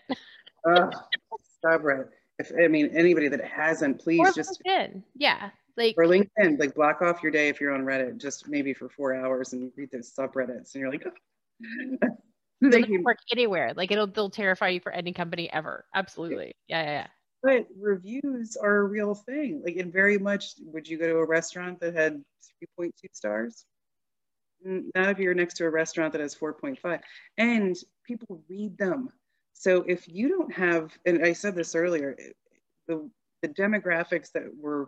oh, 0.65 0.91
stop 1.57 1.81
Reddit. 1.81 2.09
If 2.37 2.51
I 2.57 2.67
mean 2.67 2.91
anybody 2.93 3.27
that 3.27 3.43
hasn't, 3.43 3.99
please 3.99 4.19
or 4.19 4.31
just 4.31 4.61
LinkedIn. 4.65 5.03
Yeah, 5.15 5.49
like 5.75 5.95
or 5.97 6.05
LinkedIn. 6.05 6.59
Like 6.59 6.75
block 6.75 7.01
off 7.01 7.21
your 7.21 7.31
day 7.31 7.49
if 7.49 7.59
you're 7.59 7.73
on 7.73 7.81
Reddit, 7.81 8.17
just 8.17 8.47
maybe 8.47 8.73
for 8.73 8.87
four 8.87 9.15
hours 9.15 9.53
and 9.53 9.71
read 9.75 9.91
those 9.91 10.13
subreddits, 10.13 10.73
and 10.73 10.81
you're 10.81 10.91
like. 10.91 11.05
Oh 11.05 12.07
they 12.61 12.83
can 12.83 13.03
work 13.03 13.17
anywhere. 13.31 13.73
Like 13.73 13.91
it'll 13.91 14.07
they'll 14.07 14.29
terrify 14.29 14.69
you 14.69 14.79
for 14.79 14.91
any 14.91 15.13
company 15.13 15.51
ever. 15.51 15.85
Absolutely. 15.93 16.55
Yeah, 16.67 16.83
yeah, 16.83 16.91
yeah. 16.91 17.07
But 17.41 17.67
reviews 17.77 18.57
are 18.57 18.77
a 18.77 18.83
real 18.85 19.15
thing. 19.15 19.61
Like 19.63 19.77
and 19.77 19.91
very 19.93 20.17
much 20.17 20.55
would 20.59 20.87
you 20.87 20.97
go 20.97 21.07
to 21.07 21.17
a 21.17 21.25
restaurant 21.25 21.79
that 21.79 21.95
had 21.95 22.23
3.2 22.61 22.91
stars? 23.13 23.65
Not 24.61 25.09
if 25.09 25.19
you're 25.19 25.33
next 25.33 25.55
to 25.55 25.65
a 25.65 25.69
restaurant 25.69 26.13
that 26.13 26.21
has 26.21 26.35
4.5. 26.35 27.01
And 27.37 27.77
people 28.05 28.43
read 28.49 28.77
them. 28.77 29.09
So 29.53 29.83
if 29.83 30.07
you 30.07 30.29
don't 30.29 30.53
have, 30.53 30.97
and 31.05 31.25
I 31.25 31.33
said 31.33 31.55
this 31.55 31.75
earlier, 31.75 32.17
the 32.87 33.09
the 33.41 33.49
demographics 33.49 34.31
that 34.33 34.53
we're, 34.55 34.87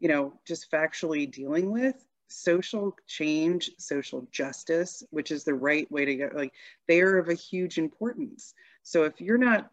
you 0.00 0.08
know, 0.08 0.40
just 0.46 0.70
factually 0.72 1.30
dealing 1.30 1.70
with 1.70 2.04
social 2.32 2.96
change, 3.06 3.70
social 3.78 4.26
justice, 4.30 5.02
which 5.10 5.30
is 5.30 5.44
the 5.44 5.54
right 5.54 5.90
way 5.90 6.04
to 6.04 6.14
go, 6.16 6.30
like 6.34 6.52
they 6.88 7.00
are 7.00 7.18
of 7.18 7.28
a 7.28 7.34
huge 7.34 7.78
importance. 7.78 8.54
So 8.82 9.04
if 9.04 9.20
you're 9.20 9.38
not 9.38 9.70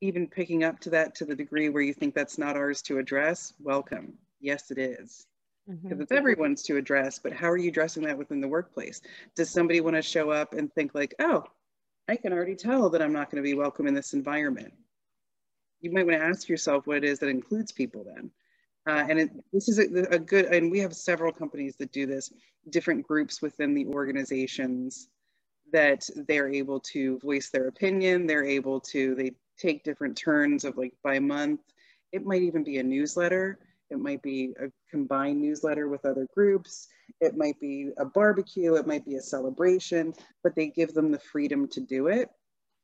even 0.00 0.26
picking 0.26 0.64
up 0.64 0.80
to 0.80 0.90
that 0.90 1.14
to 1.16 1.24
the 1.24 1.34
degree 1.34 1.68
where 1.68 1.82
you 1.82 1.94
think 1.94 2.14
that's 2.14 2.38
not 2.38 2.56
ours 2.56 2.82
to 2.82 2.98
address, 2.98 3.52
welcome. 3.60 4.14
Yes, 4.40 4.70
it 4.70 4.78
is. 4.78 5.26
Because 5.66 5.84
mm-hmm. 5.84 6.02
it's 6.02 6.12
everyone's 6.12 6.62
to 6.64 6.76
address, 6.76 7.18
but 7.18 7.32
how 7.32 7.48
are 7.50 7.56
you 7.56 7.68
addressing 7.68 8.02
that 8.04 8.16
within 8.16 8.40
the 8.40 8.48
workplace? 8.48 9.02
Does 9.36 9.50
somebody 9.50 9.80
want 9.80 9.96
to 9.96 10.02
show 10.02 10.30
up 10.30 10.54
and 10.54 10.72
think 10.72 10.94
like, 10.94 11.14
oh, 11.20 11.44
I 12.08 12.16
can 12.16 12.32
already 12.32 12.56
tell 12.56 12.90
that 12.90 13.02
I'm 13.02 13.12
not 13.12 13.30
going 13.30 13.42
to 13.42 13.48
be 13.48 13.54
welcome 13.54 13.86
in 13.86 13.94
this 13.94 14.14
environment? 14.14 14.72
You 15.80 15.92
might 15.92 16.06
want 16.06 16.18
to 16.18 16.24
ask 16.24 16.48
yourself 16.48 16.86
what 16.86 16.98
it 16.98 17.04
is 17.04 17.18
that 17.20 17.28
includes 17.28 17.72
people 17.72 18.04
then. 18.04 18.30
Uh, 18.90 19.06
and 19.08 19.20
it, 19.20 19.30
this 19.52 19.68
is 19.68 19.78
a, 19.78 19.84
a, 20.12 20.18
good, 20.18 20.46
and 20.46 20.68
we 20.68 20.80
have 20.80 20.92
several 20.92 21.32
companies 21.32 21.76
that 21.76 21.92
do 21.92 22.06
this, 22.06 22.32
different 22.70 23.06
groups 23.06 23.40
within 23.40 23.72
the 23.72 23.86
organizations 23.86 25.08
that 25.72 26.04
they're 26.26 26.52
able 26.52 26.80
to 26.80 27.16
voice 27.20 27.50
their 27.50 27.68
opinion. 27.68 28.26
They're 28.26 28.44
able 28.44 28.80
to, 28.80 29.14
they 29.14 29.30
take 29.56 29.84
different 29.84 30.16
turns 30.16 30.64
of 30.64 30.76
like 30.76 30.92
by 31.04 31.20
month. 31.20 31.60
It 32.10 32.26
might 32.26 32.42
even 32.42 32.64
be 32.64 32.78
a 32.78 32.82
newsletter. 32.82 33.60
It 33.90 34.00
might 34.00 34.22
be 34.22 34.54
a 34.60 34.66
combined 34.90 35.40
newsletter 35.40 35.88
with 35.88 36.04
other 36.04 36.26
groups. 36.34 36.88
It 37.20 37.36
might 37.36 37.60
be 37.60 37.90
a 37.96 38.04
barbecue. 38.04 38.74
It 38.74 38.88
might 38.88 39.06
be 39.06 39.14
a 39.14 39.22
celebration, 39.22 40.14
but 40.42 40.56
they 40.56 40.66
give 40.66 40.94
them 40.94 41.12
the 41.12 41.20
freedom 41.20 41.68
to 41.68 41.80
do 41.80 42.08
it. 42.08 42.28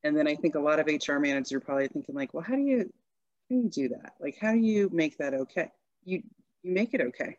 And 0.04 0.16
then 0.16 0.28
I 0.28 0.36
think 0.36 0.54
a 0.54 0.60
lot 0.60 0.78
of 0.78 0.86
HR 0.86 1.18
managers 1.18 1.52
are 1.52 1.60
probably 1.60 1.88
thinking 1.88 2.14
like, 2.14 2.32
well, 2.32 2.44
how 2.46 2.54
do 2.54 2.62
you, 2.62 2.78
how 2.78 3.56
do 3.56 3.56
you 3.56 3.68
do 3.68 3.88
that? 3.88 4.12
Like, 4.20 4.36
how 4.40 4.52
do 4.52 4.60
you 4.60 4.88
make 4.92 5.18
that 5.18 5.34
okay? 5.34 5.72
You 6.06 6.22
you 6.62 6.72
make 6.72 6.94
it 6.94 7.00
okay. 7.00 7.36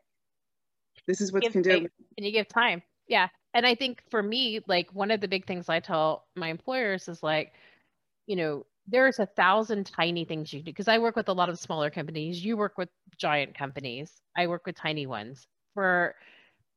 This 1.07 1.21
is 1.21 1.31
what's 1.31 1.49
conducive 1.49 1.89
and 2.17 2.25
you 2.25 2.31
give 2.31 2.47
time. 2.47 2.83
Yeah. 3.07 3.29
And 3.53 3.65
i 3.65 3.73
think 3.73 4.03
for 4.11 4.21
me 4.21 4.59
like 4.67 4.93
one 4.93 5.09
of 5.09 5.19
the 5.19 5.27
big 5.27 5.47
things 5.47 5.67
i 5.67 5.79
tell 5.79 6.27
my 6.35 6.49
employers 6.49 7.07
is 7.07 7.23
like 7.23 7.53
you 8.27 8.35
know 8.35 8.65
there's 8.87 9.17
a 9.19 9.25
thousand 9.25 9.85
tiny 9.87 10.25
things 10.25 10.53
you 10.53 10.59
do 10.59 10.65
because 10.65 10.87
i 10.87 10.99
work 10.99 11.15
with 11.15 11.29
a 11.29 11.33
lot 11.33 11.49
of 11.49 11.57
smaller 11.57 11.89
companies. 11.89 12.43
You 12.43 12.55
work 12.55 12.77
with 12.77 12.89
giant 13.17 13.57
companies. 13.57 14.11
I 14.35 14.45
work 14.47 14.65
with 14.65 14.75
tiny 14.75 15.07
ones. 15.07 15.47
For 15.73 16.13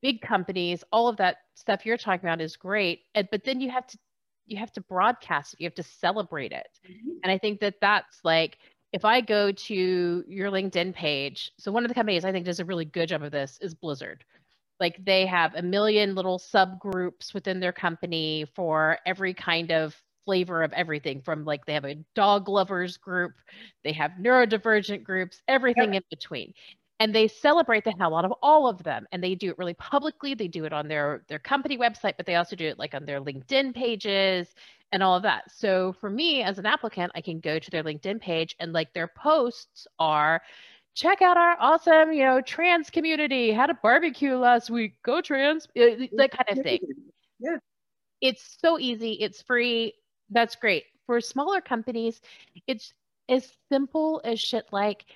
big 0.01 0.23
companies 0.23 0.83
all 0.93 1.09
of 1.09 1.19
that 1.19 1.39
stuff 1.55 1.85
you're 1.85 1.99
talking 1.99 2.27
about 2.27 2.41
is 2.41 2.57
great 2.57 3.01
and, 3.15 3.29
but 3.31 3.45
then 3.45 3.61
you 3.61 3.71
have 3.71 3.87
to 3.87 3.99
you 4.47 4.57
have 4.57 4.73
to 4.73 4.81
broadcast 4.81 5.53
it. 5.55 5.61
You 5.61 5.67
have 5.67 5.75
to 5.75 5.83
celebrate 5.83 6.53
it. 6.53 6.69
Mm-hmm. 6.89 7.11
and 7.25 7.33
i 7.33 7.37
think 7.37 7.61
that 7.61 7.75
that's 7.83 8.21
like 8.25 8.57
if 8.93 9.05
I 9.05 9.21
go 9.21 9.53
to 9.53 10.25
your 10.27 10.51
LinkedIn 10.51 10.95
page, 10.95 11.53
so 11.59 11.71
one 11.71 11.85
of 11.85 11.89
the 11.89 11.95
companies 11.95 12.25
I 12.25 12.33
think 12.33 12.47
does 12.47 12.61
a 12.61 12.65
really 12.65 12.85
good 12.85 13.09
job 13.09 13.23
of 13.23 13.31
this 13.31 13.59
is 13.61 13.75
Blizzard. 13.75 14.25
Like 14.81 15.05
they 15.05 15.27
have 15.27 15.55
a 15.55 15.63
million 15.63 16.15
little 16.15 16.39
subgroups 16.39 17.35
within 17.35 17.61
their 17.61 17.73
company 17.73 18.47
for 18.55 18.99
every 19.07 19.35
kind 19.35 19.71
of 19.71 19.95
flavor 20.25 20.63
of 20.63 20.73
everything 20.73 21.21
from 21.21 21.45
like 21.45 21.65
they 21.67 21.75
have 21.75 21.85
a 21.85 21.99
dog 22.15 22.49
lovers 22.49 22.97
group, 22.97 23.33
they 23.85 23.93
have 23.93 24.13
neurodivergent 24.21 25.03
groups, 25.03 25.43
everything 25.49 25.95
yep. 25.95 26.03
in 26.03 26.07
between. 26.11 26.53
And 26.99 27.15
they 27.15 27.29
celebrate 27.29 27.85
the 27.85 27.95
hell 27.99 28.15
out 28.15 28.27
of 28.27 28.35
all 28.43 28.69
of 28.69 28.83
them. 28.83 29.07
And 29.11 29.25
they 29.25 29.35
do 29.35 29.49
it 29.51 29.59
really 29.59 29.75
publicly. 29.75 30.35
They 30.35 30.49
do 30.49 30.67
it 30.67 30.73
on 30.73 30.87
their, 30.87 31.25
their 31.29 31.39
company 31.39 31.79
website, 31.79 32.15
but 32.19 32.27
they 32.27 32.35
also 32.35 32.57
do 32.57 32.67
it 32.67 32.79
like 32.79 32.95
on 32.95 33.07
their 33.07 33.21
LinkedIn 33.21 33.75
pages 33.75 34.55
and 34.93 35.03
all 35.03 35.17
of 35.17 35.23
that. 35.23 35.51
So 35.51 35.95
for 36.01 36.11
me 36.11 36.43
as 36.43 36.59
an 36.59 36.67
applicant, 36.67 37.13
I 37.15 37.21
can 37.21 37.41
go 37.41 37.59
to 37.59 37.71
their 37.71 37.85
LinkedIn 37.85 38.21
page 38.21 38.57
and 38.59 38.73
like 38.73 38.93
their 38.93 39.09
posts 39.09 39.87
are 39.99 40.43
check 40.95 41.23
out 41.23 41.37
our 41.37 41.57
awesome, 41.61 42.13
you 42.13 42.25
know, 42.25 42.41
trans 42.41 42.91
community, 42.91 43.53
had 43.53 43.71
a 43.71 43.75
barbecue 43.75 44.37
last 44.37 44.71
week, 44.71 44.95
go 45.03 45.21
trans, 45.21 45.67
uh, 45.67 46.07
that 46.17 46.31
kind 46.33 46.59
of 46.59 46.65
thing. 46.65 46.81
Yeah. 47.39 47.57
It's 48.21 48.59
so 48.61 48.79
easy, 48.79 49.13
it's 49.13 49.43
free. 49.43 49.95
That's 50.31 50.57
great. 50.57 50.85
For 51.07 51.21
smaller 51.21 51.61
companies, 51.61 52.21
it's 52.67 52.93
as 53.29 53.51
simple 53.71 54.21
as 54.25 54.41
shit 54.41 54.67
like 54.73 55.07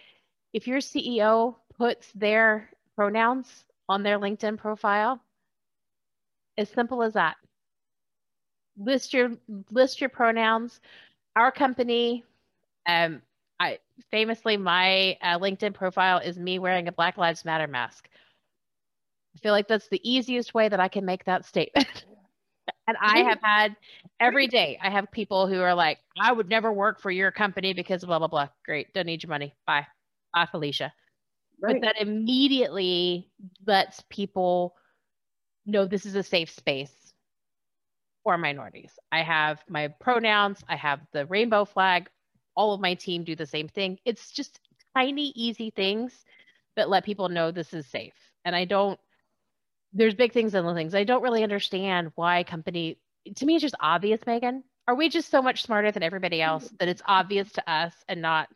if 0.53 0.67
your 0.67 0.79
CEO 0.79 1.57
puts 1.77 2.11
their 2.13 2.71
pronouns 2.97 3.65
on 3.89 4.03
their 4.03 4.19
LinkedIn 4.19 4.57
profile, 4.57 5.21
as 6.57 6.69
simple 6.71 7.03
as 7.03 7.15
that 7.15 7.37
list 8.79 9.13
your 9.13 9.33
list 9.71 10.01
your 10.01 10.11
pronouns. 10.11 10.81
Our 11.37 11.51
company, 11.51 12.25
um, 12.87 13.23
I 13.61 13.79
famously 14.11 14.57
my 14.57 15.17
uh, 15.23 15.39
LinkedIn 15.39 15.75
profile 15.75 16.19
is 16.19 16.39
me 16.39 16.59
wearing 16.59 16.89
a 16.89 16.93
Black 16.93 17.17
Lives 17.17 17.45
Matter 17.45 17.67
mask. 17.67 18.09
I 19.35 19.39
feel 19.41 19.53
like 19.53 19.69
that's 19.69 19.89
the 19.89 20.01
easiest 20.09 20.55
way 20.55 20.69
that 20.69 20.81
I 20.81 20.89
can 20.89 21.05
make 21.05 21.25
that 21.25 21.45
statement. 21.45 22.05
and 22.87 22.97
I 23.01 23.21
have 23.21 23.41
had 23.43 23.77
every 24.21 24.47
day, 24.47 24.79
I 24.81 24.91
have 24.91 25.11
people 25.11 25.49
who 25.49 25.61
are 25.61 25.75
like, 25.75 25.99
I 26.21 26.33
would 26.33 26.49
never 26.49 26.73
work 26.73 27.01
for 27.01 27.11
your 27.11 27.33
company 27.33 27.73
because 27.73 28.05
blah, 28.05 28.19
blah, 28.19 28.29
blah. 28.29 28.49
Great. 28.65 28.93
Don't 28.95 29.07
need 29.07 29.23
your 29.23 29.31
money. 29.31 29.53
Bye. 29.67 29.87
Bye, 30.33 30.47
Felicia. 30.51 30.93
Right. 31.61 31.81
But 31.81 31.87
that 31.87 32.01
immediately 32.01 33.29
lets 33.67 34.05
people 34.09 34.77
know 35.67 35.85
this 35.87 36.07
is 36.07 36.15
a 36.15 36.23
safe 36.23 36.51
space 36.51 37.04
for 38.25 38.37
minorities. 38.39 38.99
I 39.13 39.23
have 39.23 39.63
my 39.69 39.89
pronouns, 39.89 40.65
I 40.69 40.77
have 40.77 41.01
the 41.13 41.27
rainbow 41.27 41.65
flag. 41.65 42.09
All 42.57 42.73
of 42.73 42.81
my 42.81 42.95
team 42.95 43.23
do 43.25 43.37
the 43.37 43.47
same 43.47 43.69
thing. 43.69 43.99
It's 44.05 44.31
just 44.33 44.59
tiny, 44.97 45.33
easy 45.37 45.71
things 45.71 46.25
that 46.77 46.89
let 46.89 47.05
people 47.05 47.29
know 47.29 47.51
this 47.51 47.73
is 47.75 47.87
safe. 47.87 48.15
And 48.45 48.57
I 48.57 48.65
don't, 48.65 48.99
there's 49.93 50.15
big 50.15 50.33
things 50.33 50.55
and 50.55 50.65
little 50.65 50.77
things. 50.77 50.95
I 50.95 51.05
don't 51.05 51.23
really 51.23 51.43
understand 51.43 52.13
why 52.15 52.43
company, 52.45 52.99
to 53.37 53.47
me, 53.47 53.55
it's 53.55 53.63
just 53.63 53.77
obvious, 53.81 54.21
Megan. 54.27 54.65
Are 54.89 54.95
we 54.95 55.09
just 55.09 55.31
so 55.31 55.41
much 55.41 55.63
smarter 55.63 55.93
than 55.93 56.03
everybody 56.03 56.43
else 56.43 56.69
that 56.79 56.89
it's 56.89 57.03
obvious 57.07 57.51
to 57.53 57.71
us 57.71 57.95
and 58.09 58.21
not 58.21 58.49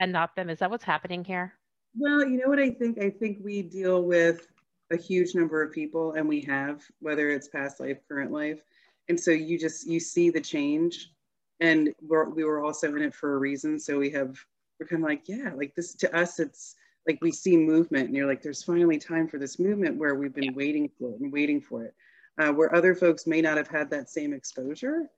and 0.00 0.12
not 0.12 0.34
them? 0.36 0.50
Is 0.50 0.58
that 0.58 0.70
what's 0.70 0.84
happening 0.84 1.24
here? 1.24 1.52
Well, 1.96 2.26
you 2.26 2.38
know 2.38 2.48
what 2.48 2.58
I 2.58 2.70
think? 2.70 2.98
I 3.00 3.10
think 3.10 3.38
we 3.42 3.62
deal 3.62 4.02
with 4.02 4.46
a 4.90 4.96
huge 4.96 5.34
number 5.34 5.62
of 5.62 5.72
people 5.72 6.14
and 6.14 6.28
we 6.28 6.40
have, 6.42 6.82
whether 7.00 7.30
it's 7.30 7.48
past 7.48 7.80
life, 7.80 7.98
current 8.08 8.32
life 8.32 8.62
and 9.08 9.18
so 9.18 9.30
you 9.30 9.58
just 9.58 9.86
you 9.86 10.00
see 10.00 10.30
the 10.30 10.40
change 10.40 11.12
and 11.60 11.92
we're, 12.02 12.28
we 12.28 12.44
were 12.44 12.64
also 12.64 12.94
in 12.94 13.02
it 13.02 13.14
for 13.14 13.34
a 13.34 13.38
reason 13.38 13.78
so 13.78 13.98
we 13.98 14.10
have 14.10 14.36
we're 14.78 14.86
kind 14.86 15.02
of 15.02 15.08
like 15.08 15.28
yeah 15.28 15.52
like 15.54 15.74
this 15.74 15.94
to 15.94 16.14
us 16.16 16.38
it's 16.38 16.76
like 17.06 17.18
we 17.22 17.32
see 17.32 17.56
movement 17.56 18.06
and 18.06 18.16
you're 18.16 18.26
like 18.26 18.42
there's 18.42 18.62
finally 18.62 18.98
time 18.98 19.26
for 19.26 19.38
this 19.38 19.58
movement 19.58 19.96
where 19.96 20.14
we've 20.14 20.34
been 20.34 20.44
yeah. 20.44 20.52
waiting 20.54 20.88
for 20.98 21.10
it 21.10 21.20
and 21.20 21.32
waiting 21.32 21.60
for 21.60 21.84
it 21.84 21.94
uh, 22.38 22.52
where 22.52 22.74
other 22.74 22.94
folks 22.94 23.26
may 23.26 23.40
not 23.40 23.56
have 23.56 23.68
had 23.68 23.90
that 23.90 24.10
same 24.10 24.32
exposure 24.32 25.10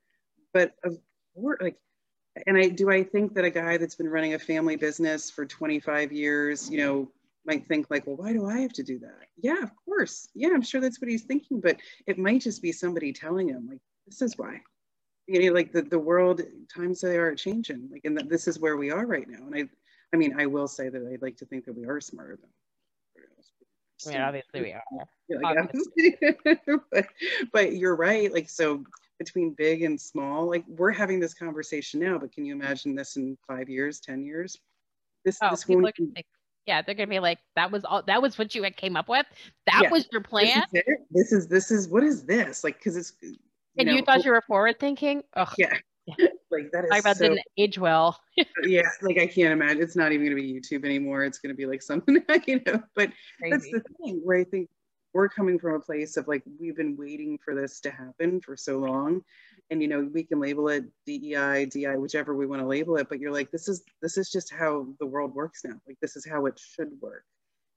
but 0.54 0.74
of 0.84 0.96
course 1.34 1.58
like 1.60 1.76
and 2.46 2.56
i 2.56 2.68
do 2.68 2.90
i 2.90 3.02
think 3.02 3.34
that 3.34 3.44
a 3.44 3.50
guy 3.50 3.76
that's 3.76 3.96
been 3.96 4.08
running 4.08 4.34
a 4.34 4.38
family 4.38 4.76
business 4.76 5.30
for 5.30 5.44
25 5.44 6.12
years 6.12 6.70
you 6.70 6.78
know 6.78 7.10
might 7.44 7.66
think 7.66 7.86
like, 7.90 8.06
well, 8.06 8.16
why 8.16 8.32
do 8.32 8.46
I 8.46 8.58
have 8.58 8.72
to 8.74 8.82
do 8.82 8.98
that? 9.00 9.28
Yeah, 9.36 9.62
of 9.62 9.70
course. 9.84 10.28
Yeah, 10.34 10.50
I'm 10.52 10.62
sure 10.62 10.80
that's 10.80 11.00
what 11.00 11.10
he's 11.10 11.24
thinking, 11.24 11.60
but 11.60 11.76
it 12.06 12.18
might 12.18 12.42
just 12.42 12.62
be 12.62 12.72
somebody 12.72 13.12
telling 13.12 13.48
him 13.48 13.66
like, 13.68 13.80
this 14.06 14.22
is 14.22 14.36
why. 14.36 14.60
You 15.26 15.46
know, 15.46 15.54
like 15.54 15.72
the, 15.72 15.82
the 15.82 15.98
world 15.98 16.42
times 16.74 17.00
they 17.00 17.16
are 17.16 17.34
changing, 17.34 17.88
like, 17.90 18.02
and 18.04 18.16
that 18.16 18.28
this 18.28 18.48
is 18.48 18.58
where 18.58 18.76
we 18.76 18.90
are 18.90 19.06
right 19.06 19.28
now. 19.28 19.46
And 19.46 19.54
I, 19.54 19.68
I 20.12 20.16
mean, 20.16 20.38
I 20.38 20.46
will 20.46 20.66
say 20.66 20.88
that 20.88 21.08
I'd 21.12 21.22
like 21.22 21.36
to 21.38 21.46
think 21.46 21.64
that 21.66 21.76
we 21.76 21.86
are 21.86 22.00
smarter 22.00 22.36
than. 22.36 22.50
I 24.06 24.10
mean, 24.12 24.20
obviously 24.22 24.62
we 24.62 24.72
are. 24.72 24.82
Yeah, 25.28 26.76
but, 26.90 27.06
but 27.52 27.76
you're 27.76 27.96
right. 27.96 28.32
Like, 28.32 28.48
so 28.48 28.82
between 29.18 29.52
big 29.52 29.82
and 29.82 30.00
small, 30.00 30.48
like 30.48 30.64
we're 30.66 30.90
having 30.90 31.20
this 31.20 31.34
conversation 31.34 32.00
now, 32.00 32.18
but 32.18 32.32
can 32.32 32.44
you 32.44 32.54
imagine 32.54 32.94
this 32.94 33.16
in 33.16 33.36
five 33.46 33.68
years, 33.68 34.00
10 34.00 34.24
years? 34.24 34.56
This, 35.24 35.38
oh, 35.42 35.50
this 35.50 35.68
won't, 35.68 35.94
yeah, 36.70 36.82
they're 36.82 36.94
gonna 36.94 37.08
be 37.08 37.18
like, 37.18 37.40
that 37.56 37.72
was 37.72 37.84
all. 37.84 38.02
That 38.06 38.22
was 38.22 38.38
what 38.38 38.54
you 38.54 38.62
had 38.62 38.76
came 38.76 38.96
up 38.96 39.08
with. 39.08 39.26
That 39.66 39.80
yeah. 39.84 39.90
was 39.90 40.06
your 40.12 40.20
plan. 40.20 40.62
This 40.72 40.84
is, 40.86 40.96
this 41.10 41.32
is, 41.32 41.48
this 41.48 41.70
is 41.72 41.88
what 41.88 42.04
is 42.04 42.24
this 42.24 42.62
like? 42.62 42.78
Because 42.78 42.96
it's. 42.96 43.12
You 43.20 43.36
and 43.78 43.88
know, 43.88 43.94
you 43.94 44.02
thought 44.02 44.24
you 44.24 44.30
were 44.30 44.42
forward 44.42 44.78
thinking. 44.78 45.24
Ugh. 45.34 45.52
Yeah. 45.58 45.72
like 46.50 46.70
that 46.72 46.84
is. 46.84 46.90
I 46.92 46.98
about 46.98 47.16
so, 47.16 47.24
didn't 47.24 47.40
age 47.58 47.76
well. 47.76 48.20
yeah, 48.62 48.82
like 49.02 49.18
I 49.18 49.26
can't 49.26 49.52
imagine. 49.52 49.82
It's 49.82 49.96
not 49.96 50.12
even 50.12 50.26
gonna 50.26 50.36
be 50.36 50.60
YouTube 50.60 50.84
anymore. 50.84 51.24
It's 51.24 51.38
gonna 51.38 51.54
be 51.54 51.66
like 51.66 51.82
something 51.82 52.22
you 52.46 52.60
know. 52.64 52.80
But 52.94 53.10
Crazy. 53.40 53.50
that's 53.50 53.70
the 53.70 53.82
thing 54.04 54.20
where 54.22 54.38
I 54.38 54.44
think 54.44 54.68
we're 55.12 55.28
coming 55.28 55.58
from 55.58 55.74
a 55.74 55.80
place 55.80 56.16
of 56.16 56.28
like 56.28 56.42
we've 56.60 56.76
been 56.76 56.96
waiting 56.96 57.38
for 57.44 57.54
this 57.54 57.80
to 57.80 57.90
happen 57.90 58.40
for 58.40 58.56
so 58.56 58.78
long. 58.78 59.22
And 59.70 59.82
you 59.82 59.88
know 59.88 60.08
we 60.12 60.24
can 60.24 60.40
label 60.40 60.68
it 60.68 60.84
dei 61.06 61.66
di 61.66 61.96
whichever 61.96 62.34
we 62.34 62.46
want 62.46 62.60
to 62.62 62.66
label 62.66 62.96
it 62.96 63.08
but 63.08 63.20
you're 63.20 63.32
like 63.32 63.50
this 63.50 63.68
is 63.68 63.82
this 64.02 64.16
is 64.16 64.30
just 64.30 64.52
how 64.52 64.86
the 64.98 65.06
world 65.06 65.34
works 65.34 65.62
now. 65.64 65.80
Like 65.86 65.98
this 66.00 66.16
is 66.16 66.26
how 66.26 66.46
it 66.46 66.58
should 66.58 66.90
work. 67.00 67.24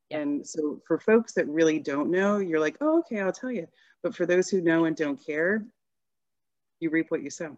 Yeah. 0.09 0.19
and 0.19 0.47
so 0.47 0.81
for 0.87 0.99
folks 0.99 1.33
that 1.33 1.47
really 1.47 1.79
don't 1.79 2.11
know 2.11 2.37
you're 2.37 2.59
like 2.59 2.77
oh 2.81 2.99
okay 2.99 3.21
i'll 3.21 3.31
tell 3.31 3.51
you 3.51 3.67
but 4.03 4.15
for 4.15 4.25
those 4.25 4.49
who 4.49 4.61
know 4.61 4.85
and 4.85 4.95
don't 4.95 5.23
care 5.23 5.65
you 6.79 6.89
reap 6.89 7.09
what 7.09 7.23
you 7.23 7.29
sow. 7.29 7.57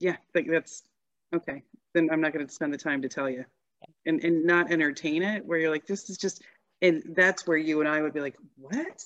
Yeah 0.00 0.16
like 0.34 0.46
that's 0.48 0.82
okay 1.34 1.62
then 1.94 2.08
i'm 2.10 2.20
not 2.20 2.32
going 2.32 2.46
to 2.46 2.52
spend 2.52 2.72
the 2.74 2.78
time 2.78 3.02
to 3.02 3.08
tell 3.08 3.30
you 3.30 3.44
and 4.06 4.24
and 4.24 4.44
not 4.44 4.72
entertain 4.72 5.22
it 5.22 5.44
where 5.44 5.58
you're 5.58 5.70
like 5.70 5.86
this 5.86 6.10
is 6.10 6.18
just 6.18 6.42
and 6.82 7.02
that's 7.16 7.46
where 7.46 7.56
you 7.56 7.80
and 7.80 7.88
i 7.88 8.00
would 8.00 8.14
be 8.14 8.20
like 8.20 8.36
what 8.56 9.04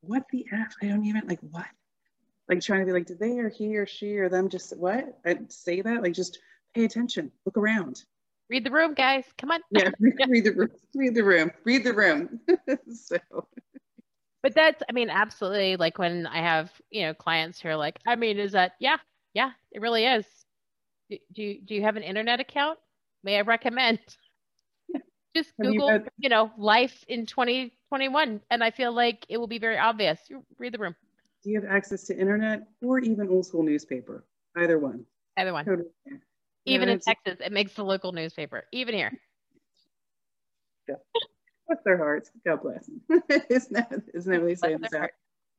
what 0.00 0.24
the 0.32 0.44
f 0.52 0.74
i 0.82 0.86
don't 0.86 1.04
even 1.04 1.26
like 1.26 1.40
what 1.50 1.66
like 2.50 2.60
trying 2.60 2.80
to 2.80 2.86
be 2.86 2.92
like, 2.92 3.06
did 3.06 3.20
they 3.20 3.38
or 3.38 3.48
he 3.48 3.76
or 3.76 3.86
she 3.86 4.16
or 4.16 4.28
them 4.28 4.48
just 4.48 4.76
what? 4.76 5.20
I 5.24 5.38
say 5.48 5.82
that? 5.82 6.02
Like 6.02 6.12
just 6.12 6.40
pay 6.74 6.84
attention, 6.84 7.30
look 7.46 7.56
around. 7.56 8.02
Read 8.50 8.64
the 8.64 8.72
room, 8.72 8.94
guys. 8.94 9.24
Come 9.38 9.52
on. 9.52 9.60
Yeah, 9.70 9.90
read 10.28 10.44
the 10.44 10.52
room. 10.52 10.70
Read 10.92 11.14
the 11.14 11.22
room. 11.22 11.52
Read 11.64 11.84
the 11.84 11.94
room. 11.94 12.40
so 12.92 13.18
but 14.42 14.54
that's 14.54 14.82
i 14.88 14.92
mean 14.92 15.10
absolutely 15.10 15.76
like 15.76 15.98
when 15.98 16.26
i 16.26 16.38
have 16.38 16.72
you 16.90 17.02
know 17.02 17.12
clients 17.12 17.60
who 17.60 17.68
are 17.68 17.76
like 17.76 17.98
i 18.06 18.16
mean 18.16 18.38
is 18.38 18.52
that 18.52 18.72
yeah 18.80 18.96
yeah 19.34 19.50
it 19.70 19.82
really 19.82 20.06
is 20.06 20.24
do, 21.10 21.18
do 21.34 21.42
you 21.42 21.60
do 21.60 21.74
you 21.74 21.82
have 21.82 21.96
an 21.96 22.02
internet 22.02 22.40
account 22.40 22.78
may 23.22 23.36
i 23.36 23.42
recommend. 23.42 23.98
Just 25.34 25.52
google 25.60 25.92
you, 25.92 26.04
you 26.18 26.28
know 26.28 26.50
life 26.56 27.04
in 27.08 27.26
2021 27.26 28.40
and 28.50 28.64
i 28.64 28.70
feel 28.70 28.92
like 28.92 29.24
it 29.28 29.38
will 29.38 29.46
be 29.46 29.58
very 29.58 29.78
obvious 29.78 30.18
you 30.28 30.44
read 30.58 30.72
the 30.72 30.78
room 30.78 30.94
do 31.42 31.50
you 31.50 31.60
have 31.60 31.70
access 31.70 32.04
to 32.04 32.18
internet 32.18 32.68
or 32.82 32.98
even 32.98 33.28
old 33.28 33.46
school 33.46 33.62
newspaper? 33.62 34.24
Either 34.56 34.78
one. 34.78 35.06
Either 35.38 35.52
one. 35.52 35.64
Totally. 35.64 35.88
Even 36.66 36.88
in 36.90 37.00
Texas, 37.00 37.38
it 37.40 37.52
makes 37.52 37.72
the 37.74 37.84
local 37.84 38.12
newspaper. 38.12 38.64
Even 38.72 38.94
here. 38.94 39.12
Yeah. 40.86 40.96
Bless 41.66 41.82
their 41.84 41.96
hearts. 41.96 42.30
God 42.44 42.62
bless 42.62 42.86
them. 42.86 43.00
isn't 43.48 43.72
that 43.72 44.02
isn't 44.12 44.32
that 44.32 44.40
what 44.40 44.48
they 44.48 44.54
say 44.54 44.72
in 44.74 44.80
the 44.82 44.88
South? 44.88 45.08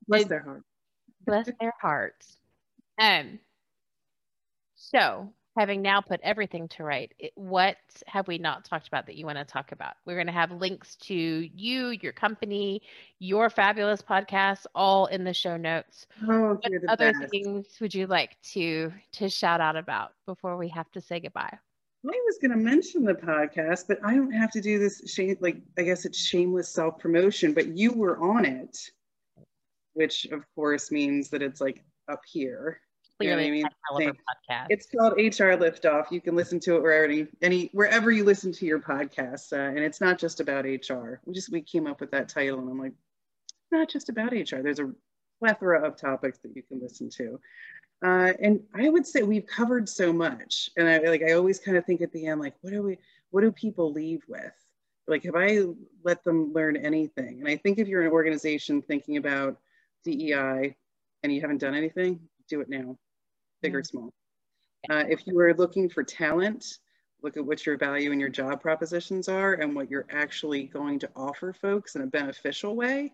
Bless 0.07 0.25
their 0.25 0.43
hearts. 0.43 0.65
Bless 1.25 1.49
their 1.59 1.73
hearts. 1.81 2.37
Um. 2.99 3.39
So 4.75 5.33
having 5.57 5.81
now 5.81 6.01
put 6.01 6.19
everything 6.23 6.67
to 6.69 6.83
right, 6.83 7.11
what 7.35 7.77
have 8.07 8.27
we 8.27 8.37
not 8.37 8.63
talked 8.63 8.87
about 8.87 9.05
that 9.05 9.15
you 9.15 9.25
want 9.25 9.37
to 9.37 9.45
talk 9.45 9.71
about? 9.71 9.95
We're 10.05 10.15
going 10.15 10.27
to 10.27 10.33
have 10.33 10.51
links 10.51 10.95
to 10.97 11.15
you, 11.15 11.89
your 12.01 12.13
company, 12.13 12.81
your 13.19 13.49
fabulous 13.49 14.01
podcast, 14.01 14.65
all 14.73 15.07
in 15.07 15.23
the 15.23 15.33
show 15.33 15.57
notes. 15.57 16.07
Oh, 16.27 16.53
what 16.53 16.71
other 16.87 17.13
best. 17.13 17.31
things 17.31 17.65
would 17.81 17.93
you 17.93 18.07
like 18.07 18.37
to 18.53 18.93
to 19.13 19.29
shout 19.29 19.61
out 19.61 19.75
about 19.75 20.13
before 20.25 20.57
we 20.57 20.69
have 20.69 20.89
to 20.91 21.01
say 21.01 21.19
goodbye? 21.19 21.57
I 22.03 22.19
was 22.25 22.39
going 22.41 22.51
to 22.51 22.57
mention 22.57 23.03
the 23.03 23.13
podcast, 23.13 23.87
but 23.87 23.99
I 24.03 24.15
don't 24.15 24.31
have 24.31 24.51
to 24.51 24.61
do 24.61 24.79
this 24.79 25.03
shame. 25.11 25.37
Like 25.39 25.57
I 25.77 25.83
guess 25.83 26.05
it's 26.05 26.17
shameless 26.17 26.69
self 26.69 26.97
promotion. 26.97 27.53
But 27.53 27.77
you 27.77 27.91
were 27.91 28.17
on 28.17 28.45
it, 28.45 28.77
which 29.93 30.25
of 30.31 30.45
course 30.55 30.91
means 30.91 31.29
that 31.29 31.41
it's 31.41 31.61
like 31.61 31.83
up 32.07 32.21
here 32.25 32.79
Clearly, 33.21 33.57
you 33.57 33.63
know 33.63 33.69
I 33.93 33.99
mean? 33.99 34.11
podcast. 34.11 34.67
It's 34.69 34.87
called 34.87 35.13
HR 35.13 35.55
Liftoff. 35.57 36.11
You 36.11 36.21
can 36.21 36.35
listen 36.35 36.59
to 36.61 36.75
it 36.75 36.81
wherever 36.81 37.05
any, 37.05 37.27
any 37.41 37.69
wherever 37.73 38.11
you 38.11 38.23
listen 38.23 38.51
to 38.53 38.65
your 38.65 38.79
podcasts, 38.79 39.53
uh, 39.53 39.69
and 39.69 39.79
it's 39.79 40.01
not 40.01 40.17
just 40.17 40.39
about 40.39 40.65
HR. 40.65 41.19
We 41.25 41.33
just 41.33 41.51
we 41.51 41.61
came 41.61 41.87
up 41.87 42.01
with 42.01 42.11
that 42.11 42.29
title, 42.29 42.59
and 42.59 42.69
I'm 42.69 42.79
like, 42.79 42.93
it's 43.45 43.71
not 43.71 43.89
just 43.89 44.09
about 44.09 44.31
HR. 44.31 44.61
There's 44.61 44.79
a 44.79 44.91
plethora 45.39 45.85
of 45.85 45.95
topics 45.95 46.39
that 46.39 46.55
you 46.55 46.63
can 46.63 46.79
listen 46.79 47.09
to. 47.09 47.39
Uh, 48.03 48.33
and 48.41 48.59
I 48.73 48.89
would 48.89 49.05
say 49.05 49.21
we've 49.21 49.45
covered 49.45 49.87
so 49.87 50.11
much. 50.11 50.69
And 50.77 50.87
I 50.87 50.97
like 50.99 51.23
I 51.23 51.33
always 51.33 51.59
kind 51.59 51.77
of 51.77 51.85
think 51.85 52.01
at 52.01 52.11
the 52.11 52.27
end, 52.27 52.41
like, 52.41 52.55
what 52.61 52.71
do 52.71 52.81
we 52.81 52.97
what 53.29 53.41
do 53.41 53.51
people 53.51 53.91
leave 53.91 54.23
with? 54.27 54.53
Like, 55.07 55.23
have 55.23 55.35
I 55.35 55.63
let 56.03 56.23
them 56.23 56.53
learn 56.53 56.77
anything? 56.77 57.39
And 57.39 57.47
I 57.47 57.57
think 57.57 57.79
if 57.79 57.87
you're 57.87 58.03
an 58.03 58.11
organization 58.11 58.81
thinking 58.81 59.17
about 59.17 59.57
DEI 60.03 60.75
and 61.23 61.33
you 61.33 61.41
haven't 61.41 61.59
done 61.59 61.75
anything, 61.75 62.19
do 62.47 62.61
it 62.61 62.69
now, 62.69 62.97
big 63.61 63.75
or 63.75 63.83
small. 63.83 64.11
Uh, 64.89 65.03
if 65.09 65.25
you 65.27 65.37
are 65.39 65.53
looking 65.53 65.89
for 65.89 66.03
talent, 66.03 66.65
look 67.21 67.37
at 67.37 67.45
what 67.45 67.65
your 67.65 67.77
value 67.77 68.11
and 68.11 68.19
your 68.19 68.29
job 68.29 68.61
propositions 68.61 69.27
are 69.29 69.53
and 69.53 69.75
what 69.75 69.89
you're 69.89 70.07
actually 70.11 70.63
going 70.63 70.97
to 70.99 71.09
offer 71.15 71.53
folks 71.53 71.95
in 71.95 72.01
a 72.01 72.07
beneficial 72.07 72.75
way. 72.75 73.13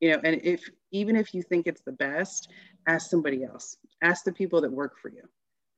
You 0.00 0.12
know 0.12 0.20
and 0.24 0.40
if 0.42 0.68
even 0.90 1.16
if 1.16 1.32
you 1.32 1.42
think 1.42 1.66
it's 1.66 1.80
the 1.80 1.92
best 1.92 2.50
ask 2.86 3.10
somebody 3.10 3.44
else. 3.44 3.78
Ask 4.02 4.24
the 4.24 4.32
people 4.32 4.60
that 4.60 4.70
work 4.70 4.98
for 4.98 5.08
you. 5.08 5.22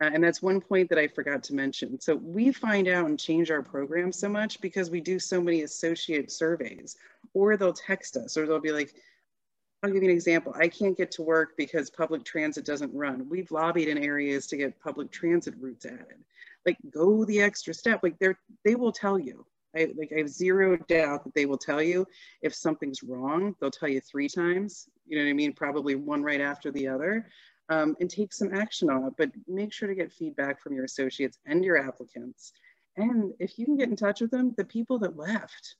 Uh, 0.02 0.10
and 0.12 0.22
that's 0.22 0.42
one 0.42 0.60
point 0.60 0.88
that 0.88 0.98
i 0.98 1.08
forgot 1.08 1.42
to 1.42 1.54
mention. 1.54 2.00
So 2.00 2.14
we 2.16 2.52
find 2.52 2.86
out 2.88 3.06
and 3.06 3.18
change 3.18 3.50
our 3.50 3.62
program 3.62 4.12
so 4.12 4.28
much 4.28 4.60
because 4.60 4.90
we 4.90 5.00
do 5.00 5.18
so 5.18 5.40
many 5.40 5.62
associate 5.62 6.30
surveys 6.30 6.96
or 7.34 7.56
they'll 7.56 7.72
text 7.72 8.16
us 8.16 8.36
or 8.36 8.46
they'll 8.46 8.60
be 8.60 8.72
like 8.72 8.94
i'll 9.82 9.90
give 9.90 10.02
you 10.02 10.08
an 10.08 10.14
example 10.14 10.52
i 10.56 10.68
can't 10.68 10.96
get 10.96 11.10
to 11.10 11.22
work 11.22 11.56
because 11.56 11.90
public 11.90 12.24
transit 12.24 12.64
doesn't 12.64 12.92
run 12.94 13.28
we've 13.28 13.50
lobbied 13.50 13.88
in 13.88 13.98
areas 13.98 14.46
to 14.46 14.56
get 14.56 14.78
public 14.80 15.10
transit 15.10 15.54
routes 15.60 15.86
added 15.86 16.24
like 16.66 16.76
go 16.90 17.24
the 17.24 17.40
extra 17.40 17.72
step 17.72 18.00
like 18.02 18.18
they're 18.18 18.38
they 18.64 18.74
will 18.74 18.92
tell 18.92 19.18
you 19.18 19.44
I 19.76 19.88
like 19.96 20.12
I 20.14 20.18
have 20.18 20.28
zero 20.28 20.76
doubt 20.88 21.24
that 21.24 21.34
they 21.34 21.46
will 21.46 21.58
tell 21.58 21.82
you 21.82 22.06
if 22.42 22.54
something's 22.54 23.02
wrong. 23.02 23.54
They'll 23.60 23.70
tell 23.70 23.88
you 23.88 24.00
three 24.00 24.28
times. 24.28 24.88
You 25.06 25.18
know 25.18 25.24
what 25.24 25.30
I 25.30 25.34
mean? 25.34 25.52
Probably 25.52 25.94
one 25.94 26.22
right 26.22 26.40
after 26.40 26.70
the 26.70 26.88
other, 26.88 27.28
um, 27.68 27.96
and 28.00 28.10
take 28.10 28.32
some 28.32 28.54
action 28.54 28.90
on 28.90 29.04
it. 29.04 29.14
But 29.16 29.30
make 29.46 29.72
sure 29.72 29.88
to 29.88 29.94
get 29.94 30.12
feedback 30.12 30.60
from 30.60 30.74
your 30.74 30.84
associates 30.84 31.38
and 31.46 31.64
your 31.64 31.78
applicants. 31.78 32.52
And 32.96 33.32
if 33.38 33.58
you 33.58 33.64
can 33.64 33.76
get 33.76 33.88
in 33.88 33.96
touch 33.96 34.20
with 34.20 34.30
them, 34.30 34.54
the 34.56 34.64
people 34.64 34.98
that 35.00 35.16
left, 35.16 35.76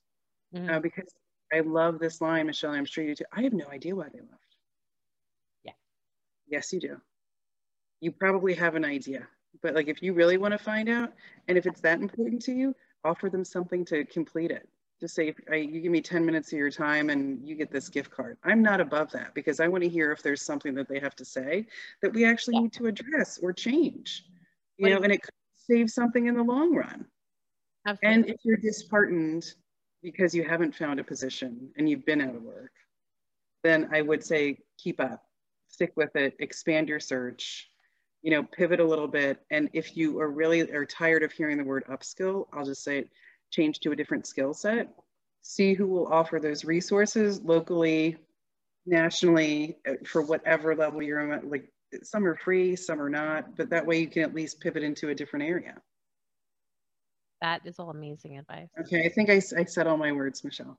mm-hmm. 0.55 0.69
uh, 0.69 0.79
because 0.79 1.13
I 1.53 1.61
love 1.61 1.99
this 1.99 2.21
line, 2.21 2.47
Michelle. 2.47 2.71
I'm 2.71 2.85
sure 2.85 3.03
you 3.03 3.15
do. 3.15 3.25
I 3.31 3.41
have 3.41 3.53
no 3.53 3.67
idea 3.69 3.95
why 3.95 4.09
they 4.11 4.19
left. 4.19 4.55
Yeah. 5.63 5.71
Yes, 6.47 6.71
you 6.71 6.79
do. 6.79 6.97
You 8.01 8.11
probably 8.11 8.53
have 8.53 8.75
an 8.75 8.85
idea, 8.85 9.27
but 9.61 9.75
like 9.75 9.87
if 9.87 10.01
you 10.01 10.13
really 10.13 10.37
want 10.37 10.53
to 10.53 10.57
find 10.57 10.89
out, 10.89 11.13
and 11.47 11.57
if 11.57 11.65
it's 11.65 11.81
that 11.81 11.99
important 11.99 12.41
to 12.43 12.53
you, 12.53 12.75
offer 13.03 13.29
them 13.29 13.43
something 13.43 13.83
to 13.85 14.05
complete 14.05 14.51
it. 14.51 14.67
Just 14.99 15.15
say, 15.15 15.33
uh, 15.49 15.55
you 15.55 15.79
give 15.79 15.91
me 15.91 16.01
10 16.01 16.25
minutes 16.25 16.51
of 16.51 16.59
your 16.59 16.69
time 16.69 17.09
and 17.09 17.47
you 17.47 17.55
get 17.55 17.71
this 17.71 17.87
gift 17.87 18.11
card. 18.11 18.37
I'm 18.43 18.61
not 18.61 18.81
above 18.81 19.11
that 19.13 19.33
because 19.33 19.61
I 19.61 19.67
want 19.67 19.83
to 19.83 19.89
hear 19.89 20.11
if 20.11 20.21
there's 20.21 20.41
something 20.41 20.73
that 20.75 20.89
they 20.89 20.99
have 20.99 21.15
to 21.15 21.25
say 21.25 21.67
that 22.01 22.13
we 22.13 22.25
actually 22.25 22.55
yeah. 22.55 22.61
need 22.61 22.73
to 22.73 22.87
address 22.87 23.39
or 23.41 23.53
change, 23.53 24.25
you 24.77 24.89
what 24.89 24.99
know, 24.99 25.03
and 25.03 25.13
it 25.13 25.21
could 25.21 25.33
save 25.55 25.89
something 25.89 26.27
in 26.27 26.35
the 26.35 26.43
long 26.43 26.75
run. 26.75 27.05
Absolutely. 27.87 28.13
And 28.13 28.29
if 28.29 28.37
you're 28.43 28.57
disheartened 28.57 29.53
because 30.01 30.33
you 30.33 30.43
haven't 30.43 30.75
found 30.75 30.99
a 30.99 31.03
position 31.03 31.69
and 31.77 31.89
you've 31.89 32.05
been 32.05 32.21
out 32.21 32.35
of 32.35 32.41
work, 32.41 32.71
then 33.63 33.89
I 33.91 34.01
would 34.01 34.23
say 34.23 34.59
keep 34.77 34.99
up, 34.99 35.23
stick 35.67 35.91
with 35.95 36.15
it, 36.15 36.35
expand 36.39 36.87
your 36.87 36.99
search, 36.99 37.69
you 38.21 38.31
know, 38.31 38.43
pivot 38.43 38.79
a 38.79 38.85
little 38.85 39.07
bit. 39.07 39.39
And 39.51 39.69
if 39.73 39.95
you 39.95 40.19
are 40.19 40.29
really 40.29 40.61
are 40.71 40.85
tired 40.85 41.23
of 41.23 41.31
hearing 41.31 41.57
the 41.57 41.63
word 41.63 41.85
upskill, 41.89 42.47
I'll 42.53 42.65
just 42.65 42.83
say 42.83 43.05
change 43.51 43.79
to 43.81 43.91
a 43.91 43.95
different 43.95 44.27
skill 44.27 44.53
set. 44.53 44.89
See 45.41 45.73
who 45.73 45.87
will 45.87 46.07
offer 46.07 46.39
those 46.39 46.65
resources 46.65 47.41
locally, 47.41 48.17
nationally, 48.85 49.77
uh, 49.87 49.93
for 50.05 50.21
whatever 50.21 50.75
level 50.75 51.01
you're 51.01 51.31
at. 51.31 51.49
Like 51.49 51.71
some 52.03 52.25
are 52.25 52.35
free, 52.35 52.75
some 52.75 53.01
are 53.01 53.09
not, 53.09 53.55
but 53.55 53.69
that 53.69 53.85
way 53.85 53.99
you 53.99 54.07
can 54.07 54.23
at 54.23 54.35
least 54.35 54.59
pivot 54.59 54.83
into 54.83 55.09
a 55.09 55.15
different 55.15 55.45
area. 55.45 55.75
That 57.41 57.61
is 57.65 57.79
all 57.79 57.89
amazing 57.89 58.37
advice. 58.37 58.67
Okay, 58.81 59.05
I 59.05 59.09
think 59.09 59.29
I, 59.29 59.41
I 59.57 59.63
said 59.63 59.87
all 59.87 59.97
my 59.97 60.11
words, 60.11 60.43
Michelle. 60.43 60.77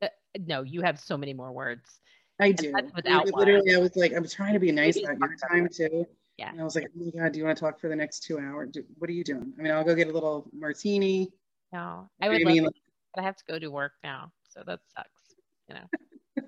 Uh, 0.00 0.08
no, 0.46 0.62
you 0.62 0.82
have 0.82 0.98
so 0.98 1.16
many 1.16 1.34
more 1.34 1.52
words. 1.52 2.00
I 2.40 2.52
do. 2.52 2.72
Without 2.94 3.32
Literally, 3.32 3.74
I 3.74 3.78
was 3.78 3.96
like, 3.96 4.12
I'm 4.14 4.26
trying 4.26 4.54
to 4.54 4.60
be 4.60 4.72
nice 4.72 4.98
about 4.98 5.18
your 5.18 5.36
time 5.50 5.68
too. 5.68 6.06
Yeah. 6.38 6.50
And 6.50 6.60
I 6.60 6.64
was 6.64 6.74
like, 6.74 6.88
oh 6.96 7.04
my 7.04 7.22
God, 7.22 7.32
do 7.32 7.38
you 7.38 7.44
want 7.44 7.56
to 7.56 7.60
talk 7.64 7.78
for 7.78 7.88
the 7.88 7.96
next 7.96 8.20
two 8.20 8.38
hours? 8.38 8.70
Do, 8.72 8.82
what 8.98 9.10
are 9.10 9.12
you 9.12 9.24
doing? 9.24 9.52
I 9.58 9.62
mean, 9.62 9.72
I'll 9.72 9.84
go 9.84 9.94
get 9.94 10.08
a 10.08 10.12
little 10.12 10.48
martini. 10.52 11.32
No, 11.72 12.08
I 12.20 12.28
would 12.28 12.42
love 12.42 12.72
but 13.14 13.22
I 13.22 13.24
have 13.24 13.36
to 13.36 13.44
go 13.46 13.58
to 13.58 13.68
work 13.68 13.92
now. 14.02 14.32
So 14.48 14.62
that 14.66 14.80
sucks, 14.96 15.34
you 15.68 15.74
know. 15.74 16.44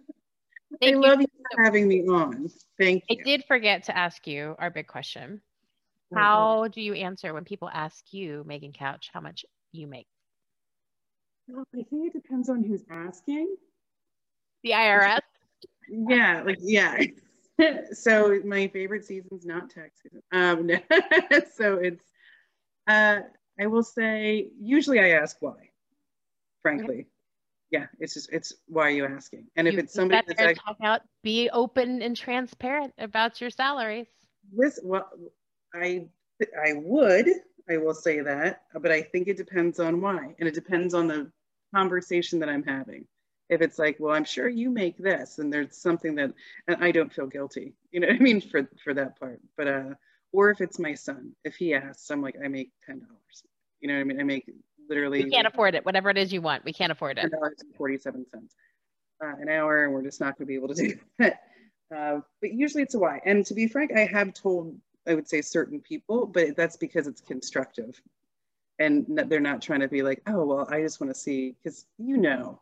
I 0.83 0.91
love 0.97 1.21
you 1.21 1.27
for 1.53 1.63
having 1.63 1.87
me 1.87 2.07
on. 2.07 2.51
Thank 2.79 3.05
you. 3.09 3.19
I 3.21 3.23
did 3.23 3.45
forget 3.47 3.85
to 3.85 3.97
ask 3.97 4.27
you 4.27 4.57
our 4.59 4.71
big 4.71 4.87
question. 4.87 5.41
How 6.15 6.69
do 6.69 6.81
you 6.81 6.95
answer 6.95 7.35
when 7.35 7.45
people 7.45 7.69
ask 7.73 8.13
you, 8.13 8.45
Megan 8.47 8.73
Couch, 8.73 9.11
how 9.13 9.21
much 9.21 9.45
you 9.73 9.87
make? 9.87 10.07
Well, 11.49 11.65
I 11.75 11.83
think 11.83 12.07
it 12.07 12.13
depends 12.13 12.49
on 12.49 12.63
who's 12.63 12.85
asking. 12.91 13.57
The 14.63 14.71
IRS? 14.71 15.21
Yeah, 15.89 16.43
like, 16.45 16.59
yeah. 16.61 16.99
so 17.93 18.41
my 18.45 18.69
favorite 18.69 19.05
season's 19.05 19.45
not 19.45 19.71
tax 19.71 20.01
season. 20.03 20.23
Um, 20.33 20.71
so 21.55 21.77
it's, 21.77 22.05
uh, 22.87 23.21
I 23.61 23.67
will 23.67 23.83
say, 23.83 24.49
usually 24.59 25.01
I 25.01 25.11
ask 25.11 25.37
why, 25.41 25.71
frankly. 26.63 26.95
Okay. 26.95 27.07
Yeah, 27.71 27.87
it's 27.99 28.15
just, 28.15 28.33
it's 28.33 28.53
why 28.69 28.85
are 28.85 28.91
you 28.91 29.05
asking? 29.05 29.47
And 29.57 29.67
if 29.67 29.75
you, 29.75 29.81
it's 29.81 29.95
somebody 29.95 30.23
that's 30.27 30.41
like, 30.41 30.59
talk 30.65 30.77
out, 30.83 31.03
be 31.23 31.51
open 31.51 32.03
and 32.03 32.17
transparent 32.17 32.95
about 32.99 33.41
your 33.41 33.51
salaries. 33.51 34.07
This, 34.53 34.79
well, 34.83 35.11
I, 35.75 36.07
I 36.43 36.73
would, 36.75 37.29
I 37.69 37.77
will 37.79 37.95
say 37.95 38.21
that, 38.21 38.63
but 38.75 38.93
I 38.93 39.03
think 39.03 39.29
it 39.29 39.37
depends 39.37 39.81
on 39.81 40.01
why. 40.01 40.35
And 40.39 40.49
it 40.49 40.55
depends 40.55 40.95
on 40.95 41.09
the 41.09 41.31
conversation 41.75 42.39
that 42.39 42.49
I'm 42.49 42.63
having 42.63 43.07
if 43.49 43.61
it's 43.61 43.79
like 43.79 43.97
well 43.99 44.15
i'm 44.15 44.25
sure 44.25 44.49
you 44.49 44.71
make 44.71 44.97
this 44.97 45.39
and 45.39 45.53
there's 45.53 45.77
something 45.77 46.15
that 46.15 46.33
and 46.67 46.83
i 46.83 46.91
don't 46.91 47.13
feel 47.13 47.27
guilty 47.27 47.75
you 47.91 48.01
know 48.01 48.07
what 48.07 48.17
i 48.17 48.19
mean 48.19 48.41
for 48.41 48.69
for 48.83 48.95
that 48.95 49.19
part 49.19 49.41
but 49.57 49.69
uh 49.69 49.95
or 50.33 50.51
if 50.51 50.61
it's 50.61 50.79
my 50.79 50.95
son 50.95 51.33
if 51.45 51.55
he 51.57 51.75
asks 51.75 52.11
i'm 52.11 52.23
like 52.23 52.37
i 52.43 52.49
make 52.49 52.71
ten 52.87 52.99
dollars 52.99 53.43
you 53.81 53.89
know 53.89 53.95
what 53.95 54.01
i 54.01 54.05
mean 54.05 54.21
i 54.21 54.25
make 54.25 54.51
literally 54.89 55.25
we 55.25 55.31
can't 55.31 55.47
afford 55.47 55.75
it 55.75 55.85
whatever 55.85 56.11
it 56.11 56.19
is 56.19 56.33
you 56.33 56.41
want 56.41 56.65
we 56.65 56.73
can't 56.73 56.93
afford 56.93 57.19
it 57.19 57.33
$47 57.79 58.25
uh, 59.23 59.27
an 59.41 59.49
hour 59.49 59.85
and 59.85 59.93
we're 59.93 60.03
just 60.03 60.21
not 60.21 60.37
going 60.37 60.47
to 60.47 60.47
be 60.47 60.55
able 60.55 60.69
to 60.69 60.75
do 60.75 60.99
that 61.19 61.43
uh, 61.95 62.21
but 62.41 62.53
usually 62.53 62.83
it's 62.83 62.95
a 62.95 62.99
why 62.99 63.21
and 63.25 63.47
to 63.47 63.55
be 63.55 63.67
frank 63.67 63.93
i 63.97 64.01
have 64.01 64.35
told 64.35 64.75
i 65.07 65.15
would 65.15 65.29
say 65.29 65.41
certain 65.41 65.81
people 65.81 66.27
but 66.27 66.57
that's 66.57 66.77
because 66.77 67.07
it's 67.07 67.21
constructive 67.21 68.01
and 68.79 69.05
they're 69.29 69.41
not 69.41 69.63
trying 69.63 69.81
to 69.81 69.89
be 69.89 70.03
like 70.03 70.23
oh 70.27 70.45
well 70.45 70.67
i 70.71 70.81
just 70.81 71.01
want 71.01 71.13
to 71.13 71.19
see 71.19 71.55
because 71.63 71.87
you 71.99 72.17
know 72.17 72.61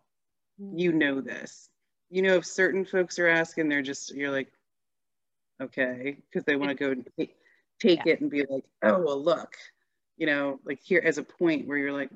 mm-hmm. 0.60 0.78
you 0.78 0.93
know 0.93 1.20
this. 1.20 1.70
You 2.10 2.23
know, 2.23 2.35
if 2.36 2.47
certain 2.47 2.85
folks 2.85 3.19
are 3.19 3.28
asking, 3.28 3.69
they're 3.69 3.82
just, 3.82 4.14
you're 4.14 4.31
like, 4.31 4.52
okay, 5.62 6.19
because 6.31 6.44
they 6.44 6.56
want 6.56 6.69
to 6.70 6.74
go 6.74 7.02
take, 7.19 7.36
take 7.81 8.05
yeah. 8.05 8.12
it 8.12 8.20
and 8.20 8.31
be 8.31 8.44
like, 8.48 8.64
oh, 8.82 9.01
well, 9.02 9.23
look, 9.23 9.55
you 10.19 10.27
know, 10.27 10.60
like 10.64 10.81
here 10.82 11.02
as 11.02 11.16
a 11.16 11.23
point 11.23 11.66
where 11.66 11.78
you're 11.78 11.93
like, 11.93 12.10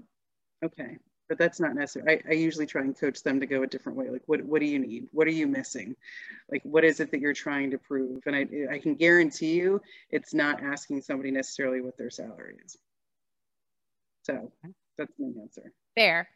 okay, 0.63 0.99
but 1.29 1.39
that's 1.39 1.61
not 1.61 1.75
necessary. 1.75 2.23
I, 2.27 2.31
I 2.31 2.35
usually 2.35 2.67
try 2.67 2.83
and 2.83 2.99
coach 2.99 3.23
them 3.23 3.41
to 3.41 3.47
go 3.47 3.63
a 3.63 3.67
different 3.67 3.99
way. 3.99 4.11
Like, 4.11 4.23
what, 4.27 4.43
what 4.45 4.61
do 4.61 4.67
you 4.67 4.79
need? 4.79 5.09
What 5.13 5.27
are 5.27 5.33
you 5.33 5.47
missing? 5.47 5.97
Like, 6.51 6.63
what 6.65 6.85
is 6.85 7.01
it 7.01 7.11
that 7.11 7.21
you're 7.21 7.33
trying 7.33 7.71
to 7.73 7.79
prove? 7.79 8.23
And 8.27 8.37
I, 8.37 8.47
I 8.75 8.79
can 8.79 8.95
guarantee 8.95 9.55
you 9.55 9.81
it's 10.11 10.35
not 10.35 10.63
asking 10.63 11.03
somebody 11.03 11.31
necessarily 11.31 11.81
what 11.81 11.97
their 11.97 12.11
salary 12.11 12.57
is. 12.65 12.77
So 14.25 14.53
that's 14.99 15.13
my 15.19 15.41
answer. 15.41 15.73
Fair. 15.95 16.29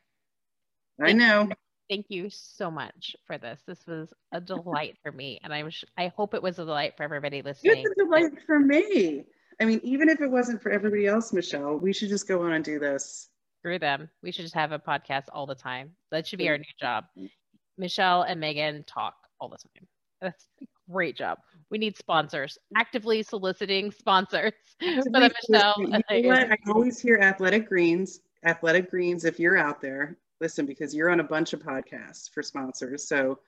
I 1.00 1.12
know 1.12 1.48
thank 1.90 2.06
you 2.08 2.30
so 2.30 2.70
much 2.70 3.16
for 3.26 3.36
this. 3.36 3.60
This 3.66 3.86
was 3.86 4.14
a 4.32 4.40
delight 4.40 4.96
for 5.02 5.12
me, 5.12 5.40
and 5.42 5.52
I 5.52 5.64
was 5.64 5.84
I 5.98 6.06
hope 6.16 6.32
it 6.32 6.42
was 6.42 6.58
a 6.58 6.64
delight 6.64 6.96
for 6.96 7.02
everybody 7.02 7.42
listening. 7.42 7.78
It's 7.78 7.90
a 7.90 8.04
delight 8.04 8.32
for 8.46 8.60
me. 8.60 9.24
I 9.60 9.64
mean, 9.66 9.80
even 9.82 10.08
if 10.08 10.22
it 10.22 10.30
wasn't 10.30 10.62
for 10.62 10.70
everybody 10.70 11.06
else, 11.06 11.34
Michelle, 11.34 11.76
we 11.76 11.92
should 11.92 12.08
just 12.08 12.26
go 12.28 12.42
on 12.44 12.52
and 12.52 12.64
do 12.64 12.78
this. 12.78 13.28
Screw 13.60 13.78
them. 13.78 14.08
We 14.22 14.32
should 14.32 14.44
just 14.44 14.54
have 14.54 14.72
a 14.72 14.78
podcast 14.78 15.24
all 15.32 15.46
the 15.46 15.54
time. 15.54 15.90
That 16.10 16.26
should 16.26 16.38
be 16.38 16.48
our 16.48 16.56
new 16.58 16.64
job. 16.80 17.04
Michelle 17.76 18.22
and 18.22 18.40
Megan 18.40 18.84
talk 18.84 19.14
all 19.38 19.48
the 19.48 19.58
time. 19.58 19.86
That's 20.20 20.46
a 20.62 20.66
great 20.90 21.16
job. 21.16 21.38
We 21.70 21.78
need 21.78 21.96
sponsors. 21.96 22.58
Actively 22.76 23.22
soliciting 23.22 23.90
sponsors 23.90 24.52
for 24.80 25.02
the 25.04 25.32
Michelle. 25.50 25.74
You 25.78 26.22
know 26.22 26.32
I 26.32 26.56
always 26.68 27.00
hear 27.00 27.18
Athletic 27.18 27.68
Greens. 27.68 28.20
Athletic 28.44 28.90
Greens, 28.90 29.24
if 29.24 29.38
you're 29.38 29.58
out 29.58 29.80
there, 29.82 30.16
listen 30.40 30.64
because 30.64 30.94
you're 30.94 31.10
on 31.10 31.20
a 31.20 31.24
bunch 31.24 31.52
of 31.52 31.60
podcasts 31.60 32.30
for 32.30 32.42
sponsors 32.42 33.06
so 33.06 33.38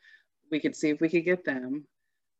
we 0.51 0.60
could 0.60 0.76
see 0.76 0.90
if 0.90 1.01
we 1.01 1.09
could 1.09 1.24
get 1.24 1.44
them 1.44 1.86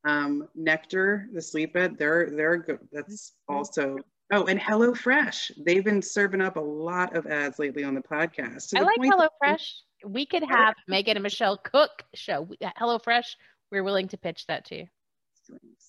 Um, 0.05 0.49
Nectar, 0.55 1.29
the 1.33 1.41
sleep 1.41 1.77
ed, 1.77 1.97
they're 1.97 2.29
they're 2.31 2.59
good. 2.59 2.81
That's 2.93 3.33
also 3.49 3.97
oh, 4.33 4.47
and 4.47 4.59
HelloFresh. 4.59 5.53
They've 5.65 5.85
been 5.85 6.03
serving 6.03 6.41
up 6.41 6.57
a 6.57 6.61
lot 6.61 7.15
of 7.15 7.27
ads 7.27 7.59
lately 7.59 7.85
on 7.85 7.95
the 7.95 8.01
podcast. 8.01 8.77
I 8.77 8.81
like 8.83 8.99
HelloFresh. 8.99 9.71
We 10.05 10.27
could 10.27 10.43
oh, 10.43 10.49
have 10.49 10.75
Megan 10.89 11.17
and 11.17 11.23
Michelle 11.23 11.59
cook 11.59 12.03
show. 12.15 12.49
HelloFresh, 12.81 13.37
we're 13.71 13.85
willing 13.85 14.09
to 14.09 14.17
pitch 14.17 14.47
that 14.47 14.65
too. 14.65 14.85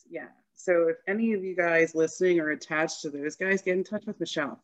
Yeah. 0.09 0.27
So 0.55 0.87
if 0.89 0.97
any 1.07 1.33
of 1.33 1.43
you 1.43 1.55
guys 1.55 1.95
listening 1.95 2.39
are 2.39 2.51
attached 2.51 3.01
to 3.01 3.09
those 3.09 3.35
guys, 3.35 3.61
get 3.61 3.75
in 3.75 3.83
touch 3.83 4.05
with 4.05 4.19
Michelle. 4.19 4.63